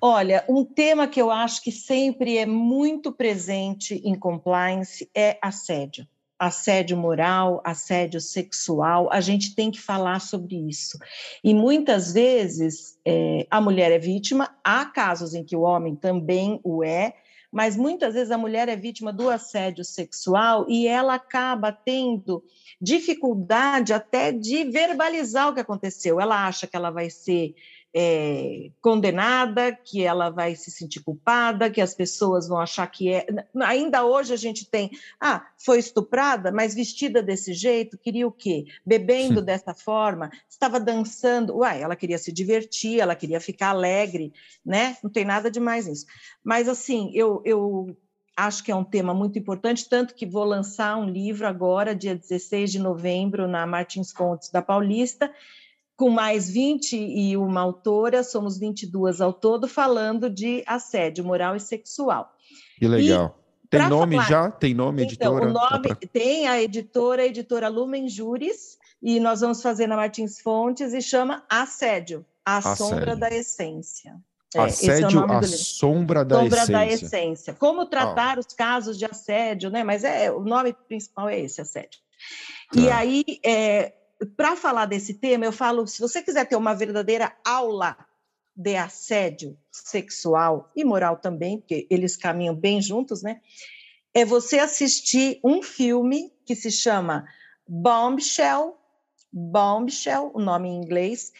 Olha, 0.00 0.44
um 0.48 0.64
tema 0.64 1.08
que 1.08 1.20
eu 1.20 1.30
acho 1.30 1.62
que 1.62 1.72
sempre 1.72 2.38
é 2.38 2.46
muito 2.46 3.12
presente 3.12 4.00
em 4.04 4.16
compliance 4.16 5.10
é 5.14 5.38
assédio. 5.42 6.06
Assédio 6.38 6.96
moral, 6.96 7.60
assédio 7.64 8.20
sexual, 8.20 9.08
a 9.10 9.20
gente 9.20 9.56
tem 9.56 9.72
que 9.72 9.80
falar 9.80 10.20
sobre 10.20 10.54
isso. 10.54 10.96
E 11.42 11.52
muitas 11.52 12.12
vezes 12.12 12.96
é, 13.04 13.44
a 13.50 13.60
mulher 13.60 13.90
é 13.90 13.98
vítima, 13.98 14.56
há 14.62 14.84
casos 14.84 15.34
em 15.34 15.42
que 15.42 15.56
o 15.56 15.62
homem 15.62 15.96
também 15.96 16.60
o 16.62 16.84
é, 16.84 17.14
mas 17.50 17.76
muitas 17.76 18.14
vezes 18.14 18.30
a 18.30 18.38
mulher 18.38 18.68
é 18.68 18.76
vítima 18.76 19.12
do 19.12 19.30
assédio 19.30 19.84
sexual 19.84 20.66
e 20.68 20.86
ela 20.86 21.14
acaba 21.14 21.72
tendo 21.72 22.44
dificuldade 22.80 23.92
até 23.92 24.30
de 24.30 24.64
verbalizar 24.64 25.48
o 25.48 25.54
que 25.54 25.60
aconteceu. 25.60 26.20
Ela 26.20 26.46
acha 26.46 26.66
que 26.66 26.76
ela 26.76 26.90
vai 26.90 27.08
ser 27.10 27.54
é, 27.94 28.70
condenada, 28.80 29.72
que 29.72 30.04
ela 30.04 30.30
vai 30.30 30.54
se 30.54 30.70
sentir 30.70 31.00
culpada, 31.00 31.70
que 31.70 31.80
as 31.80 31.94
pessoas 31.94 32.46
vão 32.46 32.60
achar 32.60 32.86
que 32.86 33.12
é. 33.12 33.26
Ainda 33.62 34.04
hoje 34.04 34.32
a 34.32 34.36
gente 34.36 34.68
tem, 34.68 34.90
ah, 35.20 35.46
foi 35.56 35.78
estuprada, 35.78 36.52
mas 36.52 36.74
vestida 36.74 37.22
desse 37.22 37.52
jeito, 37.52 37.98
queria 37.98 38.26
o 38.26 38.32
quê? 38.32 38.66
Bebendo 38.84 39.40
Sim. 39.40 39.46
dessa 39.46 39.74
forma, 39.74 40.30
estava 40.48 40.78
dançando. 40.78 41.56
Uai, 41.56 41.82
ela 41.82 41.96
queria 41.96 42.18
se 42.18 42.32
divertir, 42.32 43.00
ela 43.00 43.14
queria 43.14 43.40
ficar 43.40 43.70
alegre, 43.70 44.32
né? 44.64 44.96
Não 45.02 45.10
tem 45.10 45.24
nada 45.24 45.50
de 45.50 45.60
mais 45.60 45.86
nisso. 45.86 46.06
Mas 46.44 46.68
assim, 46.68 47.10
eu, 47.14 47.42
eu 47.44 47.96
acho 48.36 48.62
que 48.62 48.70
é 48.70 48.76
um 48.76 48.84
tema 48.84 49.12
muito 49.12 49.38
importante, 49.38 49.88
tanto 49.88 50.14
que 50.14 50.24
vou 50.24 50.44
lançar 50.44 50.96
um 50.96 51.08
livro 51.08 51.46
agora, 51.46 51.94
dia 51.94 52.14
16 52.14 52.70
de 52.70 52.78
novembro, 52.78 53.48
na 53.48 53.66
Martins 53.66 54.12
Fontes 54.12 54.50
da 54.50 54.62
Paulista, 54.62 55.32
com 55.98 56.10
mais 56.10 56.48
21 56.48 57.58
autoras, 57.58 58.30
somos 58.30 58.56
22 58.56 59.20
ao 59.20 59.32
todo, 59.32 59.66
falando 59.66 60.30
de 60.30 60.62
assédio 60.64 61.24
moral 61.24 61.56
e 61.56 61.60
sexual. 61.60 62.32
Que 62.78 62.86
legal. 62.86 63.36
E, 63.64 63.68
tem 63.68 63.88
nome 63.88 64.14
falar, 64.14 64.28
já? 64.28 64.50
Tem 64.52 64.72
nome, 64.72 65.02
então, 65.02 65.36
editora? 65.36 65.50
O 65.50 65.52
nome, 65.52 65.88
pra... 65.88 65.96
Tem 66.12 66.46
a 66.46 66.62
editora, 66.62 67.22
a 67.22 67.26
editora 67.26 67.68
Lumen 67.68 68.08
Juris, 68.08 68.78
e 69.02 69.18
nós 69.18 69.40
vamos 69.40 69.60
fazer 69.60 69.88
na 69.88 69.96
Martins 69.96 70.40
Fontes, 70.40 70.94
e 70.94 71.02
chama 71.02 71.44
Assédio, 71.50 72.24
a 72.46 72.58
assédio. 72.58 72.76
sombra 72.76 73.16
da 73.16 73.30
essência. 73.30 74.14
É, 74.54 74.60
assédio, 74.60 75.26
é 75.28 75.34
a 75.34 75.42
sombra 75.42 76.24
da 76.24 76.36
sombra 76.36 76.58
essência. 76.58 76.72
da 76.72 76.86
essência. 76.86 77.54
Como 77.54 77.84
tratar 77.86 78.38
os 78.38 78.46
casos 78.46 78.96
de 78.96 79.04
assédio, 79.04 79.68
né? 79.68 79.82
Mas 79.82 80.04
é 80.04 80.30
o 80.30 80.44
nome 80.44 80.72
principal 80.72 81.28
é 81.28 81.40
esse, 81.40 81.60
assédio. 81.60 81.98
Tá. 82.72 82.80
E 82.80 82.88
aí, 82.88 83.24
é, 83.44 83.94
para 84.36 84.56
falar 84.56 84.86
desse 84.86 85.14
tema, 85.14 85.44
eu 85.44 85.52
falo: 85.52 85.86
se 85.86 86.00
você 86.00 86.22
quiser 86.22 86.46
ter 86.46 86.56
uma 86.56 86.74
verdadeira 86.74 87.36
aula 87.44 87.96
de 88.56 88.74
assédio 88.74 89.56
sexual 89.70 90.70
e 90.74 90.84
moral 90.84 91.16
também, 91.16 91.58
porque 91.58 91.86
eles 91.88 92.16
caminham 92.16 92.54
bem 92.54 92.82
juntos, 92.82 93.22
né? 93.22 93.40
É 94.12 94.24
você 94.24 94.58
assistir 94.58 95.38
um 95.44 95.62
filme 95.62 96.32
que 96.44 96.56
se 96.56 96.70
chama 96.70 97.24
Bombshell, 97.68 98.76
Bombshell, 99.32 100.32
o 100.34 100.40
nome 100.40 100.68
em 100.68 100.76
inglês. 100.76 101.32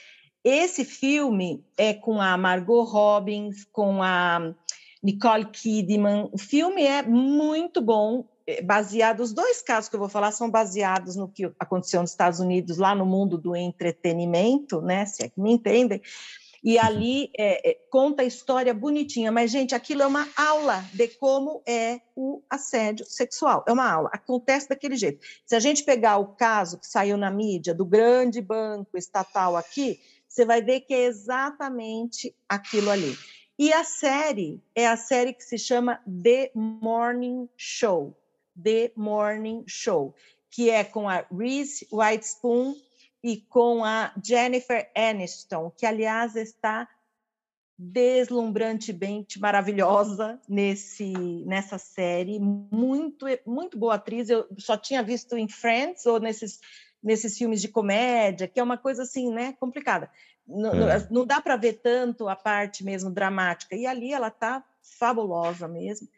Esse 0.45 0.85
filme 0.85 1.65
é 1.77 1.93
com 1.93 2.21
a 2.21 2.37
Margot 2.37 2.85
Robbins, 2.85 3.65
com 3.65 4.03
a 4.03 4.55
Nicole 5.03 5.47
Kidman. 5.47 6.29
O 6.33 6.39
filme 6.39 6.85
é 6.85 7.03
muito 7.03 7.81
bom. 7.81 8.29
É, 8.49 8.63
baseado, 8.63 9.21
os 9.21 9.35
dois 9.35 9.61
casos 9.61 9.91
que 9.91 9.97
eu 9.97 10.01
vou 10.01 10.09
falar 10.09 10.33
são 10.33 10.51
baseados 10.51 11.17
no 11.17 11.29
que 11.29 11.53
aconteceu 11.61 12.01
nos 12.01 12.13
Estados 12.13 12.41
Unidos, 12.41 12.79
lá 12.79 12.95
no 12.95 13.05
mundo 13.05 13.37
do 13.37 13.55
entretenimento, 13.55 14.81
né? 14.81 15.05
Se 15.05 15.23
é 15.23 15.29
que 15.29 15.39
me 15.39 15.53
entendem. 15.53 16.01
E 16.65 16.77
uhum. 16.77 16.83
ali 16.83 17.31
é, 17.37 17.71
é, 17.71 17.75
conta 17.91 18.23
a 18.23 18.25
história 18.25 18.73
bonitinha, 18.73 19.31
mas, 19.31 19.51
gente, 19.51 19.75
aquilo 19.75 20.01
é 20.01 20.07
uma 20.07 20.27
aula 20.35 20.83
de 20.95 21.09
como 21.09 21.63
é 21.67 22.01
o 22.17 22.43
assédio 22.49 23.05
sexual. 23.05 23.67
É 23.69 23.73
uma 23.73 23.93
aula, 23.93 24.09
acontece 24.15 24.67
daquele 24.67 24.97
jeito. 24.97 25.23
Se 25.45 25.55
a 25.55 25.61
gente 25.61 25.85
pegar 25.85 26.17
o 26.17 26.29
caso 26.29 26.79
que 26.79 26.87
saiu 26.87 27.19
na 27.19 27.31
mídia 27.31 27.75
do 27.75 27.85
grande 27.85 28.41
banco 28.41 28.97
estatal 28.97 29.59
aqui, 29.59 30.01
você 30.27 30.47
vai 30.47 30.63
ver 30.63 30.81
que 30.81 30.95
é 30.95 31.05
exatamente 31.05 32.35
aquilo 32.49 32.91
ali. 32.91 33.15
E 33.59 33.75
a 33.75 33.85
série 33.85 34.63
é 34.75 34.87
a 34.87 34.97
série 34.97 35.35
que 35.35 35.45
se 35.45 35.59
chama 35.59 36.01
The 36.07 36.51
Morning 36.55 37.47
Show. 37.55 38.17
The 38.63 38.93
Morning 38.97 39.65
Show, 39.67 40.15
que 40.51 40.71
é 40.71 40.85
com 40.85 41.09
a 41.09 41.25
Reese 41.31 41.87
Witherspoon 41.93 42.75
e 43.23 43.37
com 43.37 43.85
a 43.85 44.13
Jennifer 44.23 44.91
Aniston, 44.95 45.71
que 45.77 45.87
aliás 45.87 46.37
está 46.37 46.89
deslumbrantemente 47.79 49.39
maravilhosa 49.39 50.41
nesse 50.49 51.13
nessa 51.47 51.79
série, 51.79 52.41
muito 52.41 53.27
muito 53.47 53.79
boa 53.79 53.95
atriz. 53.95 54.29
Eu 54.29 54.47
só 54.59 54.77
tinha 54.77 55.03
visto 55.03 55.37
em 55.37 55.49
Friends 55.49 56.05
ou 56.07 56.19
nesses 56.19 56.61
nesses 57.01 57.39
filmes 57.39 57.61
de 57.61 57.69
comédia, 57.69 58.49
que 58.49 58.59
é 58.59 58.63
uma 58.63 58.77
coisa 58.77 59.05
assim, 59.05 59.33
né, 59.33 59.55
complicada. 59.61 60.11
Não, 60.45 60.91
é. 60.91 61.07
não 61.11 61.25
dá 61.25 61.41
para 61.41 61.57
ver 61.57 61.75
tanto 61.75 62.29
a 62.29 62.35
parte 62.35 62.83
mesmo 62.83 63.11
dramática. 63.11 63.77
E 63.77 63.87
ali 63.87 64.13
ela 64.13 64.29
está 64.29 64.65
fabulosa 64.83 65.69
mesmo 65.69 66.09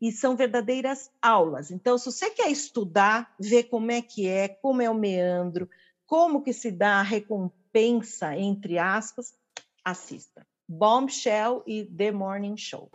e 0.00 0.12
são 0.12 0.36
verdadeiras 0.36 1.10
aulas. 1.20 1.70
Então, 1.70 1.96
se 1.96 2.06
você 2.06 2.30
quer 2.30 2.50
estudar, 2.50 3.34
ver 3.38 3.64
como 3.64 3.90
é 3.90 4.02
que 4.02 4.28
é, 4.28 4.48
como 4.48 4.82
é 4.82 4.90
o 4.90 4.94
meandro, 4.94 5.68
como 6.06 6.42
que 6.42 6.52
se 6.52 6.70
dá 6.70 7.00
a 7.00 7.02
recompensa, 7.02 8.36
entre 8.36 8.78
aspas, 8.78 9.34
assista. 9.84 10.46
Bombshell 10.68 11.62
e 11.66 11.84
The 11.84 12.12
Morning 12.12 12.56
Show. 12.56 12.90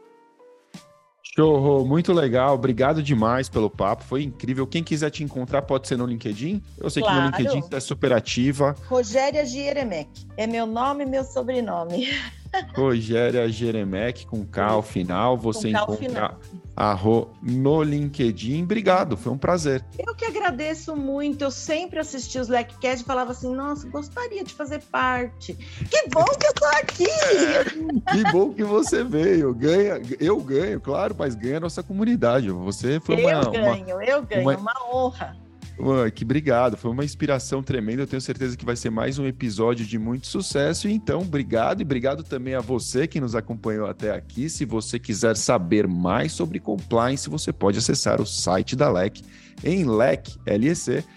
Show, 1.36 1.86
muito 1.86 2.12
legal. 2.12 2.56
Obrigado 2.56 3.04
demais 3.04 3.48
pelo 3.48 3.70
papo. 3.70 4.04
Foi 4.04 4.24
incrível. 4.24 4.66
Quem 4.66 4.84
quiser 4.84 5.12
te 5.12 5.24
encontrar 5.24 5.62
pode 5.62 5.88
ser 5.88 5.96
no 5.96 6.06
LinkedIn. 6.06 6.62
Eu 6.78 6.90
sei 6.90 7.04
claro. 7.04 7.18
que 7.18 7.22
no 7.22 7.38
LinkedIn 7.38 7.62
você 7.62 7.76
é 7.76 7.80
super 7.80 8.12
ativa. 8.12 8.76
Rogéria 8.88 9.46
Gieremec. 9.46 10.10
É 10.36 10.48
meu 10.48 10.66
nome 10.66 11.04
e 11.04 11.08
meu 11.08 11.24
sobrenome. 11.24 12.08
Rogéria 12.76 13.48
Jeremec 13.50 14.26
com 14.26 14.46
K 14.46 14.66
ao 14.66 14.82
final. 14.82 15.38
Você 15.38 15.70
encontra 15.70 16.38
a 16.76 16.94
Rô 16.94 17.28
no 17.42 17.84
LinkedIn. 17.84 18.64
Obrigado, 18.64 19.18
foi 19.18 19.32
um 19.32 19.38
prazer. 19.38 19.84
Eu 19.98 20.16
que 20.16 20.26
agradeço 20.26 20.96
muito. 20.96 21.44
Eu 21.44 21.52
sempre 21.52 22.00
assisti 22.00 22.40
os 22.40 22.48
Leckcast 22.48 23.04
e 23.04 23.06
falava 23.06 23.32
assim: 23.32 23.54
nossa, 23.54 23.88
gostaria 23.90 24.44
de 24.44 24.54
fazer 24.54 24.82
parte. 24.84 25.54
Que 25.90 26.10
bom 26.10 26.26
que 26.26 26.48
eu 26.48 26.54
tô 26.54 26.66
aqui! 26.66 27.06
que 28.12 28.32
bom 28.32 28.54
que 28.54 28.64
você 28.64 29.04
veio. 29.04 29.54
Ganha, 29.54 30.02
eu 30.20 30.40
ganho, 30.40 30.80
claro, 30.80 31.16
mas 31.18 31.36
ganha 31.36 31.58
a 31.58 31.62
nossa 31.62 31.84
comunidade. 31.84 32.50
Você 32.50 33.00
foi 33.00 33.16
uma. 33.16 33.32
Eu 33.32 33.52
ganho, 33.52 33.96
uma, 33.96 34.06
eu 34.06 34.24
ganho, 34.24 34.42
uma, 34.42 34.58
uma 34.58 34.74
honra. 34.94 35.49
Mano, 35.80 36.12
que 36.12 36.26
obrigado, 36.26 36.76
foi 36.76 36.92
uma 36.92 37.06
inspiração 37.06 37.64
tremenda. 37.64 38.02
Eu 38.02 38.08
tenho 38.08 38.22
certeza 38.22 38.58
que 38.58 38.66
vai 38.66 38.76
ser 38.76 38.90
mais 38.90 39.18
um 39.18 39.26
episódio 39.26 39.86
de 39.86 39.98
muito 39.98 40.28
sucesso. 40.28 40.90
Então, 40.90 41.22
obrigado 41.22 41.80
e 41.82 41.84
obrigado 41.84 42.22
também 42.22 42.54
a 42.54 42.60
você 42.60 43.08
que 43.08 43.22
nos 43.22 43.34
acompanhou 43.34 43.88
até 43.88 44.12
aqui. 44.12 44.50
Se 44.50 44.66
você 44.66 45.00
quiser 45.00 45.38
saber 45.38 45.88
mais 45.88 46.34
sobre 46.34 46.60
compliance, 46.60 47.30
você 47.30 47.54
pode 47.54 47.78
acessar 47.78 48.22
o 48.22 48.26
site 48.26 48.76
da 48.76 48.92
LEC 48.92 49.22
em 49.64 49.86
leclec.com.br. 49.86 51.12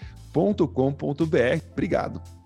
Obrigado. 1.71 2.42